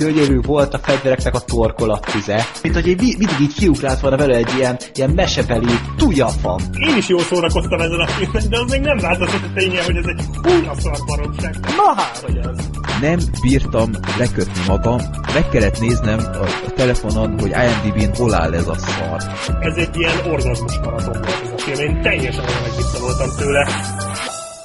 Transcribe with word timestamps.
gyönyörű 0.00 0.40
volt 0.40 0.74
a 0.74 0.78
fegyvereknek 0.78 1.34
a 1.34 1.40
torkolattize. 1.40 2.46
Mint 2.62 2.74
hogy 2.74 2.88
egy, 2.88 3.00
mindig 3.00 3.40
így 3.40 3.54
kiugrált 3.54 4.00
volna 4.00 4.16
vele 4.16 4.36
egy 4.36 4.52
ilyen, 4.56 4.78
ilyen 4.94 5.10
mesebeli 5.10 5.74
tujafam. 5.96 6.58
Én 6.88 6.96
is 6.96 7.08
jól 7.08 7.20
szórakoztam 7.20 7.80
ezen 7.80 8.00
a 8.00 8.06
filmen, 8.06 8.48
de 8.48 8.58
az 8.58 8.70
még 8.70 8.80
nem 8.80 8.96
változott 8.96 9.42
a 9.42 9.52
ténye, 9.54 9.84
hogy 9.84 9.96
ez 9.96 10.04
egy 10.06 10.24
húra 10.42 10.74
szar 10.80 10.98
baromság. 11.06 11.56
Na 11.60 11.94
hát, 11.96 12.16
hogy 12.16 12.36
ez. 12.36 12.68
Nem 13.00 13.18
bírtam 13.42 13.90
lekötni 14.18 14.60
magam, 14.66 15.00
meg 15.34 15.48
kellett 15.48 15.80
néznem 15.80 16.18
a, 16.18 16.44
a 16.66 16.70
telefonon, 16.74 17.38
hogy 17.40 17.50
IMDb-n 17.50 18.16
hol 18.16 18.34
áll 18.34 18.54
ez 18.54 18.68
a 18.68 18.74
szar. 18.74 19.22
Ez 19.60 19.76
egy 19.76 19.96
ilyen 19.96 20.32
orgazmus 20.32 20.78
maraton 20.84 21.12
volt 21.12 21.40
ez 21.44 21.50
a 21.56 21.58
film, 21.58 21.80
én 21.80 22.02
teljesen 22.02 22.44
olyan 22.44 23.00
voltam 23.00 23.28
tőle. 23.36 23.68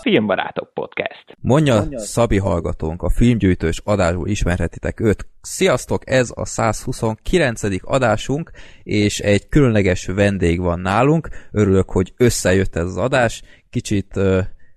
Filmbarátok 0.09 0.73
Podcast. 0.73 1.25
Mondja, 1.41 1.75
Mondja 1.75 1.99
Szabi 1.99 2.37
hallgatónk, 2.37 3.01
a 3.01 3.09
filmgyűjtős 3.09 3.81
adásból 3.83 4.27
ismerhetitek 4.27 4.99
őt. 4.99 5.27
Sziasztok, 5.41 6.09
ez 6.09 6.31
a 6.35 6.45
129. 6.45 7.61
adásunk, 7.83 8.51
és 8.83 9.19
egy 9.19 9.47
különleges 9.47 10.05
vendég 10.05 10.61
van 10.61 10.79
nálunk. 10.79 11.29
Örülök, 11.51 11.91
hogy 11.91 12.13
összejött 12.17 12.75
ez 12.75 12.83
az 12.83 12.97
adás. 12.97 13.43
Kicsit 13.69 14.19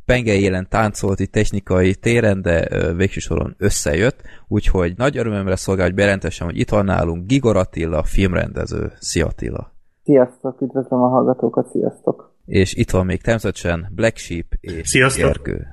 pengei 0.05 0.42
élen 0.42 0.66
táncolt 0.69 1.20
itt 1.20 1.33
technikai 1.33 1.95
téren, 1.95 2.42
de 2.42 2.69
végső 2.95 3.20
soron 3.20 3.55
összejött, 3.58 4.22
úgyhogy 4.47 4.92
nagy 4.97 5.16
örömömre 5.16 5.56
szolgál, 5.56 5.86
hogy 5.86 5.95
berendessem, 5.95 6.47
hogy 6.47 6.58
itt 6.58 6.70
van 6.70 6.84
nálunk 6.84 7.27
Gigor 7.27 7.56
Attila, 7.56 8.02
filmrendező. 8.02 8.92
Szia 8.98 9.27
Attila! 9.27 9.72
Sziasztok, 10.05 10.60
üdvözlöm 10.60 11.02
a 11.02 11.08
hallgatókat, 11.08 11.70
sziasztok! 11.70 12.27
És 12.48 12.75
itt 12.75 12.91
van 12.91 13.07
még 13.07 13.20
természetesen 13.20 13.93
Black 13.95 14.16
Sheep 14.16 14.47
és 14.61 14.89
Sziasztok. 14.89 15.25
Gergő. 15.25 15.66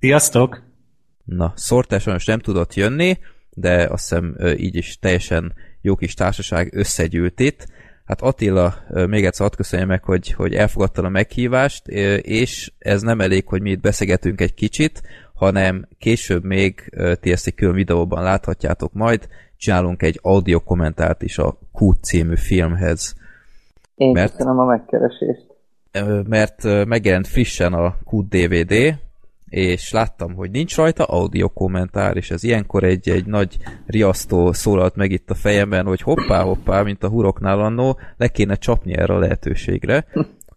Sziasztok! 0.00 0.62
Na, 1.24 1.52
Szortás 1.56 2.04
most 2.04 2.26
nem 2.26 2.38
tudott 2.38 2.74
jönni, 2.74 3.18
de 3.50 3.86
azt 3.90 4.08
hiszem 4.08 4.36
így 4.56 4.74
is 4.74 4.98
teljesen 4.98 5.54
jó 5.80 5.94
kis 5.96 6.14
társaság 6.14 6.74
összegyűlt 6.74 7.40
itt. 7.40 7.66
Hát 8.04 8.22
Attila, 8.22 8.74
még 8.88 9.24
egyszer 9.24 9.46
hadd 9.46 9.56
köszönjem 9.56 9.88
meg, 9.88 10.04
hogy, 10.04 10.32
hogy 10.32 10.54
elfogadta 10.54 11.02
a 11.02 11.08
meghívást, 11.08 11.88
és 12.22 12.72
ez 12.78 13.02
nem 13.02 13.20
elég, 13.20 13.46
hogy 13.46 13.62
mi 13.62 13.70
itt 13.70 13.80
beszélgetünk 13.80 14.40
egy 14.40 14.54
kicsit, 14.54 15.02
hanem 15.34 15.88
később 15.98 16.44
még 16.44 16.94
ti 17.20 17.32
ezt 17.32 17.46
egy 17.46 17.54
külön 17.54 17.74
videóban 17.74 18.22
láthatjátok 18.22 18.92
majd, 18.92 19.28
csinálunk 19.56 20.02
egy 20.02 20.18
audio 20.22 20.60
kommentárt 20.60 21.22
is 21.22 21.38
a 21.38 21.58
Kút 21.72 22.04
című 22.04 22.36
filmhez. 22.36 23.14
Én 23.94 24.10
mert... 24.10 24.30
köszönöm 24.30 24.58
a 24.58 24.64
megkeresést 24.64 25.51
mert 26.28 26.86
megjelent 26.86 27.26
frissen 27.26 27.72
a 27.72 27.96
Q 28.10 28.22
DVD, 28.28 28.98
és 29.48 29.92
láttam, 29.92 30.34
hogy 30.34 30.50
nincs 30.50 30.76
rajta 30.76 31.04
audio 31.04 31.48
kommentár, 31.48 32.16
és 32.16 32.30
ez 32.30 32.44
ilyenkor 32.44 32.84
egy, 32.84 33.08
egy 33.08 33.26
nagy 33.26 33.56
riasztó 33.86 34.52
szólalt 34.52 34.96
meg 34.96 35.10
itt 35.10 35.30
a 35.30 35.34
fejemben, 35.34 35.86
hogy 35.86 36.00
hoppá, 36.00 36.42
hoppá, 36.42 36.82
mint 36.82 37.02
a 37.02 37.08
huroknál 37.08 37.60
annó, 37.60 37.98
le 38.16 38.28
kéne 38.28 38.54
csapni 38.54 38.96
erre 38.96 39.14
a 39.14 39.18
lehetőségre. 39.18 40.04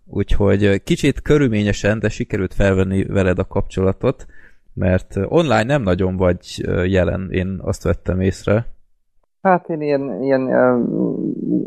Úgyhogy 0.05 0.83
kicsit 0.83 1.21
körülményesen, 1.21 1.99
de 1.99 2.09
sikerült 2.09 2.53
felvenni 2.53 3.03
veled 3.03 3.39
a 3.39 3.47
kapcsolatot, 3.47 4.25
mert 4.73 5.15
online 5.25 5.63
nem 5.63 5.81
nagyon 5.81 6.17
vagy 6.17 6.39
jelen, 6.85 7.27
én 7.31 7.59
azt 7.61 7.83
vettem 7.83 8.21
észre. 8.21 8.67
Hát 9.41 9.69
én 9.69 9.81
ilyen, 9.81 10.23
ilyen 10.23 10.49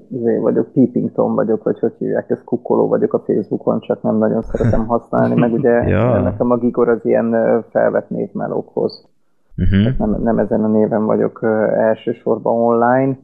uh, 0.09 0.41
vagyok, 0.41 0.73
Peeping 0.73 1.13
Tom 1.13 1.35
vagyok, 1.35 1.63
vagy 1.63 1.79
hogy 1.79 1.93
hívják, 1.99 2.31
ez 2.31 2.45
kukkoló 2.45 2.89
vagyok 2.89 3.13
a 3.13 3.19
Facebookon, 3.27 3.81
csak 3.81 4.03
nem 4.03 4.17
nagyon 4.17 4.43
szeretem 4.43 4.87
használni, 4.87 5.35
meg 5.35 5.53
ugye 5.53 5.71
ja. 5.89 6.21
nekem 6.21 6.51
a 6.51 6.57
Gigor 6.57 6.89
az 6.89 7.05
ilyen 7.05 7.63
felvett 7.71 8.11
névmelókhoz. 8.11 9.09
Uh-huh. 9.57 9.99
Nem, 9.99 10.23
nem 10.23 10.39
ezen 10.39 10.65
a 10.65 10.69
néven 10.69 11.05
vagyok 11.05 11.41
elsősorban 11.73 12.55
online, 12.55 13.19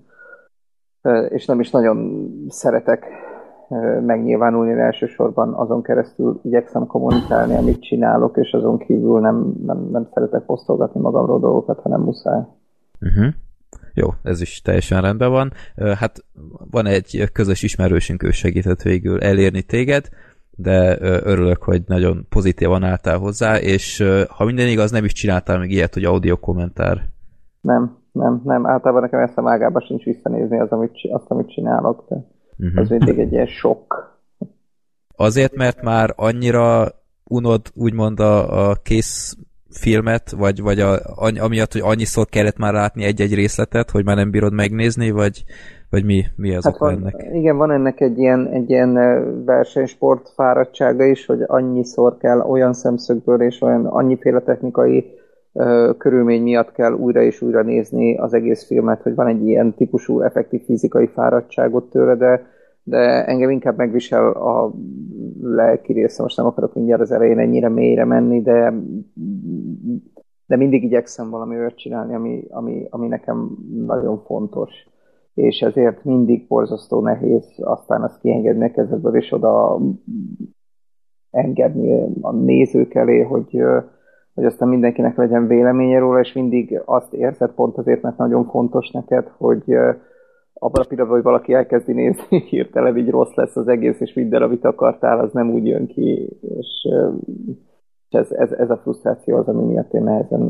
és 1.28 1.46
nem 1.46 1.60
is 1.60 1.70
nagyon 1.70 2.26
szeretek 2.48 3.06
megnyilvánulni 4.06 4.72
elsősorban 4.72 5.52
azon 5.52 5.82
keresztül 5.82 6.40
igyekszem 6.42 6.86
kommunikálni, 6.86 7.54
amit 7.56 7.82
csinálok, 7.82 8.36
és 8.36 8.52
azon 8.52 8.78
kívül 8.78 9.20
nem, 9.20 9.52
nem, 9.66 9.88
nem 9.92 10.08
szeretek 10.14 10.42
posztolgatni 10.42 11.00
magamról 11.00 11.38
dolgokat, 11.38 11.80
hanem 11.80 12.00
muszáj. 12.00 12.40
Uh-huh. 13.00 13.34
Jó, 13.94 14.08
ez 14.22 14.40
is 14.40 14.60
teljesen 14.60 15.00
rendben 15.00 15.30
van. 15.30 15.52
Hát 15.76 16.24
van 16.70 16.86
egy 16.86 17.28
közös 17.32 17.62
ismerősünk, 17.62 18.22
ő 18.22 18.30
segített 18.30 18.82
végül 18.82 19.20
elérni 19.22 19.62
téged, 19.62 20.08
de 20.50 20.98
örülök, 21.00 21.62
hogy 21.62 21.82
nagyon 21.86 22.26
pozitívan 22.28 22.82
álltál 22.82 23.18
hozzá, 23.18 23.58
és 23.58 24.04
ha 24.28 24.44
minden 24.44 24.68
igaz, 24.68 24.90
nem 24.90 25.04
is 25.04 25.12
csináltál 25.12 25.58
még 25.58 25.70
ilyet, 25.70 25.94
hogy 25.94 26.04
audio 26.04 26.36
kommentár. 26.36 27.02
Nem, 27.60 27.98
nem, 28.12 28.40
nem. 28.44 28.66
Általában 28.66 29.02
nekem 29.02 29.20
ezt 29.20 29.38
a 29.38 29.42
mágában 29.42 29.82
sincs 29.82 30.04
visszanézni 30.04 30.60
az, 30.60 30.70
amit, 30.70 30.92
azt, 31.12 31.30
amit 31.30 31.52
csinálok, 31.52 32.04
de 32.08 32.16
uh-huh. 32.58 32.80
az 32.80 32.88
mindig 32.88 33.18
egy 33.18 33.32
ilyen 33.32 33.46
sok. 33.46 34.12
Azért, 35.16 35.54
mert 35.54 35.82
már 35.82 36.12
annyira 36.16 36.86
unod 37.24 37.60
úgymond 37.74 38.20
a, 38.20 38.68
a 38.68 38.74
kész 38.82 39.36
filmet, 39.74 40.30
vagy, 40.30 40.62
vagy 40.62 40.80
a, 40.80 40.98
amiatt, 41.40 41.72
hogy 41.72 41.82
annyiszor 41.84 42.26
kellett 42.26 42.56
már 42.56 42.72
látni 42.72 43.04
egy-egy 43.04 43.34
részletet, 43.34 43.90
hogy 43.90 44.04
már 44.04 44.16
nem 44.16 44.30
bírod 44.30 44.52
megnézni, 44.52 45.10
vagy, 45.10 45.44
vagy 45.90 46.04
mi, 46.04 46.24
mi 46.36 46.54
az 46.54 46.64
hát 46.64 46.78
van, 46.78 46.92
ennek? 46.92 47.26
Igen, 47.32 47.56
van 47.56 47.70
ennek 47.70 48.00
egy 48.00 48.18
ilyen, 48.18 48.48
egy 48.52 48.70
ilyen 48.70 48.94
versenysport 49.44 50.32
fáradtsága 50.34 51.04
is, 51.04 51.26
hogy 51.26 51.42
annyiszor 51.46 52.16
kell 52.16 52.40
olyan 52.40 52.72
szemszögből 52.72 53.42
és 53.42 53.60
olyan 53.60 53.86
annyiféle 53.86 54.40
technikai 54.40 55.04
uh, 55.52 55.96
körülmény 55.96 56.42
miatt 56.42 56.72
kell 56.72 56.92
újra 56.92 57.22
és 57.22 57.42
újra 57.42 57.62
nézni 57.62 58.16
az 58.18 58.34
egész 58.34 58.66
filmet, 58.66 59.02
hogy 59.02 59.14
van 59.14 59.26
egy 59.26 59.46
ilyen 59.46 59.74
típusú 59.74 60.20
effektív 60.20 60.64
fizikai 60.64 61.06
fáradtságot 61.06 61.90
tőle, 61.90 62.14
de 62.14 62.46
de 62.84 63.24
engem 63.24 63.50
inkább 63.50 63.76
megvisel 63.76 64.30
a 64.30 64.72
lelki 65.42 65.92
része, 65.92 66.22
most 66.22 66.36
nem 66.36 66.46
akarok 66.46 66.74
mindjárt 66.74 67.00
az 67.00 67.10
elején 67.12 67.38
ennyire 67.38 67.68
mélyre 67.68 68.04
menni, 68.04 68.42
de, 68.42 68.74
de 70.46 70.56
mindig 70.56 70.84
igyekszem 70.84 71.30
valami 71.30 71.56
olyat 71.56 71.76
csinálni, 71.76 72.14
ami, 72.14 72.44
ami, 72.50 72.86
ami 72.90 73.08
nekem 73.08 73.56
nagyon 73.86 74.22
fontos. 74.24 74.70
És 75.34 75.60
ezért 75.60 76.04
mindig 76.04 76.46
borzasztó 76.46 77.00
nehéz 77.00 77.44
aztán 77.60 78.02
azt 78.02 78.20
kiengedni 78.20 78.64
a 78.64 78.70
kezedből, 78.70 79.16
és 79.16 79.32
oda 79.32 79.80
engedni 81.30 82.18
a 82.20 82.32
nézők 82.32 82.94
elé, 82.94 83.22
hogy, 83.22 83.62
hogy 84.34 84.44
aztán 84.44 84.68
mindenkinek 84.68 85.16
legyen 85.16 85.46
véleménye 85.46 85.98
róla, 85.98 86.20
és 86.20 86.32
mindig 86.32 86.80
azt 86.84 87.12
érzed 87.12 87.50
pont 87.50 87.78
azért, 87.78 88.02
mert 88.02 88.16
nagyon 88.16 88.44
fontos 88.44 88.90
neked, 88.90 89.28
hogy, 89.36 89.76
abban 90.64 90.82
a 90.82 90.86
pillanatban, 90.88 91.16
hogy 91.16 91.24
valaki 91.24 91.52
elkezdi 91.52 91.92
nézni, 91.92 92.40
hirtelen 92.50 92.96
így 92.96 93.10
rossz 93.10 93.34
lesz 93.34 93.56
az 93.56 93.68
egész, 93.68 94.00
és 94.00 94.12
minden, 94.12 94.42
amit 94.42 94.64
akartál, 94.64 95.18
az 95.18 95.32
nem 95.32 95.50
úgy 95.50 95.66
jön 95.66 95.86
ki, 95.86 96.38
és, 96.58 96.88
és 98.08 98.18
ez, 98.18 98.30
ez, 98.30 98.52
ez 98.52 98.70
a 98.70 98.76
frusztráció 98.76 99.36
az, 99.36 99.48
ami 99.48 99.64
miatt 99.64 99.92
én 99.92 100.02
nehezen 100.02 100.40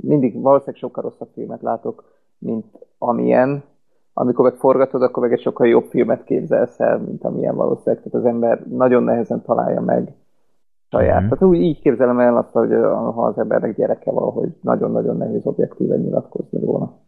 mindig 0.00 0.40
valószínűleg 0.40 0.80
sokkal 0.80 1.02
rosszabb 1.02 1.28
filmet 1.34 1.62
látok, 1.62 2.04
mint 2.38 2.64
amilyen, 2.98 3.62
amikor 4.12 4.44
meg 4.44 4.54
forgatod, 4.54 5.02
akkor 5.02 5.22
meg 5.22 5.32
egy 5.32 5.40
sokkal 5.40 5.66
jobb 5.66 5.84
filmet 5.84 6.24
képzelsz 6.24 6.80
el, 6.80 6.98
mint 6.98 7.24
amilyen 7.24 7.56
valószínűleg. 7.56 8.02
Tehát 8.02 8.18
az 8.18 8.24
ember 8.24 8.66
nagyon 8.66 9.02
nehezen 9.02 9.42
találja 9.42 9.80
meg 9.80 10.14
saját. 10.90 11.22
Mm. 11.22 11.28
Tehát 11.28 11.42
úgy 11.42 11.60
így 11.60 11.80
képzelem 11.80 12.18
el 12.18 12.36
azt, 12.36 12.52
hogy 12.52 12.70
ha 13.14 13.22
az 13.22 13.38
embernek 13.38 13.76
gyereke 13.76 14.10
van, 14.10 14.32
hogy 14.32 14.48
nagyon-nagyon 14.60 15.16
nehéz 15.16 15.46
objektíven 15.46 16.00
nyilatkozni 16.00 16.60
róla. 16.60 16.98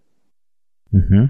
Uh-huh. 0.91 1.29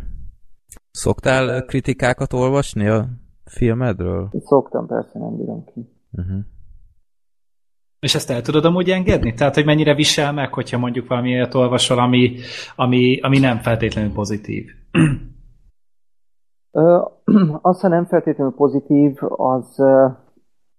Szoktál 0.90 1.64
kritikákat 1.64 2.32
olvasni 2.32 2.88
a 2.88 3.04
filmedről? 3.44 4.28
Szoktam, 4.44 4.86
persze, 4.86 5.18
nem 5.18 5.36
bírom 5.36 5.64
ki. 5.64 5.88
Uh-huh. 6.12 6.38
És 8.00 8.14
ezt 8.14 8.30
el 8.30 8.40
tudod 8.40 8.64
amúgy 8.64 8.88
engedni? 8.88 9.34
Tehát, 9.34 9.54
hogy 9.54 9.64
mennyire 9.64 9.94
visel 9.94 10.32
meg, 10.32 10.54
hogyha 10.54 10.78
mondjuk 10.78 11.08
valami 11.08 11.32
olyat 11.32 11.54
olvasol, 11.54 11.98
ami, 11.98 12.36
ami, 12.76 13.20
ami 13.20 13.38
nem 13.38 13.58
feltétlenül 13.58 14.12
pozitív? 14.12 14.70
az, 17.62 17.80
ha 17.80 17.88
nem 17.88 18.04
feltétlenül 18.04 18.52
pozitív, 18.52 19.16
az, 19.36 19.82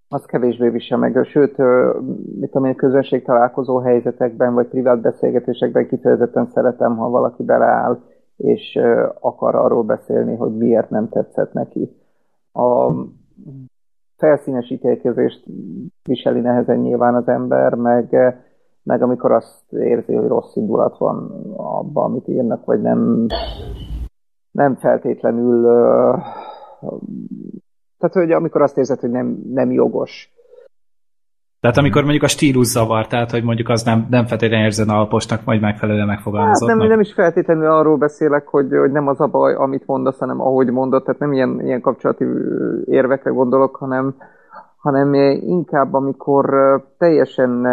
az 0.08 0.26
kevésbé 0.26 0.70
visel 0.70 0.98
meg. 0.98 1.28
Sőt, 1.32 1.58
mit 2.40 2.52
tudom 2.52 2.66
én, 2.66 2.76
közönség 2.76 3.24
találkozó 3.24 3.80
helyzetekben, 3.80 4.54
vagy 4.54 4.68
privát 4.68 5.02
beszélgetésekben 5.02 5.88
kifejezetten 5.88 6.50
szeretem, 6.54 6.98
ha 6.98 7.10
valaki 7.10 7.44
beleáll 7.44 8.00
és 8.38 8.80
akar 9.20 9.56
arról 9.56 9.84
beszélni, 9.84 10.36
hogy 10.36 10.58
miért 10.58 10.90
nem 10.90 11.10
tetszett 11.10 11.54
neki. 11.54 11.96
A 12.54 12.92
felszínes 14.18 14.70
ítélkezést 14.70 15.46
viseli 16.04 16.40
nehezen 16.40 16.80
nyilván 16.80 17.16
az 17.16 17.28
ember, 17.28 17.74
meg, 17.74 18.16
meg 18.84 19.02
amikor 19.02 19.32
azt 19.32 19.74
érzi, 19.74 20.14
hogy 20.14 20.28
rossz 20.28 20.56
indulat 20.56 20.98
van 20.98 21.46
abban, 21.56 22.04
amit 22.04 22.28
írnak, 22.28 22.66
vagy 22.66 22.82
nem, 22.82 23.26
nem 24.52 24.76
feltétlenül 24.76 25.66
tehát, 28.04 28.28
hogy 28.28 28.32
amikor 28.32 28.62
azt 28.62 28.78
érzed, 28.78 29.00
hogy 29.00 29.10
nem, 29.10 29.42
nem 29.50 29.72
jogos 29.72 30.34
Tehát 31.64 31.78
amikor 31.78 32.02
mondjuk 32.02 32.24
a 32.24 32.28
stílus 32.28 32.68
zavar, 32.68 33.08
tehát 33.08 33.32
hogy 33.32 33.44
mondjuk 33.44 33.70
az 33.70 33.84
nem, 33.84 34.08
nem 34.10 34.26
feltétlenül 34.26 34.66
érzed 34.66 34.90
alposnak, 34.90 35.46
majd 35.46 35.62
megfelelően 35.62 36.08
Hát 36.08 36.16
megfogalmazott. 36.16 36.68
nem, 36.68 36.88
nem 36.88 37.00
is 37.00 37.14
feltétlenül 37.14 37.72
arról 37.72 37.98
beszélek, 37.98 38.48
hogy, 38.48 38.68
hogy 38.72 38.92
nem 38.92 39.08
az 39.08 39.22
a 39.22 39.28
baj, 39.28 39.54
amit 39.54 39.86
mondasz, 39.86 40.20
hanem 40.20 40.42
ahogy 40.42 40.72
mondod, 40.72 41.04
tehát 41.04 41.20
nem 41.20 41.34
ilyen, 41.34 41.62
ilyen 41.62 41.82
kapcsolati 41.82 42.26
érvekre 42.86 43.32
gondolok, 43.32 43.76
hanem, 43.76 44.16
hanem 44.78 45.14
inkább 45.42 45.94
amikor 45.94 46.46
teljesen 46.98 47.68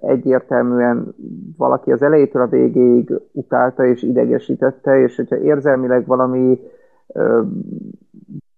egyértelműen 0.00 1.14
valaki 1.56 1.92
az 1.92 2.02
elejétől 2.02 2.42
a 2.42 2.46
végéig 2.48 3.12
utálta 3.32 3.84
és 3.84 4.02
idegesítette, 4.02 5.00
és 5.00 5.16
hogyha 5.16 5.36
érzelmileg 5.36 6.06
valami 6.06 6.58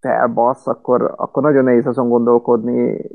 ö, 0.00 0.08
felbasz, 0.08 0.66
akkor, 0.66 1.14
akkor 1.16 1.42
nagyon 1.42 1.64
nehéz 1.64 1.86
azon 1.86 2.08
gondolkodni, 2.08 3.10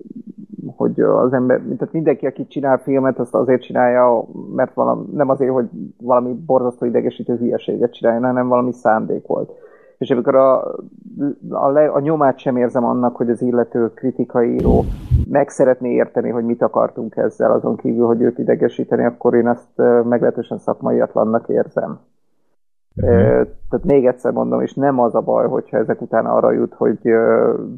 hogy 0.75 1.01
az 1.01 1.33
ember, 1.33 1.59
tehát 1.59 1.93
mindenki, 1.93 2.25
aki 2.25 2.47
csinál 2.47 2.77
filmet, 2.77 3.19
azt 3.19 3.35
azért 3.35 3.61
csinálja, 3.61 4.25
mert 4.55 4.73
valami, 4.73 5.05
nem 5.13 5.29
azért, 5.29 5.51
hogy 5.51 5.69
valami 6.01 6.33
borzasztó 6.45 6.85
idegesítő 6.85 7.35
hülyeséget 7.35 7.93
csináljon, 7.93 8.23
hanem 8.23 8.47
valami 8.47 8.71
szándék 8.71 9.27
volt. 9.27 9.51
És 9.97 10.11
amikor 10.11 10.35
a, 10.35 10.75
a, 11.49 11.69
le, 11.69 11.87
a 11.87 11.99
nyomát 11.99 12.37
sem 12.37 12.57
érzem 12.57 12.85
annak, 12.85 13.15
hogy 13.15 13.29
az 13.29 13.41
illető 13.41 13.93
kritikai 13.93 14.65
meg 15.29 15.49
szeretné 15.49 15.93
érteni, 15.93 16.29
hogy 16.29 16.43
mit 16.43 16.61
akartunk 16.61 17.15
ezzel, 17.15 17.51
azon 17.51 17.75
kívül, 17.75 18.05
hogy 18.05 18.21
őt 18.21 18.37
idegesíteni, 18.39 19.05
akkor 19.05 19.33
én 19.33 19.47
ezt 19.47 19.77
meglehetősen 20.03 20.57
szakmaiatlannak 20.57 21.49
érzem. 21.49 21.99
Ö, 22.95 23.41
Tehát 23.69 23.85
még 23.85 24.05
egyszer 24.05 24.31
mondom, 24.31 24.61
és 24.61 24.73
nem 24.73 24.99
az 24.99 25.15
a 25.15 25.21
baj, 25.21 25.47
hogyha 25.47 25.77
ezek 25.77 26.01
után 26.01 26.25
arra 26.25 26.51
jut, 26.51 26.73
hogy 26.73 26.99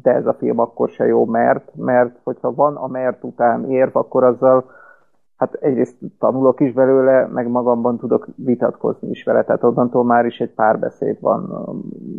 de 0.02 0.14
ez 0.14 0.26
a 0.26 0.32
film 0.38 0.58
akkor 0.58 0.88
se 0.88 1.06
jó, 1.06 1.24
mert, 1.24 1.70
mert 1.74 2.18
hogyha 2.22 2.54
van 2.54 2.76
a 2.76 2.86
mert 2.86 3.24
után 3.24 3.70
érv, 3.70 3.96
akkor 3.96 4.24
azzal 4.24 4.64
hát 5.38 5.54
egyrészt 5.54 5.96
tanulok 6.18 6.60
is 6.60 6.72
belőle, 6.72 7.26
meg 7.26 7.48
magamban 7.48 7.98
tudok 7.98 8.26
vitatkozni 8.36 9.08
is 9.10 9.24
vele, 9.24 9.44
tehát 9.44 9.64
onnantól 9.64 10.04
már 10.04 10.26
is 10.26 10.40
egy 10.40 10.54
párbeszéd 10.54 11.20
van. 11.20 11.66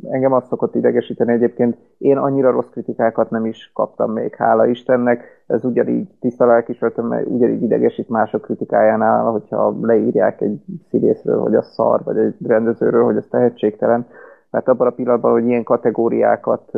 Engem 0.09 0.33
azt 0.33 0.47
szokott 0.47 0.75
idegesíteni 0.75 1.31
egyébként, 1.31 1.77
én 1.97 2.17
annyira 2.17 2.51
rossz 2.51 2.69
kritikákat 2.69 3.29
nem 3.29 3.45
is 3.45 3.71
kaptam 3.73 4.11
még, 4.11 4.35
hála 4.35 4.67
Istennek, 4.67 5.23
ez 5.47 5.65
ugyanígy 5.65 6.09
tiszta 6.19 6.45
lelkismertem, 6.45 7.05
mert 7.05 7.27
ugyanígy 7.27 7.61
idegesít 7.61 8.09
mások 8.09 8.41
kritikájánál, 8.41 9.23
hogyha 9.23 9.75
leírják 9.81 10.41
egy 10.41 10.61
színészről, 10.89 11.39
hogy 11.39 11.55
a 11.55 11.61
szar, 11.61 12.03
vagy 12.03 12.17
egy 12.17 12.35
rendezőről, 12.45 13.03
hogy 13.03 13.17
az 13.17 13.27
tehetségtelen, 13.29 14.07
mert 14.51 14.67
abban 14.67 14.87
a 14.87 14.91
pillanatban, 14.91 15.31
hogy 15.31 15.45
ilyen 15.45 15.63
kategóriákat 15.63 16.71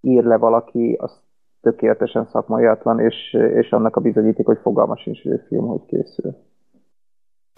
ír 0.00 0.24
le 0.24 0.36
valaki, 0.36 0.96
az 1.00 1.20
tökéletesen 1.60 2.26
szakmaiatlan, 2.32 3.00
és, 3.00 3.36
és 3.54 3.70
annak 3.70 3.96
a 3.96 4.00
bizonyíték, 4.00 4.46
hogy 4.46 4.58
fogalma 4.62 4.96
sincs, 4.96 5.22
hogy 5.22 5.32
egy 5.32 5.44
film 5.48 5.66
hogy 5.66 5.84
készül. 5.86 6.36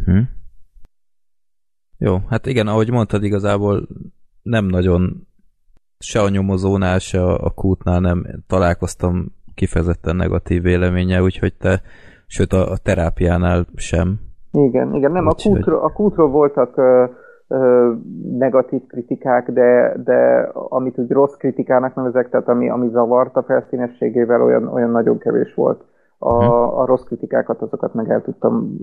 Hm. 0.05 0.21
Jó, 1.99 2.17
hát 2.29 2.47
igen, 2.47 2.67
ahogy 2.67 2.91
mondtad, 2.91 3.25
igazából 3.25 3.89
nem 4.43 4.65
nagyon 4.65 5.27
se 5.99 6.21
a 6.21 6.29
nyomozónál, 6.29 6.99
se 6.99 7.23
a, 7.23 7.45
a 7.45 7.51
kútnál 7.51 8.01
nem 8.01 8.27
találkoztam 8.47 9.35
kifejezetten 9.55 10.17
negatív 10.17 10.63
véleménye, 10.63 11.23
úgyhogy 11.23 11.55
te, 11.55 11.83
sőt 12.27 12.53
a, 12.53 12.71
a 12.71 12.77
terápiánál 12.77 13.67
sem. 13.75 14.21
Igen, 14.53 14.95
igen, 14.95 15.13
nem, 15.13 15.27
a 15.27 15.31
Úgyhogy- 15.31 15.53
kútról, 15.55 15.81
a 15.81 15.93
kútról 15.93 16.29
voltak 16.31 16.77
ö, 16.77 17.05
ö, 17.53 17.93
negatív 18.39 18.81
kritikák, 18.87 19.51
de, 19.51 19.97
de 20.05 20.49
amit 20.53 20.99
úgy 20.99 21.11
rossz 21.11 21.35
kritikának 21.35 21.95
nevezek, 21.95 22.29
tehát 22.31 22.49
ami, 22.49 22.69
ami 22.69 22.89
zavart 22.93 23.37
a 23.37 23.43
felszínességével, 23.43 24.43
olyan, 24.43 24.69
olyan 24.69 24.91
nagyon 24.91 25.19
kevés 25.19 25.55
volt. 25.55 25.85
A, 26.19 26.45
a 26.81 26.87
rossz 26.87 27.03
kritikákat, 27.03 27.63
azokat 27.63 27.95
meg 27.95 28.11
el 28.11 28.23
tudtam 28.23 28.77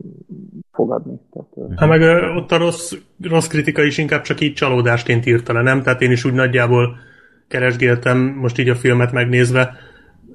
fogadni. 0.71 1.19
Tehát, 1.31 1.71
Hát 1.79 1.89
meg 1.89 2.01
ö, 2.01 2.35
ott 2.35 2.51
a 2.51 2.57
rossz, 2.57 2.93
rossz 3.29 3.47
kritika 3.47 3.81
is 3.81 3.97
inkább 3.97 4.21
csak 4.21 4.39
így 4.39 4.53
csalódásként 4.53 5.25
írta 5.25 5.53
le, 5.53 5.61
nem? 5.61 5.81
Tehát 5.81 6.01
én 6.01 6.11
is 6.11 6.25
úgy 6.25 6.33
nagyjából 6.33 6.95
keresgéltem 7.47 8.17
most 8.17 8.59
így 8.59 8.69
a 8.69 8.75
filmet 8.75 9.11
megnézve, 9.11 9.69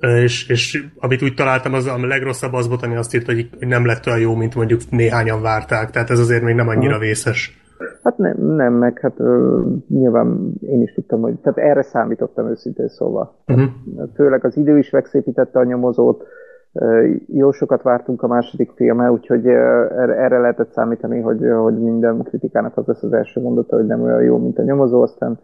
és, 0.01 0.49
és 0.49 0.85
amit 0.97 1.23
úgy 1.23 1.35
találtam, 1.35 1.75
az 1.75 1.87
a 1.87 2.07
legrosszabb 2.07 2.53
az 2.53 2.69
volt, 2.69 2.83
ami 2.83 2.95
azt 2.95 3.13
hogy 3.13 3.49
hogy 3.59 3.69
nem 3.69 3.87
lett 3.87 4.07
olyan 4.07 4.19
jó, 4.19 4.35
mint 4.35 4.55
mondjuk 4.55 4.81
néhányan 4.91 5.43
várták. 5.43 5.91
Tehát 5.91 6.11
ez 6.11 6.19
azért 6.19 6.43
még 6.43 6.55
nem 6.55 6.69
annyira 6.69 6.99
vészes. 6.99 7.64
Hát 8.03 8.19
nem, 8.19 8.37
nem 8.41 8.73
meg 8.73 8.99
hát 8.99 9.21
ö, 9.21 9.63
nyilván 9.89 10.53
én 10.61 10.83
is 10.83 10.93
tudtam, 10.93 11.21
hogy 11.21 11.35
tehát 11.39 11.59
erre 11.59 11.83
számítottam 11.83 12.49
őszintén 12.49 12.89
szóval. 12.89 13.35
Uh-huh. 13.47 13.71
Főleg 14.15 14.45
az 14.45 14.57
idő 14.57 14.79
is 14.79 14.91
megszépítette 14.91 15.59
a 15.59 15.65
nyomozót, 15.65 16.27
ö, 16.73 17.07
jó 17.27 17.51
sokat 17.51 17.83
vártunk 17.83 18.23
a 18.23 18.27
második 18.27 18.71
filme, 18.71 19.11
úgyhogy 19.11 19.47
ö, 19.47 19.85
erre, 19.99 20.15
erre 20.15 20.39
lehetett 20.39 20.73
számítani, 20.73 21.21
hogy, 21.21 21.47
hogy 21.63 21.79
minden 21.79 22.23
kritikának 22.23 22.77
az 22.77 22.87
lesz 22.87 23.03
az 23.03 23.13
első 23.13 23.41
mondata, 23.41 23.77
hogy 23.77 23.87
nem 23.87 24.03
olyan 24.03 24.23
jó, 24.23 24.39
mint 24.39 24.59
a 24.59 24.63
nyomozó, 24.63 25.03
aztán 25.03 25.39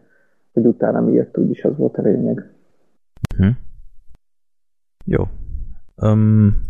hogy 0.53 0.67
utána 0.67 1.00
mi 1.00 1.12
jött, 1.12 1.38
úgyis 1.38 1.65
az 1.65 1.76
volt 1.76 1.97
a 1.97 2.03
lényeg. 2.03 2.50
Hm. 3.37 3.49
Jó. 5.05 5.25
Um, 6.03 6.61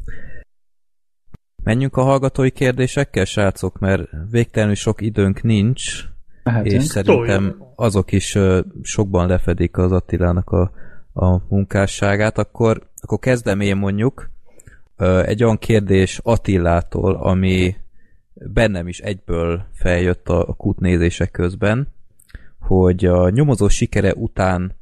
menjünk 1.71 1.97
a 1.97 2.03
hallgatói 2.03 2.51
kérdésekkel, 2.51 3.25
srácok, 3.25 3.79
mert 3.79 4.09
végtelenül 4.31 4.75
sok 4.75 5.01
időnk 5.01 5.43
nincs, 5.43 6.05
Mehetünk. 6.43 6.83
és 6.83 6.85
szerintem 6.85 7.63
azok 7.75 8.13
is 8.13 8.39
sokban 8.83 9.29
lefedik 9.29 9.77
az 9.77 9.93
Attilának 9.93 10.51
a, 10.51 10.71
a 11.13 11.41
munkásságát, 11.49 12.39
akkor, 12.39 12.89
akkor 13.01 13.19
kezdem 13.19 13.61
én 13.61 13.77
mondjuk 13.77 14.31
egy 15.25 15.45
olyan 15.45 15.59
kérdés 15.59 16.21
Attillától, 16.23 17.15
ami 17.15 17.77
bennem 18.35 18.89
is 18.89 18.99
egyből 18.99 19.65
feljött 19.73 20.29
a, 20.29 20.49
a 20.49 20.55
kútnézések 20.55 21.31
közben, 21.31 21.89
hogy 22.59 23.05
a 23.05 23.29
nyomozó 23.29 23.69
sikere 23.69 24.15
után 24.15 24.73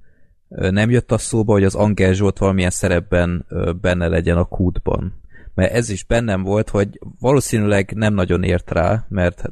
nem 0.48 0.90
jött 0.90 1.12
az 1.12 1.22
szóba, 1.22 1.52
hogy 1.52 1.64
az 1.64 1.74
Angel 1.74 2.12
Zsolt 2.12 2.38
valamilyen 2.38 2.70
szerepben 2.70 3.46
benne 3.80 4.08
legyen 4.08 4.36
a 4.36 4.44
kútban. 4.44 5.26
Mert 5.58 5.72
ez 5.72 5.90
is 5.90 6.04
bennem 6.04 6.42
volt, 6.42 6.68
hogy 6.68 6.98
valószínűleg 7.20 7.92
nem 7.94 8.14
nagyon 8.14 8.42
ért 8.42 8.70
rá, 8.70 8.98
mert 9.08 9.42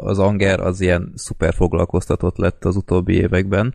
az 0.00 0.18
Anger 0.18 0.60
az 0.60 0.80
ilyen 0.80 1.12
szuper 1.14 1.52
foglalkoztatott 1.52 2.36
lett 2.36 2.64
az 2.64 2.76
utóbbi 2.76 3.14
években, 3.14 3.74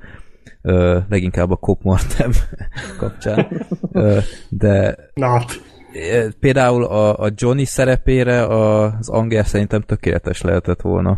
ö, 0.62 0.98
leginkább 1.10 1.52
a 1.52 1.56
Cop 1.56 1.82
Mortem 1.84 2.32
kapcsán. 3.00 3.48
Ö, 3.92 4.18
de 4.50 4.96
ö, 5.14 6.28
például 6.40 6.84
a, 6.84 7.20
a 7.20 7.30
Johnny 7.36 7.66
szerepére 7.66 8.46
az 8.48 9.10
Anger 9.10 9.46
szerintem 9.46 9.82
tökéletes 9.82 10.42
lehetett 10.42 10.82
volna. 10.82 11.18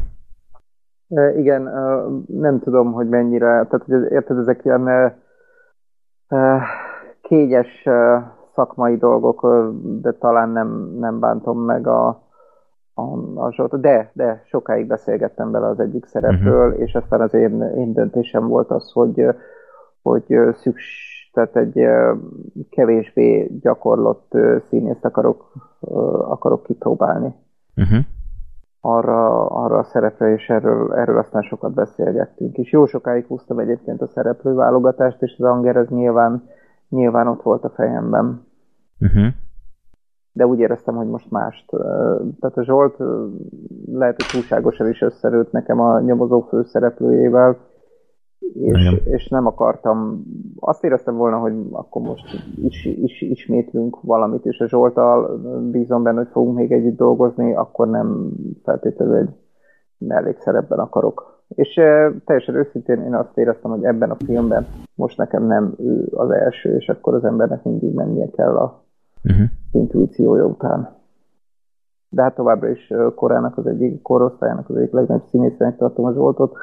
Igen, 1.38 1.62
nem 2.28 2.60
tudom, 2.60 2.92
hogy 2.92 3.08
mennyire, 3.08 3.48
tehát 3.70 3.86
hogy 3.86 4.12
érted, 4.12 4.38
ezek 4.38 4.62
ilyen 4.64 5.14
kényes 7.22 7.88
szakmai 8.58 8.98
dolgok, 8.98 9.48
de 10.02 10.12
talán 10.12 10.50
nem, 10.50 10.96
nem 11.00 11.20
bántom 11.20 11.60
meg 11.60 11.88
a, 11.88 12.08
a, 12.94 13.02
a 13.36 13.52
Zsolt. 13.52 13.80
De, 13.80 14.12
de 14.14 14.42
sokáig 14.46 14.88
beszélgettem 14.88 15.52
vele 15.52 15.68
az 15.68 15.80
egyik 15.80 16.06
szerepről, 16.06 16.74
és 16.74 16.96
aztán 16.96 17.22
az 17.22 17.34
én, 17.34 17.62
én 17.62 17.94
döntésem 17.94 18.48
volt 18.48 18.72
az, 18.72 18.92
hogy, 18.92 19.26
hogy 20.02 20.34
ö, 20.34 20.50
szüks, 20.54 20.86
tehát 21.34 21.56
egy 21.56 21.88
kevésbé 22.70 23.58
gyakorlott 23.62 24.32
színészt 24.70 25.06
akarok, 25.06 25.52
akarok 26.30 26.64
kipróbálni 26.64 27.36
Uh-huh. 27.78 28.00
arra, 28.82 29.46
arra 29.46 29.78
a 29.78 29.84
szerepre, 29.84 30.34
és 30.34 30.50
erről, 30.50 30.94
erről 30.94 31.18
aztán 31.18 31.42
sokat 31.42 31.74
beszélgettünk. 31.74 32.58
És 32.58 32.72
jó 32.72 32.86
sokáig 32.86 33.26
húztam 33.26 33.60
egyébként 33.60 34.02
a 34.02 34.08
szereplőválogatást, 34.08 35.22
és 35.22 35.36
az 35.38 35.46
Anger 35.46 35.76
ez 35.76 35.88
nyilván, 35.88 36.50
nyilván 36.90 37.28
ott 37.28 37.42
volt 37.42 37.64
a 37.64 37.70
fejemben. 37.70 38.47
Uh-huh. 39.00 39.28
De 40.32 40.48
úgy 40.48 40.60
éreztem, 40.60 40.96
hogy 40.96 41.08
most 41.08 41.32
mást. 41.32 41.66
Tehát 42.40 42.58
a 42.58 42.64
Zsolt 42.64 42.98
lehet, 43.92 44.22
hogy 44.22 44.32
túlságosan 44.32 44.90
is 44.90 45.02
összerőtt 45.02 45.52
nekem 45.52 45.80
a 45.80 46.00
nyomozó 46.00 46.42
főszereplőjével, 46.42 47.58
és, 48.54 48.82
Igen. 48.82 49.00
és 49.04 49.28
nem 49.28 49.46
akartam, 49.46 50.24
azt 50.60 50.84
éreztem 50.84 51.16
volna, 51.16 51.38
hogy 51.38 51.54
akkor 51.72 52.02
most 52.02 52.26
is, 52.62 52.86
is, 52.86 53.22
ismétlünk 53.22 54.02
valamit, 54.02 54.46
és 54.46 54.60
a 54.60 54.68
Zsoltal 54.68 55.38
bízom 55.72 56.04
benne, 56.04 56.18
hogy 56.18 56.32
fogunk 56.32 56.56
még 56.56 56.72
együtt 56.72 56.98
dolgozni, 56.98 57.56
akkor 57.56 57.88
nem 57.88 58.32
feltétlenül 58.64 59.16
egy 59.16 59.30
mellékszerepben 59.98 60.80
akarok. 60.80 61.36
És 61.48 61.78
e, 61.78 62.12
teljesen 62.26 62.56
őszintén 62.56 63.02
én 63.02 63.16
azt 63.16 63.38
éreztem, 63.38 63.72
hogy 63.72 63.84
ebben 63.84 64.12
a 64.12 64.18
filmben 64.26 64.68
most 64.96 65.18
nekem 65.18 65.44
nem 65.44 65.76
ő 65.78 66.08
az 66.12 66.30
első, 66.30 66.76
és 66.76 66.90
akkor 66.90 67.14
az 67.14 67.24
embernek 67.24 67.64
mindig 67.64 67.94
mennie 67.94 68.30
kell 68.30 68.56
a 68.56 68.86
Uh-huh. 69.30 69.48
intuíciója 69.72 70.46
után. 70.46 70.96
De 72.10 72.22
hát 72.22 72.36
továbbra 72.36 72.70
is 72.70 72.94
korának 73.16 73.58
az 73.58 73.66
egyik, 73.68 74.02
korosztályának 74.02 74.70
az 74.70 74.76
egyik 74.76 74.92
legnagyobb 74.92 75.28
színészének 75.30 75.78
tartom 75.78 76.06
a 76.06 76.14
Zsoltot. 76.14 76.58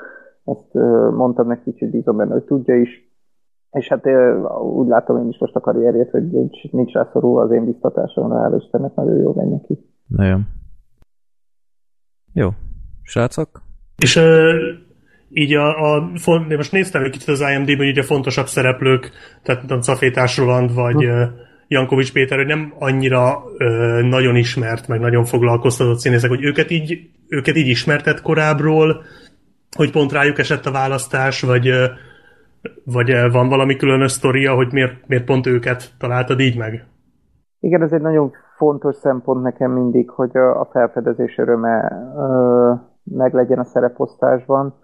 Ezt 0.44 0.75
mondtam 1.16 1.47
neki, 1.47 1.75
hogy 1.78 1.90
bízom 1.90 2.16
benne, 2.16 2.33
hogy 2.33 2.44
tudja 2.44 2.80
is. 2.80 3.12
És 3.71 3.88
hát 3.88 4.06
úgy 4.62 4.88
látom 4.88 5.18
én 5.18 5.28
is 5.28 5.38
most 5.38 5.54
a 5.54 5.61
karrierjét, 5.61 6.11
hogy 6.11 6.30
nincs, 6.30 6.71
nincs 6.71 6.92
rá 6.92 7.09
szorul 7.12 7.40
az 7.40 7.50
én 7.50 7.64
biztatásomra, 7.64 8.50
hál' 8.50 8.61
Istennek 8.62 8.94
nagyon 8.94 9.16
jó 9.16 9.35
megy 9.35 9.49
neki. 9.49 9.78
Nagyon. 10.06 10.47
Jó. 12.33 12.49
Srácok? 13.02 13.62
És 14.02 14.16
uh, 14.16 14.25
így 15.28 15.54
a, 15.54 15.94
a 15.94 16.11
font, 16.14 16.56
most 16.56 16.73
néztem 16.73 17.02
egy 17.02 17.11
kicsit 17.11 17.28
az 17.28 17.40
IMD-ben, 17.40 17.76
hogy 17.76 17.88
ugye 17.88 18.00
a 18.00 18.04
fontosabb 18.04 18.47
szereplők, 18.47 19.11
tehát 19.42 19.61
tudom, 19.61 19.80
Cafétás 19.80 20.38
Roland, 20.38 20.75
vagy 20.75 21.04
hm. 21.04 21.42
Jankovics 21.68 22.12
Péter, 22.12 22.38
hogy 22.38 22.47
nem 22.47 22.75
annyira 22.78 23.42
ö, 23.59 24.00
nagyon 24.02 24.37
ismert, 24.37 24.88
meg 24.88 25.00
nagyon 25.00 25.25
foglalkoztatott 25.25 25.99
színészek, 25.99 26.30
hogy 26.30 26.44
őket 26.44 26.71
így, 26.71 27.11
őket 27.28 27.56
így 27.56 27.66
ismertett 27.66 28.23
korábbról, 28.23 29.02
hogy 29.76 29.90
pont 29.90 30.12
rájuk 30.12 30.38
esett 30.38 30.66
a 30.66 30.73
választás, 30.73 31.40
vagy, 31.40 31.68
ö, 31.68 31.85
vagy 32.85 33.30
van 33.33 33.49
valami 33.49 33.76
különös 33.76 34.12
sztoria, 34.12 34.54
hogy 34.54 34.73
miért, 34.73 35.06
miért 35.06 35.25
pont 35.25 35.47
őket 35.47 35.90
találtad 35.99 36.40
így 36.40 36.59
meg? 36.59 36.87
Igen, 37.61 37.83
ez 37.83 37.92
egy 37.92 38.00
nagyon 38.00 38.33
fontos 38.56 38.97
szempont 38.97 39.42
nekem 39.42 39.71
mindig, 39.71 40.11
hogy 40.11 40.37
a 40.37 40.68
felfedezés 40.73 41.38
öröme 41.38 41.92
ö, 42.16 42.73
meg 43.04 43.35
legyen 43.35 43.59
a 43.59 43.64
szereposztásban 43.64 44.75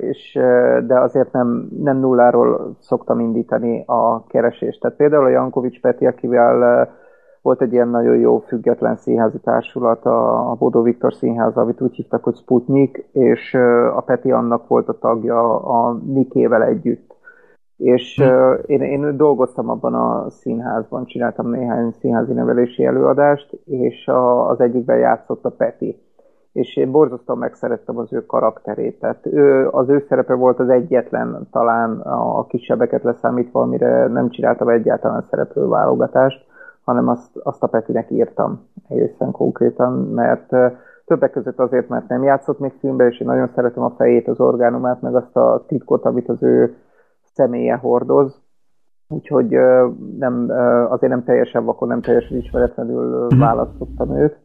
és, 0.00 0.38
de 0.86 1.00
azért 1.00 1.32
nem, 1.32 1.68
nem 1.82 1.98
nulláról 1.98 2.76
szoktam 2.80 3.20
indítani 3.20 3.84
a 3.86 4.26
keresést. 4.26 4.80
Tehát 4.80 4.96
például 4.96 5.24
a 5.24 5.28
Jankovics 5.28 5.80
Peti, 5.80 6.06
akivel 6.06 6.88
volt 7.42 7.62
egy 7.62 7.72
ilyen 7.72 7.88
nagyon 7.88 8.16
jó 8.16 8.38
független 8.38 8.96
színházi 8.96 9.38
társulat, 9.38 10.04
a, 10.04 10.50
a 10.50 10.54
Bodó 10.54 10.82
Viktor 10.82 11.14
Színház, 11.14 11.56
amit 11.56 11.80
úgy 11.80 11.94
hívtak, 11.94 12.24
hogy 12.24 12.36
Sputnik, 12.36 13.08
és 13.12 13.54
a 13.94 14.00
Peti 14.00 14.30
annak 14.30 14.68
volt 14.68 14.88
a 14.88 14.98
tagja 14.98 15.60
a 15.60 15.92
Nikével 15.92 16.62
együtt. 16.62 17.14
És 17.76 18.22
hm. 18.22 18.52
én, 18.66 18.80
én 18.80 19.16
dolgoztam 19.16 19.68
abban 19.68 19.94
a 19.94 20.30
színházban, 20.30 21.04
csináltam 21.04 21.50
néhány 21.50 21.90
színházi 22.00 22.32
nevelési 22.32 22.84
előadást, 22.84 23.58
és 23.64 24.08
a, 24.08 24.48
az 24.48 24.60
egyikben 24.60 24.98
játszott 24.98 25.44
a 25.44 25.50
Peti 25.50 26.05
és 26.56 26.76
én 26.76 26.90
borzasztóan 26.90 27.38
megszerettem 27.38 27.98
az 27.98 28.12
ő 28.12 28.26
karakterét. 28.26 29.00
Tehát 29.00 29.26
ő, 29.26 29.68
az 29.68 29.88
ő 29.88 30.04
szerepe 30.08 30.34
volt 30.34 30.58
az 30.58 30.68
egyetlen 30.68 31.48
talán 31.50 32.00
a 32.00 32.46
kisebbeket 32.46 33.02
leszámítva, 33.02 33.60
amire 33.60 34.06
nem 34.06 34.30
csináltam 34.30 34.68
egyáltalán 34.68 35.22
szereplőválogatást, 35.30 36.44
hanem 36.84 37.08
azt, 37.08 37.36
azt 37.42 37.62
a 37.62 37.66
Petinek 37.66 38.10
írtam 38.10 38.68
egészen 38.88 39.30
konkrétan, 39.30 39.92
mert 39.92 40.48
többek 41.04 41.30
között 41.30 41.58
azért, 41.58 41.88
mert 41.88 42.08
nem 42.08 42.22
játszott 42.22 42.58
még 42.58 42.72
filmbe, 42.80 43.06
és 43.06 43.20
én 43.20 43.26
nagyon 43.26 43.50
szeretem 43.54 43.82
a 43.82 43.94
fejét, 43.96 44.28
az 44.28 44.40
orgánumát, 44.40 45.00
meg 45.00 45.14
azt 45.14 45.36
a 45.36 45.64
titkot, 45.66 46.04
amit 46.04 46.28
az 46.28 46.42
ő 46.42 46.76
személye 47.22 47.74
hordoz. 47.74 48.40
Úgyhogy 49.08 49.48
nem, 50.18 50.50
azért 50.88 51.12
nem 51.12 51.24
teljesen 51.24 51.64
vakon, 51.64 51.88
nem 51.88 52.00
teljesen 52.00 52.36
ismeretlenül 52.36 53.26
mhm. 53.26 53.38
választottam 53.38 54.16
őt. 54.16 54.44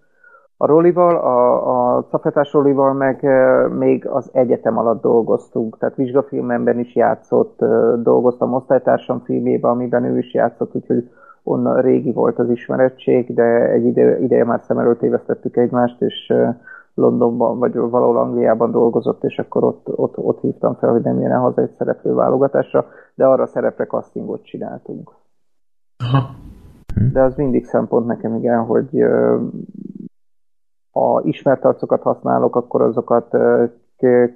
A 0.61 0.65
Rolival, 0.65 1.15
a, 1.15 1.95
a 1.95 2.03
Cafetás 2.09 2.53
Rolival 2.53 2.93
meg 2.93 3.25
e, 3.25 3.67
még 3.67 4.07
az 4.07 4.29
egyetem 4.33 4.77
alatt 4.77 5.01
dolgoztunk, 5.01 5.77
tehát 5.77 5.95
vizsgafilmemben 5.95 6.79
is 6.79 6.95
játszott, 6.95 7.61
e, 7.61 7.65
dolgoztam 7.95 8.53
osztálytársam 8.53 9.19
filmében, 9.19 9.71
amiben 9.71 10.03
ő 10.03 10.17
is 10.17 10.33
játszott, 10.33 10.75
úgyhogy 10.75 11.09
onnan 11.43 11.81
régi 11.81 12.11
volt 12.11 12.39
az 12.39 12.49
ismerettség, 12.49 13.33
de 13.33 13.69
egy 13.69 13.85
ide, 13.85 14.19
ideje 14.19 14.45
már 14.45 14.61
szem 14.61 14.77
előtt 14.77 15.01
évesztettük 15.01 15.57
egymást, 15.57 16.01
és 16.01 16.29
e, 16.29 16.61
Londonban, 16.93 17.59
vagy 17.59 17.75
valahol 17.75 18.17
Angliában 18.17 18.71
dolgozott, 18.71 19.23
és 19.23 19.39
akkor 19.39 19.63
ott, 19.63 19.87
ott, 19.95 20.17
ott 20.17 20.39
hívtam 20.39 20.75
fel, 20.75 20.91
hogy 20.91 21.01
nem 21.01 21.19
jön 21.19 21.39
haza 21.39 21.61
egy 21.61 21.73
szereplő 21.77 22.13
válogatásra, 22.13 22.85
de 23.15 23.25
arra 23.25 23.43
a 23.43 23.47
szerepre 23.47 23.85
castingot 23.85 24.43
csináltunk. 24.43 25.11
Aha. 25.97 26.29
De 27.13 27.21
az 27.21 27.35
mindig 27.35 27.65
szempont 27.65 28.05
nekem, 28.05 28.35
igen, 28.35 28.65
hogy 28.65 29.03
ha 30.91 31.21
ismert 31.23 31.65
arcokat 31.65 32.01
használok, 32.01 32.55
akkor 32.55 32.81
azokat 32.81 33.37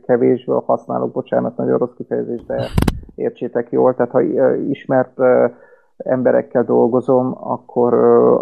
kevésbé 0.06 0.54
használok, 0.66 1.12
bocsánat, 1.12 1.58
nagyon 1.58 1.78
rossz 1.78 1.94
kifejezés, 1.96 2.46
de 2.46 2.66
értsétek 3.16 3.72
jól. 3.72 3.96
Tehát 3.96 4.12
ha 4.12 4.22
ismert 4.70 5.20
emberekkel 5.98 6.64
dolgozom, 6.64 7.38
akkor, 7.40 7.94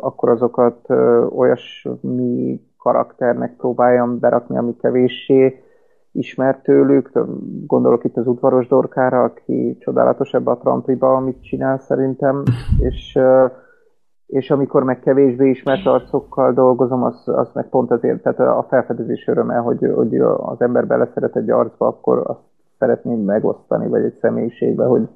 akkor 0.02 0.30
azokat 0.30 0.90
olyasmi 1.36 2.62
karakternek 2.78 3.56
próbáljam 3.56 4.20
berakni, 4.20 4.58
ami 4.58 4.76
kevéssé 4.76 5.64
ismert 6.12 6.64
tőlük. 6.64 7.12
Gondolok 7.68 8.04
itt 8.04 8.18
az 8.18 8.28
udvaros 8.28 8.68
dorkára, 8.68 9.24
aki 9.24 9.78
csodálatos 9.80 10.34
ebbe 10.34 10.52
a 10.52 10.58
trampliba, 10.58 11.16
amit 11.16 11.44
csinál 11.44 11.78
szerintem, 11.78 12.44
és 12.80 13.20
és 14.34 14.50
amikor 14.52 14.84
meg 14.84 15.00
kevésbé 15.00 15.50
ismert 15.50 15.86
arcokkal 15.86 16.54
dolgozom, 16.54 17.04
az, 17.04 17.24
az 17.26 17.50
meg 17.54 17.70
pont 17.70 17.92
azért, 17.92 18.22
tehát 18.22 18.40
a 18.40 18.66
felfedezés 18.70 19.28
öröme, 19.28 19.56
hogy, 19.56 19.92
hogy 19.96 20.18
az 20.20 20.62
ember 20.62 20.88
beleszeret 20.88 21.36
egy 21.36 21.50
arcba, 21.50 21.88
akkor 21.88 22.24
azt 22.26 22.40
szeretném 22.80 23.20
megosztani, 23.20 23.88
vagy 23.88 24.04
egy 24.04 24.18
személyiségbe, 24.22 24.86
hogy, 24.86 25.08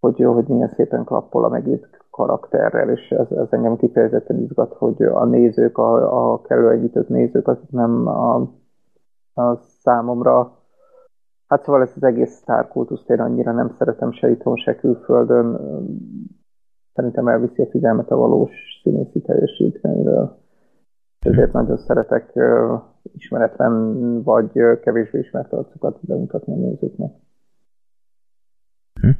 hogy, 0.00 0.24
hogy 0.24 0.46
milyen 0.46 0.68
szépen 0.68 1.04
klappol 1.04 1.44
a 1.44 1.48
megírt 1.48 1.98
karakterrel, 2.10 2.90
és 2.90 3.10
ez, 3.10 3.30
ez 3.30 3.46
engem 3.50 3.76
kifejezetten 3.76 4.38
izgat, 4.42 4.74
hogy 4.74 5.02
a 5.02 5.24
nézők, 5.24 5.78
a, 5.78 6.32
a 6.32 6.40
kellő 6.40 6.70
együttött 6.70 7.08
nézők, 7.08 7.48
akik 7.48 7.70
nem 7.70 8.06
a, 8.06 8.34
a 9.34 9.56
számomra. 9.82 10.52
Hát 11.46 11.62
szóval 11.62 11.82
ez 11.82 11.92
az 11.96 12.02
egész 12.02 12.30
sztárkultuszt 12.30 13.10
én 13.10 13.20
annyira 13.20 13.52
nem 13.52 13.74
szeretem 13.78 14.12
se 14.12 14.30
itthon, 14.30 14.56
se 14.56 14.76
külföldön 14.76 15.60
szerintem 16.98 17.28
elviszi 17.28 17.62
a 17.62 17.66
figyelmet 17.70 18.10
a 18.10 18.16
valós 18.16 18.50
színészi 18.82 19.20
teljesítményről. 19.20 20.38
Ezért 21.18 21.52
nagyon 21.52 21.76
szeretek 21.76 22.30
uh, 22.34 22.80
ismeretlen 23.14 23.72
vagy 24.22 24.50
uh, 24.54 24.80
kevésbé 24.80 25.18
ismert 25.18 25.52
arcokat 25.52 25.98
bemutatni 26.00 26.52
a 26.52 26.56
nézőknek. 26.56 27.10
Hm? 29.00 29.10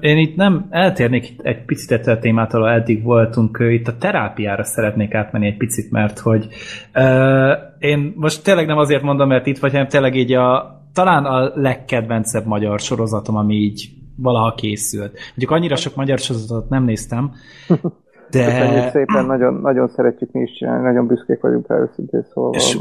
Én 0.00 0.18
itt 0.18 0.36
nem 0.36 0.66
eltérnék 0.70 1.30
itt 1.30 1.40
egy 1.40 1.64
picit 1.64 1.90
ettől 1.90 2.14
a 2.14 2.18
témától, 2.18 2.70
eddig 2.70 3.02
voltunk, 3.02 3.58
itt 3.60 3.86
a 3.86 3.96
terápiára 3.96 4.64
szeretnék 4.64 5.14
átmenni 5.14 5.46
egy 5.46 5.56
picit, 5.56 5.90
mert 5.90 6.18
hogy 6.18 6.48
uh, 6.94 7.52
én 7.78 8.12
most 8.16 8.44
tényleg 8.44 8.66
nem 8.66 8.78
azért 8.78 9.02
mondom, 9.02 9.28
mert 9.28 9.46
itt 9.46 9.58
vagy, 9.58 9.72
hanem 9.72 9.88
tényleg 9.88 10.14
így 10.14 10.32
a 10.32 10.80
talán 10.92 11.24
a 11.24 11.50
legkedvencebb 11.54 12.46
magyar 12.46 12.80
sorozatom, 12.80 13.36
ami 13.36 13.54
így 13.54 14.03
valaha 14.16 14.54
készült. 14.54 15.12
Mondjuk 15.28 15.50
annyira 15.50 15.76
sok 15.76 15.94
magyar 15.94 16.18
sorozatot 16.18 16.68
nem 16.68 16.84
néztem, 16.84 17.32
de... 18.30 18.44
Köszönjük 18.44 18.90
szépen, 18.90 19.26
nagyon, 19.26 19.54
nagyon 19.54 19.88
szeretjük 19.88 20.32
mi 20.32 20.40
is 20.40 20.52
csinálni, 20.52 20.82
nagyon 20.82 21.06
büszkék 21.06 21.40
vagyunk 21.40 21.68
rá 21.68 21.78
őszintén 21.78 22.26
szólva. 22.32 22.56
És, 22.56 22.78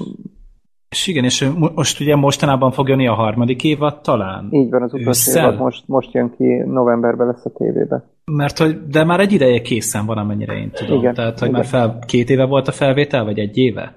és 0.90 1.08
igen, 1.08 1.24
és 1.24 1.50
most 1.76 2.00
ugye 2.00 2.16
mostanában 2.16 2.72
fog 2.72 2.90
jönni 2.90 3.08
a 3.08 3.14
harmadik 3.14 3.64
évad 3.64 4.02
talán? 4.02 4.48
Így 4.52 4.70
van, 4.70 4.82
az 4.82 4.94
utolsó 4.94 5.40
évad 5.40 5.58
most, 5.58 5.84
most 5.88 6.14
jön 6.14 6.34
ki, 6.38 6.64
novemberben 6.66 7.28
lesz 7.28 7.46
a 7.46 7.50
tévébe. 7.50 8.04
Mert 8.32 8.58
hogy, 8.58 8.88
de 8.88 9.04
már 9.04 9.20
egy 9.20 9.32
ideje 9.32 9.62
készen 9.62 10.06
van, 10.06 10.18
amennyire 10.18 10.54
én 10.54 10.72
tudom. 10.72 10.98
Igen, 10.98 11.14
Tehát, 11.14 11.40
hogy 11.40 11.48
igen. 11.48 11.60
már 11.60 11.70
fel, 11.70 12.00
két 12.06 12.30
éve 12.30 12.46
volt 12.46 12.68
a 12.68 12.72
felvétel, 12.72 13.24
vagy 13.24 13.40
egy 13.40 13.58
éve? 13.58 13.94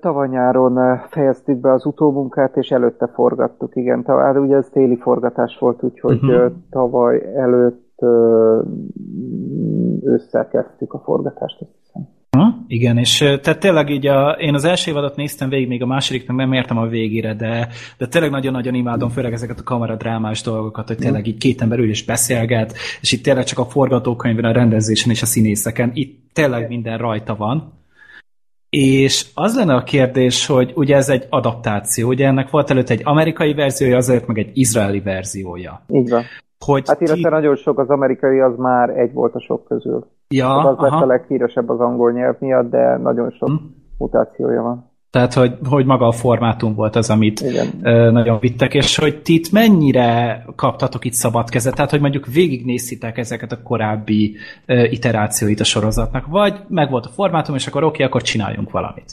Tavaly 0.00 0.28
nyáron 0.28 1.00
fejeztük 1.08 1.60
be 1.60 1.72
az 1.72 1.86
utómunkát, 1.86 2.56
és 2.56 2.68
előtte 2.68 3.06
forgattuk, 3.06 3.76
igen. 3.76 4.02
Tavaly, 4.02 4.24
hát 4.24 4.36
ugye 4.36 4.56
ez 4.56 4.68
téli 4.72 4.96
forgatás 4.96 5.58
volt, 5.58 5.82
úgyhogy 5.82 6.22
uh-huh. 6.22 6.52
tavaly 6.70 7.34
előtt 7.34 8.00
ősszel 10.02 10.48
kezdtük 10.48 10.92
a 10.92 10.98
forgatást, 10.98 11.60
azt 11.60 11.70
hiszem. 11.84 12.08
Ha, 12.30 12.54
igen, 12.66 12.98
és 12.98 13.18
tehát 13.18 13.58
tényleg 13.58 13.90
így 13.90 14.06
a, 14.06 14.30
én 14.30 14.54
az 14.54 14.64
első 14.64 14.90
évadot 14.90 15.16
néztem 15.16 15.48
végig, 15.48 15.68
még 15.68 15.82
a 15.82 15.86
másodiknak 15.86 16.36
nem 16.36 16.52
értem 16.52 16.78
a 16.78 16.86
végére, 16.86 17.34
de, 17.34 17.68
de 17.98 18.06
tényleg 18.06 18.30
nagyon-nagyon 18.30 18.74
imádom, 18.74 19.08
főleg 19.08 19.32
ezeket 19.32 19.58
a 19.58 19.62
kameradrámás 19.62 20.42
dolgokat, 20.42 20.86
hogy 20.86 20.96
tényleg 20.96 21.26
így 21.26 21.38
két 21.38 21.62
ember 21.62 21.78
ül 21.78 21.88
és 21.88 22.04
beszélget, 22.04 22.72
és 23.00 23.12
itt 23.12 23.22
tényleg 23.22 23.44
csak 23.44 23.58
a 23.58 23.64
forgatókönyvben, 23.64 24.44
a 24.44 24.52
rendezésen 24.52 25.10
és 25.10 25.22
a 25.22 25.26
színészeken, 25.26 25.90
itt 25.94 26.20
tényleg 26.32 26.68
minden 26.68 26.98
rajta 26.98 27.36
van. 27.36 27.72
És 28.70 29.30
az 29.34 29.56
lenne 29.56 29.74
a 29.74 29.82
kérdés, 29.82 30.46
hogy 30.46 30.72
ugye 30.74 30.96
ez 30.96 31.08
egy 31.08 31.26
adaptáció, 31.30 32.08
ugye 32.08 32.26
ennek 32.26 32.50
volt 32.50 32.70
előtt 32.70 32.88
egy 32.88 33.00
amerikai 33.04 33.54
verziója, 33.54 33.96
azért 33.96 34.26
meg 34.26 34.38
egy 34.38 34.50
izraeli 34.52 35.00
verziója. 35.00 35.80
Így 35.88 36.10
van. 36.10 36.22
Hogy 36.64 36.82
hát 36.86 37.00
illetve 37.00 37.28
ti... 37.28 37.34
nagyon 37.34 37.56
sok 37.56 37.78
az 37.78 37.88
amerikai, 37.88 38.40
az 38.40 38.56
már 38.56 38.88
egy 38.88 39.12
volt 39.12 39.34
a 39.34 39.40
sok 39.40 39.64
közül. 39.64 40.06
Ja, 40.28 40.56
az 40.56 40.76
aha. 40.78 40.82
lett 40.82 41.02
a 41.02 41.06
leghíresebb 41.06 41.68
az 41.68 41.80
angol 41.80 42.12
nyelv 42.12 42.36
miatt, 42.38 42.70
de 42.70 42.96
nagyon 42.96 43.30
sok 43.30 43.48
hm. 43.48 43.54
mutációja 43.98 44.62
van. 44.62 44.87
Tehát, 45.10 45.34
hogy, 45.34 45.58
hogy 45.68 45.86
maga 45.86 46.06
a 46.06 46.12
formátum 46.12 46.74
volt 46.74 46.96
az, 46.96 47.10
amit 47.10 47.40
Igen. 47.40 48.12
nagyon 48.12 48.38
vittek, 48.40 48.74
és 48.74 48.98
hogy 48.98 49.22
ti 49.22 49.34
itt 49.34 49.52
mennyire 49.52 50.44
kaptatok 50.56 51.04
itt 51.04 51.12
szabad 51.12 51.48
kezet, 51.48 51.74
tehát, 51.74 51.90
hogy 51.90 52.00
mondjuk 52.00 52.26
végignézhitek 52.26 53.18
ezeket 53.18 53.52
a 53.52 53.62
korábbi 53.62 54.36
iterációit 54.66 55.60
a 55.60 55.64
sorozatnak, 55.64 56.26
vagy 56.26 56.54
meg 56.68 56.90
volt 56.90 57.06
a 57.06 57.08
formátum, 57.08 57.54
és 57.54 57.66
akkor 57.66 57.82
oké, 57.82 57.94
okay, 57.94 58.06
akkor 58.06 58.22
csináljunk 58.22 58.70
valamit. 58.70 59.12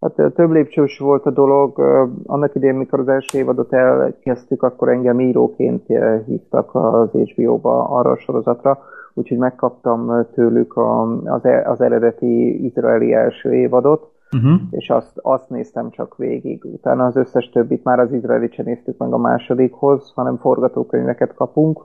Hát 0.00 0.32
több 0.34 0.50
lépcsős 0.50 0.98
volt 0.98 1.26
a 1.26 1.30
dolog. 1.30 1.78
Annak 2.26 2.54
idején, 2.54 2.74
mikor 2.74 3.00
az 3.00 3.08
első 3.08 3.38
évadot 3.38 3.72
elkezdtük, 3.72 4.62
akkor 4.62 4.88
engem 4.88 5.20
íróként 5.20 5.86
hívtak 6.26 6.74
az 6.74 7.10
HBO-ba 7.10 7.88
arra 7.88 8.10
a 8.10 8.18
sorozatra, 8.18 8.78
úgyhogy 9.14 9.38
megkaptam 9.38 10.26
tőlük 10.34 10.76
az, 11.24 11.44
e, 11.44 11.70
az 11.70 11.80
eredeti 11.80 12.64
izraeli 12.64 13.12
első 13.12 13.54
évadot, 13.54 14.14
uh-huh. 14.32 14.60
és 14.70 14.90
azt, 14.90 15.18
azt 15.22 15.50
néztem 15.50 15.90
csak 15.90 16.16
végig. 16.16 16.64
Utána 16.64 17.04
az 17.04 17.16
összes 17.16 17.48
többit 17.48 17.84
már 17.84 17.98
az 17.98 18.12
izraeli 18.12 18.50
sem 18.52 18.64
néztük 18.64 18.98
meg 18.98 19.12
a 19.12 19.18
másodikhoz, 19.18 20.12
hanem 20.14 20.36
forgatókönyveket 20.36 21.34
kapunk, 21.34 21.84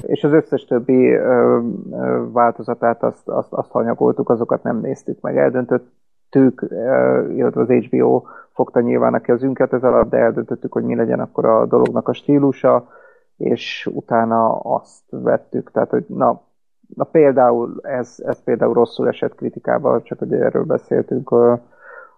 és 0.00 0.24
az 0.24 0.32
összes 0.32 0.64
többi 0.64 1.16
változatát 2.32 3.02
azt, 3.02 3.28
azt, 3.28 3.52
azt 3.52 3.70
hanyagoltuk, 3.70 4.30
azokat 4.30 4.62
nem 4.62 4.80
néztük 4.80 5.20
meg. 5.20 5.38
Eldöntöttük, 5.38 6.66
illetve 7.34 7.60
az 7.60 7.68
HBO 7.68 8.22
fogta 8.52 8.80
nyilván 8.80 9.14
a 9.14 9.20
kezünket 9.20 9.72
ez 9.72 9.82
alatt, 9.82 10.10
de 10.10 10.16
eldöntöttük, 10.16 10.72
hogy 10.72 10.84
mi 10.84 10.94
legyen 10.94 11.20
akkor 11.20 11.44
a 11.44 11.66
dolognak 11.66 12.08
a 12.08 12.12
stílusa, 12.12 12.88
és 13.36 13.90
utána 13.94 14.58
azt 14.58 15.04
vettük, 15.10 15.70
tehát 15.70 15.90
hogy 15.90 16.04
na, 16.08 16.42
na 16.94 17.04
például 17.04 17.74
ez, 17.82 18.16
ez 18.26 18.42
például 18.42 18.74
rosszul 18.74 19.08
esett 19.08 19.34
kritikával, 19.34 20.02
csak 20.02 20.18
hogy 20.18 20.32
erről 20.32 20.64
beszéltünk 20.64 21.32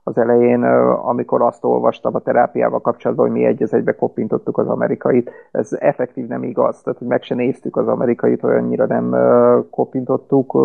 az 0.02 0.18
elején, 0.18 0.62
amikor 1.02 1.42
azt 1.42 1.64
olvastam 1.64 2.14
a 2.14 2.20
terápiával 2.20 2.80
kapcsolatban, 2.80 3.26
hogy 3.26 3.37
mi 3.37 3.44
egy 3.44 3.62
az 3.62 3.75
egybe 3.75 3.96
kopintottuk 3.96 4.58
az 4.58 4.68
amerikait, 4.68 5.30
ez 5.50 5.72
effektív 5.72 6.26
nem 6.26 6.42
igaz, 6.42 6.82
tehát 6.82 6.98
hogy 6.98 7.08
meg 7.08 7.22
se 7.22 7.34
néztük 7.34 7.76
az 7.76 7.88
amerikait, 7.88 8.42
olyannyira 8.42 8.87
nem 8.87 9.16
kopintottuk, 9.70 10.58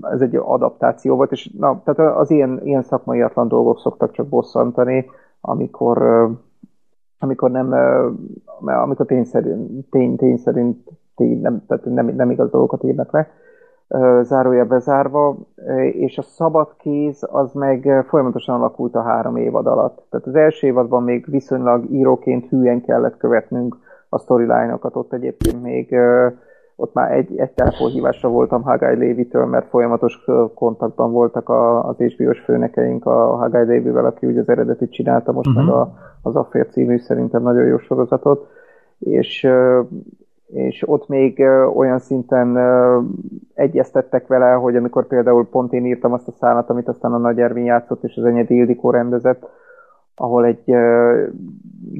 ez 0.00 0.20
egy 0.20 0.36
adaptáció 0.36 1.16
volt, 1.16 1.32
és 1.32 1.50
na, 1.58 1.82
tehát 1.84 2.16
az 2.16 2.30
ilyen, 2.30 2.60
ilyen 2.62 2.82
szakmaiatlan 2.82 3.48
dolgok 3.48 3.78
szoktak 3.78 4.12
csak 4.12 4.26
bosszantani, 4.26 5.10
amikor 5.40 6.28
amikor 7.18 7.50
nem, 7.50 7.72
amikor 8.60 9.06
tényszerűen, 9.06 9.86
tény, 9.90 10.16
tényszerűen 10.16 10.84
tény, 11.16 11.40
nem, 11.40 11.64
tehát 11.66 11.84
nem, 11.84 12.06
nem 12.06 12.30
igaz 12.30 12.50
dolgokat 12.50 12.84
írnak 12.84 13.12
le, 13.12 13.28
zárója 14.22 14.64
bezárva, 14.64 15.36
és 15.92 16.18
a 16.18 16.22
szabad 16.22 16.76
kéz 16.76 17.26
az 17.30 17.52
meg 17.52 18.04
folyamatosan 18.08 18.54
alakult 18.54 18.94
a 18.94 19.02
három 19.02 19.36
évad 19.36 19.66
alatt. 19.66 20.06
Tehát 20.10 20.26
az 20.26 20.34
első 20.34 20.66
évadban 20.66 21.02
még 21.02 21.24
viszonylag 21.30 21.90
íróként 21.90 22.48
hülyen 22.48 22.82
kellett 22.82 23.16
követnünk 23.16 23.76
a 24.08 24.18
storyline-okat, 24.18 24.96
ott 24.96 25.12
egyébként 25.12 25.62
még 25.62 25.96
ott 26.76 26.94
már 26.94 27.12
egy, 27.12 27.38
egy 27.38 27.50
telefonhívásra 27.50 28.28
voltam 28.28 28.62
Hagai 28.62 28.96
Lévitől, 28.96 29.44
mert 29.44 29.68
folyamatos 29.68 30.24
kontaktban 30.54 31.12
voltak 31.12 31.48
a, 31.48 31.88
az 31.88 31.96
HBO-s 31.96 32.40
főnekeink 32.40 33.06
a 33.06 33.36
Hagai 33.36 33.64
Lévivel, 33.64 34.04
aki 34.04 34.26
ugye 34.26 34.40
az 34.40 34.48
eredetit 34.48 34.92
csinálta, 34.92 35.32
most 35.32 35.48
uh-huh. 35.48 35.64
meg 35.64 35.74
a, 35.74 35.94
az 36.22 36.36
Affair 36.36 36.66
című 36.68 36.98
szerintem 36.98 37.42
nagyon 37.42 37.66
jó 37.66 37.78
sorozatot, 37.78 38.48
és, 38.98 39.48
és 40.46 40.88
ott 40.88 41.08
még 41.08 41.40
olyan 41.74 41.98
szinten 41.98 42.58
egyeztettek 43.54 44.26
vele, 44.26 44.52
hogy 44.52 44.76
amikor 44.76 45.06
például 45.06 45.48
pont 45.48 45.72
én 45.72 45.86
írtam 45.86 46.12
azt 46.12 46.28
a 46.28 46.32
szállat, 46.32 46.70
amit 46.70 46.88
aztán 46.88 47.12
a 47.12 47.18
Nagy 47.18 47.40
Ervin 47.40 47.64
játszott, 47.64 48.04
és 48.04 48.16
az 48.16 48.24
Enyedi 48.24 48.54
Ildikó 48.54 48.90
rendezett, 48.90 49.48
ahol 50.14 50.44
egy 50.44 50.74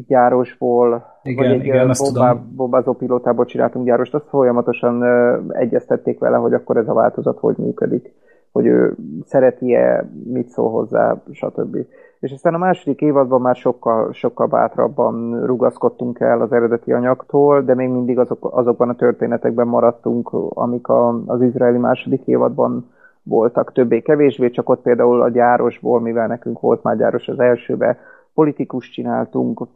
gyárosból, 0.07 1.05
igen, 1.23 1.49
vagy 1.49 1.59
egy 1.59 1.65
igen, 1.65 1.91
bombá, 1.99 2.37
bombázó 2.57 2.93
pilótából 2.93 3.45
csináltunk 3.45 3.87
gyárost, 3.87 4.15
azt 4.15 4.29
folyamatosan 4.29 5.05
egyeztették 5.53 6.19
vele, 6.19 6.37
hogy 6.37 6.53
akkor 6.53 6.77
ez 6.77 6.89
a 6.89 6.95
változat 6.95 7.39
hogy 7.39 7.57
működik, 7.57 8.13
hogy 8.53 8.67
ő 8.67 8.97
szereti-e, 9.25 10.11
mit 10.25 10.49
szól 10.49 10.71
hozzá, 10.71 11.23
stb. 11.33 11.77
És 12.21 12.33
aztán 12.33 12.55
a 12.55 12.59
második 12.59 13.01
évadban 13.01 13.41
már 13.41 13.57
sokkal, 13.57 14.13
sokkal 14.13 14.47
bátrabban 14.47 15.47
rugaszkodtunk 15.47 16.21
el 16.21 16.41
az 16.41 16.53
eredeti 16.53 16.93
anyagtól, 16.93 17.63
de 17.63 17.75
még 17.75 17.89
mindig 17.89 18.19
azok, 18.19 18.49
azokban 18.57 18.89
a 18.89 18.95
történetekben 18.95 19.67
maradtunk, 19.67 20.33
amik 20.49 20.89
a, 20.89 21.23
az 21.27 21.43
izraeli 21.43 21.79
második 21.79 22.27
évadban 22.27 22.91
voltak 23.23 23.73
többé-kevésbé, 23.73 24.51
csak 24.51 24.69
ott 24.69 24.83
például 24.83 25.23
a 25.23 25.29
gyárosból, 25.29 26.01
mivel 26.01 26.27
nekünk 26.27 26.61
volt 26.61 26.83
már 26.83 26.97
gyáros 26.97 27.29
az 27.29 27.41
elsőbe, 27.41 27.99
politikus 28.35 28.91
csináltunk, 28.91 29.67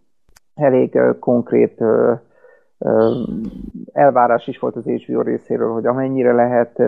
elég 0.54 0.98
konkrét 1.18 1.84
elvárás 3.92 4.46
is 4.46 4.58
volt 4.58 4.76
az 4.76 4.84
HBO 4.84 5.22
részéről, 5.22 5.72
hogy 5.72 5.86
amennyire 5.86 6.32
lehet 6.32 6.82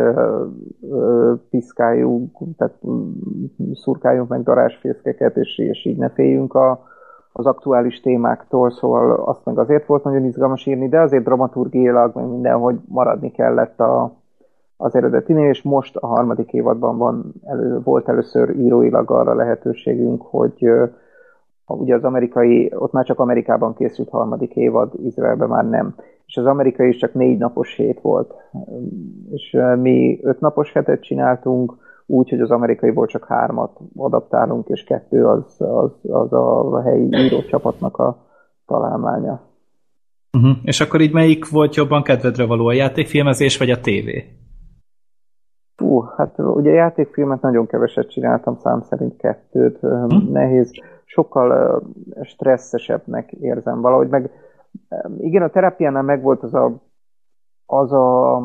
piszkáljunk, 1.51 2.39
tehát 2.57 2.75
szurkáljunk 3.75 4.29
meg 4.29 4.43
darásfészkeket, 4.43 5.37
és, 5.37 5.59
és 5.59 5.87
így 5.87 5.97
ne 5.97 6.09
féljünk 6.09 6.55
a, 6.55 6.85
az 7.33 7.47
aktuális 7.47 8.01
témáktól, 8.01 8.71
szóval 8.71 9.13
azt 9.13 9.45
meg 9.45 9.59
azért 9.59 9.87
volt 9.87 10.05
nagyon 10.05 10.25
izgalmas 10.25 10.67
írni, 10.67 10.89
de 10.89 11.01
azért 11.01 11.25
dramaturgiailag, 11.25 12.15
meg 12.15 12.27
mindenhogy 12.27 12.77
maradni 12.89 13.31
kellett 13.31 13.81
a, 13.81 14.13
az 14.77 14.95
eredetinél, 14.95 15.49
és 15.49 15.63
most 15.63 15.97
a 15.97 16.07
harmadik 16.07 16.53
évadban 16.53 16.99
van 16.99 17.33
elő, 17.45 17.81
volt 17.85 18.09
először 18.09 18.51
íróilag 18.51 19.11
arra 19.11 19.35
lehetőségünk, 19.35 20.23
hogy 20.23 20.71
ugye 21.67 21.95
az 21.95 22.05
amerikai, 22.05 22.73
ott 22.75 22.93
már 22.93 23.05
csak 23.05 23.19
Amerikában 23.19 23.75
készült 23.75 24.09
harmadik 24.09 24.55
évad, 24.55 24.93
Izraelben 25.05 25.49
már 25.49 25.69
nem. 25.69 25.95
És 26.27 26.37
az 26.37 26.47
amerikai 26.47 26.89
is 26.89 26.97
csak 26.97 27.15
négy 27.15 27.39
napos 27.39 27.75
hét 27.75 28.01
volt. 28.01 28.35
És 29.31 29.57
mi 29.81 30.19
öt 30.23 30.41
napos 30.41 30.73
hetet 30.73 31.03
csináltunk, 31.03 31.75
úgy, 32.07 32.31
hogy 32.31 32.41
az 32.41 32.51
amerikaiból 32.51 33.07
csak 33.07 33.25
hármat 33.25 33.79
adaptálunk, 33.97 34.69
és 34.69 34.85
kettő 34.85 35.27
az, 35.27 35.57
az, 35.59 35.91
az 36.03 36.33
a 36.73 36.83
helyi 36.83 37.09
írócsapatnak 37.11 37.97
a 37.97 38.27
találmánya. 38.67 39.41
Uh-huh. 40.39 40.57
És 40.63 40.81
akkor 40.81 41.01
így 41.01 41.13
melyik 41.13 41.51
volt 41.51 41.75
jobban 41.75 42.03
kedvedre 42.03 42.47
való, 42.47 42.67
a 42.67 42.73
játékfilmezés 42.73 43.59
vagy 43.59 43.71
a 43.71 43.81
tévé? 43.81 44.25
Fú, 45.77 46.01
hát 46.01 46.39
ugye 46.39 46.71
játékfilmet 46.71 47.41
nagyon 47.41 47.67
keveset 47.67 48.11
csináltam, 48.11 48.57
szám 48.57 48.81
szerint 48.81 49.17
kettőt. 49.17 49.79
Hm? 49.79 50.33
Nehéz, 50.33 50.71
sokkal 51.13 51.83
stresszesebbnek 52.23 53.33
érzem 53.33 53.81
valahogy, 53.81 54.09
meg 54.09 54.31
igen, 55.19 55.43
a 55.43 55.49
terápiánál 55.49 56.03
megvolt 56.03 56.43
az 56.43 56.55
a, 56.55 56.83
az 57.67 57.93
a 57.93 58.39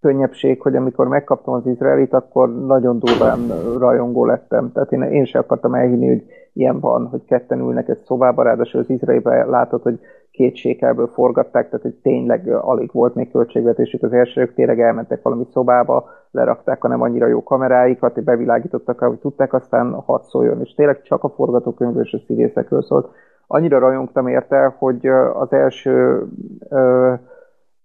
könnyebbség, 0.00 0.60
hogy 0.60 0.76
amikor 0.76 1.08
megkaptam 1.08 1.54
az 1.54 1.66
izraelit, 1.66 2.12
akkor 2.12 2.66
nagyon 2.66 2.98
durván 2.98 3.48
rajongó 3.78 4.24
lettem. 4.24 4.72
Tehát 4.72 4.92
én, 4.92 5.02
én 5.02 5.24
sem 5.24 5.40
akartam 5.40 5.74
elhinni, 5.74 6.08
hogy 6.08 6.24
ilyen 6.52 6.80
van, 6.80 7.06
hogy 7.06 7.24
ketten 7.24 7.60
ülnek 7.60 7.88
egy 7.88 8.02
szobába, 8.04 8.42
ráadásul 8.42 8.80
az 8.80 8.90
izraeliben 8.90 9.48
látod, 9.48 9.82
hogy 9.82 10.00
két 10.34 10.56
sékelből 10.56 11.06
forgatták, 11.06 11.68
tehát 11.68 11.82
hogy 11.82 11.94
tényleg 12.02 12.48
alig 12.48 12.90
volt 12.92 13.14
még 13.14 13.30
költségvetésük. 13.30 14.02
Az 14.02 14.12
elsők 14.12 14.54
tényleg 14.54 14.80
elmentek 14.80 15.22
valami 15.22 15.46
szobába, 15.52 16.08
lerakták 16.30 16.84
a 16.84 16.88
nem 16.88 17.02
annyira 17.02 17.26
jó 17.26 17.42
kameráikat, 17.42 18.14
hogy 18.14 18.24
bevilágítottak, 18.24 18.98
hogy 18.98 19.18
tudták, 19.18 19.52
aztán 19.52 19.92
hat 19.92 20.24
szóljon. 20.24 20.60
És 20.60 20.74
tényleg 20.74 21.02
csak 21.02 21.24
a 21.24 21.28
forgatókönyvről 21.28 22.02
és 22.02 22.12
a 22.12 22.22
színészekről 22.26 22.82
szólt. 22.82 23.08
Annyira 23.46 23.78
rajongtam 23.78 24.26
érte, 24.26 24.74
hogy 24.78 25.06
az 25.34 25.52
első 25.52 26.22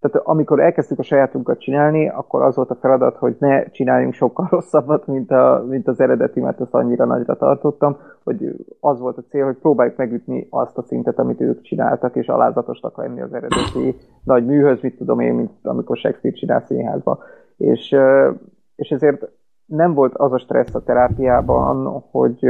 tehát 0.00 0.26
amikor 0.26 0.60
elkezdtük 0.60 0.98
a 0.98 1.02
sajátunkat 1.02 1.60
csinálni, 1.60 2.08
akkor 2.08 2.42
az 2.42 2.56
volt 2.56 2.70
a 2.70 2.78
feladat, 2.80 3.16
hogy 3.16 3.36
ne 3.38 3.70
csináljunk 3.70 4.14
sokkal 4.14 4.46
rosszabbat, 4.50 5.06
mint, 5.06 5.30
a, 5.30 5.64
mint 5.68 5.88
az 5.88 6.00
eredeti, 6.00 6.40
mert 6.40 6.60
azt 6.60 6.74
annyira 6.74 7.04
nagyra 7.04 7.36
tartottam, 7.36 7.96
hogy 8.24 8.54
az 8.80 9.00
volt 9.00 9.18
a 9.18 9.24
cél, 9.28 9.44
hogy 9.44 9.56
próbáljuk 9.56 9.96
megütni 9.96 10.46
azt 10.50 10.78
a 10.78 10.82
szintet, 10.82 11.18
amit 11.18 11.40
ők 11.40 11.62
csináltak, 11.62 12.16
és 12.16 12.28
alázatosnak 12.28 12.96
lenni 12.96 13.20
az 13.20 13.32
eredeti 13.32 13.96
nagy 14.24 14.46
műhöz, 14.46 14.80
mit 14.80 14.96
tudom 14.96 15.20
én, 15.20 15.34
mint 15.34 15.50
amikor 15.62 15.96
Shakespeare 15.96 16.36
csinál 16.36 16.60
színházba. 16.60 17.18
És, 17.56 17.96
és 18.76 18.90
ezért 18.90 19.28
nem 19.66 19.94
volt 19.94 20.14
az 20.14 20.32
a 20.32 20.38
stressz 20.38 20.74
a 20.74 20.82
terápiában, 20.82 22.04
hogy, 22.10 22.40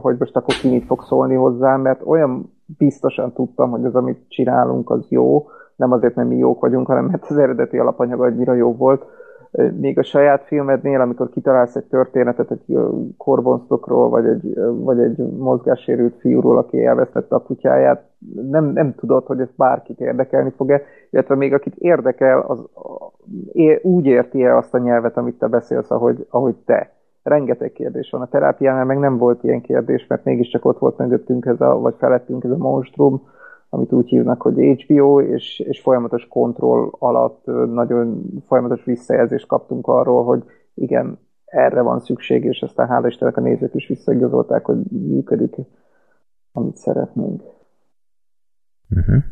hogy 0.00 0.16
most 0.18 0.36
akkor 0.36 0.54
ki 0.54 0.68
mit 0.68 0.84
fog 0.84 1.02
szólni 1.02 1.34
hozzám, 1.34 1.80
mert 1.80 2.00
olyan 2.04 2.52
biztosan 2.78 3.32
tudtam, 3.32 3.70
hogy 3.70 3.84
az, 3.84 3.94
amit 3.94 4.24
csinálunk, 4.28 4.90
az 4.90 5.06
jó, 5.08 5.46
nem 5.80 5.92
azért, 5.92 6.14
mert 6.14 6.28
mi 6.28 6.36
jók 6.36 6.60
vagyunk, 6.60 6.86
hanem 6.86 7.04
mert 7.04 7.26
az 7.28 7.38
eredeti 7.38 7.78
alapanyag 7.78 8.20
annyira 8.20 8.54
jó 8.54 8.76
volt. 8.76 9.04
Még 9.80 9.98
a 9.98 10.02
saját 10.02 10.42
filmednél, 10.42 11.00
amikor 11.00 11.28
kitalálsz 11.28 11.76
egy 11.76 11.84
történetet 11.84 12.50
egy 12.50 12.78
korbonsztokról, 13.16 14.08
vagy 14.08 14.26
egy, 14.26 14.54
vagy 14.70 15.00
egy 15.00 15.16
mozgássérült 15.16 16.14
fiúról, 16.18 16.58
aki 16.58 16.84
elvesztette 16.84 17.34
a 17.34 17.42
kutyáját, 17.42 18.02
nem, 18.50 18.64
nem 18.64 18.94
tudod, 18.94 19.26
hogy 19.26 19.40
ez 19.40 19.48
bárkit 19.56 20.00
érdekelni 20.00 20.52
fog-e, 20.56 20.82
illetve 21.10 21.34
még 21.34 21.54
akit 21.54 21.76
érdekel, 21.76 22.40
az 22.40 22.58
úgy 23.82 24.06
érti 24.06 24.44
-e 24.44 24.56
azt 24.56 24.74
a 24.74 24.78
nyelvet, 24.78 25.16
amit 25.16 25.38
te 25.38 25.46
beszélsz, 25.46 25.90
ahogy, 25.90 26.26
ahogy 26.30 26.54
te. 26.64 26.92
Rengeteg 27.22 27.72
kérdés 27.72 28.10
van. 28.10 28.20
A 28.20 28.28
terápiánál 28.28 28.84
meg 28.84 28.98
nem 28.98 29.18
volt 29.18 29.44
ilyen 29.44 29.60
kérdés, 29.60 30.06
mert 30.06 30.24
mégiscsak 30.24 30.64
ott 30.64 30.78
volt 30.78 30.98
mögöttünk 30.98 31.46
ez 31.46 31.60
a, 31.60 31.78
vagy 31.78 31.94
felettünk 31.98 32.44
ez 32.44 32.50
a 32.50 32.56
monstrum, 32.56 33.22
amit 33.70 33.92
úgy 33.92 34.08
hívnak, 34.08 34.42
hogy 34.42 34.82
HBO, 34.82 35.20
és, 35.20 35.58
és 35.58 35.80
folyamatos 35.80 36.26
kontroll 36.28 36.88
alatt 36.98 37.46
nagyon 37.72 38.22
folyamatos 38.46 38.84
visszajelzést 38.84 39.46
kaptunk 39.46 39.86
arról, 39.86 40.24
hogy 40.24 40.44
igen, 40.74 41.18
erre 41.44 41.80
van 41.80 42.00
szükség, 42.00 42.44
és 42.44 42.62
aztán 42.62 42.88
hála 42.88 43.06
Istennek 43.06 43.36
a 43.36 43.40
nézők 43.40 43.74
is 43.74 43.86
visszaigazolták, 43.86 44.64
hogy 44.64 44.78
működik, 44.90 45.54
amit 46.52 46.76
szeretnénk. 46.76 47.42
Uh-huh. 48.90 49.22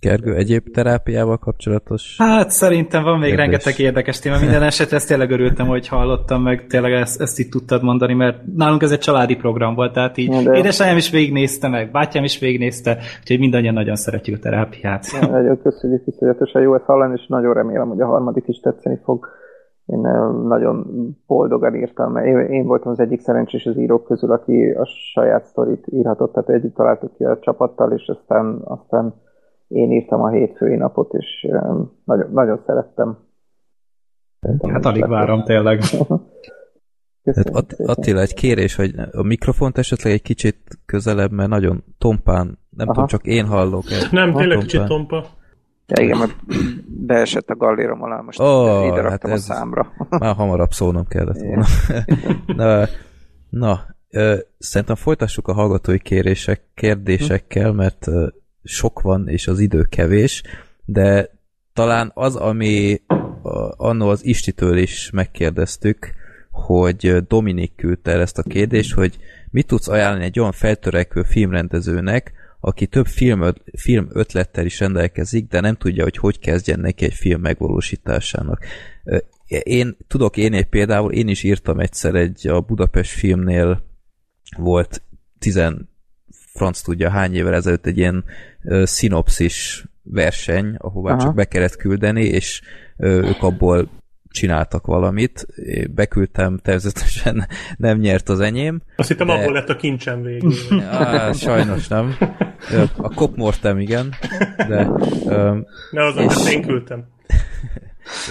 Gergő, 0.00 0.34
egyéb 0.34 0.70
terápiával 0.70 1.38
kapcsolatos? 1.38 2.16
Hát 2.18 2.50
szerintem 2.50 3.02
van 3.02 3.18
még 3.18 3.28
Kérdés. 3.28 3.44
rengeteg 3.44 3.78
érdekes 3.78 4.18
téma. 4.18 4.38
Minden 4.38 4.62
esetre 4.62 4.96
ezt 4.96 5.08
tényleg 5.08 5.30
örültem, 5.30 5.66
hogy 5.66 5.88
hallottam, 5.88 6.42
meg 6.42 6.66
tényleg 6.66 6.92
ezt, 6.92 7.20
ezt 7.20 7.38
itt 7.38 7.50
tudtad 7.50 7.82
mondani, 7.82 8.14
mert 8.14 8.38
nálunk 8.56 8.82
ez 8.82 8.90
egy 8.90 8.98
családi 8.98 9.36
program 9.36 9.74
volt, 9.74 9.92
tehát 9.92 10.16
így 10.16 10.32
Ja, 10.32 10.42
de- 10.42 10.58
édesanyám 10.58 10.96
is 10.96 11.10
végignézte, 11.10 11.68
meg 11.68 11.90
bátyám 11.90 12.24
is 12.24 12.38
végignézte, 12.38 12.98
úgyhogy 13.20 13.38
mindannyian 13.38 13.74
nagyon 13.74 13.96
szeretjük 13.96 14.36
a 14.36 14.40
terápiát. 14.42 15.04
Nagyon 15.30 15.62
köszönjük 15.62 16.06
iszonyatosan 16.06 16.62
jó 16.62 16.74
ezt 16.74 16.84
hallani, 16.84 17.14
és 17.16 17.26
nagyon 17.26 17.54
remélem, 17.54 17.88
hogy 17.88 18.00
a 18.00 18.06
harmadik 18.06 18.44
is 18.46 18.60
tetszeni 18.60 18.98
fog. 19.04 19.26
Én 19.86 20.06
eh, 20.06 20.32
nagyon 20.44 20.86
boldogan 21.26 21.74
írtam, 21.74 22.12
mert 22.12 22.26
én, 22.26 22.38
én 22.38 22.66
voltam 22.66 22.92
az 22.92 23.00
egyik 23.00 23.20
szerencsés 23.20 23.66
az 23.66 23.78
írók 23.78 24.04
közül, 24.04 24.32
aki 24.32 24.70
a 24.70 24.86
saját 25.12 25.44
sztorit 25.44 25.86
írhatott, 25.92 26.32
tehát 26.32 26.48
együtt 26.48 26.74
találtuk 26.74 27.14
ki 27.16 27.24
a 27.24 27.38
csapattal, 27.40 27.92
és 27.92 28.08
aztán, 28.08 28.60
aztán 28.64 29.14
én 29.70 29.92
írtam 29.92 30.22
a 30.22 30.30
hétfői 30.30 30.76
napot, 30.76 31.12
és 31.14 31.46
nagyon, 32.04 32.30
nagyon 32.32 32.62
szerettem. 32.66 33.18
Szerettem, 34.40 34.70
Hát 34.70 34.84
alig 34.84 35.06
várom 35.08 35.44
tényleg. 35.44 35.78
Köszönjük 37.24 37.56
Att- 37.56 37.70
szépen. 37.70 37.86
Attila, 37.94 38.20
egy 38.20 38.34
kérés, 38.34 38.74
hogy 38.74 38.94
a 39.12 39.22
mikrofont 39.22 39.78
esetleg 39.78 40.12
egy 40.12 40.22
kicsit 40.22 40.56
közelebb, 40.86 41.30
mert 41.32 41.48
nagyon 41.48 41.84
tompán, 41.98 42.46
nem 42.70 42.88
Aha. 42.88 42.92
tudom, 42.92 43.06
csak 43.06 43.24
én 43.26 43.46
hallok. 43.46 43.84
Nem, 44.10 44.32
tényleg 44.32 44.58
tompán. 44.58 44.58
kicsit 44.58 44.84
tompa. 44.84 45.24
Ja, 45.86 46.02
igen, 46.04 46.18
mert 46.18 46.36
beesett 47.06 47.48
a 47.48 47.56
gallérom 47.56 48.02
alá, 48.02 48.20
most 48.20 48.40
Ó, 48.40 48.84
ide 48.86 49.02
hát 49.10 49.24
ez- 49.24 49.32
a 49.50 49.52
számra. 49.54 49.92
Már 50.08 50.34
hamarabb 50.34 50.70
szólnom 50.70 51.06
kellett 51.06 51.38
volna. 51.40 51.64
na, 52.46 52.86
na 53.50 53.80
ö, 54.10 54.36
szerintem 54.58 54.96
folytassuk 54.96 55.48
a 55.48 55.52
hallgatói 55.52 55.98
kérések, 55.98 56.62
kérdésekkel, 56.74 57.72
mert 57.72 58.06
ö, 58.06 58.26
sok 58.64 59.00
van, 59.00 59.28
és 59.28 59.46
az 59.46 59.58
idő 59.58 59.82
kevés, 59.82 60.42
de 60.84 61.30
talán 61.72 62.10
az, 62.14 62.36
ami 62.36 63.00
annó 63.76 64.08
az 64.08 64.24
Istitől 64.24 64.76
is 64.76 65.10
megkérdeztük, 65.10 66.12
hogy 66.50 67.26
Dominik 67.26 67.74
küldte 67.76 68.10
el 68.10 68.20
ezt 68.20 68.38
a 68.38 68.42
kérdést, 68.42 68.92
hogy 68.92 69.18
mit 69.50 69.66
tudsz 69.66 69.88
ajánlani 69.88 70.24
egy 70.24 70.38
olyan 70.38 70.52
feltörekvő 70.52 71.22
filmrendezőnek, 71.22 72.32
aki 72.60 72.86
több 72.86 73.06
film, 73.06 73.52
film 73.76 74.08
ötlettel 74.12 74.64
is 74.64 74.80
rendelkezik, 74.80 75.48
de 75.48 75.60
nem 75.60 75.74
tudja, 75.74 76.02
hogy 76.02 76.16
hogy 76.16 76.38
kezdjen 76.38 76.80
neki 76.80 77.04
egy 77.04 77.14
film 77.14 77.40
megvalósításának. 77.40 78.64
Én 79.62 79.96
tudok 80.06 80.36
én 80.36 80.54
egy 80.54 80.66
például, 80.66 81.12
én 81.12 81.28
is 81.28 81.42
írtam 81.42 81.80
egyszer 81.80 82.14
egy 82.14 82.48
a 82.48 82.60
Budapest 82.60 83.10
filmnél 83.10 83.84
volt 84.56 85.02
tizen 85.38 85.89
franc 86.60 86.80
tudja 86.80 87.10
hány 87.10 87.34
évvel 87.34 87.54
ezelőtt 87.54 87.86
egy 87.86 87.98
ilyen 87.98 88.24
ö, 88.64 88.84
szinopszis 88.84 89.84
verseny, 90.02 90.74
ahová 90.78 91.10
Aha. 91.10 91.20
csak 91.20 91.34
be 91.34 91.44
kellett 91.44 91.76
küldeni, 91.76 92.24
és 92.24 92.60
ö, 92.96 93.08
ők 93.08 93.42
abból 93.42 93.88
csináltak 94.28 94.86
valamit. 94.86 95.46
Én 95.66 95.92
Beküldtem, 95.94 96.58
természetesen 96.62 97.46
nem 97.76 97.98
nyert 97.98 98.28
az 98.28 98.40
enyém. 98.40 98.80
Azt 98.96 99.08
hittem 99.08 99.26
De- 99.26 99.32
abból 99.32 99.52
lett 99.52 99.68
a 99.68 99.76
kincsem 99.76 100.22
végül. 100.22 100.52
Á, 100.90 101.32
sajnos 101.32 101.88
nem. 101.88 102.16
A 102.96 103.14
Kopmortem 103.14 103.78
igen, 103.78 104.14
de 104.68 104.90
ö, 105.26 105.58
Ne 105.90 106.04
az, 106.04 106.16
És- 106.16 106.34
amit 106.34 106.48
én 106.52 106.62
küldtem. 106.66 107.04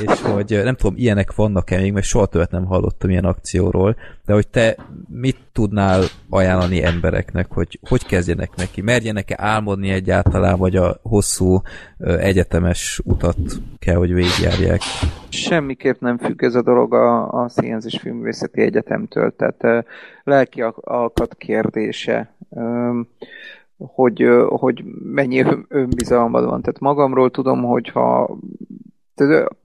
És 0.02 0.22
hogy 0.34 0.60
nem 0.64 0.76
tudom, 0.76 0.94
ilyenek 0.98 1.36
vannak-e 1.36 1.78
még, 1.78 1.94
mert 1.94 2.06
soha 2.06 2.26
többet 2.26 2.52
nem 2.52 2.66
hallottam 2.66 3.10
ilyen 3.10 3.26
akcióról, 3.26 3.96
de 4.26 4.34
hogy 4.34 4.48
te 4.48 4.76
mit 5.08 5.38
tudnál 5.54 6.04
ajánlani 6.30 6.84
embereknek, 6.84 7.52
hogy 7.52 7.80
hogy 7.90 8.06
kezdjenek 8.06 8.56
neki? 8.56 8.82
Merjenek-e 8.82 9.36
álmodni 9.38 9.90
egyáltalán, 9.90 10.58
vagy 10.58 10.76
a 10.76 11.00
hosszú 11.02 11.62
egyetemes 11.98 13.02
utat 13.04 13.38
kell, 13.80 13.96
hogy 13.96 14.14
végigjárják? 14.14 14.82
Semmiképp 15.30 16.00
nem 16.00 16.18
függ 16.18 16.44
ez 16.44 16.56
a 16.56 16.62
dolog 16.62 16.94
a, 16.94 17.32
a 17.32 17.48
Sciences 17.50 17.94
és 17.94 18.00
Filmvészeti 18.00 18.62
Egyetemtől, 18.62 19.36
tehát 19.36 19.86
lelki 20.24 20.62
al- 20.62 20.78
alkat 20.84 21.36
kérdése, 21.36 22.34
hogy, 23.78 24.28
hogy 24.48 24.84
mennyi 25.14 25.40
ön- 25.40 25.66
önbizalmad 25.70 26.46
van. 26.46 26.62
Tehát 26.62 26.80
magamról 26.80 27.32
tudom, 27.32 27.64
hogyha 27.64 28.38
tehát, 28.38 28.38
ö, 28.38 28.98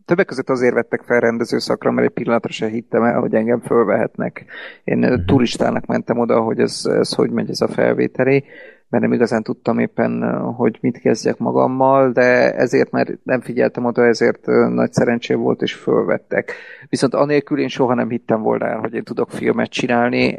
többek 0.05 0.27
között 0.27 0.49
azért 0.49 0.75
vettek 0.75 1.03
fel 1.03 1.21
rendezőszakra, 1.21 1.91
mert 1.91 2.07
egy 2.07 2.13
pillanatra 2.13 2.53
se 2.53 2.69
hittem 2.69 3.03
el, 3.03 3.21
hogy 3.21 3.35
engem 3.35 3.61
fölvehetnek. 3.61 4.45
Én 4.85 5.03
ö, 5.03 5.25
turistának 5.25 5.87
mentem 5.87 6.19
oda, 6.19 6.41
hogy 6.41 6.61
ez, 6.61 6.83
ez 6.85 7.13
hogy 7.13 7.31
megy 7.31 7.51
ez 7.51 7.61
a 7.61 7.69
felvételi, 7.69 8.45
mert 8.89 9.03
nem 9.03 9.13
igazán 9.13 9.43
tudtam 9.43 9.79
éppen, 9.79 10.41
hogy 10.41 10.79
mit 10.81 10.99
kezdjek 10.99 11.39
magammal, 11.39 12.13
de 12.13 12.55
ezért, 12.55 12.91
mert 12.91 13.11
nem 13.23 13.41
figyeltem 13.41 13.85
oda, 13.85 14.07
ezért 14.07 14.47
nagy 14.69 14.93
szerencsém 14.93 15.41
volt, 15.41 15.63
és 15.63 15.75
fölvettek. 15.75 16.53
Viszont 16.89 17.15
anélkül 17.15 17.59
én 17.59 17.69
soha 17.69 17.95
nem 17.95 18.09
hittem 18.09 18.43
volna 18.43 18.67
el, 18.67 18.79
hogy 18.79 18.95
én 18.95 19.05
tudok 19.05 19.31
filmet 19.31 19.71
csinálni. 19.71 20.39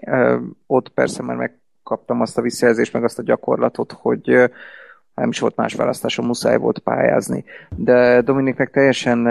Ott 0.67 0.89
persze 0.89 1.23
már 1.23 1.35
megkaptam 1.35 2.21
azt 2.21 2.37
a 2.37 2.41
visszajelzést, 2.41 2.93
meg 2.93 3.03
azt 3.03 3.19
a 3.19 3.23
gyakorlatot, 3.23 3.91
hogy 3.91 4.51
nem 5.15 5.29
is 5.29 5.39
volt 5.39 5.55
más 5.55 5.73
választásom, 5.73 6.25
muszáj 6.25 6.57
volt 6.57 6.79
pályázni. 6.79 7.43
De 7.75 8.21
Dominiknek 8.21 8.69
teljesen 8.69 9.27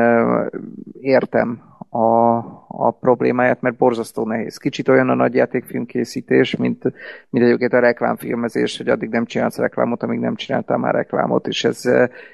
értem 1.01 1.63
a, 1.89 2.37
a 2.69 2.91
problémáját, 3.01 3.61
mert 3.61 3.77
borzasztó 3.77 4.27
nehéz. 4.27 4.57
Kicsit 4.57 4.89
olyan 4.89 5.09
a 5.09 5.15
nagyjátékfilm 5.15 5.87
készítés, 5.87 6.57
mint, 6.57 6.83
mint 7.31 7.45
egyébként 7.45 7.73
a 7.73 7.79
reklámfilmezés, 7.79 8.77
hogy 8.77 8.89
addig 8.89 9.09
nem 9.09 9.25
csinálsz 9.25 9.59
reklámot, 9.59 10.03
amíg 10.03 10.19
nem 10.19 10.35
csináltál 10.35 10.79
már 10.79 10.95
reklámot, 10.95 11.47
és 11.47 11.65
ez, 11.65 11.83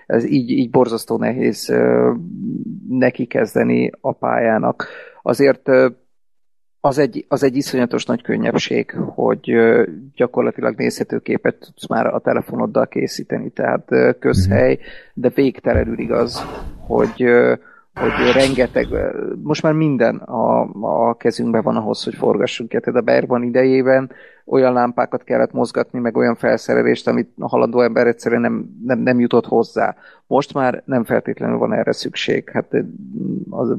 ez 0.07 0.25
így, 0.25 0.51
így 0.51 0.71
borzasztó 0.71 1.19
nehéz 1.19 1.75
neki 2.89 3.27
kezdeni 3.27 3.91
a 4.01 4.13
pályának. 4.13 4.87
Azért 5.23 5.71
az 6.81 6.99
egy, 6.99 7.25
az 7.29 7.43
egy 7.43 7.57
iszonyatos 7.57 8.05
nagy 8.05 8.23
könnyebbség, 8.23 8.91
hogy 9.15 9.53
gyakorlatilag 10.15 10.77
nézhető 10.77 11.19
képet 11.19 11.57
tudsz 11.59 11.89
már 11.89 12.07
a 12.07 12.19
telefonoddal 12.19 12.87
készíteni, 12.87 13.51
tehát 13.51 13.89
közhely, 14.19 14.79
de 15.15 15.29
végtelenül 15.35 15.99
igaz, 15.99 16.45
hogy, 16.87 17.25
hogy 17.95 18.33
rengeteg, 18.35 18.87
most 19.43 19.63
már 19.63 19.73
minden 19.73 20.17
a, 20.17 20.61
a 21.09 21.15
kezünkben 21.15 21.63
van 21.63 21.77
ahhoz, 21.77 22.05
hogy 22.05 22.15
forgassunk. 22.15 22.71
Tehát 22.71 23.01
a 23.01 23.01
Bergman 23.01 23.43
idejében 23.43 24.11
olyan 24.47 24.73
lámpákat 24.73 25.25
kellett 25.25 25.53
mozgatni, 25.53 25.99
meg 25.99 26.17
olyan 26.17 26.37
felszerelést, 26.37 27.09
amit 27.09 27.31
a 27.39 27.49
halandó 27.49 27.81
ember 27.81 28.07
egyszerűen 28.07 28.41
nem, 28.41 28.81
nem, 28.85 28.99
nem 28.99 29.21
jutott 29.21 29.47
hozzá. 29.47 29.97
Most 30.31 30.55
már 30.55 30.83
nem 30.85 31.05
feltétlenül 31.05 31.59
van 31.59 31.73
erre 31.73 31.93
szükség. 31.93 32.51
Hát 32.51 32.67
ö, 32.71 32.81
az, 33.51 33.77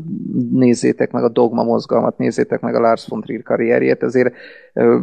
nézzétek 0.52 1.12
meg 1.12 1.24
a 1.24 1.30
Dogma 1.30 1.63
mozgalmat, 1.63 2.17
nézzétek 2.17 2.60
meg 2.60 2.76
a 2.76 2.80
Lars 2.80 3.08
von 3.08 3.21
Trier 3.21 3.43
karrierjét, 3.43 4.04
ezért 4.04 4.34
ö, 4.74 5.00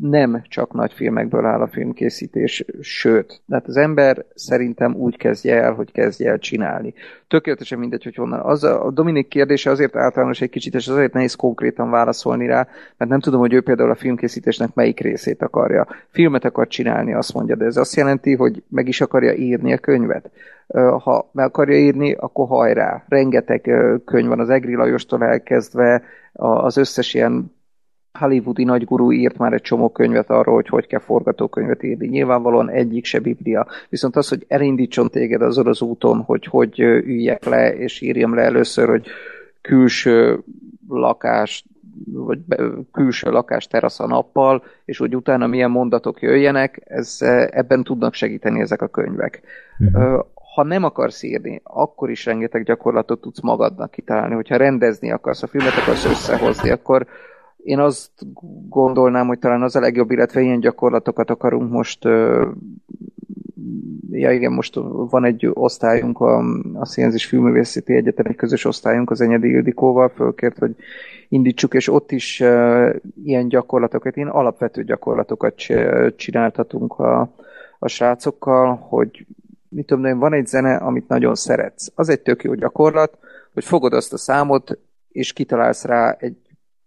nem 0.00 0.42
csak 0.48 0.72
nagy 0.72 0.92
filmekből 0.92 1.44
áll 1.44 1.60
a 1.60 1.68
filmkészítés, 1.68 2.64
sőt, 2.80 3.42
tehát 3.48 3.66
az 3.66 3.76
ember 3.76 4.24
szerintem 4.34 4.94
úgy 4.94 5.16
kezdje 5.16 5.62
el, 5.62 5.72
hogy 5.72 5.92
kezdje 5.92 6.30
el 6.30 6.38
csinálni. 6.38 6.94
Tökéletesen 7.28 7.78
mindegy, 7.78 8.04
hogy 8.04 8.14
honnan. 8.14 8.40
Az 8.40 8.64
a, 8.64 8.90
Dominik 8.90 9.28
kérdése 9.28 9.70
azért 9.70 9.96
általános 9.96 10.40
egy 10.40 10.50
kicsit, 10.50 10.74
és 10.74 10.88
azért 10.88 11.12
nehéz 11.12 11.34
konkrétan 11.34 11.90
válaszolni 11.90 12.46
rá, 12.46 12.68
mert 12.96 13.10
nem 13.10 13.20
tudom, 13.20 13.40
hogy 13.40 13.52
ő 13.52 13.60
például 13.60 13.90
a 13.90 13.94
filmkészítésnek 13.94 14.74
melyik 14.74 14.91
részét 15.00 15.42
akarja. 15.42 15.86
Filmet 16.10 16.44
akar 16.44 16.66
csinálni, 16.66 17.14
azt 17.14 17.34
mondja, 17.34 17.56
de 17.56 17.64
ez 17.64 17.76
azt 17.76 17.96
jelenti, 17.96 18.34
hogy 18.34 18.62
meg 18.68 18.88
is 18.88 19.00
akarja 19.00 19.32
írni 19.32 19.72
a 19.72 19.78
könyvet. 19.78 20.30
Ha 21.02 21.30
meg 21.32 21.46
akarja 21.46 21.78
írni, 21.78 22.12
akkor 22.12 22.46
hajrá. 22.46 23.04
Rengeteg 23.08 23.70
könyv 24.04 24.28
van 24.28 24.40
az 24.40 24.50
Egri 24.50 24.74
Lajostól 24.74 25.24
elkezdve, 25.24 26.02
az 26.32 26.76
összes 26.76 27.14
ilyen 27.14 27.60
hollywoodi 28.18 28.64
nagygurú 28.64 29.12
írt 29.12 29.38
már 29.38 29.52
egy 29.52 29.60
csomó 29.60 29.88
könyvet 29.88 30.30
arról, 30.30 30.54
hogy 30.54 30.68
hogy 30.68 30.86
kell 30.86 31.00
forgatókönyvet 31.00 31.82
írni. 31.82 32.06
Nyilvánvalóan 32.06 32.70
egyik 32.70 33.04
se 33.04 33.18
biblia. 33.18 33.66
Viszont 33.88 34.16
az, 34.16 34.28
hogy 34.28 34.44
elindítson 34.48 35.10
téged 35.10 35.42
azon 35.42 35.66
az 35.66 35.82
úton, 35.82 36.20
hogy 36.20 36.44
hogy 36.46 36.80
üljek 36.80 37.44
le, 37.44 37.74
és 37.74 38.00
írjam 38.00 38.34
le 38.34 38.42
először, 38.42 38.88
hogy 38.88 39.06
külső 39.60 40.42
lakás, 40.88 41.64
vagy 42.12 42.38
külső 42.92 43.30
lakás 43.30 43.68
a 43.96 44.06
nappal, 44.06 44.62
és 44.84 44.98
hogy 44.98 45.16
utána 45.16 45.46
milyen 45.46 45.70
mondatok 45.70 46.22
jöjjenek, 46.22 46.82
ez, 46.84 47.16
eh, 47.20 47.46
ebben 47.50 47.82
tudnak 47.82 48.14
segíteni 48.14 48.60
ezek 48.60 48.82
a 48.82 48.88
könyvek. 48.88 49.42
Ö, 49.94 50.18
Ha 50.54 50.62
nem 50.62 50.84
akarsz 50.84 51.22
írni, 51.22 51.60
akkor 51.64 52.10
is 52.10 52.24
rengeteg 52.24 52.62
gyakorlatot 52.62 53.20
tudsz 53.20 53.40
magadnak 53.40 53.90
kitalálni. 53.90 54.34
Hogyha 54.34 54.56
rendezni 54.56 55.10
akarsz, 55.12 55.40
ha 55.40 55.46
filmet 55.46 55.72
akarsz 55.82 56.04
összehozni, 56.04 56.70
akkor 56.70 57.06
én 57.56 57.78
azt 57.78 58.10
gondolnám, 58.68 59.26
hogy 59.26 59.38
talán 59.38 59.62
az 59.62 59.76
a 59.76 59.80
legjobb, 59.80 60.10
illetve 60.10 60.40
ilyen 60.40 60.60
gyakorlatokat 60.60 61.30
akarunk 61.30 61.70
most 61.70 62.08
ja 64.10 64.32
igen, 64.32 64.52
most 64.52 64.74
van 64.92 65.24
egy 65.24 65.50
osztályunk, 65.52 66.20
a, 66.20 66.38
a 66.74 66.86
Szienzis 66.86 67.26
Filmművészeti 67.26 67.94
Egyetem, 67.94 68.26
egy 68.28 68.36
közös 68.36 68.64
osztályunk 68.64 69.10
az 69.10 69.20
Enyedi 69.20 69.48
Ildikóval, 69.48 70.08
fölkért, 70.08 70.58
hogy 70.58 70.76
indítsuk, 71.28 71.74
és 71.74 71.88
ott 71.88 72.12
is 72.12 72.40
uh, 72.40 72.94
ilyen 73.24 73.48
gyakorlatokat, 73.48 74.16
ilyen 74.16 74.28
alapvető 74.28 74.84
gyakorlatokat 74.84 75.54
csináltatunk 76.16 76.98
a, 76.98 77.34
a 77.78 77.88
srácokkal, 77.88 78.76
hogy 78.76 79.26
mit 79.68 79.86
tudom 79.86 80.04
én, 80.04 80.18
van 80.18 80.32
egy 80.32 80.46
zene, 80.46 80.76
amit 80.76 81.08
nagyon 81.08 81.34
szeretsz. 81.34 81.92
Az 81.94 82.08
egy 82.08 82.20
tök 82.20 82.42
jó 82.42 82.54
gyakorlat, 82.54 83.18
hogy 83.54 83.64
fogod 83.64 83.92
azt 83.92 84.12
a 84.12 84.18
számot, 84.18 84.78
és 85.08 85.32
kitalálsz 85.32 85.84
rá 85.84 86.16
egy 86.18 86.36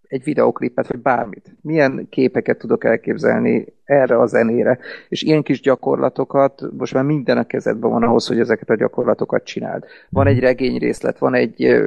egy 0.08 0.24
videoklipet, 0.24 0.88
vagy 0.88 1.02
bármit. 1.02 1.56
Milyen 1.62 2.08
képeket 2.10 2.58
tudok 2.58 2.84
elképzelni 2.84 3.66
erre 3.84 4.20
a 4.20 4.26
zenére. 4.26 4.80
És 5.10 5.22
ilyen 5.22 5.44
kis 5.44 5.62
gyakorlatokat, 5.62 6.62
most 6.78 6.94
már 6.94 7.04
minden 7.04 7.38
a 7.38 7.48
kezedben 7.48 7.90
van 7.90 8.04
ahhoz, 8.04 8.28
hogy 8.28 8.40
ezeket 8.40 8.70
a 8.70 8.76
gyakorlatokat 8.76 9.44
csináld. 9.44 9.84
Van 10.10 10.28
egy 10.28 10.40
regényrészlet, 10.40 11.18
van 11.18 11.34
egy, 11.34 11.86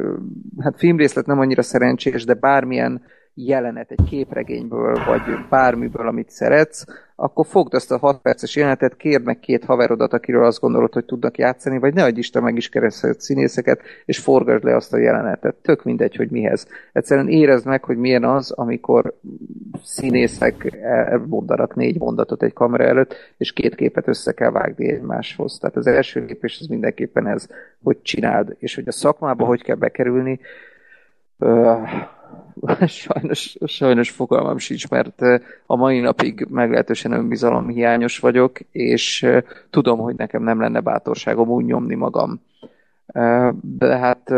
hát 0.58 0.78
filmrészlet 0.78 1.26
nem 1.26 1.38
annyira 1.38 1.62
szerencsés, 1.62 2.24
de 2.24 2.34
bármilyen 2.34 3.02
jelenet 3.46 3.90
egy 3.90 4.04
képregényből, 4.08 5.04
vagy 5.06 5.20
bármiből, 5.50 6.06
amit 6.06 6.30
szeretsz, 6.30 6.84
akkor 7.16 7.46
fogd 7.46 7.74
azt 7.74 7.92
a 7.92 7.98
6 7.98 8.20
perces 8.20 8.56
jelenetet, 8.56 8.96
kérd 8.96 9.24
meg 9.24 9.38
két 9.38 9.64
haverodat, 9.64 10.12
akiről 10.12 10.44
azt 10.44 10.60
gondolod, 10.60 10.92
hogy 10.92 11.04
tudnak 11.04 11.38
játszani, 11.38 11.78
vagy 11.78 11.94
ne 11.94 12.04
adj 12.04 12.18
Isten 12.18 12.42
meg 12.42 12.56
is 12.56 12.68
keresett 12.68 13.20
színészeket, 13.20 13.80
és 14.04 14.18
forgasd 14.18 14.64
le 14.64 14.76
azt 14.76 14.92
a 14.92 14.98
jelenetet. 14.98 15.54
Tök 15.54 15.84
mindegy, 15.84 16.16
hogy 16.16 16.30
mihez. 16.30 16.66
Egyszerűen 16.92 17.28
érezd 17.28 17.66
meg, 17.66 17.84
hogy 17.84 17.96
milyen 17.96 18.24
az, 18.24 18.50
amikor 18.50 19.14
színészek 19.82 20.78
mondanak 21.26 21.74
négy 21.74 21.98
mondatot 21.98 22.42
egy 22.42 22.52
kamera 22.52 22.84
előtt, 22.84 23.14
és 23.36 23.52
két 23.52 23.74
képet 23.74 24.08
össze 24.08 24.32
kell 24.32 24.50
vágni 24.50 24.92
egymáshoz. 24.92 25.58
Tehát 25.58 25.76
az 25.76 25.86
első 25.86 26.24
lépés 26.24 26.58
az 26.60 26.66
mindenképpen 26.66 27.26
ez, 27.26 27.48
hogy 27.82 28.02
csináld, 28.02 28.56
és 28.58 28.74
hogy 28.74 28.88
a 28.88 28.92
szakmába 28.92 29.44
hogy 29.44 29.62
kell 29.62 29.76
bekerülni, 29.76 30.40
sajnos, 32.86 33.56
sajnos 33.66 34.10
fogalmam 34.10 34.58
sincs, 34.58 34.88
mert 34.88 35.22
a 35.66 35.76
mai 35.76 36.00
napig 36.00 36.46
meglehetősen 36.50 37.12
önbizalomhiányos 37.12 38.18
vagyok, 38.18 38.58
és 38.70 39.26
tudom, 39.70 39.98
hogy 39.98 40.16
nekem 40.16 40.42
nem 40.42 40.60
lenne 40.60 40.80
bátorságom 40.80 41.48
úgy 41.48 41.64
nyomni 41.64 41.94
magam. 41.94 42.40
De 43.60 43.98
hát, 43.98 44.32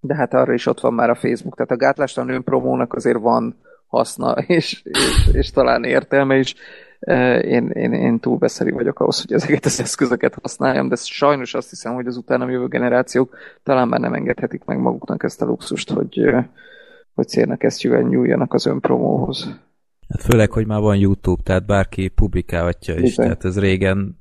de 0.00 0.14
hát 0.14 0.34
arra 0.34 0.52
is 0.52 0.66
ott 0.66 0.80
van 0.80 0.94
már 0.94 1.10
a 1.10 1.14
Facebook, 1.14 1.54
tehát 1.54 1.70
a 1.70 1.76
gátlástalan 1.76 2.34
önpromónak 2.34 2.94
azért 2.94 3.18
van 3.18 3.56
haszna, 3.86 4.32
és, 4.46 4.80
és, 4.84 5.28
és 5.32 5.50
talán 5.50 5.84
értelme 5.84 6.36
is. 6.36 6.54
Én, 7.40 7.68
én, 7.68 7.92
én 7.92 8.18
túl 8.18 8.36
beszeli 8.36 8.70
vagyok 8.70 9.00
ahhoz, 9.00 9.20
hogy 9.20 9.32
ezeket 9.32 9.64
az 9.64 9.80
eszközöket 9.80 10.38
használjam, 10.42 10.88
de 10.88 10.96
sajnos 10.96 11.54
azt 11.54 11.70
hiszem, 11.70 11.94
hogy 11.94 12.06
az 12.06 12.16
utánam 12.16 12.50
jövő 12.50 12.66
generációk 12.66 13.36
talán 13.62 13.88
már 13.88 14.00
nem 14.00 14.14
engedhetik 14.14 14.64
meg 14.64 14.78
maguknak 14.78 15.22
ezt 15.22 15.42
a 15.42 15.46
luxust, 15.46 15.90
hogy, 15.90 16.20
hogy 17.14 17.28
célnakesztyűvel 17.28 18.02
nyúljanak 18.02 18.54
az 18.54 18.66
önpromóhoz. 18.66 19.58
Hát 20.08 20.22
főleg, 20.22 20.50
hogy 20.50 20.66
már 20.66 20.80
van 20.80 20.96
YouTube, 20.96 21.42
tehát 21.42 21.66
bárki 21.66 22.08
publikálhatja 22.08 22.94
is. 22.94 23.12
Igen. 23.12 23.24
Tehát 23.24 23.44
ez 23.44 23.58
régen, 23.58 24.18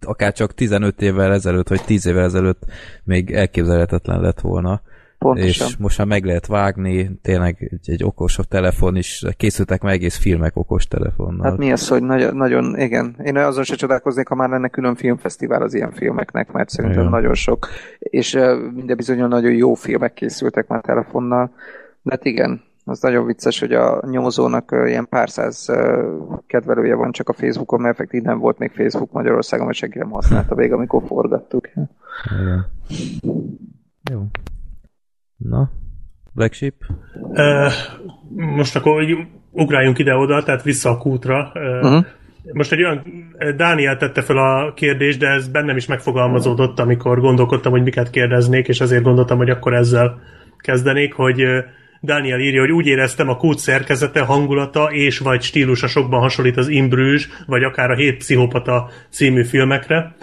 akár 0.00 0.32
csak 0.32 0.54
15 0.54 1.02
évvel 1.02 1.32
ezelőtt, 1.32 1.68
vagy 1.68 1.84
10 1.84 2.06
évvel 2.06 2.24
ezelőtt 2.24 2.62
még 3.04 3.30
elképzelhetetlen 3.30 4.20
lett 4.20 4.40
volna. 4.40 4.80
Pontosan. 5.22 5.66
És 5.66 5.76
most 5.76 5.98
már 5.98 6.06
meg 6.06 6.24
lehet 6.24 6.46
vágni, 6.46 7.10
tényleg 7.22 7.56
egy, 7.70 7.90
egy 7.90 8.04
okos 8.04 8.38
a 8.38 8.42
telefon 8.42 8.96
is, 8.96 9.24
készültek 9.36 9.82
meg 9.82 9.92
egész 9.92 10.16
filmek 10.16 10.56
okos 10.56 10.86
telefonnal. 10.86 11.50
Hát 11.50 11.58
mi 11.58 11.72
az, 11.72 11.88
hogy 11.88 12.02
nagyon, 12.02 12.36
nagyon 12.36 12.78
igen. 12.78 13.16
Én 13.24 13.36
azon 13.36 13.64
se 13.64 13.74
csodálkoznék, 13.74 14.28
ha 14.28 14.34
már 14.34 14.48
lenne 14.48 14.68
külön 14.68 14.94
filmfesztivál 14.94 15.62
az 15.62 15.74
ilyen 15.74 15.92
filmeknek, 15.92 16.52
mert 16.52 16.68
szerintem 16.68 17.00
igen. 17.00 17.12
nagyon 17.12 17.34
sok, 17.34 17.68
és 17.98 18.32
minden 18.74 18.96
bizonyos 18.96 19.28
nagyon 19.28 19.52
jó 19.52 19.74
filmek 19.74 20.12
készültek 20.12 20.66
már 20.66 20.80
telefonnal. 20.80 21.50
De 22.02 22.10
hát 22.10 22.24
igen, 22.24 22.62
az 22.84 23.00
nagyon 23.00 23.26
vicces, 23.26 23.60
hogy 23.60 23.72
a 23.72 24.02
nyomozónak 24.10 24.74
ilyen 24.86 25.08
pár 25.08 25.30
száz 25.30 25.68
kedvelője 26.46 26.94
van 26.94 27.12
csak 27.12 27.28
a 27.28 27.32
Facebookon, 27.32 27.80
mert 27.80 27.94
effektív 27.94 28.22
nem 28.22 28.38
volt 28.38 28.58
még 28.58 28.70
Facebook 28.70 29.12
Magyarországon, 29.12 29.66
mert 29.66 29.78
senki 29.78 29.98
nem 29.98 30.10
használta 30.10 30.54
még, 30.60 30.72
amikor 30.72 31.02
forgattuk. 31.06 31.68
Igen. 31.68 31.90
Jó. 34.10 34.26
Na, 35.48 35.70
Black 36.32 36.52
Sheep? 36.52 36.74
Uh, 37.14 37.72
most 38.34 38.76
akkor 38.76 39.04
ugráljunk 39.50 39.98
ide-oda, 39.98 40.42
tehát 40.42 40.62
vissza 40.62 40.90
a 40.90 40.98
kútra. 40.98 41.52
Uh, 41.54 41.62
uh-huh. 41.62 42.04
Most 42.52 42.72
egy 42.72 42.82
olyan, 42.82 43.02
Dániel 43.56 43.96
tette 43.96 44.22
fel 44.22 44.36
a 44.36 44.72
kérdést, 44.74 45.18
de 45.18 45.28
ez 45.28 45.48
bennem 45.48 45.76
is 45.76 45.86
megfogalmazódott, 45.86 46.78
amikor 46.78 47.20
gondolkodtam, 47.20 47.72
hogy 47.72 47.82
miket 47.82 48.10
kérdeznék, 48.10 48.68
és 48.68 48.80
azért 48.80 49.02
gondoltam, 49.02 49.36
hogy 49.36 49.50
akkor 49.50 49.74
ezzel 49.74 50.20
kezdenék, 50.56 51.12
hogy 51.12 51.44
Daniel 52.02 52.40
írja, 52.40 52.60
hogy 52.60 52.70
úgy 52.70 52.86
éreztem 52.86 53.28
a 53.28 53.36
kút 53.36 53.58
szerkezete, 53.58 54.20
hangulata 54.20 54.84
és 54.84 55.18
vagy 55.18 55.42
stílusa 55.42 55.86
sokban 55.86 56.20
hasonlít 56.20 56.56
az 56.56 56.68
Imbrüzs, 56.68 57.28
vagy 57.46 57.62
akár 57.62 57.90
a 57.90 57.96
Hét 57.96 58.16
Pszichopata 58.16 58.90
című 59.08 59.44
filmekre. 59.44 60.14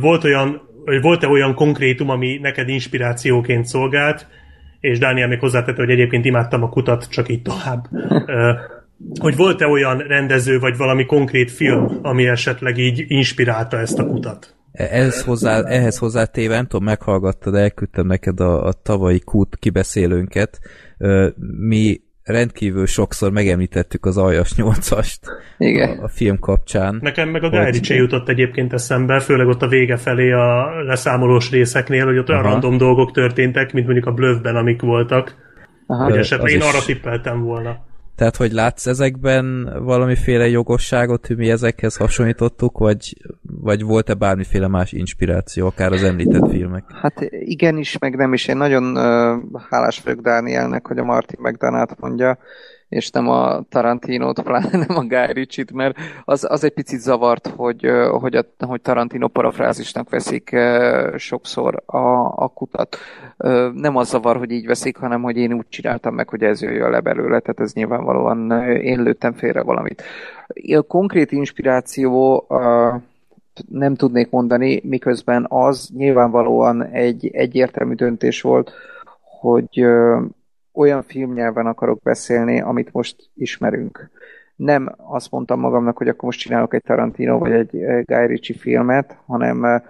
Volt 0.00 0.24
olyan, 0.24 0.60
volt-e 1.00 1.26
olyan 1.26 1.54
konkrétum, 1.54 2.08
ami 2.08 2.38
neked 2.42 2.68
inspirációként 2.68 3.66
szolgált, 3.66 4.26
és 4.80 4.98
Dániel 4.98 5.28
még 5.28 5.38
hozzátette, 5.38 5.82
hogy 5.82 5.90
egyébként 5.90 6.24
imádtam 6.24 6.62
a 6.62 6.68
kutat, 6.68 7.08
csak 7.10 7.28
így 7.28 7.42
tovább. 7.42 7.88
hogy 9.20 9.36
volt-e 9.36 9.66
olyan 9.66 9.98
rendező, 9.98 10.58
vagy 10.58 10.76
valami 10.76 11.06
konkrét 11.06 11.50
film, 11.50 11.98
ami 12.02 12.26
esetleg 12.26 12.78
így 12.78 13.04
inspirálta 13.08 13.78
ezt 13.78 13.98
a 13.98 14.06
kutat? 14.06 14.56
Ehhez 14.72 15.24
hozzá, 15.24 15.62
ehhez 15.62 15.98
hozzátéve, 15.98 16.54
nem 16.54 16.66
tudom, 16.66 16.84
meghallgattad, 16.84 17.54
elküldtem 17.54 18.06
neked 18.06 18.40
a, 18.40 18.66
a 18.66 18.72
tavalyi 18.72 19.20
kút 19.20 19.56
kibeszélőnket. 19.56 20.58
Mi 21.58 22.00
rendkívül 22.28 22.86
sokszor 22.86 23.32
megemlítettük 23.32 24.06
az 24.06 24.16
Aljas 24.16 24.52
8-ast 24.56 25.16
Igen. 25.58 25.98
A, 25.98 26.02
a 26.02 26.08
film 26.08 26.38
kapcsán. 26.38 26.98
Nekem 27.00 27.28
meg 27.28 27.42
a 27.42 27.48
Guy 27.48 27.70
Ritchie 27.70 27.96
jutott 27.96 28.28
egyébként 28.28 28.72
eszembe, 28.72 29.20
főleg 29.20 29.46
ott 29.46 29.62
a 29.62 29.68
vége 29.68 29.96
felé 29.96 30.32
a 30.32 30.70
leszámolós 30.84 31.50
részeknél, 31.50 32.04
hogy 32.04 32.18
ott 32.18 32.28
olyan 32.28 32.44
Aha. 32.44 32.52
random 32.52 32.76
dolgok 32.76 33.12
történtek, 33.12 33.72
mint 33.72 33.86
mondjuk 33.86 34.06
a 34.06 34.12
Bluffben, 34.12 34.56
amik 34.56 34.80
voltak. 34.80 35.34
Aha. 35.86 36.04
Hogy 36.04 36.16
esetleg 36.16 36.52
én 36.52 36.60
arra 36.60 36.84
tippeltem 36.86 37.42
volna. 37.42 37.86
Tehát, 38.18 38.36
hogy 38.36 38.52
látsz 38.52 38.86
ezekben 38.86 39.76
valamiféle 39.84 40.48
jogosságot, 40.48 41.26
hogy 41.26 41.36
mi 41.36 41.50
ezekhez 41.50 41.96
hasonlítottuk, 41.96 42.78
vagy, 42.78 43.16
vagy 43.42 43.82
volt-e 43.82 44.14
bármiféle 44.14 44.68
más 44.68 44.92
inspiráció, 44.92 45.66
akár 45.66 45.92
az 45.92 46.02
említett 46.02 46.50
filmek? 46.50 46.84
Hát 47.02 47.20
igenis, 47.30 47.98
meg 47.98 48.16
nem 48.16 48.32
is. 48.32 48.46
Én 48.46 48.56
nagyon 48.56 48.84
uh, 48.84 49.60
hálás 49.70 50.00
vagyok 50.00 50.20
Dánielnek, 50.20 50.86
hogy 50.86 50.98
a 50.98 51.04
Martin 51.04 51.38
McDonald 51.42 51.90
mondja, 51.98 52.38
és 52.88 53.10
nem 53.10 53.28
a 53.28 53.62
Tarantinót, 53.68 54.42
pláne 54.42 54.70
nem 54.86 54.96
a 54.96 55.06
Guy 55.06 55.32
Ritchie-t, 55.32 55.72
mert 55.72 55.96
az, 56.24 56.46
az 56.50 56.64
egy 56.64 56.72
picit 56.72 57.00
zavart, 57.00 57.46
hogy, 57.46 57.90
hogy, 58.10 58.34
a, 58.34 58.44
hogy 58.66 58.80
Tarantino 58.80 59.28
parafrázisnak 59.28 60.10
veszik 60.10 60.56
sokszor 61.16 61.82
a, 61.86 61.98
a 62.42 62.48
kutat. 62.54 62.96
Nem 63.74 63.96
az 63.96 64.08
zavar, 64.08 64.36
hogy 64.36 64.50
így 64.50 64.66
veszik, 64.66 64.96
hanem 64.96 65.22
hogy 65.22 65.36
én 65.36 65.52
úgy 65.52 65.68
csináltam 65.68 66.14
meg, 66.14 66.28
hogy 66.28 66.42
ez 66.42 66.62
jöjjön 66.62 66.90
le 66.90 67.00
belőle, 67.00 67.40
tehát 67.40 67.60
ez 67.60 67.72
nyilvánvalóan 67.72 68.62
én 68.62 69.02
lőttem 69.02 69.32
félre 69.32 69.62
valamit. 69.62 70.02
A 70.76 70.82
konkrét 70.82 71.32
inspiráció 71.32 72.46
nem 73.68 73.94
tudnék 73.94 74.30
mondani, 74.30 74.80
miközben 74.84 75.46
az 75.48 75.90
nyilvánvalóan 75.96 76.84
egy 76.84 77.30
egyértelmű 77.32 77.94
döntés 77.94 78.40
volt, 78.40 78.72
hogy 79.40 79.86
olyan 80.78 81.02
filmnyelven 81.02 81.66
akarok 81.66 82.02
beszélni, 82.02 82.60
amit 82.60 82.92
most 82.92 83.30
ismerünk. 83.34 84.10
Nem 84.56 84.94
azt 84.96 85.30
mondtam 85.30 85.60
magamnak, 85.60 85.96
hogy 85.96 86.08
akkor 86.08 86.24
most 86.24 86.40
csinálok 86.40 86.74
egy 86.74 86.82
Tarantino 86.82 87.38
vagy 87.38 87.52
egy 87.52 87.76
eh, 87.76 88.02
Guy 88.04 88.26
Ritchie 88.26 88.56
filmet, 88.58 89.18
hanem 89.26 89.64
eh, 89.64 89.82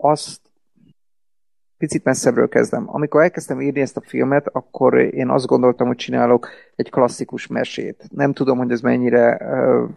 azt 0.00 0.40
picit 1.78 2.04
messzebbről 2.04 2.48
kezdem. 2.48 2.84
Amikor 2.86 3.22
elkezdtem 3.22 3.60
írni 3.60 3.80
ezt 3.80 3.96
a 3.96 4.02
filmet, 4.06 4.46
akkor 4.52 4.98
én 4.98 5.28
azt 5.28 5.46
gondoltam, 5.46 5.86
hogy 5.86 5.96
csinálok 5.96 6.48
egy 6.76 6.90
klasszikus 6.90 7.46
mesét. 7.46 8.04
Nem 8.10 8.32
tudom, 8.32 8.58
hogy 8.58 8.70
ez 8.70 8.80
mennyire 8.80 9.40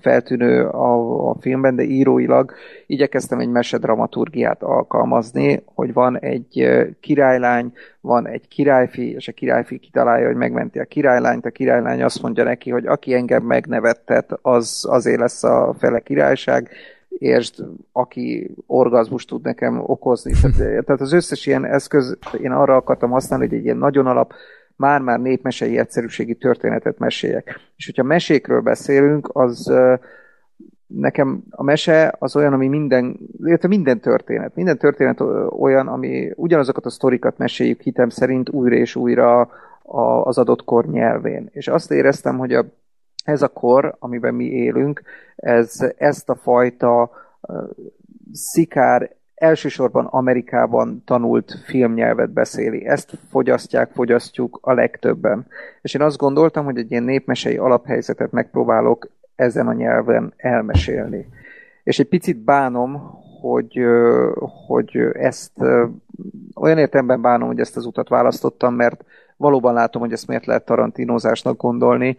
feltűnő 0.02 0.66
a, 0.66 1.30
a 1.30 1.36
filmben, 1.40 1.76
de 1.76 1.84
íróilag 1.84 2.54
igyekeztem 2.88 3.40
egy 3.40 3.50
mesedramaturgiát 3.50 4.64
alkalmazni, 4.64 5.64
hogy 5.66 5.94
van 5.94 6.20
egy 6.20 6.70
királylány, 7.00 7.74
van 8.02 8.28
egy 8.28 8.48
királyfi, 8.48 9.12
és 9.12 9.28
a 9.28 9.32
királyfi 9.32 9.78
kitalálja, 9.78 10.28
hogy 10.28 10.36
megmenti 10.36 10.80
a 10.80 10.86
királylányt, 10.86 11.46
a 11.46 11.50
királylány 11.50 12.04
azt 12.04 12.22
mondja 12.22 12.44
neki, 12.44 12.70
hogy 12.70 12.86
aki 12.86 13.14
engem 13.14 13.44
megnevettet, 13.44 14.40
az 14.42 14.86
azért 14.90 15.20
lesz 15.20 15.44
a 15.44 15.76
fele 15.80 16.00
királyság, 16.00 16.70
értsd, 17.18 17.66
aki 17.92 18.56
orgazmus 18.66 19.26
tud 19.26 19.44
nekem 19.44 19.82
okozni. 19.86 20.32
Tehát, 20.42 20.58
tehát 20.86 21.02
az 21.02 21.14
összes 21.14 21.46
ilyen 21.46 21.66
eszköz, 21.66 22.18
én 22.42 22.52
arra 22.52 22.76
akartam 22.76 23.10
használni, 23.10 23.48
hogy 23.48 23.58
egy 23.58 23.64
ilyen 23.64 23.78
nagyon 23.78 24.08
alap, 24.08 24.34
már-már 24.76 25.20
népmesei 25.20 25.78
egyszerűségi 25.78 26.36
történetet 26.36 27.00
meséljek. 27.00 27.60
És 27.76 27.86
hogyha 27.86 28.04
mesékről 28.04 28.62
beszélünk, 28.62 29.30
az 29.34 29.72
nekem 30.88 31.44
a 31.50 31.64
mese 31.64 32.16
az 32.20 32.36
olyan, 32.36 32.54
ami 32.54 32.68
minden, 32.68 33.20
illetve 33.44 33.68
minden 33.68 34.00
történet, 34.00 34.56
minden 34.56 34.78
történet 34.78 35.20
olyan, 35.50 35.88
ami 35.88 36.32
ugyanazokat 36.36 36.86
a 36.86 36.90
sztorikat 36.90 37.38
meséljük 37.38 37.82
hitem 37.82 38.10
szerint 38.10 38.50
újra 38.50 38.76
és 38.76 38.96
újra 38.96 39.50
az 40.24 40.38
adott 40.38 40.64
kor 40.64 40.86
nyelvén. 40.86 41.50
És 41.52 41.68
azt 41.68 41.92
éreztem, 41.92 42.38
hogy 42.38 42.54
a, 42.54 42.66
ez 43.24 43.42
a 43.42 43.48
kor, 43.48 43.96
amiben 44.00 44.34
mi 44.34 44.46
élünk, 44.46 45.02
ez 45.36 45.94
ezt 45.98 46.30
a 46.30 46.36
fajta 46.36 47.12
szikár 48.32 49.16
elsősorban 49.36 50.06
Amerikában 50.06 51.02
tanult 51.06 51.58
filmnyelvet 51.66 52.30
beszéli. 52.30 52.88
Ezt 52.88 53.18
fogyasztják, 53.30 53.92
fogyasztjuk 53.92 54.60
a 54.62 54.74
legtöbben. 54.74 55.48
És 55.82 55.94
én 55.94 56.02
azt 56.02 56.18
gondoltam, 56.18 56.66
hogy 56.66 56.78
egy 56.78 56.92
ilyen 56.92 57.04
népmesei 57.04 57.58
alaphelyzetet 57.58 58.32
megpróbálok 58.32 59.10
ezen 59.36 59.68
a 59.68 59.74
nyelven 59.74 60.34
elmesélni. 60.38 61.28
És 61.84 62.00
egy 62.00 62.08
picit 62.08 62.38
bánom, 62.38 63.20
hogy, 63.42 63.86
hogy 64.68 64.98
ezt 65.14 65.52
olyan 66.56 66.78
értelemben 66.78 67.22
bánom, 67.22 67.48
hogy 67.48 67.60
ezt 67.60 67.78
az 67.78 67.86
utat 67.86 68.10
választottam, 68.10 68.76
mert 68.76 69.04
valóban 69.42 69.74
látom, 69.74 70.02
hogy 70.02 70.12
ezt 70.12 70.28
miért 70.28 70.46
lehet 70.46 70.66
tarantinózásnak 70.66 71.58
gondolni, 71.58 72.18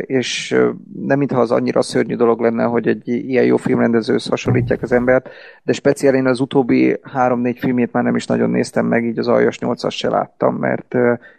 és 0.00 0.60
nem 1.06 1.18
mintha 1.18 1.40
az 1.40 1.50
annyira 1.50 1.82
szörnyű 1.82 2.16
dolog 2.16 2.40
lenne, 2.40 2.64
hogy 2.64 2.88
egy 2.88 3.08
ilyen 3.08 3.44
jó 3.44 3.56
filmrendezőhöz 3.56 4.26
hasonlítják 4.26 4.82
az 4.82 4.92
embert, 4.92 5.28
de 5.62 5.72
speciál 5.72 6.14
én 6.14 6.26
az 6.26 6.40
utóbbi 6.40 6.98
három-négy 7.02 7.58
filmét 7.58 7.92
már 7.92 8.02
nem 8.02 8.16
is 8.16 8.26
nagyon 8.26 8.50
néztem 8.50 8.86
meg, 8.86 9.04
így 9.04 9.18
az 9.18 9.28
aljas 9.28 9.58
nyolcas 9.58 9.96
se 9.96 10.08
láttam, 10.08 10.54
mert 10.54 10.94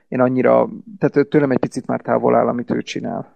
én 0.08 0.22
annyira, 0.22 0.70
tehát 1.00 1.28
tőlem 1.28 1.52
egy 1.52 1.60
picit 1.60 1.88
már 1.88 2.02
távol 2.02 2.36
áll, 2.36 2.48
amit 2.48 2.72
ő 2.72 2.82
csinál. 2.82 3.34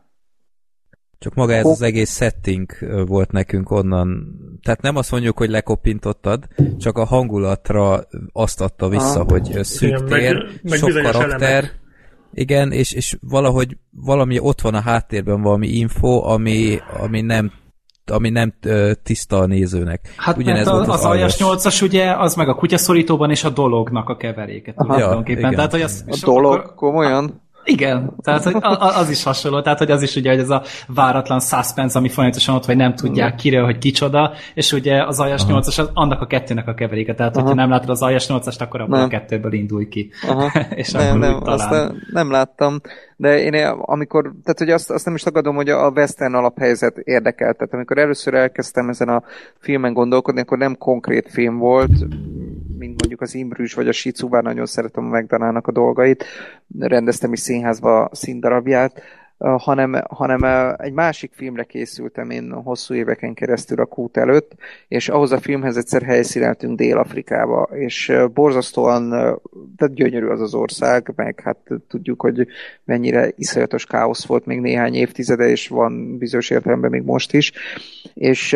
Csak 1.20 1.34
maga 1.34 1.54
ez 1.54 1.66
az 1.66 1.82
egész 1.82 2.16
setting 2.16 2.72
volt 3.06 3.32
nekünk 3.32 3.72
onnan. 3.72 4.36
Tehát 4.64 4.82
nem 4.82 4.96
azt 4.96 5.12
mondjuk, 5.12 5.38
hogy 5.38 5.50
lekopintottad, 5.50 6.48
csak 6.78 6.98
a 6.98 7.06
hangulatra 7.06 8.02
azt 8.32 8.62
adta 8.62 8.90
vissza, 8.90 9.20
Aha. 9.20 9.30
hogy 9.30 9.64
szűk 9.64 10.04
tér, 10.04 10.34
meg, 10.34 10.60
meg 10.64 10.80
sok 10.80 10.92
karakter. 10.92 11.42
Elemek. 11.42 11.80
Igen, 12.34 12.72
és, 12.72 12.92
és 12.92 13.18
valahogy 13.22 13.78
valami 13.92 14.40
ott 14.40 14.62
van 14.62 14.74
a 14.74 14.82
háttérben, 14.82 15.42
valami 15.42 15.68
info, 15.68 16.24
ami, 16.24 16.80
ami 17.00 17.22
nem 17.22 17.52
ami 18.12 18.30
nem 18.30 18.54
tiszta 19.04 19.38
a 19.38 19.46
nézőnek. 19.46 20.14
Hát 20.18 20.38
Ugyanez 20.38 20.66
mert 20.66 20.78
az, 20.78 20.90
az 20.90 21.04
aljas 21.04 21.38
nyolcas 21.38 21.82
ugye, 21.82 22.12
az 22.12 22.36
meg 22.36 22.48
a 22.48 22.56
kutyaszorítóban 22.56 23.30
és 23.30 23.44
a 23.44 23.50
dolognak 23.50 24.10
a 24.10 24.18
keveréket. 24.18 24.76
Ja, 24.88 25.24
Tehát, 25.24 25.72
hogy 25.72 25.82
az, 25.82 26.06
a 26.08 26.20
dolog, 26.26 26.54
akkor, 26.54 26.74
komolyan? 26.76 27.42
Igen, 27.64 28.14
tehát 28.22 28.44
hogy 28.44 28.56
az 28.80 29.10
is 29.10 29.24
hasonló, 29.24 29.62
tehát 29.62 29.78
hogy 29.78 29.92
az 29.92 30.02
is 30.02 30.16
ugye, 30.16 30.30
hogy 30.30 30.40
ez 30.40 30.50
a 30.50 30.64
váratlan 30.88 31.40
suspense, 31.40 31.98
ami 31.98 32.10
folyamatosan 32.10 32.56
ott, 32.56 32.66
vagy 32.66 32.76
nem 32.76 32.96
tudják 32.96 33.36
kiről, 33.36 33.66
hogy 33.66 33.78
kicsoda, 33.78 34.34
és 34.54 34.72
ugye 34.72 35.04
az 35.04 35.20
aljas 35.20 35.44
8-as 35.48 35.80
az 35.80 35.90
annak 35.94 36.22
a 36.22 36.28
kettőnek 36.28 36.68
a 36.68 36.74
keveréke, 36.74 37.16
tehát 37.16 37.36
Aha. 37.36 37.46
hogyha 37.46 37.62
nem 37.62 37.70
látod 37.70 37.90
az 37.90 38.02
aljas 38.02 38.26
8-ast, 38.30 38.62
akkor 38.62 38.82
abból 38.82 38.98
nem. 38.98 39.06
a 39.06 39.10
kettőből 39.10 39.54
indulj 39.54 39.88
ki. 39.88 40.12
és 40.70 40.92
nem, 40.92 41.18
nem, 41.18 41.40
talán... 41.40 41.60
azt 41.60 41.94
nem 42.12 42.32
láttam, 42.32 42.82
de 43.16 43.40
én 43.40 43.54
amikor, 43.82 44.24
tehát 44.44 44.60
hogy 44.60 44.70
azt, 44.70 44.92
azt 44.92 45.06
nem 45.06 45.16
is 45.16 45.22
tagadom, 45.22 45.56
hogy 45.56 45.70
a 45.70 45.90
western 45.90 46.34
alaphelyzet 46.34 46.98
érdekelt, 46.98 47.58
tehát 47.58 47.74
amikor 47.74 47.98
először 47.98 48.34
elkezdtem 48.34 48.90
ezen 48.90 49.10
a 49.10 49.24
filmen 49.60 49.94
gondolkodni, 49.94 50.42
akkor 50.42 50.58
nem 50.58 50.78
konkrét 50.78 51.30
film 51.30 51.58
volt, 51.58 51.92
mint 52.78 53.00
mondjuk 53.00 53.22
az 53.22 53.36
Imbrűs 53.36 53.74
vagy 53.74 53.88
a 53.88 53.92
Shizu, 53.92 54.28
bár 54.28 54.44
nagyon 54.44 54.66
szeretem 54.66 55.06
a 55.06 55.10
megdanának 55.10 55.68
a 55.68 55.72
dolgait, 55.72 56.26
rendeztem 56.78 57.34
is 57.34 57.40
színházba 57.40 58.10
színdarabját, 58.12 59.02
hanem, 59.40 60.02
hanem 60.10 60.74
egy 60.78 60.94
másik 60.94 61.32
filmre 61.34 61.64
készültem 61.64 62.30
én 62.30 62.52
hosszú 62.52 62.94
éveken 62.94 63.34
keresztül 63.34 63.80
a 63.80 63.86
kút 63.86 64.18
előtt, 64.18 64.52
és 64.88 65.10
ahhoz 65.10 65.32
a 65.32 65.40
filmhez 65.40 65.78
egyszer 65.78 66.02
helyszíneltünk 66.02 66.78
Dél-Afrikába, 66.78 67.70
és 67.74 68.14
borzasztóan, 68.34 69.10
tehát 69.78 69.94
gyönyörű 69.94 70.26
az 70.26 70.42
az 70.42 70.54
ország, 70.54 71.14
meg 71.16 71.40
hát 71.44 71.58
tudjuk, 71.88 72.22
hogy 72.22 72.48
mennyire 72.84 73.32
iszonyatos 73.36 73.86
káosz 73.86 74.26
volt 74.26 74.46
még 74.46 74.60
néhány 74.60 74.94
évtizede, 74.94 75.50
és 75.50 75.68
van 75.68 76.18
bizonyos 76.18 76.50
értelemben 76.50 76.90
még 76.90 77.04
most 77.04 77.34
is, 77.34 77.52
és 78.14 78.54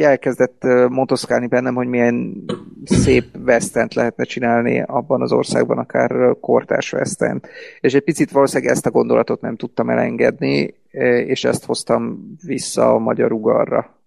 elkezdett 0.00 0.62
motoszkálni 0.88 1.46
bennem, 1.46 1.74
hogy 1.74 1.86
milyen 1.86 2.44
szép 2.84 3.24
vesztent 3.38 3.94
lehetne 3.94 4.24
csinálni 4.24 4.82
abban 4.86 5.22
az 5.22 5.32
országban, 5.32 5.78
akár 5.78 6.36
kortárs 6.40 6.90
vesztent. 6.90 7.48
És 7.80 7.94
egy 7.94 8.04
picit 8.04 8.30
valószínűleg 8.30 8.72
ezt 8.72 8.86
a 8.86 8.90
gondolatot 8.90 9.40
nem 9.40 9.56
tudtam 9.56 9.88
elengedni, 9.90 10.74
e, 10.90 11.18
és 11.18 11.44
ezt 11.44 11.64
hoztam 11.64 12.34
vissza 12.46 12.94
a 12.94 12.98
magyar 12.98 13.32
ugarra. 13.32 13.98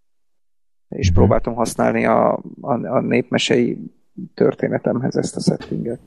És 0.89 1.08
hmm. 1.08 1.15
próbáltam 1.15 1.54
használni 1.54 2.06
a, 2.06 2.34
a, 2.62 2.88
a 2.88 3.02
népmesei 3.02 3.78
történetemhez 4.34 5.15
ezt 5.15 5.36
a 5.36 5.39
settinget. 5.39 6.00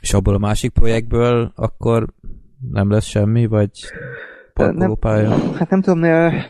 És 0.00 0.12
abból 0.14 0.34
a 0.34 0.38
másik 0.38 0.72
projektből 0.72 1.52
akkor 1.54 2.06
nem 2.70 2.90
lesz 2.90 3.04
semmi, 3.04 3.46
vagy 3.46 3.70
parkolópálya? 4.54 5.28
Nem, 5.28 5.54
hát 5.54 5.70
nem 5.70 5.80
tudom, 5.80 5.98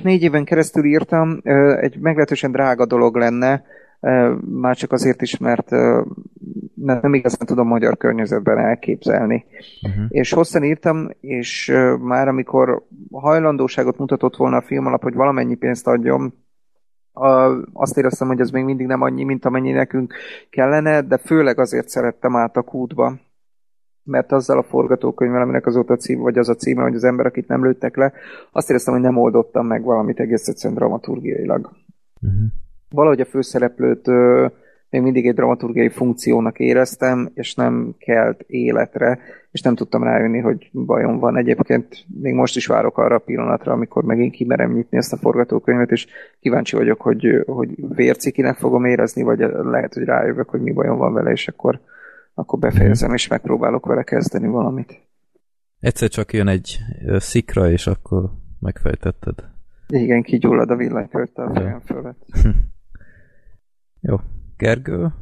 négy 0.03 0.23
éven 0.23 0.45
keresztül 0.45 0.85
írtam, 0.85 1.41
egy 1.81 1.99
meglehetősen 1.99 2.53
drága 2.53 2.87
dolog 2.87 3.17
lenne, 3.17 3.65
már 4.61 4.77
csak 4.77 4.93
azért 4.93 5.23
is, 5.23 5.39
mert 5.39 5.71
nem 6.75 7.15
igazán 7.15 7.47
tudom 7.47 7.67
magyar 7.67 7.97
környezetben 7.97 8.59
elképzelni. 8.59 9.45
Uh-huh. 9.83 10.05
És 10.09 10.33
hosszan 10.33 10.65
írtam, 10.65 11.09
és 11.21 11.73
már 12.01 12.29
amikor 12.29 12.87
hajlandóságot 13.13 13.99
mutatott 13.99 14.37
volna 14.37 14.57
a 14.57 14.63
film 14.63 14.87
alap, 14.87 15.03
hogy 15.03 15.15
valamennyi 15.15 15.55
pénzt 15.55 15.87
adjam, 15.87 16.35
azt 17.73 17.99
éreztem, 17.99 18.29
hogy 18.29 18.41
ez 18.41 18.51
még 18.51 18.65
mindig 18.65 18.87
nem 18.87 19.01
annyi, 19.01 19.25
mint 19.25 19.45
amennyi 19.45 19.73
nekünk 19.73 20.15
kellene, 20.51 21.01
de 21.01 21.19
főleg 21.19 21.59
azért 21.59 21.89
szerettem 21.89 22.37
át 22.37 22.57
a 22.57 22.63
kútba, 22.63 23.19
mert 24.03 24.33
azzal 24.33 24.59
a 24.59 24.63
forgatókönyvvel, 24.63 25.43
aminek 25.43 25.67
azóta 25.67 25.97
cím, 25.97 26.21
vagy 26.21 26.39
az 26.39 26.49
a 26.49 26.55
címe, 26.55 26.83
hogy 26.83 26.95
az 26.95 27.05
ember, 27.05 27.27
akit 27.27 27.49
nem 27.49 27.65
lőttek 27.65 27.97
le, 27.97 28.13
azt 28.53 28.71
éreztem, 28.71 28.95
hogy 28.95 29.03
nem 29.03 29.17
oldottam 29.17 29.67
meg 29.67 29.83
valamit 29.83 30.21
egész 30.21 30.49
egyszerűen 30.49 30.79
dramaturgiailag. 30.79 31.71
Uh-huh 32.21 32.61
valahogy 32.93 33.21
a 33.21 33.25
főszereplőt 33.25 34.09
ö, 34.09 34.47
még 34.93 35.03
mindig 35.03 35.27
egy 35.27 35.35
dramaturgiai 35.35 35.89
funkciónak 35.89 36.59
éreztem, 36.59 37.31
és 37.35 37.55
nem 37.55 37.95
kelt 37.99 38.45
életre, 38.47 39.19
és 39.51 39.61
nem 39.61 39.75
tudtam 39.75 40.03
rájönni, 40.03 40.39
hogy 40.39 40.71
bajom 40.73 41.19
van. 41.19 41.37
Egyébként 41.37 42.05
még 42.21 42.35
most 42.35 42.57
is 42.57 42.67
várok 42.67 42.99
arra 42.99 43.15
a 43.15 43.19
pillanatra, 43.19 43.73
amikor 43.73 44.05
megint 44.05 44.33
kimerem 44.33 44.73
nyitni 44.73 44.97
ezt 44.97 45.13
a 45.13 45.17
forgatókönyvet, 45.17 45.91
és 45.91 46.07
kíváncsi 46.41 46.77
vagyok, 46.77 47.01
hogy, 47.01 47.43
hogy 47.47 47.69
vércikinek 47.95 48.57
fogom 48.57 48.85
érezni, 48.85 49.23
vagy 49.23 49.39
lehet, 49.63 49.95
hogy 49.95 50.05
rájövök, 50.05 50.49
hogy 50.49 50.61
mi 50.61 50.73
bajom 50.73 50.99
van 50.99 51.13
vele, 51.13 51.31
és 51.31 51.49
akkor, 51.49 51.81
akkor 52.35 52.59
befejezem, 52.59 53.15
és 53.15 53.29
megpróbálok 53.29 53.87
vele 53.87 54.03
kezdeni 54.03 54.47
valamit. 54.47 55.01
Egyszer 55.81 56.09
csak 56.09 56.33
jön 56.33 56.49
egy 56.49 56.79
szikra, 57.17 57.71
és 57.71 57.87
akkor 57.87 58.31
megfejtetted. 58.61 59.35
Igen, 59.89 60.23
kigyullad 60.23 60.71
a 60.71 60.77
villanykölt 60.77 61.39
a 61.39 61.51
fejem 61.55 61.81
fölött. 61.81 62.27
Jó. 64.03 64.21
Gergő? 64.57 65.13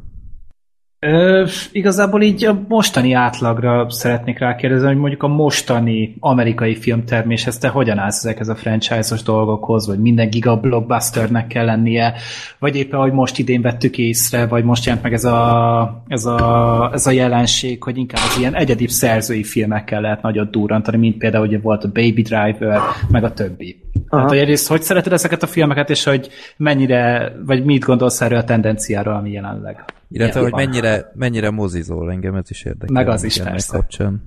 Ö, 1.02 1.46
igazából 1.72 2.22
így 2.22 2.44
a 2.44 2.64
mostani 2.68 3.12
átlagra 3.12 3.90
szeretnék 3.90 4.38
rákérdezni, 4.38 4.86
hogy 4.86 4.96
mondjuk 4.96 5.22
a 5.22 5.28
mostani 5.28 6.16
amerikai 6.18 6.74
filmterméshez 6.74 7.58
te 7.58 7.68
hogyan 7.68 7.98
állsz 7.98 8.24
ezekhez 8.24 8.48
a 8.48 8.54
franchise-os 8.54 9.22
dolgokhoz, 9.22 9.86
vagy 9.86 9.98
minden 9.98 10.30
giga 10.30 10.60
blockbusternek 10.60 11.46
kell 11.46 11.64
lennie, 11.64 12.14
vagy 12.58 12.76
éppen, 12.76 13.00
hogy 13.00 13.12
most 13.12 13.38
idén 13.38 13.62
vettük 13.62 13.98
észre, 13.98 14.46
vagy 14.46 14.64
most 14.64 14.84
jelent 14.84 15.02
meg 15.02 15.12
ez 15.12 15.24
a, 15.24 16.02
ez 16.08 16.24
a, 16.24 16.90
ez 16.92 17.06
a 17.06 17.10
jelenség, 17.10 17.82
hogy 17.82 17.96
inkább 17.96 18.22
az 18.28 18.38
ilyen 18.38 18.54
egyedi 18.54 18.88
szerzői 18.88 19.44
filmekkel 19.44 20.00
lehet 20.00 20.22
nagyot 20.22 20.50
durrantani, 20.50 20.96
mint 20.96 21.18
például 21.18 21.46
hogy 21.46 21.62
volt 21.62 21.84
a 21.84 21.92
Baby 21.92 22.22
Driver, 22.22 22.80
meg 23.08 23.24
a 23.24 23.32
többi. 23.32 23.89
Aha. 24.10 24.20
Hát, 24.20 24.30
hogy 24.30 24.38
egyrészt 24.38 24.68
hogy 24.68 24.82
szereted 24.82 25.12
ezeket 25.12 25.42
a 25.42 25.46
filmeket, 25.46 25.90
és 25.90 26.04
hogy 26.04 26.28
mennyire, 26.56 27.32
vagy 27.46 27.64
mit 27.64 27.84
gondolsz 27.84 28.20
erről 28.20 28.38
a 28.38 28.44
tendenciáról, 28.44 29.14
ami 29.14 29.30
jelenleg? 29.30 29.84
Illetve, 30.08 30.40
hogy 30.40 30.52
mennyire, 30.52 31.10
mennyire 31.14 31.50
mozizol, 31.50 32.10
engem 32.10 32.34
ez 32.34 32.50
is 32.50 32.64
érdekel. 32.64 32.94
Meg 32.94 33.08
az 33.08 33.22
is 33.22 33.42
persze. 33.42 33.76
Kapcsán. 33.76 34.22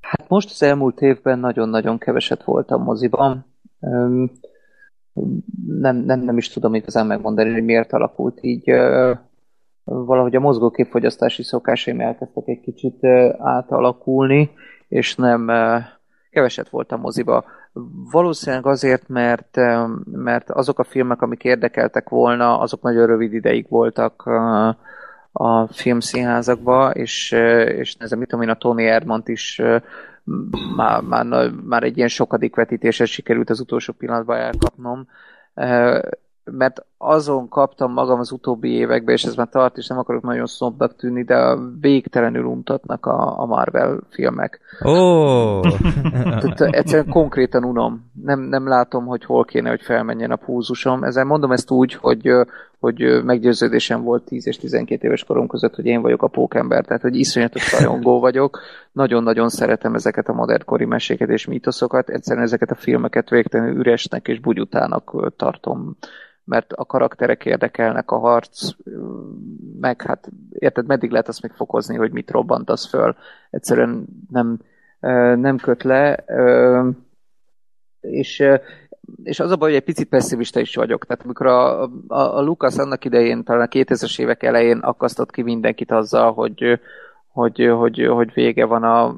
Hát 0.00 0.28
most 0.28 0.50
az 0.50 0.62
elmúlt 0.62 1.00
évben 1.00 1.38
nagyon-nagyon 1.38 1.98
keveset 1.98 2.44
voltam 2.44 2.82
moziban. 2.82 3.46
Nem, 5.66 5.96
nem, 5.96 6.20
nem 6.20 6.36
is 6.36 6.48
tudom 6.48 6.74
igazán 6.74 7.06
megmondani, 7.06 7.52
hogy 7.52 7.64
miért 7.64 7.92
alakult 7.92 8.38
így. 8.40 8.70
Valahogy 9.84 10.36
a 10.36 10.40
mozgóképfogyasztási 10.40 11.42
szokásaim 11.42 12.00
elkezdtek 12.00 12.46
egy 12.46 12.60
kicsit 12.60 13.04
átalakulni, 13.38 14.50
és 14.88 15.14
nem 15.14 15.50
keveset 16.30 16.68
voltam 16.68 17.00
moziba. 17.00 17.44
Valószínűleg 18.10 18.66
azért, 18.66 19.08
mert, 19.08 19.56
mert 20.04 20.50
azok 20.50 20.78
a 20.78 20.84
filmek, 20.84 21.22
amik 21.22 21.44
érdekeltek 21.44 22.08
volna, 22.08 22.58
azok 22.58 22.82
nagyon 22.82 23.06
rövid 23.06 23.32
ideig 23.32 23.66
voltak 23.68 24.22
a 25.32 25.66
filmszínházakba, 25.66 26.90
és, 26.90 27.32
és 27.66 27.94
ez, 27.98 28.10
mit 28.10 28.28
tudom 28.28 28.44
én, 28.44 28.50
a 28.50 28.54
Tony 28.54 28.84
Erdmont 28.84 29.28
is 29.28 29.62
már, 30.76 31.00
már, 31.00 31.50
már 31.64 31.82
egy 31.82 31.96
ilyen 31.96 32.08
sokadik 32.08 32.54
vetítéses 32.54 33.10
sikerült 33.10 33.50
az 33.50 33.60
utolsó 33.60 33.92
pillanatban 33.92 34.36
elkapnom 34.36 35.08
mert 36.44 36.84
azon 36.98 37.48
kaptam 37.48 37.92
magam 37.92 38.18
az 38.18 38.32
utóbbi 38.32 38.68
években, 38.68 39.14
és 39.14 39.24
ez 39.24 39.34
már 39.34 39.48
tart, 39.48 39.76
és 39.76 39.86
nem 39.86 39.98
akarok 39.98 40.22
nagyon 40.22 40.46
szombnak 40.46 40.96
tűnni, 40.96 41.22
de 41.22 41.56
végtelenül 41.80 42.44
untatnak 42.44 43.06
a, 43.06 43.40
a 43.40 43.46
Marvel 43.46 44.00
filmek. 44.10 44.60
Ó! 44.84 44.90
Oh. 44.90 45.66
Tehát 46.40 46.60
egyszerűen 46.60 47.08
konkrétan 47.08 47.64
unom. 47.64 48.10
Nem, 48.24 48.40
nem 48.40 48.68
látom, 48.68 49.06
hogy 49.06 49.24
hol 49.24 49.44
kéne, 49.44 49.68
hogy 49.68 49.82
felmenjen 49.82 50.30
a 50.30 50.36
púzusom. 50.36 51.04
Ezzel 51.04 51.24
mondom 51.24 51.52
ezt 51.52 51.70
úgy, 51.70 51.94
hogy, 51.94 52.30
hogy 52.78 53.24
meggyőződésem 53.24 54.02
volt 54.02 54.24
10 54.24 54.46
és 54.46 54.56
12 54.58 55.06
éves 55.06 55.24
korom 55.24 55.46
között, 55.46 55.74
hogy 55.74 55.86
én 55.86 56.02
vagyok 56.02 56.22
a 56.22 56.28
pókember, 56.28 56.84
tehát 56.84 57.02
hogy 57.02 57.16
iszonyatos 57.16 57.72
rajongó 57.72 58.20
vagyok. 58.20 58.60
Nagyon-nagyon 58.92 59.48
szeretem 59.48 59.94
ezeket 59.94 60.28
a 60.28 60.32
modern 60.32 60.64
kori 60.64 60.84
meséket 60.84 61.28
és 61.28 61.46
mítoszokat. 61.46 62.08
Egyszerűen 62.08 62.44
ezeket 62.44 62.70
a 62.70 62.74
filmeket 62.74 63.30
végtelenül 63.30 63.76
üresnek 63.76 64.28
és 64.28 64.40
bugyutának 64.40 65.32
tartom 65.36 65.96
mert 66.44 66.72
a 66.72 66.84
karakterek 66.84 67.44
érdekelnek, 67.44 68.10
a 68.10 68.18
harc, 68.18 68.70
meg 69.80 70.02
hát 70.02 70.28
érted, 70.50 70.86
meddig 70.86 71.10
lehet 71.10 71.28
azt 71.28 71.42
még 71.42 71.52
fokozni, 71.52 71.96
hogy 71.96 72.12
mit 72.12 72.30
robbantasz 72.30 72.88
föl. 72.88 73.16
Egyszerűen 73.50 74.06
nem, 74.30 74.58
nem 75.40 75.56
köt 75.56 75.82
le, 75.82 76.24
és, 78.00 78.44
és 79.22 79.40
az 79.40 79.50
a 79.50 79.56
baj, 79.56 79.68
hogy 79.68 79.78
egy 79.78 79.84
picit 79.84 80.08
pessimista 80.08 80.60
is 80.60 80.74
vagyok. 80.74 81.06
Tehát 81.06 81.24
amikor 81.24 81.46
a, 81.46 81.82
a, 81.82 81.88
a 82.08 82.40
Lucas 82.40 82.76
annak 82.76 83.04
idején, 83.04 83.44
talán 83.44 83.62
a 83.62 83.68
2000-es 83.68 84.20
évek 84.20 84.42
elején 84.42 84.78
akasztott 84.78 85.30
ki 85.30 85.42
mindenkit 85.42 85.90
azzal, 85.90 86.32
hogy, 86.32 86.80
hogy, 87.28 87.66
hogy, 87.76 88.06
hogy 88.06 88.32
vége 88.32 88.64
van 88.64 88.82
a 88.82 89.16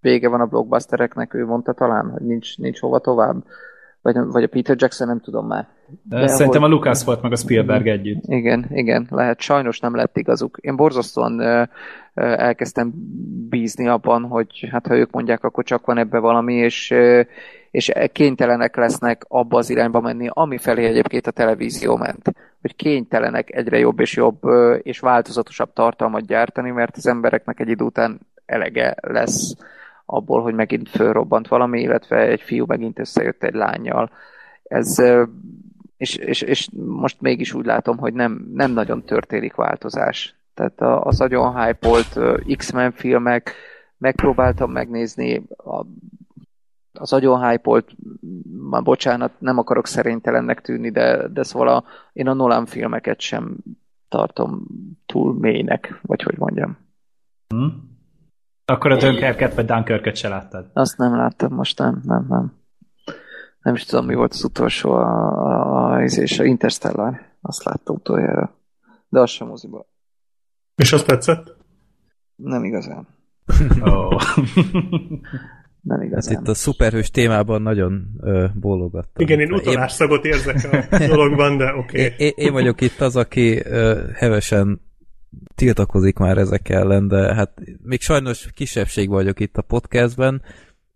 vége 0.00 0.28
van 0.28 0.40
a 0.40 0.46
blockbustereknek, 0.46 1.34
ő 1.34 1.46
mondta 1.46 1.72
talán, 1.72 2.10
hogy 2.10 2.22
nincs, 2.22 2.58
nincs 2.58 2.80
hova 2.80 2.98
tovább 2.98 3.44
vagy, 4.12 4.32
vagy 4.32 4.42
a 4.42 4.48
Peter 4.48 4.76
Jackson, 4.78 5.06
nem 5.06 5.20
tudom 5.20 5.46
már. 5.46 5.68
De 6.02 6.26
Szerintem 6.26 6.60
hogy... 6.60 6.70
a 6.70 6.74
Lucas 6.74 7.04
volt 7.04 7.22
meg 7.22 7.32
a 7.32 7.36
Spielberg 7.36 7.86
együtt. 7.86 8.22
Igen, 8.26 8.66
igen, 8.70 9.06
lehet. 9.10 9.40
Sajnos 9.40 9.80
nem 9.80 9.94
lett 9.94 10.16
igazuk. 10.16 10.58
Én 10.60 10.76
borzasztóan 10.76 11.38
ö, 11.38 11.62
ö, 12.14 12.22
elkezdtem 12.22 12.92
bízni 13.48 13.88
abban, 13.88 14.22
hogy 14.22 14.68
hát 14.70 14.86
ha 14.86 14.96
ők 14.96 15.10
mondják, 15.10 15.44
akkor 15.44 15.64
csak 15.64 15.86
van 15.86 15.98
ebbe 15.98 16.18
valami, 16.18 16.54
és, 16.54 16.90
ö, 16.90 17.20
és 17.70 17.92
kénytelenek 18.12 18.76
lesznek 18.76 19.24
abba 19.28 19.58
az 19.58 19.70
irányba 19.70 20.00
menni, 20.00 20.28
ami 20.32 20.58
felé 20.58 20.84
egyébként 20.84 21.26
a 21.26 21.30
televízió 21.30 21.96
ment. 21.96 22.32
Hogy 22.60 22.76
kénytelenek 22.76 23.54
egyre 23.54 23.78
jobb 23.78 24.00
és 24.00 24.16
jobb 24.16 24.40
és 24.82 24.98
változatosabb 24.98 25.72
tartalmat 25.72 26.26
gyártani, 26.26 26.70
mert 26.70 26.96
az 26.96 27.06
embereknek 27.06 27.60
egy 27.60 27.68
idő 27.68 27.84
után 27.84 28.20
elege 28.46 28.94
lesz 29.00 29.54
abból, 30.10 30.42
hogy 30.42 30.54
megint 30.54 30.88
fölrobbant 30.88 31.48
valami, 31.48 31.80
illetve 31.80 32.16
egy 32.16 32.40
fiú 32.40 32.64
megint 32.66 32.98
összejött 32.98 33.42
egy 33.42 33.54
lányjal. 33.54 34.10
Ez, 34.62 35.02
és, 35.96 36.16
és, 36.16 36.42
és 36.42 36.68
most 36.86 37.20
mégis 37.20 37.52
úgy 37.52 37.64
látom, 37.64 37.98
hogy 37.98 38.14
nem, 38.14 38.48
nem 38.52 38.72
nagyon 38.72 39.04
történik 39.04 39.54
változás. 39.54 40.34
Tehát 40.54 40.80
az 41.06 41.18
nagyon 41.18 41.64
hype-olt 41.64 42.18
X-Men 42.56 42.92
filmek, 42.92 43.54
megpróbáltam 43.98 44.70
megnézni, 44.70 45.46
a, 45.56 45.84
az 46.92 47.10
nagyon 47.10 47.48
hype-olt, 47.48 47.96
már 48.70 48.82
bocsánat, 48.82 49.32
nem 49.38 49.58
akarok 49.58 49.86
szerénytelennek 49.86 50.60
tűnni, 50.60 50.90
de, 50.90 51.28
de 51.28 51.42
szóval 51.42 51.68
a, 51.68 51.84
én 52.12 52.28
a 52.28 52.32
Nolan 52.32 52.66
filmeket 52.66 53.20
sem 53.20 53.56
tartom 54.08 54.66
túl 55.06 55.34
mélynek, 55.38 56.00
vagy 56.02 56.22
hogy 56.22 56.38
mondjam. 56.38 56.78
Hmm. 57.48 57.97
Akkor 58.70 58.92
a 58.92 58.96
Dunkerket 58.96 59.54
vagy 59.54 59.64
Dunkirket 59.64 60.16
se 60.16 60.28
láttad? 60.28 60.70
Azt 60.72 60.98
nem 60.98 61.16
láttam 61.16 61.54
most, 61.54 61.78
nem, 61.78 62.00
nem, 62.04 62.26
nem. 62.28 62.52
Nem 63.62 63.74
is 63.74 63.84
tudom, 63.84 64.06
mi 64.06 64.14
volt 64.14 64.32
az 64.32 64.44
utolsó, 64.44 64.92
a, 64.92 65.06
a, 65.46 65.92
a, 65.92 66.00
a 66.38 66.44
Interstellar. 66.44 67.20
Azt 67.40 67.64
láttam 67.64 67.94
utoljára. 67.94 68.54
De 69.08 69.20
az 69.20 69.30
sem 69.30 69.46
moziba. 69.46 69.86
És 70.74 70.92
azt 70.92 71.06
tetszett? 71.06 71.56
Nem 72.36 72.64
igazán. 72.64 73.06
Oh. 73.80 74.22
nem 75.90 76.02
igazán. 76.02 76.34
Hát 76.34 76.42
itt 76.42 76.48
a 76.48 76.54
szuperhős 76.54 77.10
témában 77.10 77.62
nagyon 77.62 78.06
ö, 78.20 78.46
bólogattam. 78.54 79.26
Igen, 79.26 79.40
én 79.40 79.52
utalásszagot 79.52 80.24
érzek 80.24 80.88
a 80.90 81.06
dologban, 81.06 81.56
de 81.56 81.74
oké. 81.74 82.04
Okay. 82.12 82.26
Én, 82.26 82.32
én 82.34 82.52
vagyok 82.52 82.80
itt 82.80 83.00
az, 83.00 83.16
aki 83.16 83.60
ö, 83.64 84.04
hevesen 84.14 84.80
tiltakozik 85.54 86.16
már 86.16 86.38
ezek 86.38 86.68
ellen, 86.68 87.08
de 87.08 87.34
hát 87.34 87.60
még 87.82 88.00
sajnos 88.00 88.48
kisebbség 88.54 89.08
vagyok 89.08 89.40
itt 89.40 89.56
a 89.56 89.62
podcastben. 89.62 90.42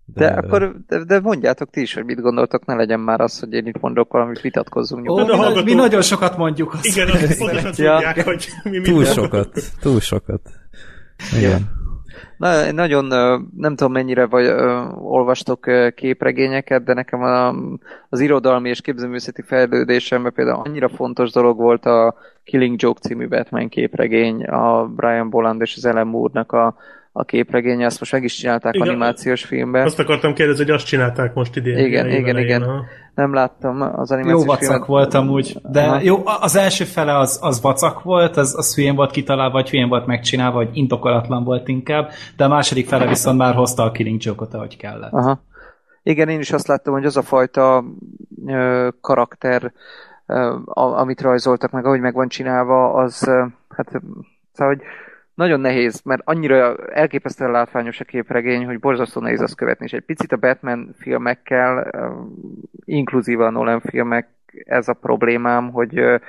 De, 0.05 0.27
de 0.27 0.33
akkor, 0.33 0.77
de, 0.87 1.05
de 1.05 1.21
mondjátok 1.21 1.71
ti 1.71 1.81
is, 1.81 1.95
hogy 1.95 2.05
mit 2.05 2.21
gondoltok, 2.21 2.65
ne 2.65 2.75
legyen 2.75 3.01
már 3.01 3.21
az, 3.21 3.41
hogy 3.41 3.53
én 3.53 3.67
itt 3.67 3.81
mondok 3.81 4.13
valamit, 4.13 4.41
vitatkozzunk. 4.41 5.11
Ó, 5.11 5.25
mi, 5.25 5.37
hallgató... 5.37 5.65
mi 5.65 5.75
nagyon 5.75 6.03
sokat 6.03 6.37
mondjuk. 6.37 6.73
Azt 6.73 6.85
Igen, 6.85 7.09
azt 7.09 7.39
pontosan 7.39 7.71
tudják, 7.71 8.25
hogy 8.25 8.49
mi 8.63 8.81
Túl 8.81 9.05
sokat, 9.05 9.61
túl 9.81 10.01
sokat. 10.01 10.41
Igen. 11.37 11.51
Ja. 11.51 11.82
Na, 12.37 12.73
nagyon 12.73 13.05
nem 13.57 13.77
tudom 13.77 13.93
mennyire 13.93 14.27
vagy 14.27 14.47
olvastok 14.99 15.67
képregényeket, 15.95 16.85
de 16.85 16.95
nekem 16.95 17.23
a, 17.23 17.55
az 18.09 18.21
irodalmi 18.21 18.69
és 18.69 18.81
képzőművészeti 18.81 19.43
fejlődésemben 19.43 20.33
például 20.33 20.63
annyira 20.65 20.89
fontos 20.89 21.31
dolog 21.31 21.57
volt 21.57 21.87
a 21.87 22.15
Killing 22.45 22.83
Joke 22.83 23.01
című 23.01 23.29
Batman 23.29 23.69
képregény, 23.69 24.45
a 24.45 24.87
Brian 24.87 25.31
Boland 25.31 25.61
és 25.61 25.77
az 25.77 25.85
Ellen 25.85 26.07
Moore-nak 26.07 26.53
a, 26.53 26.75
a 27.13 27.25
képregénye, 27.25 27.87
azt 27.87 27.99
most 27.99 28.13
meg 28.13 28.25
is 28.25 28.35
csinálták 28.35 28.75
igen, 28.75 28.89
animációs 28.89 29.45
filmben. 29.45 29.85
Azt 29.85 29.99
akartam 29.99 30.35
kérdezni, 30.35 30.65
hogy 30.65 30.73
azt 30.73 30.87
csinálták 30.87 31.35
most 31.35 31.57
idén. 31.57 31.79
Igen, 31.79 32.07
igen, 32.07 32.19
igen. 32.19 32.39
igen. 32.39 32.85
Nem 33.15 33.35
láttam 33.35 33.81
az 33.81 34.11
animációs 34.11 34.41
Jó 34.41 34.47
vacak 34.47 34.65
filmet. 34.65 34.87
volt 34.87 35.15
amúgy, 35.15 35.57
de 35.63 35.83
Aha. 35.83 36.01
jó, 36.03 36.23
az 36.41 36.57
első 36.57 36.85
fele 36.85 37.19
az, 37.19 37.39
az 37.43 37.61
vacak 37.61 38.03
volt, 38.03 38.37
az, 38.37 38.55
az 38.57 38.75
hülyén 38.75 38.95
volt 38.95 39.11
kitalálva, 39.11 39.53
vagy 39.53 39.71
hülyén 39.71 39.89
volt 39.89 40.07
megcsinálva, 40.07 40.57
vagy 40.57 40.71
indokolatlan 40.73 41.45
volt 41.45 41.69
inkább, 41.69 42.11
de 42.37 42.45
a 42.45 42.49
második 42.49 42.89
fele 42.89 43.07
viszont 43.07 43.39
már 43.39 43.55
hozta 43.55 43.83
a 43.83 43.91
Killing 43.91 44.23
Joke-ot, 44.23 44.55
ahogy 44.55 44.77
kellett. 44.77 45.13
Aha. 45.13 45.41
Igen, 46.03 46.29
én 46.29 46.41
is 46.41 46.53
azt 46.53 46.67
láttam, 46.67 46.93
hogy 46.93 47.05
az 47.05 47.17
a 47.17 47.23
fajta 47.23 47.85
ö, 48.47 48.89
karakter, 49.01 49.73
ö, 50.27 50.57
amit 50.75 51.21
rajzoltak 51.21 51.71
meg, 51.71 51.85
ahogy 51.85 52.01
meg 52.01 52.15
van 52.15 52.29
csinálva, 52.29 52.93
az 52.93 53.27
ö, 53.27 53.45
hát 53.69 53.89
szóval, 54.53 54.75
hogy 54.75 54.83
nagyon 55.35 55.61
nehéz, 55.61 56.03
mert 56.05 56.23
annyira 56.25 56.77
elképesztően 56.77 57.51
látványos 57.51 58.01
a 58.01 58.05
képregény, 58.05 58.65
hogy 58.65 58.79
borzasztó 58.79 59.21
nehéz 59.21 59.41
azt 59.41 59.57
követni, 59.57 59.85
és 59.85 59.93
egy 59.93 60.05
picit 60.05 60.33
a 60.33 60.37
Batman 60.37 60.95
filmekkel, 60.99 61.91
inkluzíve 62.85 63.45
a 63.45 63.51
Nolan 63.51 63.81
filmek, 63.81 64.29
ez 64.65 64.89
a 64.89 64.93
problémám, 64.93 65.71
hogy 65.71 66.21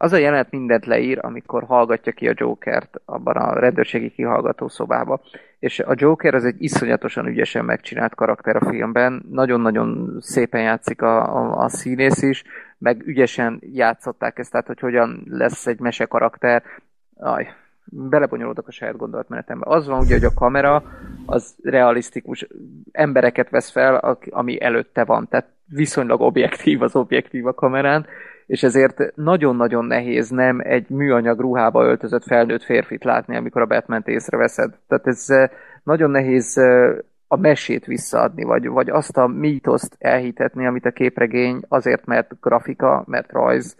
az 0.00 0.12
a 0.12 0.16
jelenet 0.16 0.50
mindent 0.50 0.86
leír, 0.86 1.18
amikor 1.22 1.64
hallgatja 1.64 2.12
ki 2.12 2.28
a 2.28 2.34
Jokert 2.36 3.00
abban 3.04 3.36
a 3.36 3.58
rendőrségi 3.58 4.10
kihallgató 4.10 4.68
szobába. 4.68 5.20
És 5.58 5.80
a 5.80 5.94
Joker 5.96 6.34
az 6.34 6.44
egy 6.44 6.62
iszonyatosan 6.62 7.26
ügyesen 7.26 7.64
megcsinált 7.64 8.14
karakter 8.14 8.56
a 8.56 8.68
filmben, 8.68 9.24
nagyon-nagyon 9.30 10.16
szépen 10.20 10.62
játszik 10.62 11.02
a, 11.02 11.36
a, 11.36 11.64
a 11.64 11.68
színész 11.68 12.22
is, 12.22 12.44
meg 12.78 13.06
ügyesen 13.06 13.60
játszották 13.72 14.38
ezt, 14.38 14.50
tehát 14.50 14.66
hogy 14.66 14.80
hogyan 14.80 15.24
lesz 15.28 15.66
egy 15.66 15.80
mese 15.80 16.04
karakter. 16.04 16.62
Aj, 17.16 17.48
belebonyolódok 17.90 18.68
a 18.68 18.72
saját 18.72 18.96
gondolatmenetembe. 18.96 19.66
Az 19.68 19.86
van 19.86 20.00
ugye, 20.00 20.14
hogy 20.14 20.24
a 20.24 20.34
kamera 20.34 20.82
az 21.26 21.56
realisztikus 21.62 22.46
embereket 22.92 23.50
vesz 23.50 23.70
fel, 23.70 24.18
ami 24.30 24.62
előtte 24.62 25.04
van, 25.04 25.28
tehát 25.28 25.48
viszonylag 25.66 26.20
objektív 26.20 26.82
az 26.82 26.96
objektív 26.96 27.46
a 27.46 27.54
kamerán, 27.54 28.06
és 28.46 28.62
ezért 28.62 29.16
nagyon-nagyon 29.16 29.84
nehéz 29.84 30.28
nem 30.28 30.60
egy 30.62 30.88
műanyag 30.88 31.40
ruhába 31.40 31.84
öltözött 31.84 32.24
felnőtt 32.24 32.62
férfit 32.62 33.04
látni, 33.04 33.36
amikor 33.36 33.62
a 33.62 33.66
batman 33.66 34.02
észreveszed. 34.04 34.74
Tehát 34.88 35.06
ez 35.06 35.24
eh, 35.26 35.50
nagyon 35.82 36.10
nehéz 36.10 36.58
eh, 36.58 36.96
a 37.26 37.36
mesét 37.36 37.84
visszaadni, 37.84 38.42
vagy, 38.42 38.68
vagy 38.68 38.88
azt 38.88 39.16
a 39.16 39.26
mítoszt 39.26 39.96
elhitetni, 39.98 40.66
amit 40.66 40.84
a 40.84 40.90
képregény 40.90 41.60
azért, 41.68 42.06
mert 42.06 42.40
grafika, 42.40 43.04
mert 43.06 43.32
rajz 43.32 43.76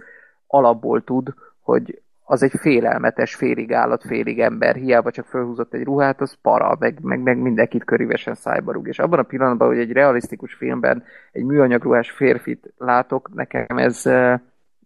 alapból 0.46 1.04
tud, 1.04 1.34
hogy 1.60 2.02
az 2.30 2.42
egy 2.42 2.52
félelmetes, 2.60 3.34
félig 3.34 3.72
állat, 3.72 4.02
félig 4.06 4.40
ember, 4.40 4.76
hiába 4.76 5.10
csak 5.10 5.26
felhúzott 5.26 5.74
egy 5.74 5.82
ruhát, 5.82 6.20
az 6.20 6.36
para, 6.42 6.76
meg, 6.78 6.98
meg, 7.02 7.20
meg 7.20 7.38
mindenkit 7.38 7.84
körülvesen 7.84 8.34
szájba 8.34 8.72
rúg. 8.72 8.88
És 8.88 8.98
abban 8.98 9.18
a 9.18 9.22
pillanatban, 9.22 9.68
hogy 9.68 9.78
egy 9.78 9.92
realisztikus 9.92 10.54
filmben 10.54 11.04
egy 11.32 11.44
műanyagruhás 11.44 12.10
férfit 12.10 12.72
látok, 12.78 13.30
nekem 13.34 13.78
ez 13.78 14.02
uh, 14.06 14.34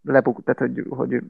lebuk, 0.03 0.45
tehát 0.45 0.61
hogy, 0.61 0.85
hogy 0.89 1.21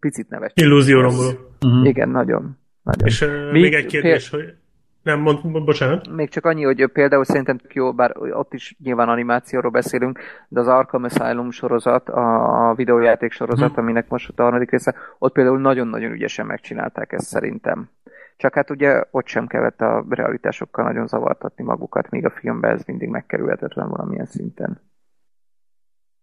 picit 0.00 0.28
neves. 0.28 0.52
Illúzióromboló. 0.54 1.30
Uh-huh. 1.64 1.86
Igen, 1.86 2.08
nagyon. 2.08 2.58
nagyon. 2.82 3.06
És 3.06 3.20
uh, 3.20 3.52
még 3.52 3.74
egy 3.74 3.86
kérdés, 3.86 4.28
fél... 4.28 4.40
hogy 4.40 4.54
nem, 5.06 5.20
mond, 5.20 5.44
mond, 5.44 5.64
bocsánat. 5.64 6.08
Még 6.08 6.28
csak 6.28 6.44
annyi, 6.44 6.64
hogy 6.64 6.86
például 6.86 7.24
szerintem 7.24 7.58
jó, 7.72 7.92
bár 7.92 8.12
ott 8.16 8.52
is 8.52 8.76
nyilván 8.82 9.08
animációról 9.08 9.70
beszélünk, 9.70 10.20
de 10.48 10.60
az 10.60 10.68
Arkham 10.68 11.04
Asylum 11.04 11.50
sorozat, 11.50 12.08
a 12.08 12.72
videójáték 12.76 13.32
sorozat, 13.32 13.74
hmm. 13.74 13.82
aminek 13.82 14.08
most 14.08 14.32
a 14.36 14.42
harmadik 14.42 14.70
része, 14.70 14.94
ott 15.18 15.32
például 15.32 15.60
nagyon-nagyon 15.60 16.12
ügyesen 16.12 16.46
megcsinálták 16.46 17.12
ezt 17.12 17.26
szerintem. 17.26 17.90
Csak 18.36 18.54
hát 18.54 18.70
ugye 18.70 19.04
ott 19.10 19.26
sem 19.26 19.46
kellett 19.46 19.80
a 19.80 20.04
realitásokkal 20.08 20.84
nagyon 20.84 21.06
zavartatni 21.06 21.64
magukat, 21.64 22.10
míg 22.10 22.24
a 22.24 22.30
filmben 22.30 22.70
ez 22.70 22.84
mindig 22.84 23.08
megkerülhetetlen 23.08 23.88
valamilyen 23.88 24.26
szinten. 24.26 24.80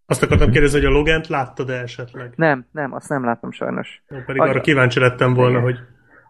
Azt 0.06 0.24
akartam 0.24 0.52
kérdezni, 0.52 0.80
hogy 0.80 0.88
a 0.88 0.92
Logent 0.92 1.28
láttad-e 1.28 1.82
esetleg? 1.82 2.34
Nem, 2.36 2.66
nem, 2.72 2.94
azt 2.94 3.10
nem 3.10 3.24
láttam 3.24 3.52
sajnos. 3.52 4.04
Jó, 4.10 4.18
pedig 4.26 4.42
arra 4.42 4.62
kíváncsi 4.62 5.00
lettem 5.00 5.34
volna, 5.34 5.60
Igen. 5.60 5.64
hogy 5.64 5.80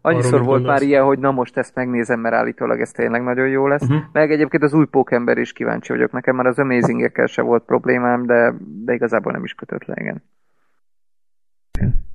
Annyiszor 0.05 0.33
Arról 0.33 0.45
volt 0.45 0.65
már 0.65 0.81
ilyen, 0.81 1.03
hogy 1.03 1.19
na 1.19 1.31
most 1.31 1.57
ezt 1.57 1.75
megnézem, 1.75 2.19
mert 2.19 2.35
állítólag 2.35 2.79
ez 2.79 2.91
tényleg 2.91 3.23
nagyon 3.23 3.47
jó 3.47 3.67
lesz. 3.67 3.81
Uh-huh. 3.81 4.01
Meg 4.11 4.31
egyébként 4.31 4.63
az 4.63 4.73
új 4.73 4.85
pókember 4.85 5.37
is 5.37 5.53
kíváncsi 5.53 5.91
vagyok. 5.91 6.11
Nekem 6.11 6.35
már 6.35 6.45
az 6.45 6.59
amazing 6.59 7.11
se 7.25 7.41
volt 7.41 7.63
problémám, 7.63 8.25
de, 8.25 8.53
de 8.85 8.93
igazából 8.93 9.31
nem 9.31 9.43
is 9.43 9.53
kötött 9.53 9.85
le, 9.85 9.93
igen. 9.99 10.23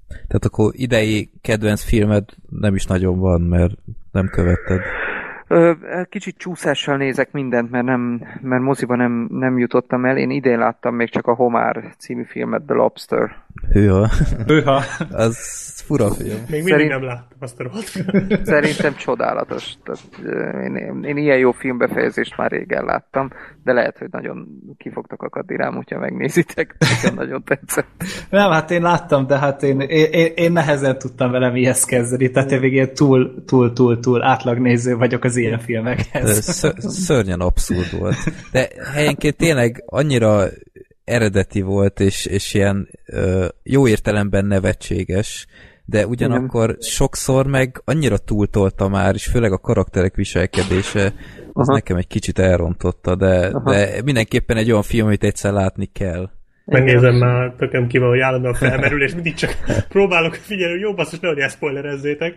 Tehát 0.08 0.44
akkor 0.44 0.72
idei 0.74 1.30
kedvenc 1.40 1.82
filmed 1.82 2.24
nem 2.48 2.74
is 2.74 2.86
nagyon 2.86 3.18
van, 3.18 3.40
mert 3.40 3.74
nem 4.12 4.28
követted. 4.28 4.80
Ö, 5.48 5.72
Kicsit 6.08 6.36
csúszással 6.38 6.96
nézek 6.96 7.32
mindent, 7.32 7.70
mert, 7.70 7.84
nem, 7.84 8.22
mert 8.42 8.62
moziba 8.62 8.96
nem, 8.96 9.28
nem 9.30 9.58
jutottam 9.58 10.04
el. 10.04 10.16
Én 10.16 10.30
idén 10.30 10.58
láttam 10.58 10.94
még 10.94 11.10
csak 11.10 11.26
a 11.26 11.34
Homár 11.34 11.94
című 11.98 12.24
filmet, 12.24 12.62
The 12.62 12.74
Lobster. 12.74 13.36
Hűha, 13.72 14.08
Őha. 14.46 14.82
az 15.10 15.36
fura 15.86 16.10
film. 16.10 16.28
még 16.38 16.46
mindig 16.48 16.72
Szerint- 16.72 16.90
nem 16.90 17.02
láttam 17.02 17.38
azt 17.40 17.60
a 17.60 17.62
rohadt 17.62 18.04
Szerintem 18.44 18.94
csodálatos. 18.94 19.72
Tehát, 19.84 20.00
én, 20.64 20.76
én, 20.76 21.02
én 21.04 21.16
ilyen 21.16 21.38
jó 21.38 21.52
filmbefejezést 21.52 22.36
már 22.36 22.50
régen 22.50 22.84
láttam, 22.84 23.30
de 23.64 23.72
lehet, 23.72 23.98
hogy 23.98 24.08
nagyon 24.10 24.46
ki 24.76 24.90
fogtok 24.90 25.22
akadni 25.22 25.56
rám, 25.56 25.74
hogyha 25.74 25.98
megnézitek. 25.98 26.74
Nekem 26.78 27.14
nagyon 27.14 27.42
tetszett. 27.44 27.86
Nem, 28.30 28.50
hát 28.50 28.70
én 28.70 28.82
láttam, 28.82 29.26
de 29.26 29.38
hát 29.38 29.62
én, 29.62 29.80
én, 29.80 30.06
én, 30.12 30.32
én 30.34 30.52
nehezen 30.52 30.98
tudtam 30.98 31.30
vele 31.30 31.50
mihez 31.50 31.84
kezdeni, 31.84 32.30
tehát 32.30 32.52
én 32.52 32.62
ilyen 32.62 32.94
túl, 32.94 33.44
túl, 33.46 33.72
túl, 33.72 34.00
túl 34.00 34.22
átlagnéző 34.22 34.96
vagyok 34.96 35.24
az 35.24 35.36
ilyen 35.38 35.58
filmekhez. 35.58 36.44
Ször- 36.44 36.80
szörnyen 36.80 37.40
abszurd 37.40 37.98
volt. 37.98 38.16
De 38.52 38.68
helyenként 38.92 39.36
tényleg 39.36 39.82
annyira 39.86 40.48
eredeti 41.04 41.60
volt, 41.60 42.00
és, 42.00 42.26
és 42.26 42.54
ilyen 42.54 42.88
ö, 43.06 43.46
jó 43.62 43.88
értelemben 43.88 44.44
nevetséges, 44.44 45.46
de 45.84 46.06
ugyanakkor 46.06 46.76
sokszor 46.80 47.46
meg 47.46 47.82
annyira 47.84 48.18
túltolta 48.18 48.88
már, 48.88 49.14
és 49.14 49.26
főleg 49.26 49.52
a 49.52 49.58
karakterek 49.58 50.14
viselkedése, 50.14 51.12
az 51.52 51.68
Aha. 51.68 51.72
nekem 51.72 51.96
egy 51.96 52.06
kicsit 52.06 52.38
elrontotta, 52.38 53.14
de, 53.16 53.46
Aha. 53.46 53.70
de 53.70 54.02
mindenképpen 54.04 54.56
egy 54.56 54.70
olyan 54.70 54.82
film, 54.82 55.06
amit 55.06 55.24
egyszer 55.24 55.52
látni 55.52 55.86
kell. 55.86 56.30
Megnézem 56.64 57.14
már, 57.14 57.54
tököm 57.58 57.86
ki 57.86 57.98
van, 57.98 58.08
hogy 58.08 58.20
állandóan 58.20 58.54
felmerül, 58.54 59.02
és 59.02 59.14
mindig 59.14 59.34
csak 59.34 59.56
próbálok 59.88 60.34
figyelni, 60.34 60.72
hogy 60.72 60.82
jó 60.82 60.94
basszus, 60.94 61.20
nehogy 61.20 61.38
elszpoilerezzétek. 61.38 62.34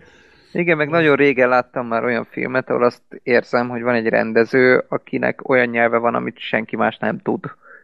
Igen, 0.53 0.77
meg 0.77 0.89
nagyon 0.89 1.15
régen 1.15 1.49
láttam 1.49 1.87
már 1.87 2.03
olyan 2.03 2.25
filmet, 2.25 2.69
ahol 2.69 2.83
azt 2.83 3.01
érzem, 3.23 3.69
hogy 3.69 3.81
van 3.81 3.95
egy 3.95 4.07
rendező, 4.07 4.83
akinek 4.87 5.49
olyan 5.49 5.67
nyelve 5.67 5.97
van, 5.97 6.15
amit 6.15 6.39
senki 6.39 6.75
más 6.75 6.97
nem 6.97 7.19
tud. 7.19 7.39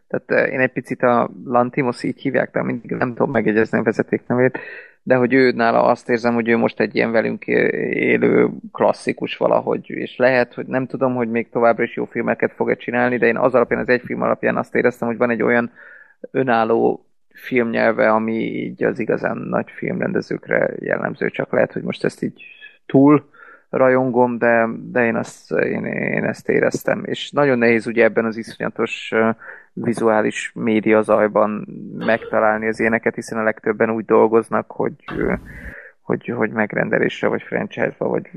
Tehát 0.08 0.32
eh, 0.32 0.54
én 0.54 0.60
egy 0.60 0.72
picit 0.72 1.02
a 1.04 1.30
Lantimos 1.46 2.04
így 2.04 2.22
hívják, 2.22 2.52
de 2.52 2.64
mindig 2.64 2.92
nem 2.92 3.10
tudom 3.10 3.32
megjegyezni 3.32 3.78
a 3.78 3.84
vezetéknevét, 3.84 4.60
de 5.04 5.16
hogy 5.16 5.34
ő 5.34 5.52
nála 5.52 5.84
azt 5.84 6.10
érzem, 6.10 6.34
hogy 6.34 6.48
ő 6.48 6.58
most 6.58 6.80
egy 6.80 6.96
ilyen 6.96 7.12
velünk 7.12 7.48
élő 7.48 8.50
klasszikus 8.72 9.38
valahogy, 9.38 9.90
és 9.90 10.18
lehet, 10.18 10.54
hogy 10.54 10.66
nem 10.66 10.86
tudom, 10.88 11.16
hogy 11.16 11.30
még 11.30 11.50
továbbra 11.50 11.84
is 11.84 11.96
jó 11.96 12.06
filmeket 12.06 12.54
fog-e 12.54 12.76
csinálni, 12.76 13.18
de 13.18 13.26
én 13.26 13.38
az 13.38 13.56
alapján, 13.56 13.82
az 13.82 13.90
egy 13.90 14.02
film 14.06 14.22
alapján 14.22 14.58
azt 14.58 14.76
éreztem, 14.76 15.08
hogy 15.08 15.18
van 15.18 15.30
egy 15.30 15.42
olyan 15.42 15.72
önálló 16.32 17.06
filmnyelve, 17.38 18.12
ami 18.12 18.34
így 18.34 18.84
az 18.84 19.00
igazán 19.00 19.38
nagy 19.38 19.72
filmrendezőkre 19.72 20.74
jellemző, 20.80 21.30
csak 21.30 21.52
lehet, 21.52 21.74
hogy 21.74 21.84
most 21.84 22.04
ezt 22.04 22.24
így 22.24 22.44
túl 22.86 23.30
rajongom, 23.70 24.38
de, 24.38 24.68
de 24.92 25.06
én, 25.06 25.16
azt, 25.16 25.52
én, 25.52 25.86
én 25.86 26.24
ezt 26.24 26.50
éreztem. 26.50 27.04
És 27.06 27.32
nagyon 27.32 27.58
nehéz 27.58 27.88
ugye 27.88 28.04
ebben 28.04 28.26
az 28.26 28.38
iszonyatos 28.38 29.14
vizuális 29.74 30.52
média 30.56 31.02
zajban 31.02 31.68
megtalálni 31.98 32.68
az 32.68 32.80
éneket, 32.80 33.16
hiszen 33.16 33.38
a 33.38 33.44
legtöbben 33.44 33.90
úgy 33.90 34.06
dolgoznak, 34.06 34.72
hogy, 34.72 34.96
hogy, 36.02 36.28
hogy 36.28 36.52
megrendelésre, 36.52 37.28
vagy 37.28 37.42
franchise-ba, 37.42 38.08
vagy 38.08 38.30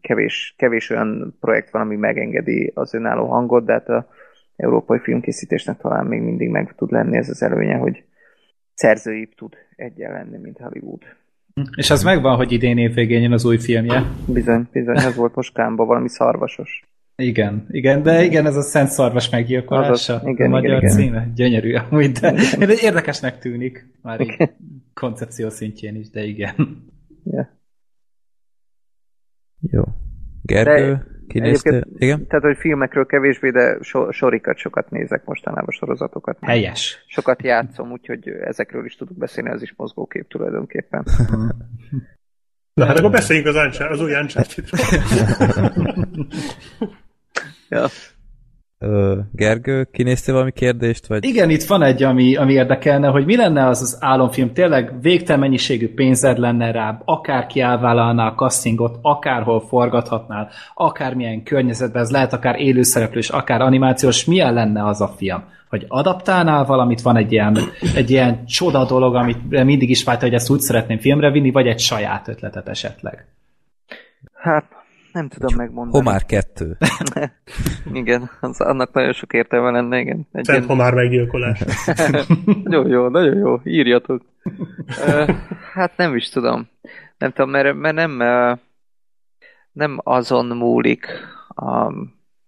kevés, 0.00 0.54
kevés 0.58 0.90
olyan 0.90 1.36
projekt 1.40 1.70
van, 1.70 1.82
ami 1.82 1.96
megengedi 1.96 2.72
az 2.74 2.94
önálló 2.94 3.26
hangot, 3.26 3.64
de 3.64 3.72
hát 3.72 3.88
a 3.88 4.08
európai 4.56 4.98
filmkészítésnek 4.98 5.76
talán 5.78 6.06
még 6.06 6.20
mindig 6.20 6.48
meg 6.48 6.74
tud 6.76 6.90
lenni 6.90 7.16
ez 7.16 7.28
az 7.28 7.42
előnye, 7.42 7.76
hogy 7.76 8.04
szerzőibb 8.74 9.34
tud 9.34 9.54
egyen 9.76 10.12
lenni, 10.12 10.38
mint 10.38 10.58
Hollywood. 10.58 11.02
És 11.76 11.90
az 11.90 12.02
megvan, 12.02 12.36
hogy 12.36 12.52
idén 12.52 12.78
évvégén 12.78 13.22
jön 13.22 13.32
az 13.32 13.44
új 13.44 13.58
filmje. 13.58 14.04
Bizony, 14.26 14.68
bizony, 14.72 14.96
ez 14.96 15.14
volt 15.14 15.34
most 15.34 15.54
Kámba, 15.54 15.84
valami 15.84 16.08
szarvasos. 16.08 16.82
Igen, 17.16 17.66
igen, 17.70 18.02
de 18.02 18.24
igen, 18.24 18.46
ez 18.46 18.56
a 18.56 18.62
Szent 18.62 18.88
Szarvas 18.88 19.30
meggyilkolása. 19.30 20.14
Azaz, 20.14 20.28
igen, 20.28 20.46
a 20.46 20.50
magyar 20.50 20.76
igen, 20.76 20.82
igen. 20.82 20.96
címe. 20.96 21.30
Gyönyörű 21.34 21.74
amúgy, 21.74 22.10
de 22.10 22.34
érdekesnek 22.82 23.38
tűnik. 23.38 23.86
Már 24.02 24.20
így 24.20 24.50
koncepció 24.94 25.48
szintjén 25.48 25.96
is, 25.96 26.10
de 26.10 26.24
igen. 26.24 26.84
Ja. 27.24 27.60
Jó. 29.60 29.82
Gergő, 30.42 30.92
De 30.92 31.06
egyébként- 31.34 31.86
Igen? 31.96 32.26
Tehát, 32.26 32.44
hogy 32.44 32.56
filmekről 32.56 33.06
kevésbé, 33.06 33.50
de 33.50 33.78
so, 33.80 34.12
sorikat 34.12 34.56
sokat 34.56 34.90
nézek 34.90 35.24
mostanában, 35.24 35.70
sorozatokat. 35.70 36.36
Helyes. 36.40 37.04
Sokat 37.06 37.42
játszom, 37.42 37.90
úgyhogy 37.90 38.28
ezekről 38.28 38.84
is 38.84 38.96
tudok 38.96 39.16
beszélni, 39.16 39.50
az 39.50 39.62
is 39.62 39.74
mozgókép 39.76 40.28
tulajdonképpen. 40.28 41.04
Na 42.74 42.84
hát 42.86 42.98
akkor 42.98 43.10
beszéljünk 43.10 43.48
az, 43.48 43.54
Uncharted, 43.54 43.90
az 43.90 44.00
új 44.00 44.12
uncharted 44.14 44.64
Ja. 47.68 47.86
Gergő, 49.32 49.88
kinéztél 49.92 50.34
valami 50.34 50.52
kérdést? 50.52 51.06
Vagy? 51.06 51.24
Igen, 51.24 51.50
itt 51.50 51.64
van 51.64 51.82
egy, 51.82 52.02
ami, 52.02 52.36
ami 52.36 52.52
érdekelne, 52.52 53.08
hogy 53.08 53.24
mi 53.24 53.36
lenne 53.36 53.66
az 53.66 53.80
az 53.80 53.96
álomfilm, 54.00 54.52
tényleg 54.52 55.00
végtelen 55.00 55.40
mennyiségű 55.40 55.94
pénzed 55.94 56.38
lenne 56.38 56.70
rá, 56.70 57.02
akárki 57.04 57.60
elvállalná 57.60 58.26
a 58.26 58.34
castingot, 58.34 58.98
akárhol 59.02 59.60
forgathatnál, 59.60 60.48
akármilyen 60.74 61.42
környezetben, 61.42 62.02
ez 62.02 62.10
lehet 62.10 62.32
akár 62.32 62.60
élőszereplős, 62.60 63.28
akár 63.30 63.60
animációs, 63.60 64.24
milyen 64.24 64.52
lenne 64.52 64.86
az 64.86 65.00
a 65.00 65.14
film? 65.16 65.44
Hogy 65.68 65.84
adaptálnál 65.88 66.64
valamit, 66.64 67.00
van 67.00 67.16
egy 67.16 67.32
ilyen, 67.32 67.58
egy 67.94 68.10
ilyen 68.10 68.46
csoda 68.46 68.84
dolog, 68.84 69.14
amit 69.14 69.64
mindig 69.64 69.90
is 69.90 70.04
vágyta, 70.04 70.24
hogy 70.24 70.34
ezt 70.34 70.50
úgy 70.50 70.60
szeretném 70.60 70.98
filmre 70.98 71.30
vinni, 71.30 71.50
vagy 71.50 71.66
egy 71.66 71.80
saját 71.80 72.28
ötletet 72.28 72.68
esetleg? 72.68 73.26
Hát, 74.34 74.64
nem 75.12 75.28
tudom 75.28 75.54
megmondani. 75.56 76.04
Homár 76.04 76.26
2. 76.26 76.76
Igen, 77.92 78.30
az, 78.40 78.60
annak 78.60 78.92
nagyon 78.92 79.12
sok 79.12 79.32
értelme 79.32 79.70
lenne, 79.70 79.98
igen. 80.00 80.26
Egy 80.32 80.44
Szent 80.44 80.66
Homár 80.66 80.94
meggyilkolás. 80.94 81.64
Nagyon 82.64 82.88
jó, 82.88 83.08
nagyon 83.08 83.36
jó, 83.36 83.60
írjatok. 83.64 84.22
Hát 85.72 85.96
nem 85.96 86.16
is 86.16 86.28
tudom. 86.28 86.68
Nem 87.18 87.32
tudom, 87.32 87.50
mert, 87.50 87.74
mert 87.74 87.94
nem, 87.94 88.16
nem 89.72 89.98
azon 90.02 90.46
múlik, 90.46 91.06
a, 91.48 91.92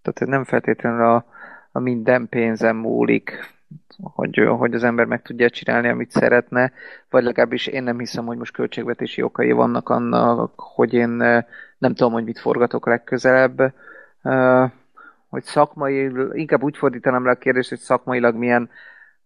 tehát 0.03 0.27
nem 0.27 0.45
feltétlenül 0.45 1.05
a, 1.05 1.25
a 1.73 1.79
minden 1.79 2.29
pénzem 2.29 2.77
múlik, 2.77 3.55
hogy, 4.03 4.39
hogy 4.59 4.75
az 4.75 4.85
ember 4.85 5.07
meg 5.07 5.23
tudja 5.23 5.51
csinálni, 5.51 5.89
amit 5.89 6.11
szeretne, 6.11 6.73
vagy 7.11 7.25
legalábbis 7.25 7.67
én 7.67 7.83
nem 7.83 7.99
hiszem, 7.99 8.27
hogy 8.27 8.37
most 8.37 8.53
költségvetési 8.53 9.23
okai 9.23 9.53
vannak 9.53 9.89
annak, 9.89 10.53
hogy 10.57 10.93
én 10.93 11.45
nem 11.85 11.95
tudom, 11.95 12.12
hogy 12.12 12.24
mit 12.24 12.39
forgatok 12.39 12.87
legközelebb. 12.87 13.72
Hogy 15.28 15.43
szakmai, 15.43 16.11
inkább 16.32 16.62
úgy 16.62 16.76
fordítanám 16.76 17.24
le 17.24 17.30
a 17.30 17.35
kérdést, 17.35 17.68
hogy 17.68 17.78
szakmailag 17.78 18.35
milyen 18.35 18.70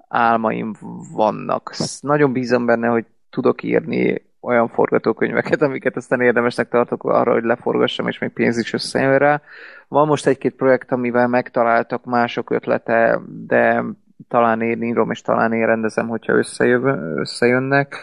álmaim 0.08 0.74
vannak. 1.12 1.74
Nagyon 2.00 2.32
bízom 2.32 2.66
benne, 2.66 2.88
hogy 2.88 3.04
tudok 3.30 3.62
írni 3.62 4.26
olyan 4.40 4.68
forgatókönyveket, 4.68 5.62
amiket 5.62 5.96
aztán 5.96 6.20
érdemesnek 6.20 6.68
tartok 6.68 7.04
arra, 7.04 7.32
hogy 7.32 7.44
leforgassam, 7.44 8.08
és 8.08 8.18
még 8.18 8.30
pénz 8.30 8.58
is 8.58 8.72
összejön 8.72 9.18
rá. 9.18 9.40
Van 9.88 10.06
most 10.06 10.26
egy-két 10.26 10.54
projekt, 10.54 10.92
amivel 10.92 11.28
megtaláltak 11.28 12.04
mások 12.04 12.50
ötlete, 12.50 13.20
de 13.46 13.84
talán 14.28 14.60
én 14.60 14.82
írom, 14.82 15.10
és 15.10 15.20
talán 15.20 15.52
én 15.52 15.66
rendezem, 15.66 16.08
hogyha 16.08 16.32
összejön, 16.32 17.18
összejönnek. 17.18 17.96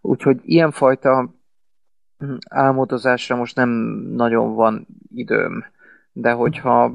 Úgyhogy 0.00 0.40
ilyenfajta 0.42 1.34
álmodozásra 2.48 3.36
most 3.36 3.56
nem 3.56 3.68
nagyon 4.14 4.54
van 4.54 4.86
időm. 5.14 5.64
De 6.12 6.32
hogyha 6.32 6.94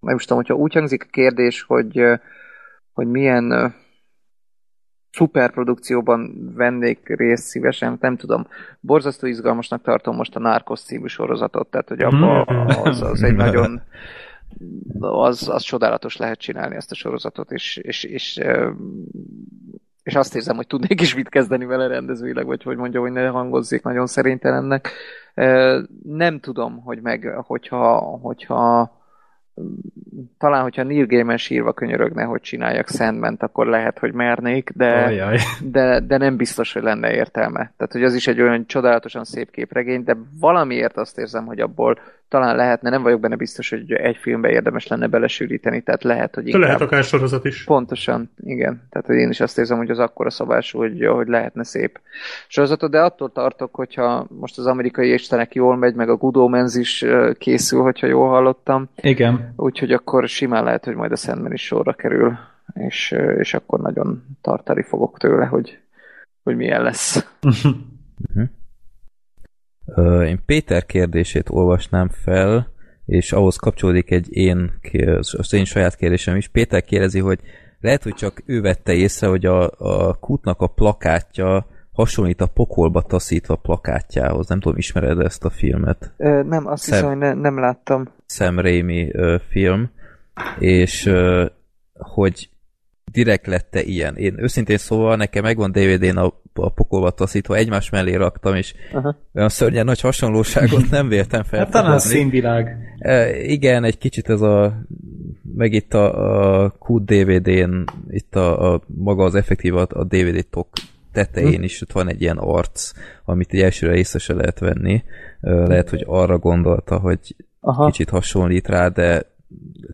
nem 0.00 0.16
is 0.16 0.22
tudom, 0.22 0.38
hogyha 0.38 0.54
úgy 0.54 0.74
hangzik 0.74 1.02
a 1.04 1.10
kérdés, 1.10 1.62
hogy, 1.62 2.02
hogy 2.92 3.06
milyen 3.06 3.74
szuperprodukcióban 5.10 6.52
vennék 6.54 7.08
részt 7.16 7.44
szívesen, 7.44 7.96
nem 8.00 8.16
tudom. 8.16 8.46
Borzasztó 8.80 9.26
izgalmasnak 9.26 9.82
tartom 9.82 10.16
most 10.16 10.36
a 10.36 10.38
Narcos 10.38 10.80
című 10.80 11.06
sorozatot, 11.06 11.70
tehát 11.70 11.88
hogy 11.88 12.00
abba, 12.00 12.42
az, 12.42 13.02
az 13.02 13.22
egy 13.22 13.34
nagyon 13.34 13.82
az, 14.98 15.48
az 15.48 15.62
csodálatos 15.62 16.16
lehet 16.16 16.38
csinálni 16.38 16.74
ezt 16.76 16.90
a 16.90 16.94
sorozatot, 16.94 17.52
és, 17.52 17.76
és, 17.76 18.04
és, 18.04 18.40
és 20.10 20.16
azt 20.16 20.34
érzem, 20.34 20.56
hogy 20.56 20.66
tudnék 20.66 21.00
is 21.00 21.14
mit 21.14 21.28
kezdeni 21.28 21.64
vele 21.64 21.86
rendezőileg, 21.86 22.46
vagy 22.46 22.62
hogy 22.62 22.76
mondja, 22.76 23.00
hogy 23.00 23.12
ne 23.12 23.26
hangozzék 23.26 23.82
nagyon 23.82 24.06
szerintelennek. 24.06 24.90
Nem 26.02 26.40
tudom, 26.40 26.82
hogy 26.82 27.00
meg, 27.00 27.34
hogyha, 27.46 27.98
hogyha 27.98 28.92
talán, 30.38 30.62
hogyha 30.62 30.82
Neil 30.82 31.06
Gaiman 31.06 31.36
sírva 31.36 31.72
könyörögne, 31.72 32.22
hogy 32.22 32.40
csináljak 32.40 32.88
sandman 32.88 33.36
akkor 33.38 33.66
lehet, 33.66 33.98
hogy 33.98 34.12
mernék, 34.12 34.70
de, 34.74 35.04
Ajaj. 35.04 35.38
de, 35.60 36.00
de 36.00 36.16
nem 36.16 36.36
biztos, 36.36 36.72
hogy 36.72 36.82
lenne 36.82 37.12
értelme. 37.12 37.72
Tehát, 37.76 37.92
hogy 37.92 38.04
az 38.04 38.14
is 38.14 38.26
egy 38.26 38.40
olyan 38.40 38.66
csodálatosan 38.66 39.24
szép 39.24 39.50
képregény, 39.50 40.04
de 40.04 40.16
valamiért 40.40 40.96
azt 40.96 41.18
érzem, 41.18 41.46
hogy 41.46 41.60
abból 41.60 41.98
talán 42.30 42.56
lehetne, 42.56 42.90
nem 42.90 43.02
vagyok 43.02 43.20
benne 43.20 43.36
biztos, 43.36 43.70
hogy 43.70 43.92
egy 43.92 44.16
filmbe 44.16 44.50
érdemes 44.50 44.86
lenne 44.86 45.06
belesűríteni, 45.06 45.80
tehát 45.80 46.02
lehet, 46.02 46.34
hogy 46.34 46.46
inkább... 46.46 46.62
lehet 46.62 46.80
akár 46.80 47.04
sorozat 47.04 47.44
is. 47.44 47.64
Pontosan, 47.64 48.30
igen. 48.36 48.82
Tehát 48.90 49.06
hogy 49.06 49.16
én 49.16 49.28
is 49.28 49.40
azt 49.40 49.58
érzem, 49.58 49.76
hogy 49.76 49.90
az 49.90 49.98
akkora 49.98 50.30
szabású, 50.30 50.78
hogy, 50.78 51.06
hogy 51.06 51.28
lehetne 51.28 51.64
szép 51.64 52.00
sorozatot, 52.48 52.90
de 52.90 53.00
attól 53.00 53.32
tartok, 53.32 53.74
hogyha 53.74 54.26
most 54.28 54.58
az 54.58 54.66
amerikai 54.66 55.12
istenek 55.12 55.54
jól 55.54 55.76
megy, 55.76 55.94
meg 55.94 56.08
a 56.08 56.16
Good 56.16 56.36
Omens 56.36 56.74
is 56.74 57.04
készül, 57.38 57.82
hogyha 57.82 58.06
jól 58.06 58.28
hallottam, 58.28 58.88
Igen. 58.96 59.52
úgyhogy 59.56 59.92
akkor 59.92 60.28
simán 60.28 60.64
lehet, 60.64 60.84
hogy 60.84 60.94
majd 60.94 61.12
a 61.12 61.16
Sandman 61.16 61.52
is 61.52 61.62
sorra 61.62 61.92
kerül, 61.92 62.38
és, 62.74 63.14
és 63.38 63.54
akkor 63.54 63.80
nagyon 63.80 64.24
tartani 64.40 64.82
fogok 64.82 65.18
tőle, 65.18 65.44
hogy, 65.44 65.78
hogy 66.42 66.56
milyen 66.56 66.82
lesz. 66.82 67.26
Én 70.26 70.42
Péter 70.46 70.86
kérdését 70.86 71.48
olvasnám 71.48 72.08
fel, 72.08 72.72
és 73.06 73.32
ahhoz 73.32 73.56
kapcsolódik 73.56 74.10
egy 74.10 74.36
én, 74.36 74.72
az 75.36 75.52
én 75.54 75.64
saját 75.64 75.96
kérdésem 75.96 76.36
is. 76.36 76.48
Péter 76.48 76.84
kérdezi, 76.84 77.20
hogy 77.20 77.40
lehet, 77.80 78.02
hogy 78.02 78.14
csak 78.14 78.42
ő 78.46 78.60
vette 78.60 78.92
észre, 78.92 79.26
hogy 79.26 79.46
a, 79.46 79.70
a 79.78 80.14
kútnak 80.14 80.60
a 80.60 80.66
plakátja 80.66 81.66
hasonlít 81.92 82.40
a 82.40 82.46
pokolba 82.46 83.02
taszítva 83.02 83.56
plakátjához. 83.56 84.48
Nem 84.48 84.60
tudom, 84.60 84.78
ismered 84.78 85.20
ezt 85.20 85.44
a 85.44 85.50
filmet? 85.50 86.12
Ö, 86.16 86.42
nem, 86.42 86.66
azt 86.66 86.82
Szem- 86.82 86.94
hiszem, 86.94 87.08
hogy 87.08 87.18
ne, 87.18 87.32
nem 87.32 87.58
láttam. 87.58 88.08
Sam 88.26 88.60
Raimi 88.60 89.08
ö, 89.12 89.36
film, 89.48 89.90
és 90.58 91.06
ö, 91.06 91.46
hogy 91.92 92.50
direkt 93.12 93.46
lette 93.46 93.82
ilyen. 93.82 94.16
Én 94.16 94.34
őszintén 94.38 94.76
szóval 94.76 95.16
nekem 95.16 95.42
megvan 95.42 95.72
DVD-n 95.72 96.16
a, 96.16 96.32
a 96.54 96.72
pokolba 96.72 97.10
taszítva, 97.10 97.56
egymás 97.56 97.90
mellé 97.90 98.14
raktam, 98.14 98.54
és 98.54 98.74
Aha. 98.92 99.16
olyan 99.34 99.48
szörnyen 99.48 99.84
nagy 99.84 100.00
hasonlóságot 100.00 100.90
nem 100.90 101.08
véltem 101.08 101.42
fel. 101.42 101.58
Hát 101.58 101.70
talán 101.70 101.98
színvilág. 101.98 102.76
E, 102.98 103.42
igen, 103.42 103.84
egy 103.84 103.98
kicsit 103.98 104.28
ez 104.28 104.40
a 104.40 104.82
meg 105.54 105.72
itt 105.72 105.94
a, 105.94 106.64
a 106.64 106.74
Q 106.86 107.04
DVD-n 107.04 107.84
itt 108.08 108.36
a, 108.36 108.72
a 108.72 108.80
maga 108.86 109.24
az 109.24 109.34
effektív 109.34 109.76
a, 109.76 109.86
a 109.90 110.04
DVD 110.04 110.46
tok 110.50 110.68
tetején 111.12 111.62
is 111.62 111.82
ott 111.82 111.92
van 111.92 112.08
egy 112.08 112.20
ilyen 112.20 112.36
arc, 112.36 112.92
amit 113.24 113.52
egy 113.52 113.60
elsőre 113.60 113.96
észre 113.96 114.18
se 114.18 114.34
lehet 114.34 114.58
venni. 114.58 115.02
Lehet, 115.40 115.90
hogy 115.90 116.04
arra 116.06 116.38
gondolta, 116.38 116.98
hogy 116.98 117.36
Aha. 117.60 117.86
kicsit 117.86 118.10
hasonlít 118.10 118.68
rá, 118.68 118.88
de 118.88 119.26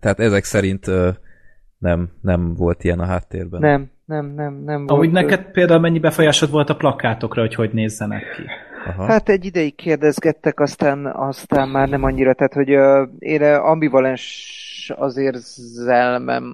tehát 0.00 0.20
ezek 0.20 0.44
szerint 0.44 0.90
nem, 1.78 2.08
nem 2.20 2.54
volt 2.54 2.84
ilyen 2.84 3.00
a 3.00 3.04
háttérben. 3.04 3.60
Nem, 3.60 3.90
nem, 4.04 4.32
nem, 4.34 4.62
nem 4.64 4.84
Amúgy 4.86 4.88
volt, 4.88 5.08
ö, 5.08 5.10
neked 5.10 5.50
például 5.50 5.80
mennyi 5.80 5.98
befolyásod 5.98 6.50
volt 6.50 6.70
a 6.70 6.76
plakátokra, 6.76 7.40
hogy 7.40 7.54
hogy 7.54 7.70
nézzenek 7.72 8.22
ki? 8.36 8.42
Aha. 8.86 9.04
Hát 9.04 9.28
egy 9.28 9.44
ideig 9.44 9.74
kérdezgettek, 9.74 10.60
aztán, 10.60 11.06
aztán 11.06 11.68
már 11.68 11.88
nem 11.88 12.02
annyira, 12.02 12.34
tehát 12.34 12.52
hogy 12.52 12.76
uh, 12.76 13.08
én 13.18 13.42
ambivalens 13.42 14.92
az 14.96 15.16
érzelmem 15.16 16.50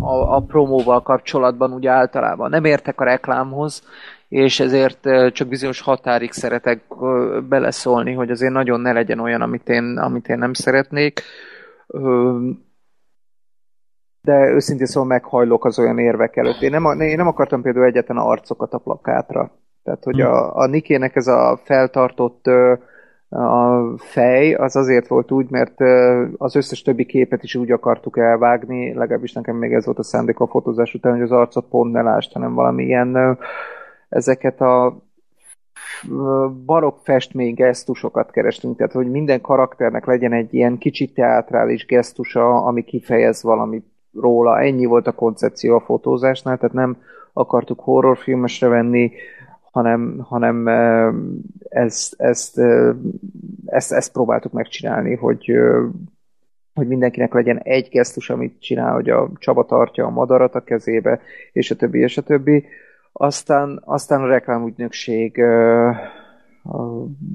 a, 0.00 0.06
a, 0.06 0.36
a 0.36 0.40
promóval 0.40 1.02
kapcsolatban 1.02 1.72
úgy 1.72 1.86
általában. 1.86 2.50
Nem 2.50 2.64
értek 2.64 3.00
a 3.00 3.04
reklámhoz, 3.04 3.82
és 4.28 4.60
ezért 4.60 5.06
uh, 5.06 5.30
csak 5.30 5.48
bizonyos 5.48 5.80
határig 5.80 6.32
szeretek 6.32 6.82
uh, 6.88 7.40
beleszólni, 7.40 8.12
hogy 8.12 8.30
azért 8.30 8.52
nagyon 8.52 8.80
ne 8.80 8.92
legyen 8.92 9.20
olyan, 9.20 9.40
amit 9.40 9.68
én, 9.68 9.98
amit 9.98 10.28
én 10.28 10.38
nem 10.38 10.52
szeretnék. 10.52 11.22
De 14.24 14.48
őszintén 14.48 14.86
szóval 14.86 15.08
meghajlok 15.08 15.64
az 15.64 15.78
olyan 15.78 15.98
érvek 15.98 16.36
előtt. 16.36 16.60
Én 16.60 16.70
nem, 16.70 17.00
én 17.00 17.16
nem 17.16 17.26
akartam 17.26 17.62
például 17.62 17.84
egyetlen 17.84 18.16
arcokat 18.16 18.72
a 18.72 18.78
plakátra. 18.78 19.50
Tehát, 19.82 20.04
hogy 20.04 20.20
a, 20.20 20.56
a 20.56 20.66
Nikének 20.66 21.16
ez 21.16 21.26
a 21.26 21.60
feltartott 21.64 22.46
a 23.34 23.82
fej, 23.96 24.54
az 24.54 24.76
azért 24.76 25.06
volt 25.06 25.30
úgy, 25.30 25.50
mert 25.50 25.80
az 26.36 26.56
összes 26.56 26.82
többi 26.82 27.06
képet 27.06 27.42
is 27.42 27.54
úgy 27.54 27.70
akartuk 27.70 28.18
elvágni, 28.18 28.94
legalábbis 28.94 29.32
nekem 29.32 29.56
még 29.56 29.72
ez 29.72 29.84
volt 29.84 29.98
a 29.98 30.02
szándék 30.02 30.40
a 30.40 30.46
fotózás 30.46 30.94
után, 30.94 31.12
hogy 31.12 31.22
az 31.22 31.32
arcot 31.32 31.68
pont 31.68 31.92
ne 31.92 32.02
lásd, 32.02 32.32
hanem 32.32 32.54
valami 32.54 32.84
ilyen 32.84 33.14
ö, 33.14 33.32
ezeket 34.08 34.60
a 34.60 35.02
ö, 36.10 36.46
barokk 36.64 36.98
festmény 37.02 37.54
gesztusokat 37.54 38.30
kerestünk, 38.30 38.76
tehát 38.76 38.92
hogy 38.92 39.10
minden 39.10 39.40
karakternek 39.40 40.06
legyen 40.06 40.32
egy 40.32 40.54
ilyen 40.54 40.78
kicsit 40.78 41.14
teátrális 41.14 41.86
gesztusa, 41.86 42.64
ami 42.64 42.82
kifejez 42.82 43.42
valamit 43.42 43.86
róla. 44.20 44.60
Ennyi 44.60 44.84
volt 44.84 45.06
a 45.06 45.12
koncepció 45.12 45.74
a 45.74 45.80
fotózásnál, 45.80 46.56
tehát 46.56 46.74
nem 46.74 46.96
akartuk 47.32 47.80
horrorfilmesre 47.80 48.68
venni, 48.68 49.12
hanem, 49.74 50.18
hanem 50.18 50.68
ezt, 51.68 52.14
ezt, 52.20 52.60
ezt, 53.66 53.92
ezt 53.92 54.12
próbáltuk 54.12 54.52
megcsinálni, 54.52 55.14
hogy, 55.14 55.52
hogy 56.74 56.86
mindenkinek 56.86 57.32
legyen 57.32 57.58
egy 57.58 57.88
gesztus, 57.90 58.30
amit 58.30 58.60
csinál, 58.60 58.92
hogy 58.92 59.10
a 59.10 59.30
Csaba 59.38 59.64
tartja 59.64 60.06
a 60.06 60.10
madarat 60.10 60.54
a 60.54 60.64
kezébe, 60.64 61.20
és 61.52 61.70
a 61.70 61.76
többi, 61.76 61.98
és 61.98 62.18
a 62.18 62.22
többi. 62.22 62.64
Aztán, 63.12 63.82
aztán 63.84 64.22
a 64.22 64.26
reklámügynökség 64.26 65.42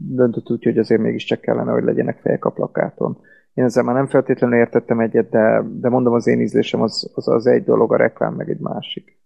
döntött 0.09 0.51
úgy, 0.51 0.63
hogy 0.63 0.77
azért 0.77 1.01
mégiscsak 1.01 1.41
kellene, 1.41 1.71
hogy 1.71 1.83
legyenek 1.83 2.19
fejek 2.19 2.45
a 2.45 2.49
plakáton. 2.49 3.17
Én 3.59 3.65
ezzel 3.65 3.83
már 3.83 3.95
nem 3.95 4.07
feltétlenül 4.07 4.57
értettem 4.57 4.99
egyet, 4.99 5.29
de, 5.29 5.63
de 5.79 5.89
mondom, 5.89 6.13
az 6.13 6.27
én 6.27 6.41
ízlésem 6.41 6.81
az, 6.81 7.11
az, 7.13 7.27
az 7.27 7.45
egy 7.45 7.63
dolog, 7.63 7.93
a 7.93 7.97
reklám 7.97 8.33
meg 8.33 8.49
egy 8.49 8.59
másik. 8.59 9.17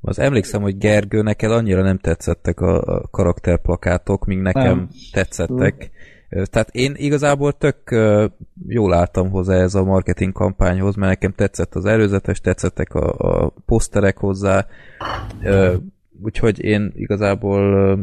Az 0.00 0.18
emlékszem, 0.18 0.62
hogy 0.62 0.78
Gergő, 0.78 1.22
neked 1.22 1.50
annyira 1.50 1.82
nem 1.82 1.98
tetszettek 1.98 2.60
a, 2.60 2.82
a 2.82 3.08
karakterplakátok, 3.10 4.24
míg 4.24 4.38
nekem 4.38 4.62
Nem. 4.62 4.76
nem. 4.76 4.88
tetszettek. 5.12 5.90
Ö, 6.28 6.42
Tehát 6.44 6.68
én 6.72 6.92
igazából 6.96 7.52
tök 7.52 7.76
jól 8.66 8.94
álltam 8.94 9.30
hozzá 9.30 9.54
ez 9.54 9.74
a 9.74 9.84
marketing 9.84 10.32
kampányhoz, 10.32 10.94
mert 10.94 11.10
nekem 11.10 11.32
tetszett 11.32 11.74
az 11.74 11.84
előzetes, 11.84 12.40
tetszettek 12.40 12.94
a, 12.94 13.12
a 13.12 13.52
poszterek 13.66 14.16
hozzá, 14.16 14.66
úgyhogy 16.22 16.64
én 16.64 16.92
igazából 16.94 17.98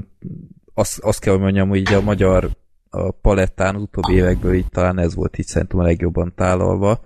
azt, 0.73 0.99
azt 0.99 1.19
kell, 1.19 1.33
hogy 1.33 1.41
mondjam, 1.41 1.69
hogy 1.69 1.79
így 1.79 1.93
a 1.93 2.01
magyar 2.01 2.49
a 2.93 3.11
palettán 3.11 3.75
az 3.75 3.81
utóbbi 3.81 4.13
évekből 4.13 4.53
így 4.53 4.69
talán 4.69 4.99
ez 4.99 5.15
volt 5.15 5.37
így 5.37 5.45
szerintem 5.45 5.79
a 5.79 5.83
legjobban 5.83 6.33
tálalva. 6.35 6.99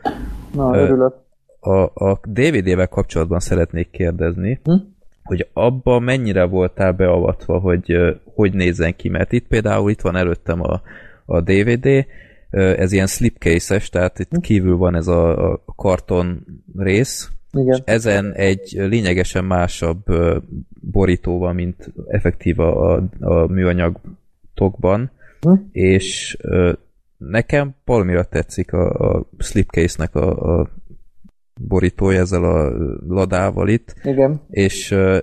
Na, 0.53 0.77
örülök. 0.77 1.13
A, 1.59 2.05
a 2.05 2.19
DVD-vel 2.23 2.87
kapcsolatban 2.87 3.39
szeretnék 3.39 3.89
kérdezni, 3.91 4.59
Hm? 4.63 4.73
hogy 5.23 5.47
abba 5.53 5.99
mennyire 5.99 6.43
voltál 6.43 6.91
beavatva, 6.91 7.59
hogy 7.59 7.97
hogy 8.35 8.53
nézzen 8.53 8.95
ki, 8.95 9.09
mert 9.09 9.31
itt 9.31 9.47
például 9.47 9.89
itt 9.89 10.01
van 10.01 10.15
előttem 10.15 10.61
a, 10.61 10.81
a 11.25 11.41
DVD, 11.41 12.05
ez 12.49 12.91
ilyen 12.91 13.07
slipcase-es, 13.07 13.89
tehát 13.89 14.19
itt 14.19 14.39
kívül 14.41 14.77
van 14.77 14.95
ez 14.95 15.07
a, 15.07 15.51
a 15.51 15.63
karton 15.75 16.45
rész, 16.77 17.29
Igen. 17.51 17.67
és 17.67 17.81
ezen 17.85 18.33
egy 18.33 18.71
lényegesen 18.71 19.45
másabb 19.45 20.03
borító 20.91 21.37
van, 21.39 21.55
mint 21.55 21.93
effektív 22.07 22.59
a, 22.59 22.93
a, 22.93 23.03
a 23.19 23.47
műanyag 23.47 23.99
tokban, 24.53 25.11
Hm? 25.45 25.53
és 25.71 26.37
ö, 26.41 26.71
nekem 27.17 27.75
valamira 27.85 28.23
tetszik 28.23 28.73
a, 28.73 28.89
a 28.89 29.29
slipcase-nek 29.37 30.15
a, 30.15 30.59
a 30.59 30.69
borítója 31.61 32.19
ezzel 32.19 32.43
a 32.43 32.71
ladával 33.07 33.67
itt, 33.67 33.95
Igen. 34.03 34.41
és 34.49 34.91
uh, 34.91 35.17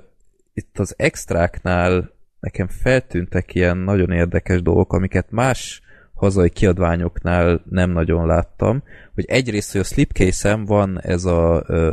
itt 0.55 0.79
az 0.79 0.95
extráknál 0.97 2.11
nekem 2.41 2.67
feltűntek 2.69 3.55
ilyen 3.55 3.77
nagyon 3.77 4.11
érdekes 4.11 4.63
dolgok, 4.63 4.93
amiket 4.93 5.31
más 5.31 5.83
hazai 6.15 6.51
kiadványoknál 6.51 7.63
nem 7.71 7.91
nagyon 7.91 8.27
láttam, 8.27 8.83
hogy 9.15 9.25
egyrészt, 9.25 9.73
hogy 9.73 9.81
a 9.81 9.85
slipcase-en 9.85 10.65
van 10.65 11.01
ez 11.01 11.25
a 11.25 11.65
uh, 11.69 11.93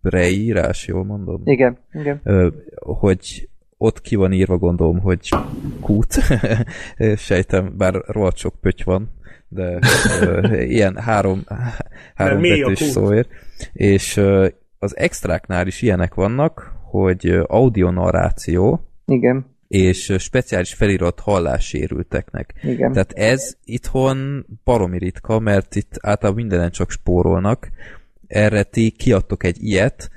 breírás, 0.00 0.86
jól 0.86 1.04
mondom? 1.04 1.40
Igen. 1.44 1.78
Igen. 1.92 2.20
Ö, 2.22 2.48
hogy 2.74 3.48
ott 3.78 4.00
ki 4.00 4.14
van 4.14 4.32
írva, 4.32 4.58
gondolom, 4.58 5.00
hogy 5.00 5.28
kút. 5.80 6.14
Sejtem, 7.16 7.74
bár 7.76 7.94
rohadt 8.06 8.36
sok 8.36 8.54
pöty 8.60 8.82
van, 8.84 9.10
de 9.48 9.78
ilyen 10.66 10.96
három, 10.96 11.44
három 12.14 12.42
betűs 12.42 12.78
szóért. 12.78 13.28
És 13.72 14.20
az 14.78 14.96
extráknál 14.96 15.66
is 15.66 15.82
ilyenek 15.82 16.14
vannak, 16.14 16.72
hogy 16.82 17.40
audio 17.46 17.90
narráció, 17.90 18.88
Igen. 19.06 19.46
és 19.68 20.14
speciális 20.18 20.74
felirat 20.74 21.20
hallássérülteknek. 21.20 22.54
Igen. 22.62 22.92
Tehát 22.92 23.12
ez 23.12 23.56
itthon 23.64 24.46
baromi 24.64 24.98
ritka, 24.98 25.38
mert 25.38 25.76
itt 25.76 25.98
általában 26.00 26.40
mindenen 26.40 26.70
csak 26.70 26.90
spórolnak. 26.90 27.70
Erre 28.26 28.62
ti 28.62 28.90
kiadtok 28.90 29.44
egy 29.44 29.62
ilyet 29.62 30.10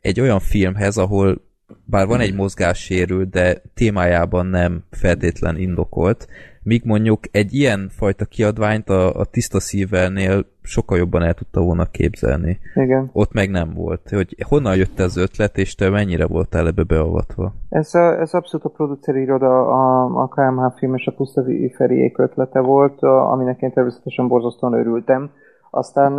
egy 0.00 0.20
olyan 0.20 0.40
filmhez, 0.40 0.96
ahol 0.96 1.47
bár 1.90 2.06
van 2.06 2.20
egy 2.20 2.34
mozgássérült, 2.34 3.30
de 3.30 3.62
témájában 3.74 4.46
nem 4.46 4.82
feltétlen 4.90 5.56
indokolt, 5.56 6.26
míg 6.62 6.82
mondjuk 6.84 7.20
egy 7.30 7.54
ilyen 7.54 7.88
fajta 7.90 8.24
kiadványt 8.24 8.88
a, 8.88 9.14
a 9.14 9.24
tiszta 9.24 9.60
szívvelnél 9.60 10.44
sokkal 10.62 10.98
jobban 10.98 11.22
el 11.22 11.34
tudta 11.34 11.60
volna 11.60 11.84
képzelni. 11.84 12.58
Igen. 12.74 13.10
Ott 13.12 13.32
meg 13.32 13.50
nem 13.50 13.72
volt. 13.74 14.08
Hogy 14.10 14.36
honnan 14.48 14.76
jött 14.76 14.98
ez 14.98 15.04
az 15.04 15.16
ötlet, 15.16 15.58
és 15.58 15.74
te 15.74 15.90
mennyire 15.90 16.26
voltál 16.26 16.66
ebbe 16.66 16.82
beavatva? 16.82 17.52
Ez, 17.68 17.94
a, 17.94 18.20
ez 18.20 18.34
abszolút 18.34 18.66
a 18.66 18.68
produceri 18.68 19.20
iroda, 19.20 19.66
a, 19.66 20.04
a 20.22 20.28
KMH 20.28 20.78
film 20.78 20.94
és 20.94 21.06
a 21.06 21.12
Puszta 21.12 21.44
Feriék 21.76 22.18
ötlete 22.18 22.60
volt, 22.60 23.02
a- 23.02 23.32
aminek 23.32 23.60
én 23.60 23.72
természetesen 23.72 24.28
borzasztóan 24.28 24.72
örültem. 24.72 25.30
Aztán 25.70 26.18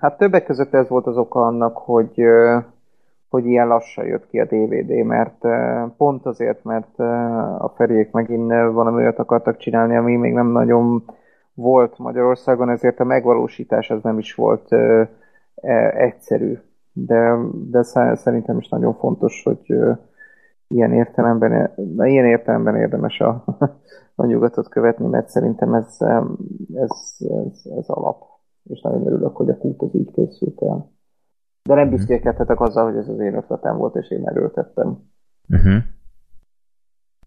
hát 0.00 0.18
többek 0.18 0.44
között 0.44 0.74
ez 0.74 0.88
volt 0.88 1.06
az 1.06 1.16
oka 1.16 1.40
annak, 1.40 1.76
hogy, 1.76 2.20
hogy 3.36 3.46
ilyen 3.46 3.68
lassan 3.68 4.06
jött 4.06 4.26
ki 4.26 4.40
a 4.40 4.44
DVD, 4.44 5.04
mert 5.04 5.44
eh, 5.44 5.84
pont 5.96 6.26
azért, 6.26 6.64
mert 6.64 7.00
eh, 7.00 7.64
a 7.64 7.72
Feriék 7.76 8.10
megint 8.10 8.50
eh, 8.50 8.72
valami 8.72 9.02
olyat 9.02 9.18
akartak 9.18 9.56
csinálni, 9.56 9.96
ami 9.96 10.16
még 10.16 10.32
nem 10.32 10.46
nagyon 10.46 11.04
volt 11.54 11.98
Magyarországon, 11.98 12.70
ezért 12.70 13.00
a 13.00 13.04
megvalósítás 13.04 13.90
az 13.90 14.02
nem 14.02 14.18
is 14.18 14.34
volt 14.34 14.72
eh, 14.72 15.08
egyszerű. 15.94 16.58
De, 16.92 17.36
de 17.70 17.82
sze- 17.82 18.16
szerintem 18.16 18.58
is 18.58 18.68
nagyon 18.68 18.94
fontos, 18.94 19.42
hogy 19.44 19.76
ilyen 20.68 20.92
értelemben, 20.92 21.70
ilyen 21.96 22.24
értelemben 22.26 22.76
érdemes 22.76 23.20
a, 23.20 23.44
a 24.14 24.26
nyugatot 24.26 24.68
követni, 24.68 25.06
mert 25.06 25.28
szerintem 25.28 25.74
ez, 25.74 25.96
ez, 26.74 27.16
ez, 27.18 27.72
ez 27.76 27.88
alap. 27.88 28.22
És 28.64 28.80
nagyon 28.80 29.06
örülök, 29.06 29.36
hogy 29.36 29.48
a 29.48 29.56
kút 29.56 29.82
az 29.82 29.94
így 29.94 30.10
készült 30.10 30.62
el. 30.62 30.95
De 31.66 31.74
nem 31.74 31.90
büszkélkedhetek 31.90 32.60
azzal, 32.60 32.84
hogy 32.84 32.96
ez 32.96 33.08
az 33.08 33.20
én 33.20 33.34
ötletem 33.34 33.76
volt, 33.76 33.94
és 33.94 34.10
én 34.10 34.28
erőltettem. 34.28 34.98
Uh-huh. 35.48 35.82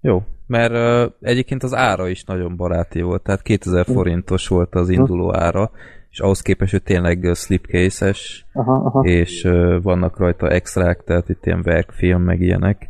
Jó, 0.01 0.21
mert 0.47 0.71
uh, 0.71 1.13
egyébként 1.21 1.63
az 1.63 1.75
ára 1.75 2.07
is 2.07 2.23
nagyon 2.23 2.55
baráti 2.55 3.01
volt, 3.01 3.23
tehát 3.23 3.41
2000 3.41 3.85
forintos 3.85 4.47
volt 4.47 4.75
az 4.75 4.89
induló 4.89 5.35
ára, 5.35 5.71
és 6.09 6.19
ahhoz 6.19 6.41
képest, 6.41 6.71
hogy 6.71 6.83
tényleg 6.83 7.31
slipcase-es, 7.33 8.45
Aha, 8.53 8.73
aha. 8.73 9.01
és 9.01 9.43
uh, 9.43 9.81
vannak 9.81 10.17
rajta 10.17 10.47
extrák, 10.47 11.03
tehát 11.03 11.29
itt 11.29 11.45
ilyen 11.45 11.61
verkfilm, 11.61 12.21
meg 12.21 12.41
ilyenek. 12.41 12.87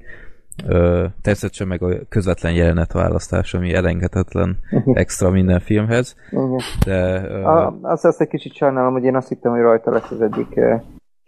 Uh, 0.64 1.06
természetesen 1.22 1.68
meg 1.68 1.84
a 1.84 2.06
közvetlen 2.10 2.54
jelenetválasztás, 2.54 3.54
ami 3.54 3.74
elengedhetetlen 3.74 4.58
extra 4.93 5.30
minden 5.30 5.60
filmhez, 5.60 6.16
Igen. 6.32 6.60
de 6.86 7.20
uh, 7.20 7.47
A, 7.47 7.80
azt, 7.82 8.06
azt 8.06 8.22
egy 8.22 8.28
kicsit 8.28 8.54
sajnálom, 8.54 8.93
hogy 8.93 9.04
én 9.04 9.16
azt 9.16 9.28
hittem, 9.28 9.52
hogy 9.52 9.62
rajta 9.62 9.91
lesz 9.91 10.12
az 10.12 10.22
egyik 10.22 10.60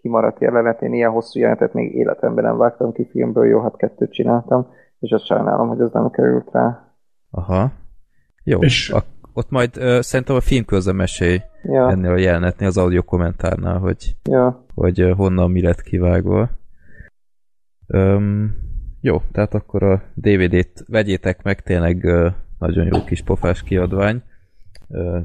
kimaradt 0.02 0.42
jelenet. 0.42 0.82
Én 0.82 0.94
ilyen 0.94 1.12
hosszú 1.12 1.40
jelenetet 1.40 1.74
még 1.74 1.96
életemben 1.96 2.44
nem 2.44 2.58
vágtam 2.58 2.92
ki 2.92 3.08
filmből, 3.12 3.46
jó, 3.46 3.62
hát 3.62 3.78
kettőt 3.78 4.12
csináltam, 4.14 4.68
és 5.00 5.12
azt 5.12 5.26
sajnálom, 5.26 5.68
hogy 5.68 5.82
az 5.82 5.92
nem 5.92 6.10
került 6.10 6.50
rá. 6.52 6.94
aha. 7.32 7.72
Jó, 8.44 8.60
És- 8.60 8.90
ak- 8.90 9.20
ott 9.34 9.50
majd 9.50 9.78
uh, 9.78 10.00
szerintem 10.00 10.36
a 10.36 10.40
film 10.42 10.66
közben 10.66 10.96
mesélj 10.96 11.40
Ja, 11.64 11.90
ennél 11.90 12.12
a 12.12 12.18
jelenetnél, 12.18 12.68
az 12.68 12.78
audio 12.78 13.04
kommentárnál, 13.04 13.78
hogy 13.78 14.16
ja. 14.24 14.66
hogy 14.76 15.02
ö, 15.02 15.12
honnan 15.12 15.52
mi 15.52 15.62
lett 15.62 15.82
kivágva. 15.82 16.50
Öm, 17.88 18.56
jó, 19.02 19.22
tehát 19.32 19.54
akkor 19.54 19.84
a 19.84 20.02
DVD-t 20.14 20.84
vegyétek 20.88 21.44
meg, 21.44 21.62
tényleg 21.62 22.04
ö, 22.04 22.28
nagyon 22.60 22.86
jó 22.94 23.04
kis 23.04 23.22
pofás 23.22 23.64
kiadvány. 23.64 24.22
Ö, 24.90 25.20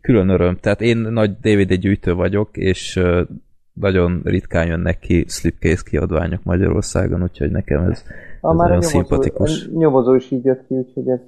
külön 0.00 0.28
öröm, 0.28 0.56
tehát 0.56 0.80
én 0.80 0.96
nagy 0.96 1.30
DVD 1.40 1.72
gyűjtő 1.74 2.14
vagyok, 2.14 2.56
és 2.56 2.96
ö, 2.96 3.22
nagyon 3.80 4.20
ritkán 4.24 4.66
jönnek 4.66 4.98
ki 4.98 5.24
slipcase 5.28 5.82
kiadványok 5.90 6.42
Magyarországon, 6.42 7.22
úgyhogy 7.22 7.50
nekem 7.50 7.80
ez, 7.82 7.88
A 7.88 7.90
ez 7.90 8.02
már 8.40 8.52
a 8.52 8.52
nagyon 8.52 8.68
nyomozó, 8.68 8.88
szimpatikus. 8.88 9.66
a 9.66 9.70
nyomozó 9.78 10.14
is 10.14 10.30
így 10.30 10.44
jött 10.44 10.66
ki, 10.66 10.74
úgyhogy 10.74 11.08
ez, 11.08 11.20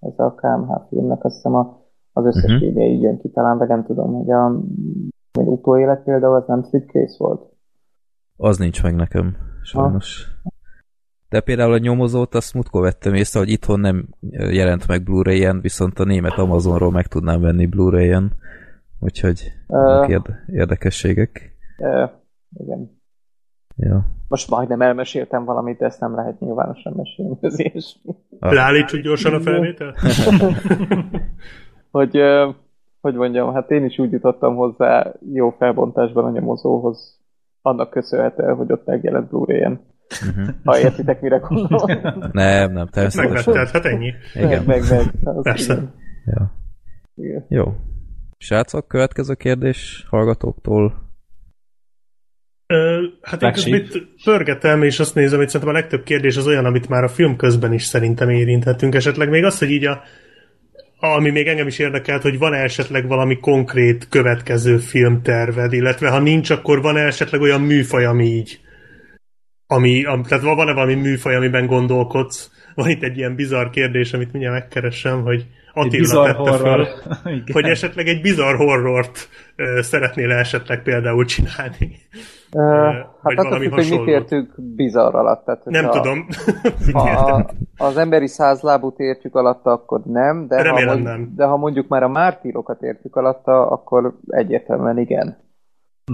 ez 0.00 0.12
a 0.16 0.34
KMH 0.34 0.88
filmnek 0.88 1.24
azt 1.24 1.34
hiszem 1.34 1.54
a, 1.54 1.86
az 2.12 2.24
összes 2.26 2.52
Mhm. 2.52 2.64
uh-huh. 2.68 2.82
így 2.84 3.02
jön 3.02 3.18
ki 3.18 3.28
talán, 3.28 3.58
de 3.58 3.64
nem 3.66 3.84
tudom, 3.84 4.12
hogy 4.12 4.30
a 4.30 4.48
még 5.38 5.48
utóélet 5.48 6.02
például 6.02 6.34
az 6.34 6.44
nem 6.46 6.62
slipcase 6.64 7.14
volt. 7.18 7.42
Az 8.36 8.58
nincs 8.58 8.82
meg 8.82 8.94
nekem, 8.94 9.36
sajnos. 9.62 10.26
De 11.28 11.40
például 11.40 11.72
a 11.72 11.78
nyomozót 11.78 12.34
azt 12.34 12.54
múltkor 12.54 12.82
vettem 12.82 13.14
észre, 13.14 13.38
hogy 13.38 13.48
itthon 13.48 13.80
nem 13.80 14.08
jelent 14.30 14.86
meg 14.86 15.02
Blu-ray-en, 15.02 15.60
viszont 15.60 15.98
a 15.98 16.04
német 16.04 16.38
Amazonról 16.38 16.90
meg 16.90 17.06
tudnám 17.06 17.40
venni 17.40 17.66
Blu-ray-en. 17.66 18.32
Úgyhogy 19.00 19.52
érde- 20.06 20.44
érdekességek. 20.52 21.56
Uh, 21.78 22.10
igen. 22.56 23.00
Ja. 23.76 24.06
Most 24.28 24.50
majdnem 24.50 24.80
elmeséltem 24.80 25.44
valamit, 25.44 25.78
de 25.78 25.86
ezt 25.86 26.00
nem 26.00 26.14
lehet 26.14 26.40
nyilvánosan 26.40 26.92
mesélni, 26.96 27.38
az 27.40 27.58
ilyesmi. 27.58 28.14
Ah. 28.38 28.52
Leállítsuk 28.52 29.00
gyorsan 29.00 29.34
a 29.34 29.40
felvételt? 29.40 29.98
hogy, 31.90 32.18
hogy 33.00 33.14
mondjam, 33.14 33.52
hát 33.52 33.70
én 33.70 33.84
is 33.84 33.98
úgy 33.98 34.12
jutottam 34.12 34.56
hozzá 34.56 35.12
jó 35.32 35.50
felbontásban 35.50 36.24
a 36.24 36.30
nyomozóhoz, 36.30 37.20
annak 37.62 37.90
köszönhetően, 37.90 38.56
hogy 38.56 38.72
ott 38.72 38.86
megjelent 38.86 39.28
Blu-ray-en. 39.28 39.80
Uh-huh. 40.28 40.54
Ha 40.64 40.78
értitek, 40.78 41.20
mire 41.20 41.36
gondolom. 41.36 42.00
Nem, 42.32 42.72
nem, 42.72 42.86
természetesen. 42.86 43.52
Megvetted, 43.52 43.68
hát 43.68 43.84
ennyi. 43.84 44.12
Igen. 44.34 44.64
Meg, 44.64 44.66
meg, 44.66 44.80
meg. 44.90 45.36
Az 45.36 45.42
Persze. 45.42 45.72
igen. 45.72 45.94
Ja. 46.24 46.52
Igen. 47.14 47.44
Jó. 47.48 47.64
Srácok, 48.38 48.88
következő 48.88 49.34
kérdés 49.34 50.06
hallgatóktól. 50.10 51.07
Ö, 52.70 53.04
hát 53.22 53.42
én 53.42 53.52
közben 53.52 53.74
itt 53.74 54.06
pörgetem, 54.24 54.82
és 54.82 55.00
azt 55.00 55.14
nézem, 55.14 55.38
hogy 55.38 55.48
szerintem 55.48 55.74
a 55.74 55.78
legtöbb 55.78 56.02
kérdés 56.02 56.36
az 56.36 56.46
olyan, 56.46 56.64
amit 56.64 56.88
már 56.88 57.04
a 57.04 57.08
film 57.08 57.36
közben 57.36 57.72
is 57.72 57.82
szerintem 57.82 58.28
érinthetünk. 58.28 58.94
Esetleg 58.94 59.28
még 59.28 59.44
az, 59.44 59.58
hogy 59.58 59.70
így 59.70 59.84
a 59.84 60.02
ami 61.00 61.30
még 61.30 61.46
engem 61.46 61.66
is 61.66 61.78
érdekelt, 61.78 62.22
hogy 62.22 62.38
van-e 62.38 62.56
esetleg 62.56 63.06
valami 63.06 63.38
konkrét 63.38 64.08
következő 64.08 64.76
filmterved, 64.76 65.72
illetve 65.72 66.08
ha 66.08 66.18
nincs, 66.18 66.50
akkor 66.50 66.82
van-e 66.82 67.00
esetleg 67.00 67.40
olyan 67.40 67.60
műfaj, 67.60 68.04
ami 68.04 68.24
így 68.24 68.60
ami, 69.70 70.04
am, 70.04 70.22
tehát 70.22 70.44
van-e 70.44 70.72
valami 70.72 70.94
műfaj, 70.94 71.34
amiben 71.34 71.66
gondolkodsz? 71.66 72.50
Van 72.74 72.88
itt 72.88 73.02
egy 73.02 73.16
ilyen 73.16 73.34
bizarr 73.34 73.70
kérdés, 73.70 74.12
amit 74.12 74.32
mindjárt 74.32 74.60
megkeresem, 74.60 75.22
hogy 75.22 75.46
Attila 75.86 76.22
tette 76.24 76.38
horror. 76.38 76.58
föl, 76.58 76.86
Igen. 77.32 77.44
hogy 77.52 77.64
esetleg 77.64 78.06
egy 78.06 78.20
bizarr 78.20 78.54
horrort 78.56 79.28
ö, 79.56 79.80
szeretnél 79.82 80.30
esetleg 80.30 80.82
például 80.82 81.24
csinálni. 81.24 81.96
Uh, 82.52 82.94
hát 83.22 83.38
attól 83.38 83.58
függ, 83.58 83.72
hogy 83.72 83.90
mit 83.90 84.06
értünk 84.06 84.54
bizarr 84.74 85.14
alatt. 85.14 85.44
Tehát, 85.44 85.64
Nem 85.64 85.84
hogyha- 85.84 86.02
tudom. 86.02 86.26
Ha 86.92 87.10
a, 87.10 87.46
az 87.76 87.96
emberi 87.96 88.26
százlábút 88.26 88.98
értjük 88.98 89.34
alatta, 89.34 89.70
akkor 89.70 90.00
nem, 90.04 90.46
de, 90.48 90.56
ha, 90.56 90.62
Remélem 90.62 90.88
mond, 90.94 91.02
nem. 91.02 91.32
de 91.36 91.44
ha 91.44 91.56
mondjuk 91.56 91.88
már 91.88 92.02
a 92.02 92.08
mártírokat 92.08 92.82
értjük 92.82 93.16
alatta, 93.16 93.66
akkor 93.70 94.14
egyértelműen 94.26 94.98
igen. 94.98 95.36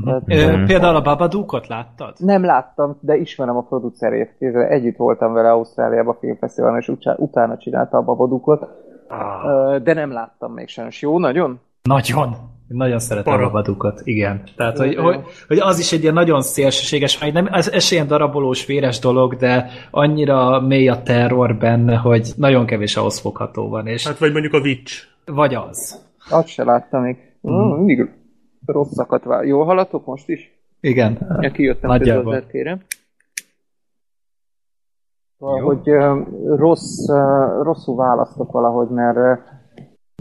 Tehát, 0.04 0.22
Ö, 0.26 0.56
Mhm. 0.56 0.64
Például 0.66 0.96
a 0.96 1.00
Babadookot 1.02 1.66
láttad? 1.66 2.12
Nem 2.18 2.44
láttam, 2.44 2.98
de 3.00 3.16
ismerem 3.16 3.56
a 3.56 3.62
producerét. 3.62 4.34
Együtt 4.68 4.96
voltam 4.96 5.32
vele 5.32 5.50
Ausztráliában 5.50 6.14
a 6.14 6.18
filmfesztiválon, 6.20 6.78
és 6.78 6.88
utána, 6.88 7.16
utána 7.18 7.56
csinálta 7.58 7.96
a 7.96 8.02
Babadukot. 8.02 8.68
Ah. 9.09 9.76
De 9.82 9.92
nem 9.94 10.12
láttam 10.12 10.52
még 10.52 10.68
sajnos. 10.68 11.02
Jó, 11.02 11.18
nagyon? 11.18 11.61
Nagyon. 11.82 12.36
Nagyon 12.68 12.98
szeretem 12.98 13.32
Para. 13.32 13.44
a 13.44 13.50
Babadookot, 13.50 14.00
igen. 14.05 14.42
Tehát, 14.57 14.78
hogy, 14.78 14.92
Jó. 14.92 15.02
hogy, 15.02 15.20
hogy, 15.48 15.59
az 15.59 15.78
is 15.78 15.92
egy 15.92 16.02
ilyen 16.02 16.14
nagyon 16.14 16.42
szélsőséges, 16.42 17.18
vagy 17.18 17.32
nem, 17.32 17.46
ez, 17.46 17.68
ez 17.68 17.92
ilyen 17.92 18.07
darabolós, 18.07 18.66
véres 18.66 18.98
dolog, 18.98 19.36
de 19.36 19.70
annyira 19.90 20.61
mély 20.61 20.88
a 20.88 21.02
terror 21.02 21.57
benne, 21.57 21.96
hogy 21.96 22.32
nagyon 22.36 22.66
kevés 22.66 22.96
ahhoz 22.96 23.18
fogható 23.18 23.68
van, 23.68 23.86
és 23.86 24.07
Hát 24.07 24.18
vagy 24.18 24.32
mondjuk 24.32 24.52
a 24.52 24.59
Witch. 24.59 25.02
vagy 25.24 25.55
az. 25.55 26.02
Azt 26.30 26.48
se 26.48 26.64
láttam 26.64 27.02
még. 27.02 27.16
Mm. 27.48 27.52
Mindig 27.52 28.11
rosszakat 28.66 29.24
vár. 29.24 29.44
Jól 29.44 29.64
hallatok 29.64 30.07
most 30.07 30.28
is? 30.28 30.52
Igen. 30.80 31.38
Ja, 31.40 31.50
kijöttem 31.50 31.90
Nagyjából. 31.90 32.32
közben 32.32 32.82
RT-re. 35.39 35.47
Valahogy 35.47 35.89
ö, 35.89 36.20
rossz, 36.57 37.07
rosszul 37.62 37.97
választok 37.97 38.53
valahogy, 38.53 38.89
mert 38.89 39.18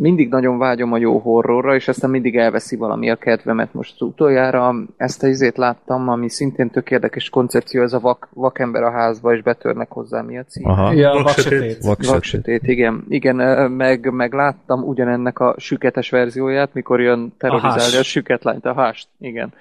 mindig 0.02 0.30
nagyon 0.30 0.58
vágyom 0.58 0.94
a 0.94 0.98
jó 0.98 1.18
horrorra, 1.20 1.76
és 1.76 1.88
aztán 1.88 2.10
mindig 2.10 2.38
elveszi 2.38 2.76
valami 2.76 3.10
a 3.10 3.16
kedvemet. 3.16 3.74
Most 3.74 4.02
utoljára 4.02 4.74
ezt 4.98 5.24
a 5.24 5.28
izét 5.28 5.58
láttam, 5.58 6.10
ami 6.10 6.30
szintén 6.30 6.70
tök 6.70 6.92
érdekes 6.92 7.30
koncepció, 7.30 7.82
ez 7.82 7.94
a 7.94 8.00
vak, 8.00 8.28
vakember 8.34 8.84
a 8.84 8.92
házba, 8.92 9.34
és 9.34 9.42
betörnek 9.42 9.92
hozzá, 9.92 10.22
mi 10.22 10.38
a 10.38 10.44
cím? 10.44 10.68
Aha, 10.70 10.94
Ja, 10.94 11.22
Vaksötét. 11.24 11.84
vaksötét. 12.06 12.64
igen. 12.64 13.06
Igen, 13.10 13.36
meg, 13.72 14.12
meg 14.12 14.34
láttam 14.34 14.84
ugyanennek 14.84 15.40
a 15.40 15.56
süketes 15.58 16.10
verzióját, 16.10 16.74
mikor 16.74 17.02
jön 17.02 17.34
terrorizálni 17.38 17.80
hás. 17.82 18.00
a 18.00 18.04
süketlányt, 18.04 18.66
a 18.66 18.74
hást. 18.74 19.08
Igen. 19.20 19.54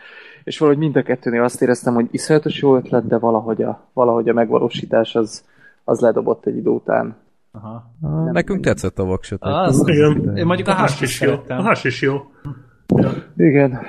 És 0.44 0.58
valahogy 0.58 0.80
mind 0.80 0.96
a 0.96 1.02
kettőnél 1.02 1.42
azt 1.42 1.62
éreztem, 1.62 1.94
hogy 1.94 2.08
iszonyatos 2.10 2.60
jó 2.60 2.76
ötlet, 2.76 3.06
de 3.06 3.18
valahogy 3.18 3.62
a, 3.62 3.90
valahogy 3.92 4.28
a 4.28 4.32
megvalósítás 4.32 5.14
az, 5.14 5.44
az 5.84 6.00
ledobott 6.00 6.46
egy 6.46 6.56
idő 6.56 6.70
után. 6.70 7.16
Aha. 7.52 7.90
Ah, 8.00 8.32
Nekünk 8.32 8.64
tetszett 8.64 8.98
a 8.98 9.04
vaksötét. 9.04 9.52
Az, 9.52 9.88
Igen. 9.88 10.36
én 10.36 10.46
mondjuk 10.46 10.68
a 10.68 10.72
has 10.72 11.00
is 11.00 11.20
is 11.20 11.20
jó. 11.20 11.32
A 11.48 11.62
has 11.62 11.84
is 11.84 12.02
jó. 12.02 12.14
Igen. 13.36 13.80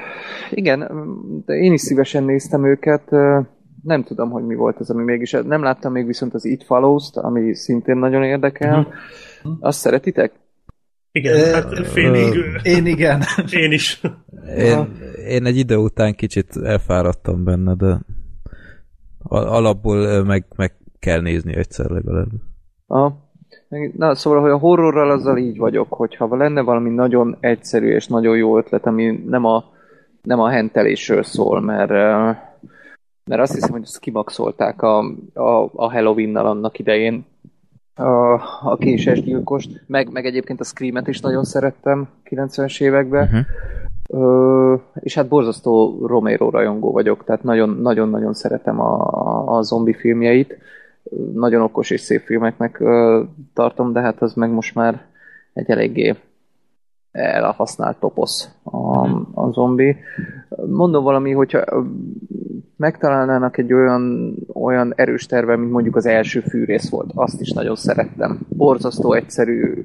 Igen, 0.49 0.89
de 1.45 1.53
én 1.53 1.73
is 1.73 1.81
szívesen 1.81 2.23
néztem 2.23 2.65
őket. 2.65 3.09
nem 3.83 4.03
tudom, 4.03 4.29
hogy 4.29 4.45
mi 4.45 4.55
volt 4.55 4.79
ez, 4.79 4.89
ami 4.89 5.03
mégis... 5.03 5.31
Nem 5.31 5.63
láttam 5.63 5.91
még 5.91 6.05
viszont 6.05 6.33
az 6.33 6.45
It 6.45 6.63
Follows-t, 6.63 7.17
ami 7.17 7.55
szintén 7.55 7.97
nagyon 7.97 8.23
érdekel. 8.23 8.79
Uh-huh. 8.79 9.57
Azt 9.59 9.79
szeretitek? 9.79 10.31
Igen, 11.16 11.53
hát 11.53 11.88
félig... 11.88 12.45
Én 12.64 12.86
igen. 12.86 13.24
Én 13.64 13.72
is. 13.72 14.01
Én, 14.57 14.97
én 15.28 15.45
egy 15.45 15.57
idő 15.57 15.76
után 15.76 16.16
kicsit 16.16 16.57
elfáradtam 16.64 17.43
benne, 17.43 17.76
de 17.76 17.99
alapból 19.30 20.24
meg, 20.24 20.45
meg 20.55 20.74
kell 20.99 21.22
nézni 21.22 21.55
egyszer 21.55 21.89
legalább. 21.89 22.28
Aha. 22.88 23.32
Na, 23.97 24.16
szóval, 24.16 24.41
hogy 24.41 24.51
a 24.51 24.57
horrorral 24.57 25.11
azzal 25.11 25.38
így 25.38 25.57
vagyok, 25.57 25.93
hogyha 25.93 26.36
lenne 26.36 26.61
valami 26.61 26.89
nagyon 26.89 27.38
egyszerű 27.39 27.93
és 27.93 28.07
nagyon 28.07 28.38
jó 28.38 28.57
ötlet, 28.57 28.86
ami 28.86 29.24
nem 29.26 29.45
a, 29.45 29.64
nem 30.22 30.39
a 30.39 30.49
hentelésről 30.49 31.24
szól, 31.24 31.61
mert, 31.61 31.89
mert 33.26 33.41
azt 33.41 33.53
hiszem, 33.53 33.72
hogy 33.72 33.82
ezt 33.84 33.99
kimaxolták 33.99 34.82
a, 34.82 34.99
a, 35.34 35.70
a 35.74 35.91
Halloween-nal 35.91 36.45
annak 36.45 36.80
idején, 36.80 37.26
a, 37.95 38.33
a 38.61 38.77
késes 38.79 39.23
gyilkost, 39.23 39.83
meg, 39.87 40.11
meg 40.11 40.25
egyébként 40.25 40.59
a 40.59 40.63
Scream-et 40.63 41.07
is 41.07 41.19
nagyon 41.19 41.43
szerettem 41.43 42.07
90-es 42.29 42.81
években. 42.81 43.23
Uh-huh. 43.23 43.45
Ö, 44.09 44.75
és 44.99 45.13
hát 45.13 45.27
borzasztó 45.27 46.05
Romero 46.05 46.49
rajongó 46.49 46.91
vagyok, 46.91 47.23
tehát 47.23 47.43
nagyon-nagyon 47.43 48.33
szeretem 48.33 48.79
a, 48.79 49.01
a, 49.01 49.57
a 49.57 49.61
zombi 49.61 49.93
filmjeit. 49.93 50.57
Nagyon 51.33 51.61
okos 51.61 51.89
és 51.89 52.01
szép 52.01 52.21
filmeknek 52.21 52.79
ö, 52.79 53.23
tartom, 53.53 53.93
de 53.93 53.99
hát 53.99 54.21
az 54.21 54.33
meg 54.33 54.49
most 54.49 54.75
már 54.75 55.05
egy 55.53 55.69
eléggé 55.69 56.15
elhasznált 57.14 57.97
toposz 57.99 58.49
a, 58.64 59.07
a 59.34 59.51
zombi. 59.51 59.95
Mondom 60.68 61.03
valami, 61.03 61.32
hogyha 61.32 61.64
megtalálnának 62.76 63.57
egy 63.57 63.74
olyan, 63.74 64.36
olyan 64.53 64.93
erős 64.95 65.26
terve, 65.26 65.55
mint 65.55 65.72
mondjuk 65.72 65.95
az 65.95 66.05
első 66.05 66.39
fűrész 66.39 66.89
volt, 66.89 67.11
azt 67.16 67.41
is 67.41 67.51
nagyon 67.51 67.76
szerettem. 67.76 68.39
Borzasztó 68.49 69.14
egyszerű 69.14 69.84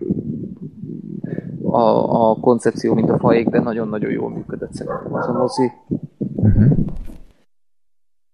a, 1.62 2.30
a 2.30 2.34
koncepció, 2.40 2.94
mint 2.94 3.10
a 3.10 3.18
fajék, 3.18 3.48
de 3.48 3.60
nagyon-nagyon 3.60 4.10
jól 4.10 4.30
működött 4.30 4.72
szerintem 4.72 5.14
az 5.14 5.28
a 5.28 5.32
mozi. 5.32 5.70
Uh-huh. 6.18 6.78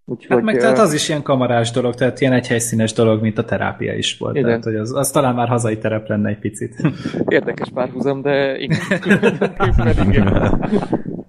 Úgyhogy, 0.07 0.37
hát 0.37 0.45
meg 0.45 0.57
tehát 0.57 0.79
az 0.79 0.93
is 0.93 1.09
ilyen 1.09 1.23
kamarás 1.23 1.71
dolog, 1.71 1.95
tehát 1.95 2.21
ilyen 2.21 2.33
egyhelyszínes 2.33 2.93
dolog, 2.93 3.21
mint 3.21 3.39
a 3.39 3.45
terápia 3.45 3.95
is 3.95 4.19
volt. 4.19 4.35
Igen. 4.37 4.47
Tehát, 4.47 4.65
hogy 4.65 4.75
az, 4.75 4.95
az 4.95 5.11
talán 5.11 5.35
már 5.35 5.49
hazai 5.49 5.79
terep 5.79 6.09
lenne 6.09 6.29
egy 6.29 6.39
picit. 6.39 6.75
Érdekes 7.29 7.69
párhuzam, 7.75 8.23
de 8.23 8.59
igen. 8.59 8.79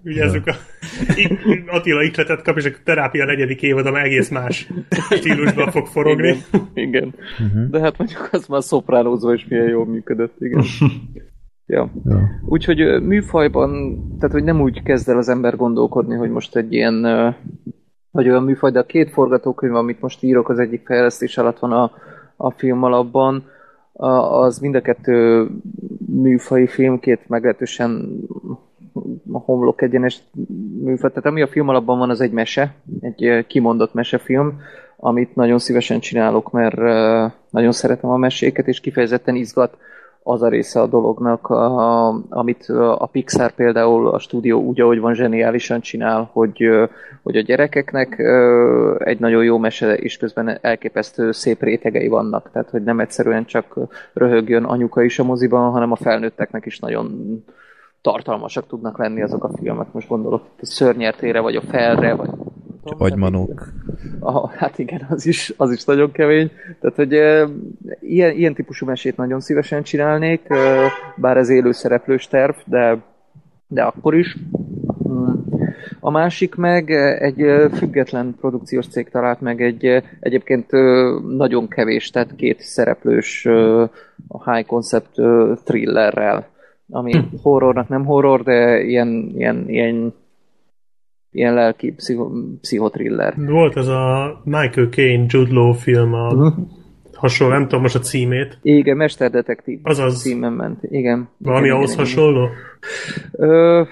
Vigyázzuk, 0.01 0.47
a 0.47 0.55
Attila 1.67 2.03
ikletet 2.03 2.41
kap, 2.41 2.57
és 2.57 2.65
a 2.65 2.69
terápia 2.83 3.25
negyedik 3.25 3.61
évadam 3.61 3.95
egész 3.95 4.29
más 4.29 4.69
stílusban 5.09 5.71
fog 5.71 5.85
forogni. 5.85 6.27
Igen, 6.27 6.69
igen. 6.73 7.13
Uh-huh. 7.45 7.69
de 7.69 7.79
hát 7.79 7.97
mondjuk 7.97 8.29
az 8.31 8.47
már 8.47 8.63
szopránózó 8.63 9.31
is 9.31 9.45
milyen 9.49 9.67
jól 9.67 9.85
működött, 9.85 10.35
igen. 10.39 10.63
Ja. 11.67 11.91
ja. 12.03 12.29
Úgyhogy 12.45 13.01
műfajban, 13.01 13.99
tehát 14.19 14.35
hogy 14.35 14.43
nem 14.43 14.61
úgy 14.61 14.83
kezd 14.83 15.09
el 15.09 15.17
az 15.17 15.29
ember 15.29 15.55
gondolkodni, 15.55 16.15
hogy 16.15 16.29
most 16.29 16.55
egy 16.55 16.73
ilyen 16.73 17.05
vagy 18.15 18.29
olyan 18.29 18.43
műfaj, 18.43 18.71
de 18.71 18.79
a 18.79 18.85
két 18.85 19.11
forgatókönyv, 19.11 19.75
amit 19.75 20.01
most 20.01 20.23
írok, 20.23 20.49
az 20.49 20.59
egyik 20.59 20.85
fejlesztés 20.85 21.37
alatt 21.37 21.59
van 21.59 21.71
a, 21.71 21.91
a 22.35 22.51
film 22.51 22.83
alapban, 22.83 23.43
az 23.93 24.59
mind 24.59 24.75
a 24.75 24.81
kettő 24.81 25.47
műfai 26.07 26.67
film, 26.67 26.99
két 26.99 27.27
meglehetősen 27.27 28.19
a 29.31 29.37
homlok 29.37 29.81
egyenes 29.81 30.21
műfaj. 30.83 31.09
Tehát 31.09 31.25
ami 31.25 31.41
a 31.41 31.47
film 31.47 31.67
alapban 31.67 31.97
van, 31.97 32.09
az 32.09 32.21
egy 32.21 32.31
mese, 32.31 32.75
egy 33.01 33.45
kimondott 33.47 33.93
mesefilm, 33.93 34.59
amit 34.97 35.35
nagyon 35.35 35.59
szívesen 35.59 35.99
csinálok, 35.99 36.51
mert 36.51 36.77
nagyon 37.49 37.71
szeretem 37.71 38.09
a 38.09 38.17
meséket, 38.17 38.67
és 38.67 38.79
kifejezetten 38.79 39.35
izgat 39.35 39.77
az 40.27 40.41
a 40.41 40.47
része 40.47 40.81
a 40.81 40.87
dolognak, 40.87 41.49
a, 41.49 42.07
amit 42.29 42.65
a 42.97 43.09
Pixar 43.11 43.51
például 43.51 44.07
a 44.07 44.19
stúdió 44.19 44.61
úgy, 44.61 44.81
ahogy 44.81 44.99
van, 44.99 45.13
zseniálisan 45.13 45.81
csinál, 45.81 46.29
hogy, 46.31 46.69
hogy 47.23 47.35
a 47.35 47.41
gyerekeknek 47.41 48.19
egy 48.97 49.19
nagyon 49.19 49.43
jó 49.43 49.57
mese, 49.57 49.93
és 49.93 50.17
közben 50.17 50.57
elképesztő 50.61 51.31
szép 51.31 51.61
rétegei 51.61 52.07
vannak. 52.07 52.49
Tehát, 52.51 52.69
hogy 52.69 52.83
nem 52.83 52.99
egyszerűen 52.99 53.45
csak 53.45 53.77
röhögjön 54.13 54.63
anyuka 54.63 55.03
is 55.03 55.19
a 55.19 55.23
moziban, 55.23 55.71
hanem 55.71 55.91
a 55.91 55.95
felnőtteknek 55.95 56.65
is 56.65 56.79
nagyon 56.79 57.37
tartalmasak 58.01 58.67
tudnak 58.67 58.97
lenni 58.97 59.21
azok 59.21 59.43
a 59.43 59.51
filmek. 59.57 59.91
Most 59.91 60.07
gondolok 60.07 60.41
a 60.61 60.65
szörnyertére, 60.65 61.39
vagy 61.39 61.55
a 61.55 61.61
felre, 61.61 62.13
vagy 62.13 62.29
Agymanók. 62.97 63.67
Ah, 64.19 64.51
hát 64.51 64.79
igen, 64.79 65.05
az 65.09 65.25
is, 65.25 65.53
az 65.57 65.71
is 65.71 65.83
nagyon 65.83 66.11
kemény. 66.11 66.51
Tehát, 66.79 66.95
hogy 66.95 67.13
e, 67.13 67.47
ilyen, 67.99 68.31
ilyen 68.31 68.53
típusú 68.53 68.85
mesét 68.85 69.17
nagyon 69.17 69.39
szívesen 69.39 69.83
csinálnék, 69.83 70.41
e, 70.47 70.89
bár 71.15 71.37
ez 71.37 71.49
élő 71.49 71.71
szereplős 71.71 72.27
terv, 72.27 72.55
de, 72.65 72.97
de 73.67 73.83
akkor 73.83 74.15
is. 74.15 74.37
A 75.99 76.11
másik 76.11 76.55
meg 76.55 76.91
egy 77.21 77.45
független 77.73 78.35
produkciós 78.39 78.87
cég 78.87 79.09
talált 79.09 79.41
meg 79.41 79.61
egy 79.61 80.03
egyébként 80.19 80.71
nagyon 81.37 81.67
kevés, 81.67 82.09
tehát 82.09 82.35
két 82.35 82.59
szereplős 82.59 83.45
a 84.27 84.51
high 84.51 84.67
concept 84.67 85.21
thrillerrel, 85.63 86.47
ami 86.89 87.11
hm. 87.11 87.35
horrornak 87.41 87.87
nem 87.87 88.05
horror, 88.05 88.43
de 88.43 88.81
ilyen, 88.81 89.31
ilyen, 89.35 89.69
ilyen 89.69 90.13
ilyen 91.35 91.53
lelki 91.53 91.91
pszicho, 91.91 92.29
pszichotriller. 92.61 93.33
Volt 93.37 93.77
ez 93.77 93.87
a 93.87 94.41
Michael 94.43 94.87
Caine 94.89 95.25
Jude 95.27 95.53
Law 95.53 95.73
film, 95.73 96.13
a 96.13 96.27
uh-huh. 96.27 96.53
hasonló, 97.13 97.53
nem 97.53 97.63
tudom 97.63 97.81
most 97.81 97.95
a 97.95 97.99
címét. 97.99 98.57
Igen, 98.61 98.97
Mesterdetektív 98.97 99.79
Azaz. 99.83 100.21
címen 100.21 100.53
ment. 100.53 100.83
Igen. 100.83 101.29
Valami 101.37 101.65
igen, 101.65 101.77
ahhoz 101.77 101.91
igen, 101.91 102.05
hasonló? 102.05 102.47
Ö, 103.31 103.83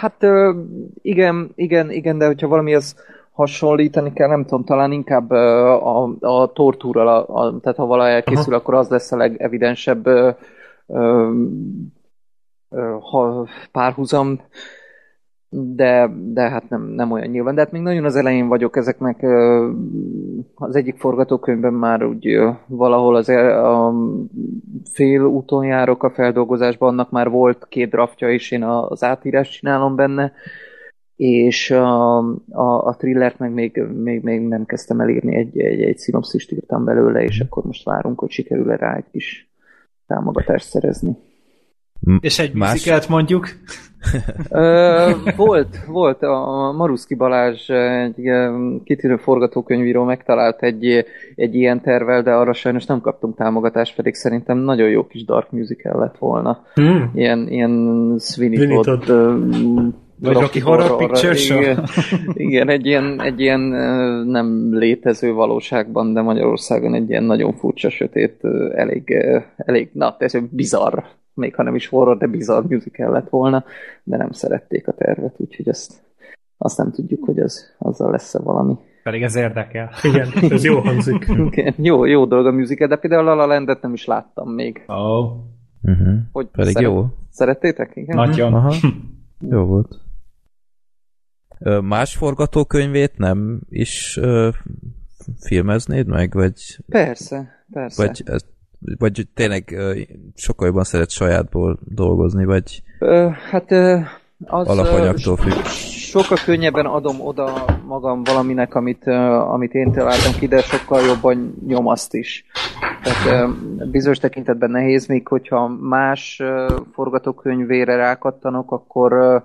hát 0.00 0.22
ö, 0.22 0.54
igen, 1.02 1.50
igen, 1.54 1.90
igen, 1.90 2.18
de 2.18 2.26
hogyha 2.26 2.48
valami 2.48 2.74
az 2.74 2.96
hasonlítani 3.32 4.12
kell, 4.12 4.28
nem 4.28 4.42
tudom, 4.44 4.64
talán 4.64 4.92
inkább 4.92 5.30
a, 5.30 6.02
a 6.20 6.52
tortúra, 6.52 7.26
a, 7.26 7.46
a, 7.46 7.60
tehát 7.60 7.78
ha 7.78 7.86
valahogy 7.86 8.12
elkészül, 8.12 8.52
Aha. 8.52 8.62
akkor 8.62 8.74
az 8.74 8.88
lesz 8.88 9.12
a 9.12 9.16
legevidensebb 9.16 10.06
ö, 10.06 10.30
ö, 10.86 11.32
ö, 12.70 12.96
ha 13.00 13.46
párhuzam 13.72 14.40
de, 15.50 16.10
de 16.32 16.48
hát 16.48 16.68
nem, 16.68 16.82
nem 16.82 17.10
olyan 17.10 17.28
nyilván. 17.28 17.54
De 17.54 17.60
hát 17.60 17.72
még 17.72 17.82
nagyon 17.82 18.04
az 18.04 18.16
elején 18.16 18.48
vagyok 18.48 18.76
ezeknek. 18.76 19.22
Az 20.54 20.76
egyik 20.76 20.96
forgatókönyvben 20.96 21.72
már 21.72 22.04
úgy 22.04 22.38
valahol 22.66 23.16
az 23.16 23.28
a 23.28 23.94
fél 24.92 25.22
úton 25.22 25.64
járok 25.64 26.02
a 26.02 26.10
feldolgozásban, 26.10 26.88
annak 26.88 27.10
már 27.10 27.30
volt 27.30 27.66
két 27.68 27.90
draftja, 27.90 28.30
és 28.30 28.50
én 28.50 28.62
az 28.62 29.02
átírást 29.02 29.52
csinálom 29.52 29.96
benne, 29.96 30.32
és 31.16 31.70
a, 31.70 32.18
a, 32.50 32.86
a 32.86 32.96
thrillert 32.98 33.38
meg 33.38 33.52
még, 33.52 33.82
még, 34.02 34.22
még 34.22 34.40
nem 34.40 34.64
kezdtem 34.64 35.00
elírni, 35.00 35.36
egy, 35.36 35.58
egy, 35.58 35.82
egy 35.82 35.98
szinopszist 35.98 36.52
írtam 36.52 36.84
belőle, 36.84 37.22
és 37.22 37.40
akkor 37.40 37.64
most 37.64 37.84
várunk, 37.84 38.18
hogy 38.18 38.30
sikerül-e 38.30 38.76
rá 38.76 38.96
egy 38.96 39.10
kis 39.12 39.50
támogatást 40.06 40.68
szerezni. 40.68 41.16
És 42.20 42.38
egy 42.38 42.54
Más... 42.54 42.70
muzikát 42.70 43.08
mondjuk? 43.08 43.48
Volt, 45.36 45.84
volt. 45.86 46.22
A 46.22 46.72
Maruszki 46.76 47.14
Balázs 47.14 47.68
egy 47.70 48.30
kitűnő 48.84 49.16
forgatókönyvíró 49.16 50.04
megtalált 50.04 50.62
egy, 50.62 51.04
egy 51.34 51.54
ilyen 51.54 51.80
tervel, 51.80 52.22
de 52.22 52.32
arra 52.32 52.52
sajnos 52.52 52.86
nem 52.86 53.00
kaptunk 53.00 53.36
támogatást, 53.36 53.96
pedig 53.96 54.14
szerintem 54.14 54.58
nagyon 54.58 54.88
jó 54.88 55.06
kis 55.06 55.24
dark 55.24 55.50
musical 55.50 55.98
lett 55.98 56.18
volna. 56.18 56.64
Hmm. 56.74 57.10
Ilyen, 57.14 57.48
ilyen 57.48 58.16
Sweeney 58.18 58.82
vagy 60.20 60.34
Rocky 60.34 60.60
Horror, 60.60 60.88
horror 60.88 61.06
Picture 61.06 61.34
Show? 61.34 61.60
Igen, 61.60 61.84
igen 62.34 62.68
egy, 62.68 62.86
ilyen, 62.86 63.20
egy 63.22 63.40
ilyen 63.40 63.60
nem 64.26 64.68
létező 64.78 65.32
valóságban, 65.32 66.12
de 66.12 66.20
Magyarországon 66.20 66.94
egy 66.94 67.10
ilyen 67.10 67.24
nagyon 67.24 67.52
furcsa, 67.52 67.90
sötét, 67.90 68.40
elég, 68.74 69.16
elég 69.56 69.88
na, 69.92 70.16
ez 70.18 70.32
bizarr 70.50 70.98
még 71.38 71.54
ha 71.54 71.62
nem 71.62 71.74
is 71.74 71.88
horror, 71.88 72.18
de 72.18 72.26
bizarr 72.26 72.64
musical 72.64 73.12
lett 73.12 73.28
volna, 73.28 73.64
de 74.02 74.16
nem 74.16 74.30
szerették 74.30 74.88
a 74.88 74.92
tervet, 74.92 75.34
úgyhogy 75.36 75.68
ezt 75.68 76.06
azt 76.58 76.78
nem 76.78 76.90
tudjuk, 76.90 77.24
hogy 77.24 77.38
az, 77.38 77.74
azzal 77.78 78.10
lesz-e 78.10 78.38
valami. 78.38 78.74
Pedig 79.02 79.22
ez 79.22 79.34
érdekel. 79.34 79.90
Igen, 80.02 80.28
ez 80.50 80.64
jó 80.64 80.80
hangzik. 80.80 81.26
Igen, 81.50 81.74
jó, 81.76 82.04
jó 82.04 82.24
dolog 82.24 82.46
a 82.46 82.52
musical, 82.52 82.88
de 82.88 82.96
például 82.96 83.28
a 83.28 83.34
La 83.34 83.46
Landet 83.46 83.82
nem 83.82 83.92
is 83.92 84.04
láttam 84.04 84.50
még. 84.50 84.84
Oh. 84.86 85.32
Uh-huh. 85.82 86.14
Hogy 86.32 86.46
Pedig 86.46 86.72
szeret... 86.72 86.90
jó. 86.90 87.06
Szerettétek? 87.30 87.90
Igen? 87.94 88.16
Nagyon. 88.16 88.54
Aha. 88.54 88.74
jó 89.50 89.64
volt. 89.64 90.00
Más 91.82 92.16
forgatókönyvét 92.16 93.16
nem 93.16 93.60
is 93.68 94.18
uh, 94.22 94.54
filmeznéd 95.40 96.06
meg, 96.06 96.32
vagy... 96.32 96.78
Persze, 96.88 97.64
persze. 97.70 98.06
Vagy 98.06 98.22
ezt 98.24 98.46
vagy 98.98 99.28
tényleg 99.34 99.76
sokkal 100.34 100.66
jobban 100.66 100.84
szeret 100.84 101.10
sajátból 101.10 101.78
dolgozni, 101.84 102.44
vagy 102.44 102.82
hát 103.50 103.70
az 104.44 104.68
alapanyagtól 104.68 105.36
függ. 105.36 105.64
Sokkal 106.08 106.36
könnyebben 106.44 106.86
adom 106.86 107.20
oda 107.20 107.64
magam 107.86 108.22
valaminek, 108.24 108.74
amit, 108.74 109.06
amit 109.48 109.74
én 109.74 109.92
találtam 109.92 110.32
ki, 110.38 110.46
de 110.46 110.60
sokkal 110.60 111.00
jobban 111.00 111.54
nyomaszt 111.66 112.14
is. 112.14 112.44
Tehát 113.02 113.50
bizonyos 113.90 114.18
tekintetben 114.18 114.70
nehéz, 114.70 115.06
még 115.06 115.28
hogyha 115.28 115.68
más 115.68 116.42
forgatókönyvére 116.92 117.96
rákattanok, 117.96 118.72
akkor, 118.72 119.42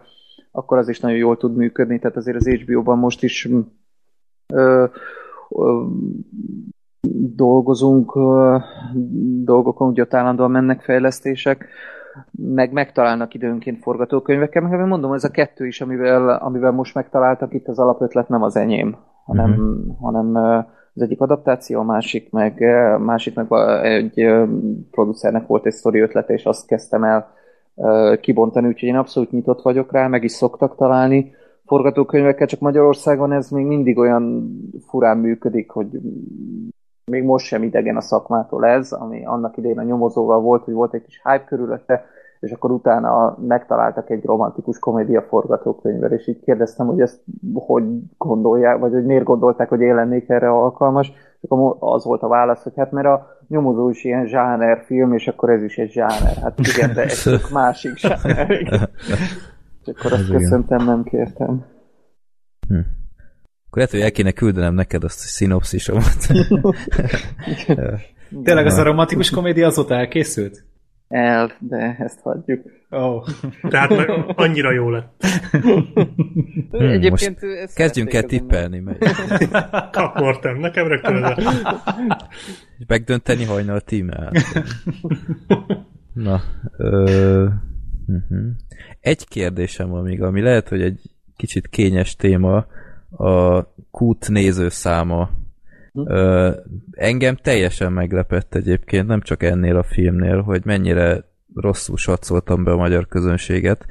akkor 0.51 0.77
az 0.77 0.89
is 0.89 0.99
nagyon 0.99 1.17
jól 1.17 1.37
tud 1.37 1.55
működni. 1.55 1.99
Tehát 1.99 2.17
azért 2.17 2.37
az 2.37 2.47
HBO-ban 2.47 2.97
most 2.97 3.23
is 3.23 3.49
ö, 4.53 4.85
ö, 5.49 5.83
dolgozunk 7.35 8.17
dolgokon, 9.43 9.87
ugye 9.87 10.01
ott 10.01 10.13
állandóan 10.13 10.51
mennek 10.51 10.81
fejlesztések, 10.81 11.67
meg 12.31 12.71
megtalálnak 12.71 13.33
időnként 13.33 13.81
forgatókönyveket, 13.81 14.63
meg 14.63 14.87
mondom, 14.87 15.13
ez 15.13 15.23
a 15.23 15.31
kettő 15.31 15.65
is, 15.65 15.81
amivel, 15.81 16.29
amivel 16.29 16.71
most 16.71 16.95
megtaláltak, 16.95 17.53
itt 17.53 17.67
az 17.67 17.79
alapötlet 17.79 18.29
nem 18.29 18.43
az 18.43 18.55
enyém, 18.55 18.95
hanem, 19.25 19.49
uh-huh. 19.49 19.99
hanem 20.01 20.35
az 20.93 21.01
egyik 21.01 21.21
adaptáció, 21.21 21.79
a 21.79 21.83
másik 21.83 22.31
meg, 22.31 22.59
másik 22.99 23.35
meg 23.35 23.47
egy 23.83 24.25
producernek 24.91 25.47
volt 25.47 25.65
egy 25.65 25.73
sztori 25.73 25.99
ötlete, 25.99 26.33
és 26.33 26.45
azt 26.45 26.67
kezdtem 26.67 27.03
el 27.03 27.27
kibontani, 28.19 28.67
úgyhogy 28.67 28.89
én 28.89 28.95
abszolút 28.95 29.31
nyitott 29.31 29.61
vagyok 29.61 29.91
rá, 29.91 30.07
meg 30.07 30.23
is 30.23 30.31
szoktak 30.31 30.75
találni 30.75 31.31
forgatókönyvekkel, 31.65 32.47
csak 32.47 32.59
Magyarországon 32.59 33.31
ez 33.31 33.49
még 33.49 33.65
mindig 33.65 33.97
olyan 33.97 34.55
furán 34.87 35.17
működik, 35.17 35.69
hogy 35.69 35.87
még 37.05 37.23
most 37.23 37.45
sem 37.45 37.63
idegen 37.63 37.97
a 37.97 38.01
szakmától 38.01 38.65
ez, 38.65 38.91
ami 38.91 39.25
annak 39.25 39.57
idején 39.57 39.79
a 39.79 39.83
nyomozóval 39.83 40.39
volt, 40.39 40.63
hogy 40.63 40.73
volt 40.73 40.93
egy 40.93 41.01
kis 41.01 41.21
hype 41.23 41.43
körülötte, 41.43 42.05
és 42.39 42.51
akkor 42.51 42.71
utána 42.71 43.37
megtaláltak 43.47 44.09
egy 44.09 44.25
romantikus 44.25 44.79
komédia 44.79 45.21
forgatókönyvvel, 45.21 46.11
és 46.11 46.27
így 46.27 46.39
kérdeztem, 46.39 46.87
hogy 46.87 47.01
ezt 47.01 47.21
hogy 47.53 47.83
gondolják, 48.17 48.79
vagy 48.79 48.91
hogy 48.91 49.05
miért 49.05 49.23
gondolták, 49.23 49.69
hogy 49.69 49.81
én 49.81 49.95
lennék 49.95 50.29
erre 50.29 50.49
alkalmas, 50.49 51.11
és 51.41 51.49
akkor 51.49 51.75
az 51.79 52.05
volt 52.05 52.21
a 52.21 52.27
válasz, 52.27 52.63
hogy 52.63 52.73
hát 52.75 52.91
mert 52.91 53.07
a 53.07 53.27
nyomozó 53.47 53.89
is 53.89 54.03
ilyen 54.03 54.25
zsáner 54.25 54.83
film, 54.85 55.13
és 55.13 55.27
akkor 55.27 55.49
ez 55.49 55.63
is 55.63 55.77
egy 55.77 55.91
zsáner. 55.91 56.35
Hát 56.41 56.59
igen, 56.59 56.93
de 56.93 57.01
egy 57.01 57.41
másik 57.53 57.97
zsáner. 57.97 58.51
és 59.81 59.93
akkor 59.95 60.13
azt 60.13 60.29
köszöntem, 60.29 60.85
nem 60.85 61.03
kértem. 61.03 61.65
Hm. 62.67 63.02
Akkor 63.73 63.85
lehet, 63.85 63.99
hogy 63.99 64.09
el 64.09 64.23
kéne 64.23 64.31
küldenem 64.31 64.73
neked 64.73 65.03
azt 65.03 65.19
a 65.19 65.27
szinopszisomat. 65.27 66.27
Tényleg 68.43 68.65
az 68.65 68.77
a 68.77 68.83
romantikus 68.83 69.29
komédia 69.29 69.67
azóta 69.67 69.95
elkészült? 69.95 70.65
El, 71.07 71.51
de 71.59 71.95
ezt 71.99 72.19
hagyjuk. 72.19 72.61
Oh. 72.89 73.27
Tehát 73.69 73.91
annyira 74.35 74.71
jó 74.71 74.89
lett. 74.89 75.11
Hmm, 76.71 76.89
Egyébként 76.89 77.39
kezdjünk 77.75 78.13
el 78.13 78.23
tippelni. 78.23 78.79
Megy. 78.79 78.97
Kaportam, 79.91 80.59
nekem 80.59 80.87
rögtön 80.87 81.23
ez 81.23 81.43
Megdönteni 82.87 83.43
hajnal 83.43 83.81
tímmel. 83.81 84.31
Na, 86.13 86.41
ö, 86.77 87.47
uh-huh. 88.07 88.39
egy 88.99 89.27
kérdésem 89.27 89.89
van 89.89 90.03
még, 90.03 90.21
ami 90.21 90.41
lehet, 90.41 90.69
hogy 90.69 90.81
egy 90.81 91.01
kicsit 91.35 91.67
kényes 91.67 92.15
téma, 92.15 92.65
a 93.17 93.63
kút 93.91 94.29
nézőszáma. 94.29 95.29
Ö, 95.93 96.51
engem 96.91 97.35
teljesen 97.35 97.91
meglepett 97.91 98.55
egyébként, 98.55 99.07
nem 99.07 99.21
csak 99.21 99.43
ennél 99.43 99.77
a 99.77 99.83
filmnél, 99.83 100.41
hogy 100.41 100.65
mennyire 100.65 101.23
rosszul 101.55 101.97
satszoltam 101.97 102.63
be 102.63 102.71
a 102.71 102.77
magyar 102.77 103.07
közönséget, 103.07 103.85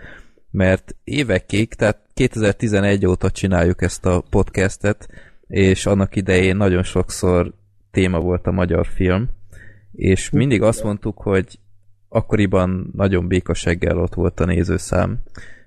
mert 0.50 0.96
évekig, 1.04 1.74
tehát 1.74 1.98
2011 2.14 3.06
óta 3.06 3.30
csináljuk 3.30 3.82
ezt 3.82 4.06
a 4.06 4.22
podcastet, 4.30 5.08
és 5.46 5.86
annak 5.86 6.16
idején 6.16 6.56
nagyon 6.56 6.82
sokszor 6.82 7.52
téma 7.90 8.20
volt 8.20 8.46
a 8.46 8.52
magyar 8.52 8.86
film, 8.86 9.28
és 9.92 10.30
mindig 10.30 10.62
azt 10.62 10.82
mondtuk, 10.82 11.18
hogy 11.18 11.58
akkoriban 12.08 12.90
nagyon 12.96 13.28
békaseggel 13.28 13.98
ott 13.98 14.14
volt 14.14 14.40
a 14.40 14.44
nézőszám, 14.44 15.18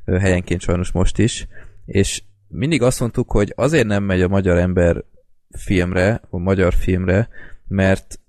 helyenként 0.06 0.62
sajnos 0.62 0.92
most 0.92 1.20
is, 1.20 1.48
és 1.86 2.24
mindig 2.56 2.82
azt 2.82 3.00
mondtuk, 3.00 3.32
hogy 3.32 3.54
azért 3.56 3.88
nem 3.88 4.04
megy 4.04 4.22
a 4.22 4.28
magyar 4.28 4.58
ember 4.58 5.04
filmre, 5.58 6.22
a 6.30 6.38
magyar 6.38 6.74
filmre, 6.74 7.30
mert 7.68 8.20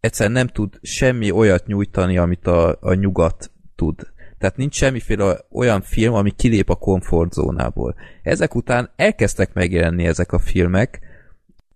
egyszerűen 0.00 0.34
nem 0.34 0.46
tud 0.46 0.78
semmi 0.82 1.30
olyat 1.30 1.66
nyújtani, 1.66 2.18
amit 2.18 2.46
a, 2.46 2.78
a 2.80 2.94
nyugat 2.94 3.50
tud. 3.76 4.12
Tehát 4.38 4.56
nincs 4.56 4.74
semmiféle 4.74 5.40
olyan 5.50 5.80
film, 5.80 6.14
ami 6.14 6.30
kilép 6.30 6.70
a 6.70 6.74
komfortzónából. 6.74 7.94
Ezek 8.22 8.54
után 8.54 8.90
elkezdtek 8.96 9.52
megjelenni 9.52 10.06
ezek 10.06 10.32
a 10.32 10.38
filmek, 10.38 11.00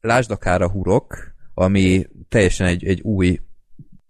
lásd 0.01 0.31
akár 0.31 0.63
a 0.63 0.71
Hurok, 0.71 1.35
ami 1.55 2.07
teljesen 2.29 2.67
egy, 2.67 2.85
egy 2.85 3.01
új 3.01 3.41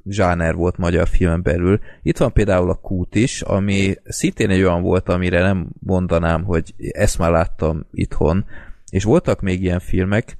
zsáner 0.08 0.54
volt 0.54 0.76
magyar 0.76 1.08
filmen 1.08 1.42
belül. 1.42 1.80
Itt 2.02 2.18
van 2.18 2.32
például 2.32 2.70
a 2.70 2.74
Kút 2.74 3.14
is, 3.14 3.42
ami 3.42 3.94
szintén 4.04 4.50
egy 4.50 4.62
olyan 4.62 4.82
volt, 4.82 5.08
amire 5.08 5.42
nem 5.42 5.68
mondanám, 5.78 6.44
hogy 6.44 6.74
ezt 6.76 7.18
már 7.18 7.30
láttam 7.30 7.86
itthon, 7.92 8.44
és 8.90 9.04
voltak 9.04 9.40
még 9.40 9.62
ilyen 9.62 9.80
filmek, 9.80 10.36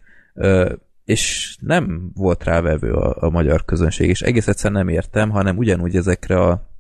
és 1.05 1.57
nem 1.61 2.11
volt 2.15 2.45
rávevő 2.45 2.93
a, 2.93 3.23
a 3.23 3.31
magyar 3.31 3.65
közönség, 3.65 4.09
és 4.09 4.21
egész 4.21 4.49
egyszerűen 4.49 4.85
nem 4.85 4.95
értem, 4.95 5.31
hanem 5.31 5.57
ugyanúgy 5.57 5.97
ezekre 5.97 6.41
a 6.41 6.71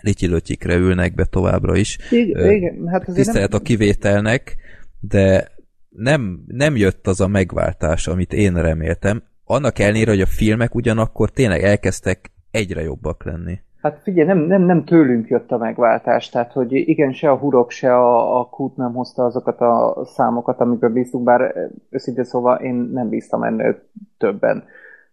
lityilötyikre 0.00 0.74
ülnek 0.74 1.14
be 1.14 1.24
továbbra 1.24 1.76
is. 1.76 1.98
Igen, 2.10 2.50
igen. 2.50 2.88
Hát 2.88 3.04
Tisztelet 3.14 3.50
nem... 3.50 3.60
a 3.60 3.64
kivételnek, 3.64 4.56
de 5.00 5.52
nem, 5.88 6.44
nem 6.46 6.76
jött 6.76 7.06
az 7.06 7.20
a 7.20 7.26
megváltás, 7.26 8.06
amit 8.06 8.32
én 8.32 8.62
reméltem 8.62 9.22
annak 9.44 9.78
ellenére, 9.78 10.10
hogy 10.10 10.20
a 10.20 10.26
filmek 10.26 10.74
ugyanakkor 10.74 11.30
tényleg 11.30 11.62
elkezdtek 11.62 12.30
egyre 12.50 12.82
jobbak 12.82 13.24
lenni. 13.24 13.58
Hát 13.82 14.00
figyelj, 14.02 14.26
nem, 14.26 14.38
nem, 14.38 14.62
nem 14.62 14.84
tőlünk 14.84 15.28
jött 15.28 15.50
a 15.50 15.58
megváltás, 15.58 16.28
tehát 16.28 16.52
hogy 16.52 16.72
igen, 16.72 17.12
se 17.12 17.30
a 17.30 17.36
hurok, 17.36 17.70
se 17.70 17.94
a, 17.94 18.38
a 18.40 18.48
kút 18.48 18.76
nem 18.76 18.92
hozta 18.92 19.24
azokat 19.24 19.60
a 19.60 20.02
számokat, 20.04 20.60
amikből 20.60 20.90
bíztunk, 20.90 21.24
bár 21.24 21.54
őszintén 21.90 22.24
szóval 22.24 22.56
én 22.56 22.74
nem 22.74 23.08
bíztam 23.08 23.42
ennél 23.42 23.82
többen. 24.18 24.64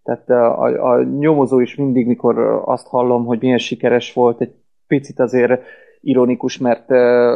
Tehát 0.03 0.29
a, 0.29 0.61
a, 0.63 0.93
a 0.93 1.03
nyomozó 1.03 1.59
is 1.59 1.75
mindig, 1.75 2.07
mikor 2.07 2.61
azt 2.65 2.87
hallom, 2.87 3.25
hogy 3.25 3.39
milyen 3.41 3.57
sikeres 3.57 4.13
volt, 4.13 4.41
egy 4.41 4.53
picit 4.87 5.19
azért 5.19 5.61
ironikus, 6.01 6.57
mert 6.57 6.85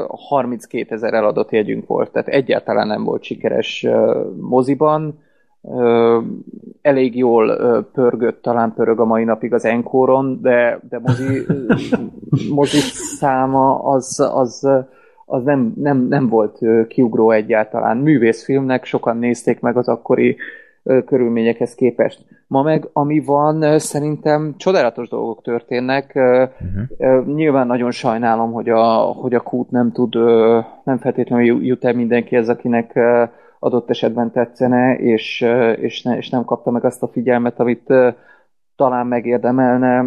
32 0.07 0.95
ezer 0.95 1.13
eladott 1.13 1.51
jegyünk 1.51 1.87
volt, 1.87 2.11
tehát 2.11 2.27
egyáltalán 2.27 2.87
nem 2.87 3.03
volt 3.03 3.23
sikeres 3.23 3.87
moziban, 4.39 5.19
elég 6.81 7.17
jól 7.17 7.57
pörgött, 7.93 8.41
talán 8.41 8.73
pörög 8.73 8.99
a 8.99 9.05
mai 9.05 9.23
napig 9.23 9.53
az 9.53 9.65
Enkoron, 9.65 10.39
de, 10.41 10.79
de 10.89 10.99
mozi, 10.99 11.45
mozi 12.59 12.79
száma 13.17 13.83
az, 13.83 14.29
az, 14.33 14.69
az 15.25 15.43
nem, 15.43 15.73
nem, 15.75 16.07
nem 16.07 16.29
volt 16.29 16.59
kiugró 16.87 17.31
egyáltalán. 17.31 17.97
Művészfilmnek 17.97 18.85
sokan 18.85 19.17
nézték 19.17 19.59
meg 19.59 19.77
az 19.77 19.87
akkori 19.87 20.37
körülményekhez 21.05 21.75
képest. 21.75 22.25
Ma 22.47 22.61
meg, 22.61 22.89
ami 22.93 23.19
van, 23.19 23.79
szerintem 23.79 24.53
csodálatos 24.57 25.09
dolgok 25.09 25.41
történnek. 25.41 26.11
Uh-huh. 26.15 27.35
Nyilván 27.35 27.67
nagyon 27.67 27.91
sajnálom, 27.91 28.51
hogy 28.51 28.69
a, 28.69 28.83
hogy 28.97 29.33
a 29.33 29.39
kút 29.39 29.71
nem 29.71 29.91
tud, 29.91 30.15
nem 30.83 30.97
feltétlenül 30.97 31.65
jut 31.65 31.85
el 31.85 31.93
mindenkihez, 31.93 32.49
akinek 32.49 32.99
adott 33.59 33.89
esetben 33.89 34.31
tetszene, 34.31 34.97
és, 34.97 35.41
és, 35.77 36.03
ne, 36.03 36.17
és 36.17 36.29
nem 36.29 36.45
kapta 36.45 36.71
meg 36.71 36.85
azt 36.85 37.03
a 37.03 37.07
figyelmet, 37.07 37.59
amit 37.59 37.93
talán 38.75 39.07
megérdemelne 39.07 40.05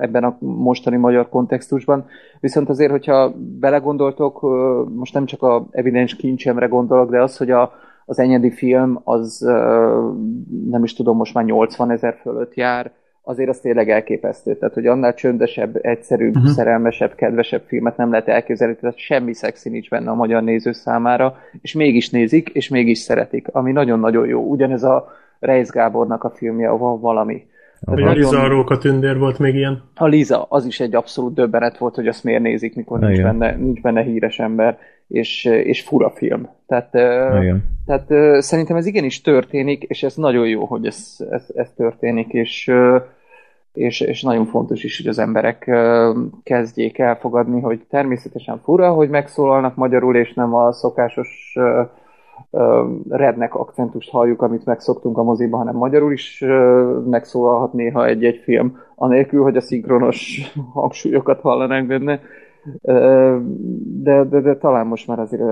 ebben 0.00 0.24
a 0.24 0.36
mostani 0.38 0.96
magyar 0.96 1.28
kontextusban. 1.28 2.06
Viszont 2.40 2.68
azért, 2.68 2.90
hogyha 2.90 3.32
belegondoltok, 3.58 4.40
most 4.94 5.14
nem 5.14 5.24
csak 5.24 5.42
a 5.42 5.66
evidens 5.70 6.16
kincsemre 6.16 6.66
gondolok, 6.66 7.10
de 7.10 7.22
az, 7.22 7.36
hogy 7.36 7.50
a, 7.50 7.72
az 8.04 8.18
enyedi 8.18 8.50
film 8.50 9.00
az 9.04 9.38
nem 10.70 10.82
is 10.82 10.94
tudom, 10.94 11.16
most 11.16 11.34
már 11.34 11.44
80 11.44 11.90
ezer 11.90 12.18
fölött 12.22 12.54
jár, 12.54 12.92
azért 13.22 13.48
az 13.48 13.58
tényleg 13.58 13.90
elképesztő. 13.90 14.56
Tehát, 14.56 14.74
hogy 14.74 14.86
annál 14.86 15.14
csöndesebb, 15.14 15.78
egyszerűbb, 15.82 16.36
uh-huh. 16.36 16.50
szerelmesebb, 16.50 17.14
kedvesebb 17.14 17.62
filmet 17.66 17.96
nem 17.96 18.10
lehet 18.10 18.28
elképzelni, 18.28 18.76
tehát 18.76 18.98
semmi 18.98 19.34
szexi 19.34 19.68
nincs 19.68 19.88
benne 19.88 20.10
a 20.10 20.14
magyar 20.14 20.42
néző 20.42 20.72
számára, 20.72 21.36
és 21.60 21.72
mégis 21.72 22.10
nézik, 22.10 22.48
és 22.48 22.68
mégis 22.68 22.98
szeretik, 22.98 23.48
ami 23.52 23.72
nagyon-nagyon 23.72 24.26
jó. 24.26 24.40
Ugyanez 24.42 24.82
a 24.82 25.08
Reis 25.38 25.68
Gábornak 25.68 26.24
a 26.24 26.30
filmje, 26.30 26.70
van 26.70 27.00
valami. 27.00 27.46
A 27.80 27.90
nagyon... 27.90 28.14
Liza 28.14 28.40
a 28.40 28.48
Róka 28.48 28.78
tündér 28.78 29.18
volt 29.18 29.38
még 29.38 29.54
ilyen. 29.54 29.82
A 29.94 30.06
Liza, 30.06 30.46
az 30.48 30.66
is 30.66 30.80
egy 30.80 30.94
abszolút 30.94 31.34
döbbenet 31.34 31.78
volt, 31.78 31.94
hogy 31.94 32.06
azt 32.06 32.24
miért 32.24 32.42
nézik, 32.42 32.76
mikor 32.76 32.98
nincs 32.98 33.22
benne, 33.22 33.56
nincs 33.56 33.80
benne 33.80 34.02
híres 34.02 34.38
ember, 34.38 34.78
és, 35.10 35.44
és 35.44 35.82
fura 35.82 36.10
film. 36.10 36.48
Tehát, 36.66 36.94
Igen. 37.42 37.64
tehát 37.86 38.42
szerintem 38.42 38.76
ez 38.76 38.86
igenis 38.86 39.20
történik, 39.20 39.82
és 39.82 40.02
ez 40.02 40.14
nagyon 40.14 40.48
jó, 40.48 40.64
hogy 40.64 40.86
ez, 40.86 41.16
ez, 41.30 41.46
ez 41.54 41.72
történik, 41.76 42.32
és 42.32 42.72
és, 43.72 44.00
és 44.00 44.22
nagyon 44.22 44.46
fontos 44.46 44.84
is, 44.84 44.96
hogy 44.96 45.06
az 45.06 45.18
emberek 45.18 45.70
kezdjék 46.42 46.98
elfogadni, 46.98 47.60
hogy 47.60 47.86
természetesen 47.90 48.60
fura, 48.64 48.92
hogy 48.92 49.08
megszólalnak 49.08 49.76
magyarul, 49.76 50.16
és 50.16 50.32
nem 50.32 50.54
a 50.54 50.72
szokásos 50.72 51.58
rednek 53.08 53.54
akcentust 53.54 54.10
halljuk, 54.10 54.42
amit 54.42 54.64
megszoktunk 54.64 55.18
a 55.18 55.22
moziba, 55.22 55.56
hanem 55.56 55.76
magyarul 55.76 56.12
is 56.12 56.44
megszólalhat 57.10 57.72
néha 57.72 58.06
egy-egy 58.06 58.40
film, 58.44 58.78
anélkül, 58.94 59.42
hogy 59.42 59.56
a 59.56 59.60
szinkronos 59.60 60.40
hangsúlyokat 60.72 61.40
hallanánk 61.40 61.86
benne. 61.86 62.20
De, 64.02 64.24
de, 64.24 64.40
de 64.40 64.56
talán 64.56 64.86
most 64.86 65.06
már 65.06 65.18
azért, 65.18 65.42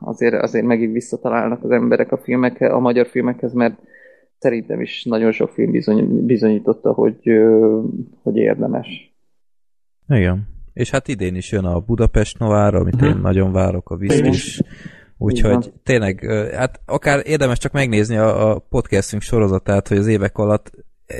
azért, 0.00 0.34
azért 0.34 0.64
megint 0.64 0.92
visszatalálnak 0.92 1.64
az 1.64 1.70
emberek 1.70 2.12
a 2.12 2.18
filmekhez, 2.18 2.72
a 2.72 2.78
magyar 2.78 3.06
filmekhez, 3.06 3.52
mert 3.52 3.78
szerintem 4.38 4.80
is 4.80 5.04
nagyon 5.04 5.32
sok 5.32 5.50
film 5.50 5.70
bizony, 5.70 6.26
bizonyította, 6.26 6.92
hogy, 6.92 7.18
hogy 8.22 8.36
érdemes. 8.36 9.14
Igen. 10.08 10.48
És 10.72 10.90
hát 10.90 11.08
idén 11.08 11.34
is 11.34 11.52
jön 11.52 11.64
a 11.64 11.80
Budapest 11.80 12.38
Noir, 12.38 12.74
amit 12.74 13.02
én 13.02 13.16
nagyon 13.22 13.52
várok, 13.52 13.90
a 13.90 13.96
Viszt 13.96 14.24
is. 14.24 14.60
Úgyhogy 15.18 15.72
tényleg, 15.82 16.24
hát 16.54 16.80
akár 16.86 17.20
érdemes 17.24 17.58
csak 17.58 17.72
megnézni 17.72 18.16
a, 18.16 18.50
a 18.50 18.58
podcastünk 18.58 19.22
sorozatát, 19.22 19.88
hogy 19.88 19.96
az 19.96 20.06
évek 20.06 20.38
alatt 20.38 20.70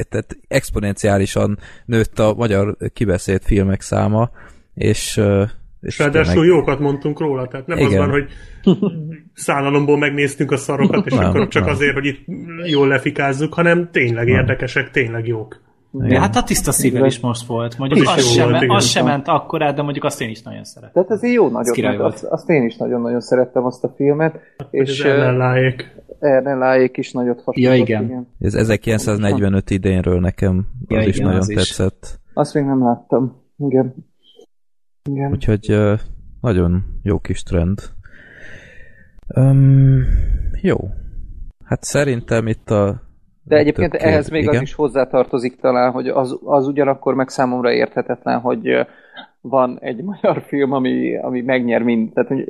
tehát 0.08 0.36
exponenciálisan 0.48 1.58
nőtt 1.84 2.18
a 2.18 2.34
magyar 2.34 2.76
kibeszélt 2.92 3.44
filmek 3.44 3.80
száma, 3.80 4.30
és 4.80 5.20
és 5.80 5.98
ráadásul 5.98 6.32
tényleg... 6.32 6.56
jókat 6.56 6.78
mondtunk 6.78 7.20
róla, 7.20 7.46
tehát 7.46 7.66
nem 7.66 7.78
Igen. 7.78 7.90
az 7.90 7.96
van, 7.96 8.10
hogy 8.10 8.28
szállalomból 9.34 9.98
megnéztünk 9.98 10.50
a 10.50 10.56
szarokat, 10.56 11.06
és 11.06 11.12
nem, 11.12 11.24
akkor 11.24 11.48
csak 11.48 11.64
nem. 11.64 11.74
azért, 11.74 11.94
hogy 11.94 12.06
itt 12.06 12.24
jól 12.64 12.88
lefikázzuk, 12.88 13.54
hanem 13.54 13.88
tényleg 13.92 14.26
nem. 14.26 14.36
érdekesek, 14.36 14.90
tényleg 14.90 15.26
jók. 15.26 15.60
Ja, 15.92 16.20
hát 16.20 16.36
a 16.36 16.42
tiszta 16.42 16.72
szívvel 16.72 17.06
is 17.06 17.20
most 17.20 17.46
volt. 17.46 17.78
Mondjuk 17.78 18.08
az, 18.08 18.16
az, 18.16 18.32
sem, 18.32 18.50
volt, 18.50 18.64
az 18.68 18.84
sem 18.84 19.04
ment 19.04 19.28
akkor 19.28 19.58
de 19.74 19.82
mondjuk 19.82 20.04
azt 20.04 20.20
én 20.20 20.30
is 20.30 20.42
nagyon 20.42 20.64
szeretem. 20.64 20.92
Tehát 20.92 21.22
ez 21.22 21.32
jó 21.32 21.48
nagyon, 21.48 21.74
mert 21.80 22.00
azt, 22.00 22.24
azt, 22.24 22.48
én 22.48 22.64
is 22.64 22.76
nagyon-nagyon 22.76 23.20
szerettem 23.20 23.64
azt 23.64 23.84
a 23.84 23.92
filmet. 23.96 24.32
Hát, 24.58 24.68
és 24.70 25.00
ellenlájék. 25.00 25.96
Ellenlájék 26.18 26.96
is 26.96 27.12
nagyot 27.12 27.42
hasonlott. 27.44 27.72
Ja, 27.72 27.82
igen. 27.82 28.04
igen. 28.04 28.28
Ez 28.40 28.54
1945 28.54 29.70
idénről 29.70 30.20
nekem 30.20 30.66
ja, 30.88 30.96
az 30.96 31.02
igen, 31.02 31.14
is 31.14 31.18
nagyon 31.18 31.38
az 31.38 31.52
tetszett. 31.54 32.02
Is. 32.02 32.32
Azt 32.34 32.54
még 32.54 32.64
nem 32.64 32.84
láttam. 32.84 33.42
Igen. 33.58 33.94
Igen. 35.14 35.30
Úgyhogy 35.30 35.78
nagyon 36.40 36.82
jó 37.02 37.18
kis 37.18 37.42
trend. 37.42 37.78
Um, 39.36 40.04
jó. 40.62 40.76
Hát 41.64 41.82
szerintem 41.82 42.46
itt 42.46 42.70
a 42.70 43.08
de 43.42 43.56
egyébként 43.56 43.90
többkér, 43.90 44.08
ehhez 44.08 44.28
még 44.28 44.42
igen? 44.42 44.54
az 44.54 44.60
is 44.60 44.74
hozzátartozik 44.74 45.56
talán, 45.60 45.92
hogy 45.92 46.08
az, 46.08 46.38
az 46.44 46.66
ugyanakkor 46.66 47.14
meg 47.14 47.28
számomra 47.28 47.72
érthetetlen, 47.72 48.40
hogy 48.40 48.86
van 49.40 49.78
egy 49.80 50.02
magyar 50.22 50.42
film, 50.42 50.72
ami, 50.72 51.16
ami 51.16 51.40
megnyer 51.40 51.82
mind, 51.82 52.12
tehát 52.12 52.28
hogy 52.28 52.44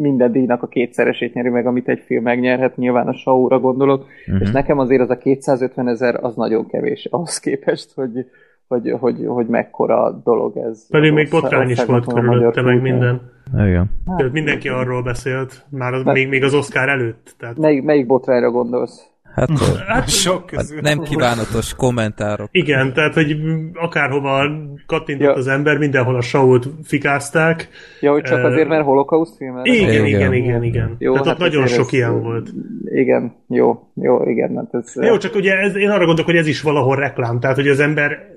minden 0.00 0.32
díjnak 0.32 0.62
a 0.62 0.66
kétszeresét 0.66 1.34
nyeri 1.34 1.48
meg, 1.48 1.66
amit 1.66 1.88
egy 1.88 2.02
film 2.06 2.22
megnyerhet, 2.22 2.76
nyilván 2.76 3.08
a 3.08 3.14
show 3.14 3.60
gondolok, 3.60 4.06
uh-huh. 4.26 4.40
és 4.42 4.50
nekem 4.50 4.78
azért 4.78 5.02
az 5.02 5.10
a 5.10 5.16
250 5.16 5.88
ezer 5.88 6.24
az 6.24 6.34
nagyon 6.34 6.66
kevés 6.66 7.08
ahhoz 7.10 7.38
képest, 7.38 7.94
hogy, 7.94 8.26
hogy, 8.68 8.94
hogy, 9.00 9.24
hogy 9.26 9.46
mekkora 9.46 10.20
dolog 10.24 10.56
ez. 10.56 10.86
Pedig 10.88 11.12
még 11.12 11.30
botrány 11.30 11.70
is 11.70 11.84
volt 11.84 12.06
körülötte, 12.06 12.62
meg 12.62 12.80
minden. 12.80 13.20
Igen. 13.54 13.90
Hát, 14.06 14.32
mindenki 14.32 14.68
arról 14.68 15.02
beszélt, 15.02 15.66
már 15.68 15.92
az, 15.92 16.02
még, 16.02 16.28
még 16.28 16.44
az 16.44 16.54
Oscar 16.54 16.88
előtt. 16.88 17.34
Tehát... 17.38 17.56
Melyik, 17.56 17.82
melyik 17.82 18.06
botrányra 18.06 18.50
gondolsz? 18.50 19.10
Hát, 19.36 19.50
hát 19.92 20.08
sok 20.08 20.46
közül. 20.46 20.80
Nem 20.80 20.98
kívánatos 20.98 21.74
kommentárok. 21.74 22.48
Igen, 22.50 22.92
tehát, 22.92 23.14
hogy 23.14 23.36
akárhova 23.74 24.50
kattintott 24.86 25.26
ja. 25.26 25.34
az 25.34 25.46
ember, 25.46 25.78
mindenhol 25.78 26.16
a 26.16 26.20
show-t 26.20 26.68
fikázták. 26.82 27.68
Ja, 28.00 28.12
hogy 28.12 28.22
csak 28.22 28.44
azért, 28.44 28.68
mert 28.68 28.84
holokauszt 28.84 29.36
film? 29.36 29.60
Igen, 29.62 29.88
igen, 29.88 30.06
igen, 30.06 30.32
igen, 30.32 30.62
igen. 30.62 30.96
Jó, 30.98 31.12
tehát 31.12 31.26
hát 31.26 31.34
ott 31.34 31.40
nagyon 31.40 31.66
sok 31.66 31.92
ilyen 31.92 32.22
volt. 32.22 32.48
Igen, 32.84 33.34
jó, 33.48 33.82
jó, 33.94 34.22
igen. 34.22 34.56
Hát 34.56 34.82
ez, 34.84 35.04
jó, 35.06 35.16
csak 35.16 35.34
ugye 35.34 35.56
ez, 35.56 35.76
én 35.76 35.90
arra 35.90 36.04
gondolok, 36.04 36.30
hogy 36.30 36.36
ez 36.36 36.46
is 36.46 36.62
valahol 36.62 36.96
reklám, 36.96 37.40
tehát, 37.40 37.56
hogy 37.56 37.68
az 37.68 37.80
ember 37.80 38.34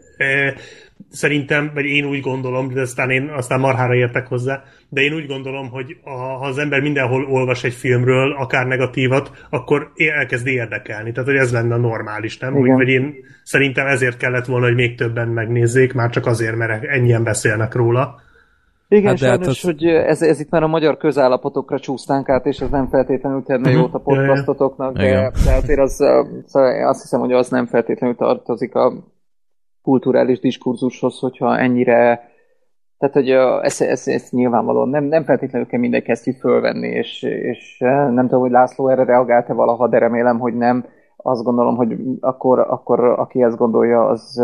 szerintem, 1.11 1.71
vagy 1.73 1.85
én 1.85 2.05
úgy 2.05 2.19
gondolom, 2.19 2.73
de 2.73 2.81
aztán 2.81 3.09
én 3.09 3.29
aztán 3.29 3.59
marhára 3.59 3.95
értek 3.95 4.27
hozzá, 4.27 4.63
de 4.89 5.01
én 5.01 5.13
úgy 5.13 5.27
gondolom, 5.27 5.69
hogy 5.69 5.97
a, 6.03 6.09
ha 6.09 6.45
az 6.45 6.57
ember 6.57 6.81
mindenhol 6.81 7.25
olvas 7.25 7.63
egy 7.63 7.73
filmről, 7.73 8.31
akár 8.31 8.67
negatívat, 8.67 9.31
akkor 9.49 9.91
elkezd 10.17 10.47
érdekelni. 10.47 11.11
Tehát, 11.11 11.29
hogy 11.29 11.37
ez 11.37 11.51
lenne 11.51 11.73
a 11.73 11.77
normális, 11.77 12.37
nem? 12.37 12.53
Hogy, 12.53 12.69
vagy 12.69 12.89
én 12.89 13.13
szerintem 13.43 13.87
ezért 13.87 14.17
kellett 14.17 14.45
volna, 14.45 14.65
hogy 14.65 14.75
még 14.75 14.97
többen 14.97 15.27
megnézzék, 15.27 15.93
már 15.93 16.09
csak 16.09 16.25
azért, 16.25 16.55
mert 16.55 16.83
ennyien 16.83 17.23
beszélnek 17.23 17.73
róla. 17.73 18.21
Igen, 18.87 19.07
hát 19.07 19.17
sajnos, 19.17 19.37
hát 19.37 19.47
az... 19.47 19.61
hogy 19.61 19.85
ez, 19.85 20.21
ez 20.21 20.39
itt 20.39 20.49
már 20.49 20.63
a 20.63 20.67
magyar 20.67 20.97
közállapotokra 20.97 21.79
csúsztánk 21.79 22.29
át, 22.29 22.45
és 22.45 22.59
ez 22.59 22.69
nem 22.69 22.87
feltétlenül 22.87 23.43
tenne 23.43 23.71
jót 23.71 23.93
a 23.93 23.99
podcastotoknak, 23.99 24.97
de, 24.97 25.31
de 25.45 25.53
azért 25.53 25.79
az, 25.79 25.95
szóval 26.45 26.87
azt 26.87 27.01
hiszem, 27.01 27.19
hogy 27.19 27.31
az 27.31 27.49
nem 27.49 27.65
feltétlenül 27.65 28.15
tartozik 28.15 28.75
a 28.75 28.93
kulturális 29.89 30.39
diskurzushoz, 30.39 31.19
hogyha 31.19 31.57
ennyire 31.57 32.27
tehát, 32.97 33.15
hogy 33.15 33.29
ezt, 33.65 33.81
ezt, 33.81 34.07
ezt 34.07 34.31
nyilvánvalóan 34.31 34.89
nem, 34.89 35.03
nem 35.03 35.23
feltétlenül 35.23 35.67
kell 35.67 35.79
mindenki 35.79 36.11
ezt 36.11 36.27
így 36.27 36.35
fölvenni, 36.35 36.87
és, 36.87 37.21
és 37.23 37.77
nem 37.79 38.21
tudom, 38.21 38.39
hogy 38.39 38.51
László 38.51 38.87
erre 38.87 39.03
reagált-e 39.03 39.53
valaha, 39.53 39.87
de 39.87 39.97
remélem, 39.97 40.39
hogy 40.39 40.53
nem. 40.53 40.85
Azt 41.17 41.43
gondolom, 41.43 41.75
hogy 41.75 41.97
akkor, 42.19 42.59
akkor 42.59 42.99
aki 42.99 43.43
ezt 43.43 43.57
gondolja, 43.57 44.05
az 44.05 44.43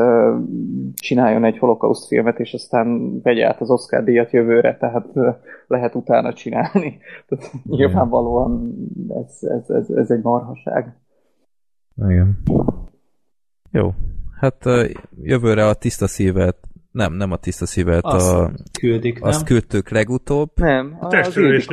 csináljon 0.94 1.44
egy 1.44 1.58
holokauszt 1.58 2.08
filmet, 2.08 2.40
és 2.40 2.54
aztán 2.54 3.20
vegye 3.22 3.48
át 3.48 3.62
az 3.62 3.70
Oscar 3.70 4.04
díjat 4.04 4.32
jövőre, 4.32 4.78
tehát 4.78 5.08
lehet 5.68 5.96
utána 5.96 6.34
csinálni. 6.34 6.98
Tehát 7.28 7.52
nyilvánvalóan 7.64 8.76
ez, 9.24 9.38
ez, 9.42 9.70
ez, 9.70 9.90
ez 9.90 10.12
egy 10.12 10.22
marhaság. 10.22 10.96
Igen. 11.96 12.38
Jó, 13.72 13.94
Hát 14.36 14.66
jövőre 15.22 15.68
a 15.68 15.74
tiszta 15.74 16.08
szívet 16.08 16.58
nem, 16.96 17.14
nem 17.14 17.32
a 17.32 17.36
tiszta 17.36 17.66
szívet, 17.66 18.04
azt 18.04 18.34
a, 18.34 18.52
küldik, 18.80 19.24
azt 19.24 19.36
nem? 19.36 19.46
küldtük 19.46 19.90
legutóbb. 19.90 20.50
Nem, 20.56 20.98
a 21.00 21.08
testőrés 21.08 21.68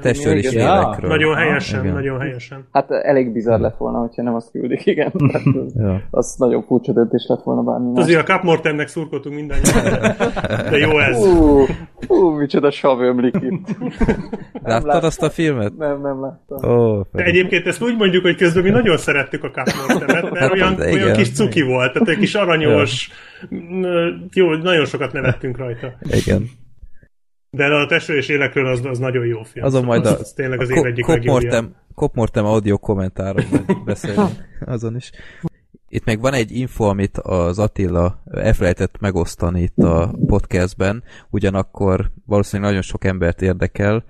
Testőrés 0.00 0.52
ja. 0.52 0.98
Nagyon 1.00 1.34
helyesen, 1.34 1.80
igen. 1.80 1.94
nagyon 1.94 2.20
helyesen. 2.20 2.66
Hát 2.72 2.90
elég 2.90 3.32
bizarr 3.32 3.60
lett 3.60 3.76
volna, 3.76 3.98
hogyha 3.98 4.22
nem 4.22 4.34
azt 4.34 4.50
küldik, 4.50 4.86
igen. 4.86 5.12
Hát, 5.32 5.42
ja. 5.74 6.02
Az 6.10 6.34
nagyon 6.38 6.62
furcsa 6.62 6.92
döntés 6.92 7.24
lett 7.28 7.42
volna 7.42 7.62
bármi 7.62 7.90
más. 7.92 8.02
Azért 8.02 8.20
a 8.20 8.24
Capmortemnek 8.24 8.88
szurkoltunk 8.88 9.34
mindannyian. 9.34 10.14
De 10.70 10.76
jó 10.76 10.98
ez. 10.98 11.26
Ú, 11.26 11.64
ú 12.08 12.30
micsoda 12.30 12.70
sav 12.70 13.00
ömlik 13.00 13.34
itt. 13.40 13.76
Láttad 14.62 15.04
azt 15.04 15.22
a 15.22 15.30
filmet? 15.30 15.76
Nem, 15.76 16.00
nem 16.00 16.20
láttam. 16.20 16.70
Oh, 16.70 17.04
De 17.12 17.22
egyébként 17.22 17.66
ezt 17.66 17.82
úgy 17.82 17.96
mondjuk, 17.96 18.22
hogy 18.22 18.36
közben 18.36 18.62
mi 18.62 18.70
nagyon 18.70 18.96
szerettük 18.96 19.44
a 19.44 19.50
Capmortemet, 19.50 20.30
mert 20.30 20.38
hát, 20.38 20.52
olyan, 20.52 20.80
olyan 20.80 21.12
kis 21.12 21.32
cuki 21.32 21.62
volt, 21.62 21.92
tehát 21.92 22.08
egy 22.08 22.18
kis 22.18 22.34
aranyos, 22.34 23.10
jó, 24.32 24.54
nagyon 24.54 24.86
sokat 24.86 25.12
nevettünk 25.12 25.56
rajta. 25.56 25.98
Igen. 26.02 26.50
De 27.50 27.64
a 27.64 27.86
testről 27.86 28.16
és 28.16 28.28
élekről 28.28 28.66
az, 28.66 28.84
az 28.84 28.98
nagyon 28.98 29.26
jó 29.26 29.42
film. 29.42 29.64
Azon 29.64 29.84
majd 29.84 30.06
a, 30.06 30.18
az 30.18 30.32
tényleg 30.32 30.60
az 30.60 30.70
a 30.70 30.84
egyik 30.84 31.04
Kopmortem, 31.04 31.74
Kopmortem 31.94 32.44
audio 32.44 32.78
kommentáron 32.78 33.44
beszélünk 33.84 34.30
azon 34.60 34.96
is. 34.96 35.10
Itt 35.88 36.04
meg 36.04 36.20
van 36.20 36.32
egy 36.32 36.56
info, 36.56 36.84
amit 36.84 37.18
az 37.18 37.58
Attila 37.58 38.22
elfelejtett 38.30 39.00
megosztani 39.00 39.62
itt 39.62 39.78
a 39.78 40.14
podcastben, 40.26 41.02
ugyanakkor 41.30 42.10
valószínűleg 42.26 42.70
nagyon 42.70 42.82
sok 42.82 43.04
embert 43.04 43.42
érdekel, 43.42 44.04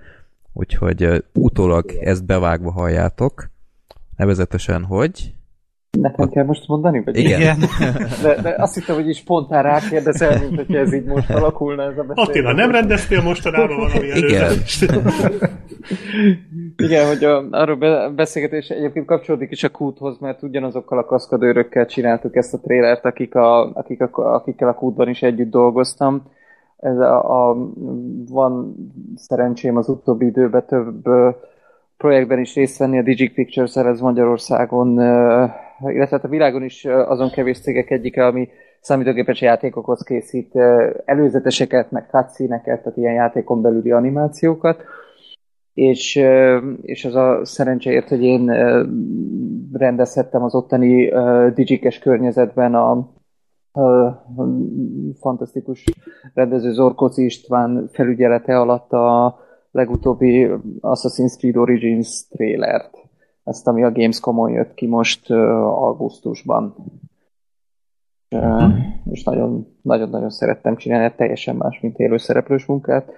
úgyhogy 0.53 1.25
utólag 1.33 1.91
ezt 2.01 2.25
bevágva 2.25 2.73
halljátok. 2.73 3.51
Nevezetesen, 4.17 4.85
hogy 4.85 5.35
Nekem 6.01 6.29
kell 6.29 6.45
most 6.45 6.69
mondani? 6.69 7.03
Vagy 7.05 7.19
Igen. 7.19 7.41
Igen. 7.41 7.59
De, 8.23 8.41
de 8.43 8.55
azt 8.59 8.75
hittem, 8.75 8.95
hogy 8.95 9.09
is 9.09 9.17
spontán 9.17 9.63
rákérdezel, 9.63 10.39
mint 10.41 10.57
hogy 10.67 10.75
ez 10.75 10.95
így 10.95 11.05
most 11.05 11.31
alakulna 11.31 11.83
ez 11.83 11.99
a 11.99 12.03
beszélgetés. 12.03 12.29
Attila, 12.29 12.53
nem 12.53 12.71
rendeztél 12.71 13.23
mostanában 13.23 13.77
valami 13.77 14.07
Igen. 14.07 14.53
Igen, 16.77 17.07
hogy 17.07 17.25
a, 17.25 17.45
arról 17.51 17.77
be, 17.77 18.09
beszélgetés 18.09 18.69
egyébként 18.69 19.07
kapcsolódik 19.07 19.51
is 19.51 19.65
a 19.65 19.69
kúthoz, 19.69 20.19
mert 20.19 20.43
ugyanazokkal 20.43 20.99
a 20.99 21.05
kaszkadőrökkel 21.05 21.87
csináltuk 21.87 22.37
ezt 22.37 22.55
a 22.55 22.61
trélert, 22.61 23.05
akik 23.05 23.35
a, 23.35 23.73
akik 23.73 24.01
a, 24.01 24.35
akikkel 24.35 24.69
a 24.69 24.75
kútban 24.75 25.09
is 25.09 25.23
együtt 25.23 25.51
dolgoztam. 25.51 26.23
Ez 26.77 26.99
a, 26.99 27.49
a, 27.49 27.57
van 28.29 28.75
szerencsém 29.17 29.77
az 29.77 29.89
utóbbi 29.89 30.27
időben 30.27 30.65
több 30.67 31.09
projektben 31.97 32.39
is 32.39 32.55
részt 32.55 32.79
venni 32.79 32.99
a 32.99 33.03
Digic 33.03 33.35
Pictures-el, 33.35 33.87
ez 33.87 34.01
Magyarországon 34.01 34.99
illetve 35.81 36.17
hát 36.17 36.25
a 36.25 36.29
világon 36.29 36.63
is 36.63 36.85
azon 36.85 37.31
kevés 37.31 37.61
cégek 37.61 37.91
egyike, 37.91 38.27
ami 38.27 38.49
számítógépes 38.81 39.41
játékokhoz 39.41 40.03
készít 40.03 40.57
előzeteseket, 41.05 41.91
meg 41.91 42.07
cutscene-eket, 42.11 42.83
tehát 42.83 42.99
ilyen 42.99 43.15
játékon 43.15 43.63
belüli 43.63 43.91
animációkat. 43.91 44.85
És, 45.75 46.23
és 46.83 47.05
az 47.05 47.15
a 47.15 47.45
szerencséért, 47.45 48.09
hogy 48.09 48.23
én 48.23 48.51
rendezhettem 49.73 50.43
az 50.43 50.55
ottani 50.55 51.13
digikes 51.55 51.99
környezetben 51.99 52.75
a, 52.75 53.09
ö, 53.75 54.09
fantasztikus 55.21 55.85
rendező 56.35 56.73
Zorkoci 56.73 57.25
István 57.25 57.89
felügyelete 57.93 58.59
alatt 58.59 58.93
a 58.93 59.39
legutóbbi 59.71 60.51
Assassin's 60.81 61.37
Creed 61.39 61.57
Origins 61.57 62.29
trailert. 62.29 63.04
Ezt, 63.45 63.69
ami 63.69 63.85
a 63.85 63.93
Gamescom-on 63.93 64.51
jött 64.51 64.75
ki 64.75 64.87
most 64.87 65.31
augusztusban. 65.31 66.75
Uh, 68.31 68.73
és 69.11 69.23
nagyon, 69.23 69.77
nagyon-nagyon 69.83 70.31
szerettem 70.31 70.77
csinálni, 70.77 71.15
teljesen 71.17 71.57
más, 71.57 71.81
mint 71.81 71.99
élőszereplős 71.99 72.67
munkát. 72.67 73.13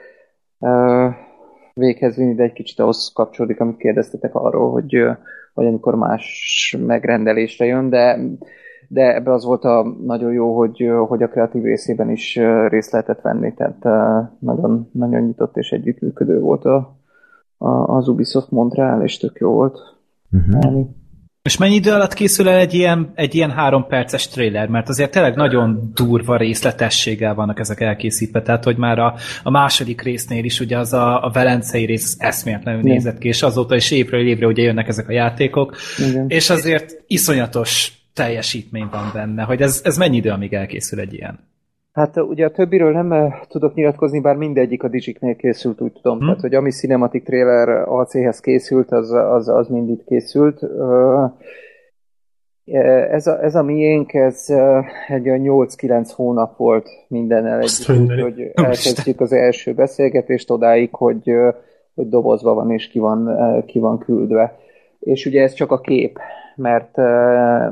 Véghez 1.75 2.17
vinni, 2.17 2.35
de 2.35 2.43
egy 2.43 2.53
kicsit 2.53 2.79
ahhoz 2.79 3.13
kapcsolódik, 3.15 3.61
amit 3.61 3.77
kérdeztetek 3.77 4.35
arról, 4.35 4.71
hogy, 4.71 5.05
hogy 5.55 5.67
amikor 5.67 5.95
más 5.95 6.77
megrendelésre 6.87 7.65
jön, 7.65 7.89
de, 7.89 8.19
de 8.89 9.15
ebbe 9.15 9.33
az 9.33 9.45
volt 9.45 9.65
a 9.65 9.97
nagyon 10.05 10.33
jó, 10.33 10.57
hogy, 10.57 10.91
hogy 11.07 11.23
a 11.23 11.29
kreatív 11.29 11.63
részében 11.63 12.11
is 12.11 12.41
részt 12.69 12.93
lehetett 12.93 13.21
venni, 13.21 13.55
tehát 13.55 13.83
nagyon, 14.39 14.89
nagyon 14.93 15.23
nyitott 15.23 15.57
és 15.57 15.73
együttműködő 15.73 16.41
volt 16.41 16.65
a, 16.65 16.97
a, 17.57 17.69
az 17.69 18.09
Ubisoft 18.09 18.51
Montreal, 18.51 19.03
és 19.03 19.19
tök 19.19 19.39
jó 19.39 19.53
volt. 19.53 19.96
Uh-huh. 20.37 20.89
És 21.43 21.57
mennyi 21.57 21.75
idő 21.75 21.93
alatt 21.93 22.15
készül 22.15 22.49
el 22.49 22.59
egy 22.59 22.75
ilyen, 22.75 23.13
egy 23.15 23.35
ilyen 23.35 23.51
három 23.51 23.87
perces 23.87 24.29
trailer? 24.29 24.69
Mert 24.69 24.89
azért 24.89 25.11
tényleg 25.11 25.37
nagyon 25.37 25.91
durva 25.95 26.37
részletességgel 26.37 27.35
vannak 27.35 27.59
ezek 27.59 27.81
elkészítve, 27.81 28.43
tehát 28.43 28.65
hogy 28.65 28.77
már 28.77 28.99
a, 28.99 29.15
a 29.43 29.51
második 29.51 30.01
résznél 30.01 30.45
is 30.45 30.61
ugye 30.61 30.79
az 30.79 30.93
a, 30.93 31.25
a 31.25 31.31
velencei 31.31 31.85
rész 31.85 32.17
eszméletlenül 32.19 32.81
Igen. 32.81 32.93
nézett 32.93 33.19
ki, 33.19 33.29
és 33.29 33.43
azóta 33.43 33.77
is 33.77 33.91
évről 33.91 34.27
évre 34.27 34.47
ugye 34.47 34.63
jönnek 34.63 34.89
ezek 34.89 35.09
a 35.09 35.13
játékok, 35.13 35.77
Igen. 36.09 36.25
és 36.29 36.51
azért 36.51 37.03
iszonyatos 37.07 37.93
teljesítmény 38.13 38.89
van 38.91 39.11
benne, 39.13 39.43
hogy 39.43 39.61
ez, 39.63 39.81
ez 39.85 39.97
mennyi 39.97 40.17
idő, 40.17 40.31
amíg 40.31 40.53
elkészül 40.53 41.01
egy 41.01 41.13
ilyen? 41.13 41.39
Hát 41.97 42.17
ugye 42.17 42.45
a 42.45 42.51
többiről 42.51 42.93
nem 42.93 43.35
tudok 43.49 43.75
nyilatkozni, 43.75 44.21
bár 44.21 44.37
mindegyik 44.37 44.83
a 44.83 44.89
Digiknél 44.89 45.37
készült, 45.37 45.81
úgy 45.81 45.93
tudom. 45.93 46.17
Hmm. 46.17 46.27
Tehát, 46.27 46.41
hogy 46.41 46.55
ami 46.55 46.71
cinematic 46.71 47.25
trailer 47.25 47.69
AC-hez 47.69 48.41
készült, 48.41 48.93
az, 48.93 49.13
az, 49.13 49.49
az 49.49 49.69
mind 49.69 49.89
itt 49.89 50.05
készült. 50.05 50.63
Ez 53.11 53.27
a, 53.27 53.43
ez 53.43 53.55
a 53.55 53.63
miénk, 53.63 54.15
ez 54.15 54.45
egy 55.09 55.23
8-9 55.25 56.11
hónap 56.15 56.57
volt 56.57 56.89
mindennel 57.09 57.61
együtt, 57.61 58.21
hogy 58.21 58.51
elkezdjük 58.55 59.21
az 59.21 59.33
első 59.33 59.75
beszélgetést 59.75 60.51
odáig, 60.51 60.95
hogy, 60.95 61.31
hogy 61.95 62.09
dobozva 62.09 62.55
van 62.55 62.71
és 62.71 62.89
ki 62.89 62.99
van, 62.99 63.65
ki 63.67 63.79
van 63.79 63.99
küldve. 63.99 64.59
És 65.01 65.27
ugye 65.27 65.43
ez 65.43 65.53
csak 65.53 65.71
a 65.71 65.81
kép 65.81 66.19
mert, 66.57 66.97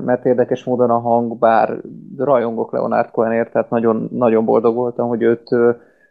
mert 0.05 0.25
érdekes 0.25 0.65
módon 0.65 0.91
a 0.91 0.99
hang, 0.99 1.39
bár 1.39 1.81
rajongok 2.19 2.73
Leonard 2.73 3.11
Cohenért, 3.11 3.53
tehát 3.53 3.71
nagyon, 3.71 4.09
nagyon 4.13 4.45
boldog 4.45 4.75
voltam, 4.75 5.09
hogy 5.09 5.23
őt, 5.23 5.49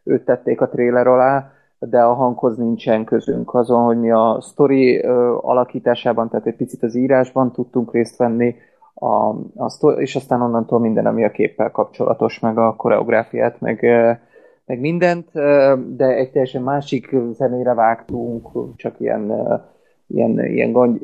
őt 0.03 0.25
tették 0.25 0.61
a 0.61 0.69
tréler 0.69 1.07
alá, 1.07 1.51
de 1.79 2.01
a 2.01 2.13
hanghoz 2.13 2.57
nincsen 2.57 3.03
közünk. 3.03 3.53
Azon, 3.53 3.83
hogy 3.83 3.99
mi 3.99 4.11
a 4.11 4.37
sztori 4.41 4.99
alakításában, 5.41 6.29
tehát 6.29 6.45
egy 6.45 6.55
picit 6.55 6.83
az 6.83 6.95
írásban 6.95 7.51
tudtunk 7.51 7.93
részt 7.93 8.17
venni, 8.17 8.55
a, 8.93 9.35
a 9.55 9.69
sztori, 9.69 10.01
és 10.01 10.15
aztán 10.15 10.41
onnantól 10.41 10.79
minden, 10.79 11.05
ami 11.05 11.23
a 11.23 11.31
képpel 11.31 11.71
kapcsolatos, 11.71 12.39
meg 12.39 12.57
a 12.57 12.75
koreográfiát, 12.75 13.59
meg, 13.61 13.85
meg 14.65 14.79
mindent, 14.79 15.31
de 15.95 16.05
egy 16.05 16.31
teljesen 16.31 16.61
másik 16.61 17.15
zenére 17.31 17.73
vágtunk, 17.73 18.47
csak 18.75 18.99
ilyen 18.99 19.31
ilyen, 20.13 20.45
ilyen, 20.45 20.99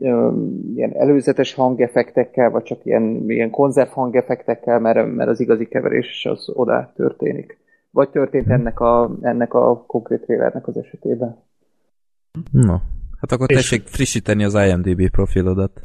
ilyen 0.76 0.94
előzetes 0.94 1.54
hangeffektekkel, 1.54 2.50
vagy 2.50 2.64
csak 2.64 2.86
ilyen, 2.86 3.24
ilyen 3.28 3.50
konzerv 3.50 3.90
hangeffektekkel, 3.90 4.80
mert, 4.80 5.16
mert 5.16 5.30
az 5.30 5.40
igazi 5.40 5.66
keverés 5.66 6.26
az 6.26 6.50
oda 6.54 6.92
történik. 6.96 7.58
Vagy 7.92 8.10
történt 8.10 8.50
ennek 8.50 8.80
a, 8.80 9.18
ennek 9.22 9.54
a 9.54 9.84
konkrét 9.88 10.22
trailernek 10.22 10.68
az 10.68 10.78
esetében. 10.78 11.38
Na, 12.52 12.82
hát 13.20 13.32
akkor 13.32 13.48
tessék 13.48 13.88
frissíteni 13.88 14.44
az 14.44 14.54
IMDB 14.54 15.10
profilodat. 15.10 15.80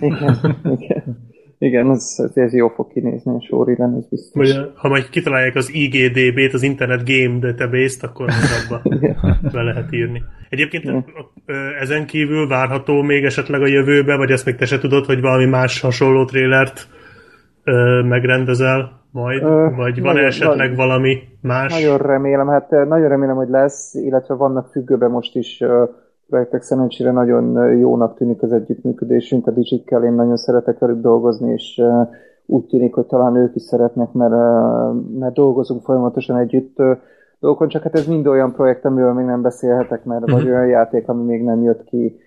igen, 0.00 0.56
igen. 0.78 1.32
Igen, 1.58 1.90
ez, 1.90 2.16
ez 2.34 2.54
jó 2.54 2.68
fog 2.68 2.92
kinézni 2.92 3.32
a 3.34 3.40
sorriben, 3.40 3.96
ez 3.98 4.08
biztos. 4.08 4.52
Vagy, 4.52 4.70
ha 4.74 4.88
majd 4.88 5.08
kitalálják 5.08 5.54
az 5.54 5.70
IGDB-t, 5.72 6.54
az 6.54 6.62
Internet 6.62 7.02
Game 7.04 7.38
Database-t, 7.38 8.02
akkor 8.02 8.28
abba 8.68 8.82
be 9.52 9.62
lehet 9.62 9.92
írni. 9.92 10.22
Egyébként 10.48 11.04
ezen 11.80 12.06
kívül 12.06 12.48
várható 12.48 13.02
még 13.02 13.24
esetleg 13.24 13.62
a 13.62 13.66
jövőbe, 13.66 14.16
vagy 14.16 14.30
ezt 14.30 14.44
még 14.44 14.54
te 14.56 14.64
se 14.64 14.78
tudod, 14.78 15.04
hogy 15.04 15.20
valami 15.20 15.44
más 15.44 15.80
hasonló 15.80 16.24
trélert 16.24 16.88
megrendezel 18.08 19.02
majd? 19.10 19.42
Ö, 19.42 19.68
vagy 19.76 20.00
van 20.00 20.12
nagyon, 20.12 20.28
esetleg 20.28 20.56
nagyon, 20.56 20.74
valami 20.74 21.18
más? 21.40 21.72
Nagyon 21.72 21.98
remélem, 21.98 22.48
hát 22.48 22.70
nagyon 22.70 23.08
remélem, 23.08 23.36
hogy 23.36 23.48
lesz, 23.48 23.94
illetve 23.94 24.34
vannak 24.34 24.68
függőben 24.70 25.10
most 25.10 25.36
is 25.36 25.62
projektek 26.28 26.62
szerencsére 26.62 27.10
nagyon 27.10 27.76
jónak 27.78 28.16
tűnik 28.16 28.42
az 28.42 28.52
együttműködésünk 28.52 29.46
a 29.46 29.50
Digikkel, 29.50 30.04
én 30.04 30.12
nagyon 30.12 30.36
szeretek 30.36 30.78
velük 30.78 31.00
dolgozni, 31.00 31.52
és 31.52 31.82
úgy 32.46 32.64
tűnik, 32.66 32.94
hogy 32.94 33.06
talán 33.06 33.36
ők 33.36 33.54
is 33.54 33.62
szeretnek, 33.62 34.12
mert, 34.12 34.34
mert 35.18 35.34
dolgozunk 35.34 35.82
folyamatosan 35.82 36.36
együtt 36.36 36.76
dolgokon, 37.40 37.68
csak 37.68 37.82
hát 37.82 37.94
ez 37.94 38.06
mind 38.06 38.26
olyan 38.26 38.52
projekt, 38.52 38.84
amiről 38.84 39.12
még 39.12 39.26
nem 39.26 39.42
beszélhetek, 39.42 40.04
mert 40.04 40.30
vagy 40.30 40.48
olyan 40.48 40.66
játék, 40.66 41.08
ami 41.08 41.24
még 41.24 41.42
nem 41.42 41.62
jött 41.62 41.84
ki, 41.84 42.18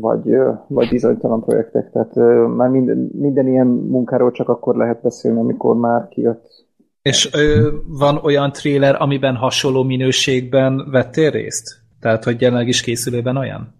vagy, 0.00 0.36
vagy 0.66 0.88
bizonytalan 0.88 1.40
projektek. 1.40 1.90
Tehát 1.90 2.14
már 2.56 2.68
minden, 2.68 3.10
minden 3.12 3.48
ilyen 3.48 3.66
munkáról 3.66 4.30
csak 4.30 4.48
akkor 4.48 4.76
lehet 4.76 5.02
beszélni, 5.02 5.40
amikor 5.40 5.76
már 5.76 6.08
kijött. 6.08 6.66
És 7.02 7.30
ö, 7.34 7.68
van 7.98 8.16
olyan 8.22 8.52
trailer, 8.52 8.96
amiben 8.98 9.34
hasonló 9.34 9.82
minőségben 9.82 10.88
vettél 10.90 11.30
részt? 11.30 11.81
Tehát, 12.02 12.24
hogy 12.24 12.40
jelenleg 12.40 12.68
is 12.68 12.80
készülőben 12.80 13.36
olyan? 13.36 13.74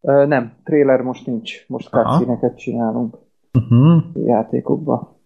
Ö, 0.00 0.26
nem, 0.26 0.52
trailer 0.64 1.00
most 1.00 1.26
nincs. 1.26 1.68
Most 1.68 1.88
cutscene 1.88 2.54
csinálunk 2.54 3.18
uh-huh. 3.52 4.02
játékokba. 4.26 5.20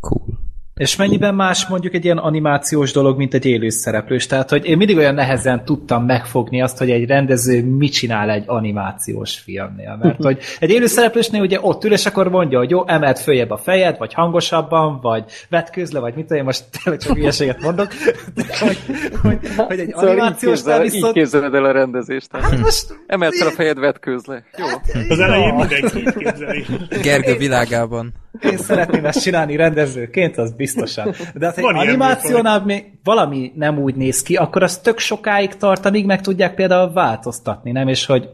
Cool. 0.00 0.38
És 0.74 0.96
mennyiben 0.96 1.34
más 1.34 1.66
mondjuk 1.66 1.94
egy 1.94 2.04
ilyen 2.04 2.18
animációs 2.18 2.92
dolog, 2.92 3.16
mint 3.16 3.34
egy 3.34 3.46
élő 3.46 3.68
szereplős? 3.68 4.26
Tehát, 4.26 4.50
hogy 4.50 4.64
én 4.64 4.76
mindig 4.76 4.96
olyan 4.96 5.14
nehezen 5.14 5.64
tudtam 5.64 6.04
megfogni 6.04 6.62
azt, 6.62 6.78
hogy 6.78 6.90
egy 6.90 7.06
rendező 7.06 7.64
mit 7.64 7.92
csinál 7.92 8.30
egy 8.30 8.44
animációs 8.46 9.38
filmnél. 9.38 9.98
Mert 10.02 10.22
hogy 10.22 10.38
egy 10.58 10.70
élő 10.70 10.86
szereplősnél 10.86 11.40
ugye 11.40 11.58
ott 11.60 11.84
ül, 11.84 11.92
és 11.92 12.06
akkor 12.06 12.28
mondja, 12.28 12.58
hogy 12.58 12.70
jó, 12.70 12.88
emelt 12.88 13.18
följebb 13.18 13.50
a 13.50 13.56
fejed, 13.56 13.98
vagy 13.98 14.14
hangosabban, 14.14 15.00
vagy 15.00 15.24
vetkőzle, 15.48 16.00
vagy 16.00 16.14
mit 16.14 16.26
tudom, 16.26 16.44
most 16.44 16.64
tényleg 16.82 17.02
csak 17.02 17.16
hülyeséget 17.16 17.62
mondok. 17.62 17.88
De, 18.34 18.44
hogy, 18.60 18.78
hogy, 19.22 19.38
hogy 19.56 19.78
egy 19.78 19.88
szóval 19.88 20.08
animációsnál 20.08 20.80
viszont... 20.80 21.16
Így 21.16 21.22
képzeled 21.22 21.54
el 21.54 21.64
a 21.64 21.72
rendezést. 21.72 22.28
Hát 22.36 22.58
most... 22.58 22.86
Emelt 23.06 23.36
fel 23.36 23.46
a 23.46 23.50
fejed 23.50 23.78
vetkőzle. 23.78 24.44
Jó. 24.58 24.66
Hát, 24.66 24.82
az 25.08 25.18
elején 25.18 25.54
mindenki 25.54 26.02
képzeli. 26.18 26.64
Gergő 27.02 27.36
világában. 27.36 28.12
Én 28.40 28.56
szeretném 28.56 29.04
ezt 29.04 29.22
csinálni 29.22 29.56
rendezőként, 29.56 30.38
az 30.38 30.54
biztosan. 30.62 31.12
De 31.34 31.46
az 31.46 31.58
egy 31.58 31.64
animációnál 31.64 32.64
még 32.64 32.84
valami 33.04 33.52
nem 33.54 33.78
úgy 33.78 33.94
néz 33.94 34.22
ki, 34.22 34.36
akkor 34.36 34.62
az 34.62 34.78
tök 34.78 34.98
sokáig 34.98 35.54
tart, 35.54 35.86
amíg 35.86 36.06
meg 36.06 36.20
tudják 36.20 36.54
például 36.54 36.92
változtatni, 36.92 37.72
nem? 37.72 37.88
És 37.88 38.06
hogy 38.06 38.28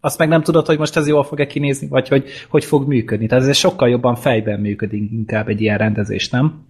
azt 0.00 0.18
meg 0.18 0.28
nem 0.28 0.42
tudod, 0.42 0.66
hogy 0.66 0.78
most 0.78 0.96
ez 0.96 1.08
jól 1.08 1.24
fog-e 1.24 1.46
kinézni, 1.46 1.88
vagy 1.88 2.08
hogy, 2.08 2.24
hogy 2.50 2.64
fog 2.64 2.88
működni. 2.88 3.26
Tehát 3.26 3.48
ez 3.48 3.56
sokkal 3.56 3.88
jobban 3.88 4.14
fejben 4.14 4.60
működik 4.60 5.12
inkább 5.12 5.48
egy 5.48 5.60
ilyen 5.60 5.78
rendezés, 5.78 6.30
nem? 6.30 6.64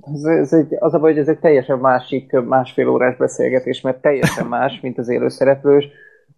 Ez, 0.00 0.22
ez 0.24 0.52
egy, 0.52 0.76
az 0.78 0.94
a 0.94 0.98
baj, 0.98 1.10
hogy 1.12 1.20
ez 1.20 1.28
egy 1.28 1.38
teljesen 1.38 1.78
másik 1.78 2.32
másfél 2.32 2.88
órás 2.88 3.16
beszélgetés, 3.16 3.80
mert 3.80 4.00
teljesen 4.00 4.46
más, 4.46 4.80
mint 4.80 4.98
az 4.98 5.08
élőszereplős 5.08 5.84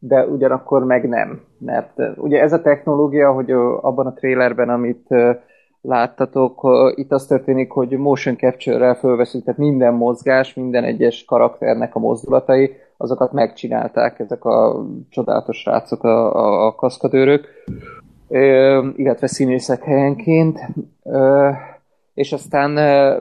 de 0.06 0.26
ugyanakkor 0.26 0.84
meg 0.84 1.08
nem. 1.08 1.40
Mert 1.58 1.92
ugye 2.16 2.40
ez 2.40 2.52
a 2.52 2.62
technológia, 2.62 3.32
hogy 3.32 3.50
abban 3.80 4.06
a 4.06 4.12
trailerben, 4.12 4.68
amit 4.68 5.06
láttatok, 5.86 6.68
itt 6.94 7.12
az 7.12 7.26
történik, 7.26 7.70
hogy 7.70 7.90
motion 7.90 8.36
capture-rel 8.36 8.94
fölveszünk, 8.94 9.44
tehát 9.44 9.60
minden 9.60 9.94
mozgás, 9.94 10.54
minden 10.54 10.84
egyes 10.84 11.24
karakternek 11.24 11.94
a 11.94 11.98
mozdulatai, 11.98 12.70
azokat 12.96 13.32
megcsinálták 13.32 14.18
ezek 14.18 14.44
a 14.44 14.86
csodálatos 15.08 15.58
srácok, 15.58 16.04
a, 16.04 16.34
a, 16.34 16.66
a 16.66 16.74
kaszkadőrök, 16.74 17.46
illetve 18.96 19.26
színészek 19.26 19.82
helyenként 19.82 20.58
és 22.14 22.32
aztán 22.32 22.70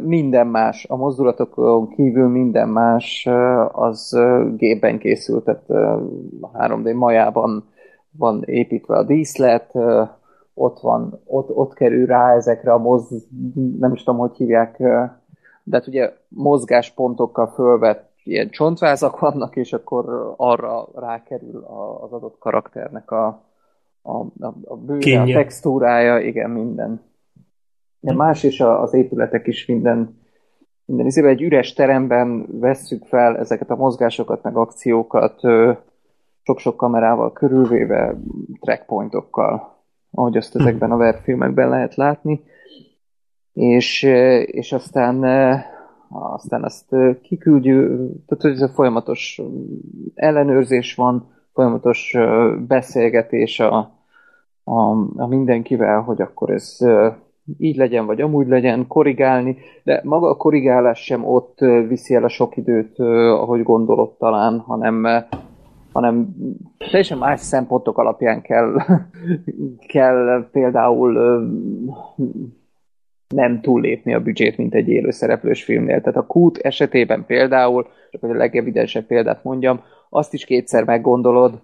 minden 0.01 0.47
más, 0.47 0.85
a 0.89 0.95
mozdulatokon 0.95 1.89
kívül 1.89 2.27
minden 2.27 2.69
más 2.69 3.27
az 3.71 4.19
gépben 4.57 4.97
készült, 4.97 5.43
tehát 5.43 5.63
3D 6.53 6.95
majában 6.95 7.69
van 8.17 8.43
építve 8.45 8.97
a 8.97 9.03
díszlet, 9.03 9.71
ott 10.53 10.79
van, 10.79 11.21
ott, 11.25 11.49
ott 11.49 11.73
kerül 11.73 12.05
rá 12.05 12.35
ezekre 12.35 12.73
a 12.73 12.77
moz, 12.77 13.27
nem 13.79 13.93
is 13.93 14.03
tudom, 14.03 14.19
hogy 14.19 14.35
hívják, 14.35 14.77
de 15.63 15.75
hát 15.75 15.87
ugye 15.87 16.13
mozgáspontokkal 16.27 17.47
fölvett 17.47 18.11
ilyen 18.23 18.49
csontvázak 18.49 19.19
vannak, 19.19 19.55
és 19.55 19.73
akkor 19.73 20.33
arra 20.37 20.87
rákerül 20.95 21.65
az 22.01 22.11
adott 22.11 22.37
karakternek 22.39 23.11
a, 23.11 23.25
a, 24.01 24.17
a, 24.39 24.53
a 24.65 24.75
bőre, 24.77 25.21
a 25.21 25.25
textúrája, 25.25 26.19
igen, 26.19 26.49
minden. 26.49 27.01
De 27.99 28.13
más 28.13 28.43
is 28.43 28.61
a- 28.61 28.81
az 28.81 28.93
épületek 28.93 29.47
is 29.47 29.65
minden, 29.65 30.17
minden 30.85 31.05
izébe. 31.05 31.27
Egy 31.27 31.41
üres 31.41 31.73
teremben 31.73 32.45
vesszük 32.59 33.05
fel 33.05 33.37
ezeket 33.37 33.69
a 33.69 33.75
mozgásokat, 33.75 34.43
meg 34.43 34.57
akciókat 34.57 35.41
sok-sok 36.43 36.77
kamerával 36.77 37.33
körülvéve, 37.33 38.15
trackpointokkal, 38.59 39.72
ahogy 40.13 40.37
azt 40.37 40.55
ezekben 40.55 40.91
a 40.91 40.97
Verve 40.97 41.21
filmekben 41.21 41.69
lehet 41.69 41.95
látni. 41.95 42.43
És, 43.53 44.03
és 44.45 44.71
aztán 44.71 45.23
aztán 46.09 46.63
azt 46.63 46.95
kiküldjük, 47.21 47.87
tehát 48.25 48.43
hogy 48.43 48.51
ez 48.51 48.61
a 48.61 48.73
folyamatos 48.73 49.41
ellenőrzés 50.13 50.95
van, 50.95 51.31
folyamatos 51.53 52.17
beszélgetés 52.67 53.59
a, 53.59 53.77
a, 54.63 54.79
a 55.15 55.27
mindenkivel, 55.27 56.01
hogy 56.01 56.21
akkor 56.21 56.49
ez 56.49 56.77
így 57.57 57.75
legyen, 57.75 58.05
vagy 58.05 58.21
amúgy 58.21 58.47
legyen, 58.47 58.87
korrigálni, 58.87 59.57
de 59.83 60.01
maga 60.03 60.29
a 60.29 60.37
korrigálás 60.37 61.03
sem 61.03 61.25
ott 61.25 61.59
viszi 61.87 62.15
el 62.15 62.23
a 62.23 62.29
sok 62.29 62.57
időt, 62.57 62.99
ahogy 62.99 63.63
gondolod 63.63 64.17
talán, 64.17 64.59
hanem, 64.59 65.07
hanem 65.93 66.35
teljesen 66.77 67.17
más 67.17 67.39
szempontok 67.39 67.97
alapján 67.97 68.41
kell, 68.41 68.75
kell 69.93 70.49
például 70.51 71.13
nem 73.27 73.61
túllépni 73.61 74.13
a 74.13 74.21
büdzsét, 74.21 74.57
mint 74.57 74.73
egy 74.73 74.87
élőszereplős 74.87 75.63
filmnél. 75.63 76.01
Tehát 76.01 76.19
a 76.19 76.25
Kút 76.25 76.57
esetében 76.57 77.25
például, 77.25 77.87
csak 78.11 78.21
hogy 78.21 78.29
a 78.29 78.33
legevidensebb 78.33 79.05
példát 79.05 79.43
mondjam, 79.43 79.81
azt 80.09 80.33
is 80.33 80.45
kétszer 80.45 80.83
meggondolod, 80.83 81.61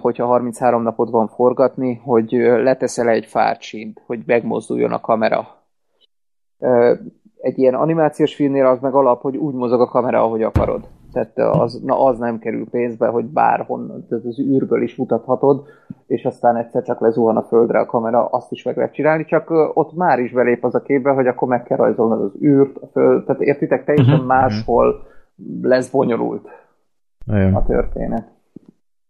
hogyha 0.00 0.26
33 0.26 0.82
napod 0.82 1.10
van 1.10 1.28
forgatni, 1.28 1.94
hogy 1.94 2.30
leteszel 2.38 3.08
egy 3.08 3.26
fársínt, 3.26 4.02
hogy 4.06 4.20
megmozduljon 4.26 4.92
a 4.92 5.00
kamera. 5.00 5.48
Egy 7.40 7.58
ilyen 7.58 7.74
animációs 7.74 8.34
filmnél 8.34 8.66
az 8.66 8.80
meg 8.80 8.94
alap, 8.94 9.20
hogy 9.20 9.36
úgy 9.36 9.54
mozog 9.54 9.80
a 9.80 9.86
kamera, 9.88 10.22
ahogy 10.22 10.42
akarod. 10.42 10.88
Tehát 11.16 11.38
az, 11.38 11.80
na, 11.84 12.04
az 12.04 12.18
nem 12.18 12.38
kerül 12.38 12.68
pénzbe, 12.70 13.06
hogy 13.06 13.24
bárhonnan, 13.24 14.06
tehát 14.08 14.24
az 14.24 14.38
űrből 14.38 14.82
is 14.82 14.96
mutathatod, 14.96 15.66
és 16.06 16.24
aztán 16.24 16.56
egyszer 16.56 16.82
csak 16.82 17.00
lezuhan 17.00 17.36
a 17.36 17.42
földre 17.42 17.78
a 17.78 17.86
kamera, 17.86 18.26
azt 18.26 18.52
is 18.52 18.62
meg 18.62 18.76
lehet 18.76 18.92
csinálni, 18.92 19.24
csak 19.24 19.50
ott 19.74 19.94
már 19.94 20.18
is 20.18 20.32
belép 20.32 20.64
az 20.64 20.74
a 20.74 20.82
képbe, 20.82 21.10
hogy 21.10 21.26
akkor 21.26 21.48
meg 21.48 21.62
kell 21.62 21.76
rajzolnod 21.76 22.20
az 22.20 22.42
űrt, 22.42 22.76
a 22.76 22.86
föld, 22.86 23.24
tehát 23.24 23.40
értitek, 23.40 23.84
teljesen 23.84 24.18
Mhm. 24.18 24.26
máshol 24.26 25.06
lesz 25.62 25.90
bonyolult 25.90 26.48
Nagyon. 27.24 27.54
a 27.54 27.64
történet. 27.64 28.28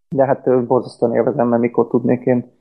De 0.09 0.25
hát 0.25 0.67
borzasztóan 0.67 1.15
élvezem, 1.15 1.49
mert 1.49 1.63
mikor 1.63 1.89
tudnék 1.89 2.25
én 2.25 2.53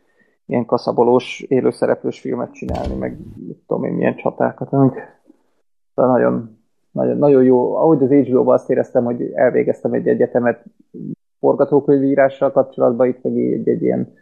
ilyen 0.45 0.65
kaszabolós, 0.65 1.39
élőszereplős 1.39 2.19
filmet 2.19 2.53
csinálni, 2.53 2.95
meg 2.95 3.17
mit 3.47 3.63
tudom 3.67 3.84
én, 3.84 3.93
milyen 3.93 4.15
csatákat, 4.15 4.73
amik 4.73 5.13
Szóval 5.95 6.11
nagyon, 6.11 6.55
nagyon, 6.95 7.17
nagyon 7.17 7.43
jó. 7.43 7.76
Ahogy 7.76 8.03
az 8.03 8.09
HBO-ban 8.09 8.53
azt 8.53 8.69
éreztem, 8.69 9.03
hogy 9.03 9.31
elvégeztem 9.34 9.93
egy 9.93 10.07
egyetemet 10.07 10.63
forgatókönyvírással 11.39 12.51
kapcsolatban, 12.51 13.07
itt 13.07 13.23
meg 13.23 13.38
egy, 13.38 13.67
egy 13.67 13.81
ilyen 13.81 14.13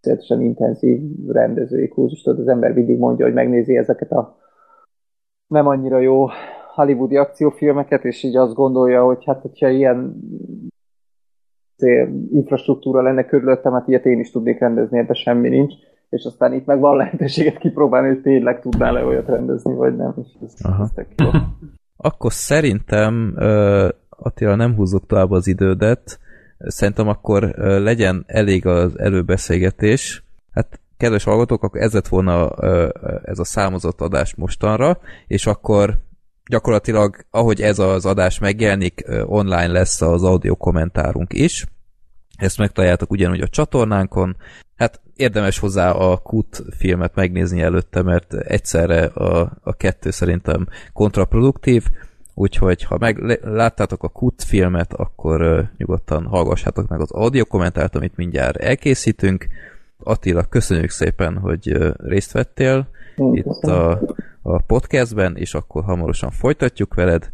teljesen 0.00 0.40
intenzív 0.40 1.00
rendezői 1.28 1.88
kurzust, 1.88 2.26
az 2.26 2.48
ember 2.48 2.72
mindig 2.72 2.98
mondja, 2.98 3.24
hogy 3.24 3.34
megnézi 3.34 3.76
ezeket 3.76 4.10
a 4.12 4.36
nem 5.46 5.66
annyira 5.66 5.98
jó 5.98 6.26
hollywoodi 6.74 7.16
akciófilmeket, 7.16 8.04
és 8.04 8.22
így 8.22 8.36
azt 8.36 8.54
gondolja, 8.54 9.04
hogy 9.04 9.24
hát, 9.24 9.40
hogyha 9.40 9.68
ilyen 9.68 10.16
infrastruktúra 12.32 13.02
lenne 13.02 13.24
körülöttem, 13.24 13.72
hát 13.72 13.88
ilyet 13.88 14.06
én 14.06 14.18
is 14.18 14.30
tudnék 14.30 14.58
rendezni, 14.58 14.98
ebben 14.98 15.14
semmi 15.14 15.48
nincs. 15.48 15.74
És 16.08 16.24
aztán 16.24 16.52
itt 16.52 16.66
meg 16.66 16.80
van 16.80 16.96
lehetőséget 16.96 17.58
kipróbálni, 17.58 18.08
hogy 18.08 18.20
tényleg 18.20 18.60
tudnál-e 18.60 19.04
olyat 19.04 19.28
rendezni, 19.28 19.74
vagy 19.74 19.96
nem. 19.96 20.14
És 20.22 20.28
ez, 20.42 20.54
Aha. 20.62 20.82
ez 20.82 20.90
tök 20.92 21.06
jó. 21.16 21.28
Akkor 22.02 22.32
szerintem, 22.32 23.34
Attila, 24.08 24.54
nem 24.54 24.74
húzzuk 24.74 25.06
tovább 25.06 25.30
az 25.30 25.46
idődet, 25.46 26.18
szerintem 26.58 27.08
akkor 27.08 27.42
legyen 27.58 28.24
elég 28.26 28.66
az 28.66 28.98
előbeszélgetés. 28.98 30.22
Hát, 30.52 30.80
kedves 30.96 31.24
hallgatók, 31.24 31.62
akkor 31.62 31.80
ez 31.80 31.92
lett 31.92 32.08
volna 32.08 32.50
ez 33.22 33.38
a 33.38 33.44
számozott 33.44 34.00
adás 34.00 34.34
mostanra, 34.34 34.98
és 35.26 35.46
akkor 35.46 35.98
gyakorlatilag, 36.46 37.16
ahogy 37.30 37.60
ez 37.60 37.78
az 37.78 38.06
adás 38.06 38.38
megjelenik, 38.38 39.04
online 39.24 39.66
lesz 39.66 40.00
az 40.00 40.22
audio 40.22 40.56
kommentárunk 40.56 41.32
is. 41.32 41.66
Ezt 42.36 42.58
megtaláljátok 42.58 43.10
ugyanúgy 43.10 43.40
a 43.40 43.48
csatornánkon. 43.48 44.36
Hát 44.76 45.00
érdemes 45.20 45.58
hozzá 45.58 45.90
a 45.90 46.16
Kut 46.16 46.62
filmet 46.76 47.14
megnézni 47.14 47.60
előtte, 47.60 48.02
mert 48.02 48.34
egyszerre 48.34 49.04
a, 49.04 49.52
a 49.62 49.72
kettő 49.72 50.10
szerintem 50.10 50.68
kontraproduktív, 50.92 51.84
úgyhogy 52.34 52.82
ha 52.82 52.96
meg 52.98 53.18
le- 53.18 53.38
láttátok 53.42 54.02
a 54.02 54.08
Kut 54.08 54.42
filmet, 54.42 54.92
akkor 54.92 55.42
uh, 55.42 55.60
nyugodtan 55.76 56.24
hallgassátok 56.24 56.88
meg 56.88 57.00
az 57.00 57.10
audio 57.10 57.44
kommentárt, 57.44 57.96
amit 57.96 58.16
mindjárt 58.16 58.56
elkészítünk. 58.56 59.46
Attila, 59.98 60.42
köszönjük 60.42 60.90
szépen, 60.90 61.38
hogy 61.38 61.76
uh, 61.76 61.90
részt 61.96 62.32
vettél 62.32 62.88
Én 63.16 63.34
itt 63.34 63.44
köszönöm. 63.44 63.76
a, 63.78 64.00
a 64.42 64.62
podcastben, 64.62 65.36
és 65.36 65.54
akkor 65.54 65.84
hamarosan 65.84 66.30
folytatjuk 66.30 66.94
veled, 66.94 67.30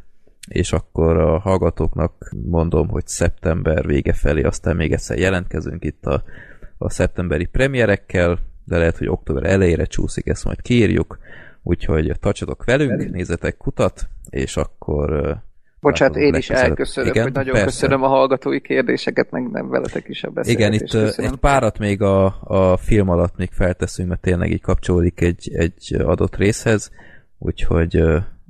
és 0.48 0.72
akkor 0.72 1.16
a 1.16 1.38
hallgatóknak 1.38 2.30
mondom, 2.50 2.88
hogy 2.88 3.06
szeptember 3.06 3.86
vége 3.86 4.12
felé 4.12 4.42
aztán 4.42 4.76
még 4.76 4.92
egyszer 4.92 5.18
jelentkezünk 5.18 5.84
itt 5.84 6.06
a, 6.06 6.22
a 6.78 6.90
szeptemberi 6.90 7.44
premierekkel, 7.44 8.38
de 8.64 8.78
lehet, 8.78 8.98
hogy 8.98 9.08
október 9.08 9.44
elejére 9.44 9.84
csúszik, 9.84 10.26
ezt 10.26 10.44
majd 10.44 10.62
kiírjuk, 10.62 11.18
úgyhogy 11.62 12.12
tartsatok 12.20 12.64
velünk, 12.64 13.10
nézzetek 13.10 13.56
kutat, 13.56 14.08
és 14.30 14.56
akkor 14.56 15.36
Bocsánat, 15.80 16.16
én 16.16 16.34
is 16.34 16.50
elköszönöm, 16.50 17.10
Igen, 17.10 17.22
hogy 17.22 17.32
nagyon 17.32 17.52
persze. 17.52 17.66
köszönöm 17.66 18.02
a 18.02 18.08
hallgatói 18.08 18.60
kérdéseket, 18.60 19.30
meg 19.30 19.50
nem 19.50 19.68
veletek 19.68 20.08
is 20.08 20.22
a 20.24 20.28
Igen, 20.28 20.34
beszélgetést. 20.34 20.82
itt 20.82 21.00
ö, 21.00 21.04
köszönöm. 21.04 21.32
egy 21.32 21.38
párat 21.38 21.78
még 21.78 22.02
a, 22.02 22.24
a 22.42 22.76
film 22.76 23.08
alatt 23.08 23.36
még 23.36 23.50
felteszünk, 23.52 24.08
mert 24.08 24.20
tényleg 24.20 24.50
így 24.50 24.60
kapcsolódik 24.60 25.20
egy, 25.20 25.50
egy 25.54 25.96
adott 26.04 26.36
részhez, 26.36 26.90
úgyhogy 27.38 28.02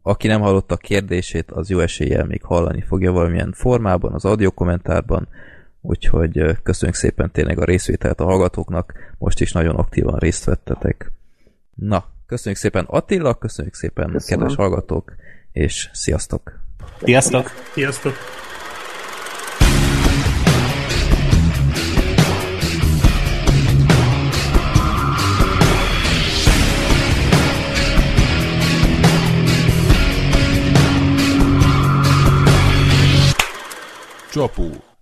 aki 0.03 0.27
nem 0.27 0.41
hallotta 0.41 0.75
a 0.75 0.79
kérdését, 0.79 1.51
az 1.51 1.71
jó 1.71 1.79
eséllyel 1.79 2.25
még 2.25 2.43
hallani 2.43 2.81
fogja 2.81 3.13
valamilyen 3.13 3.53
formában, 3.53 4.13
az 4.13 4.25
audio 4.25 4.51
kommentárban, 4.51 5.29
úgyhogy 5.87 6.63
köszönjük 6.63 6.97
szépen 6.97 7.31
tényleg 7.31 7.59
a 7.59 7.65
részvételt 7.65 8.21
a 8.21 8.25
hallgatóknak, 8.25 9.15
most 9.19 9.41
is 9.41 9.53
nagyon 9.53 9.77
aktívan 9.77 10.19
részt 10.19 10.45
vettetek. 10.45 11.13
Na, 11.75 12.05
köszönjük 12.27 12.61
szépen 12.61 12.85
Attila, 12.89 13.35
köszönjük 13.35 13.75
szépen 13.75 14.11
Köszönöm. 14.11 14.39
kedves 14.39 14.57
hallgatók, 14.57 15.15
és 15.53 15.91
sziasztok! 15.93 16.61
Sziasztok! 17.03 17.51
Sziasztok! 17.73 18.15
Csapó. 34.31 34.96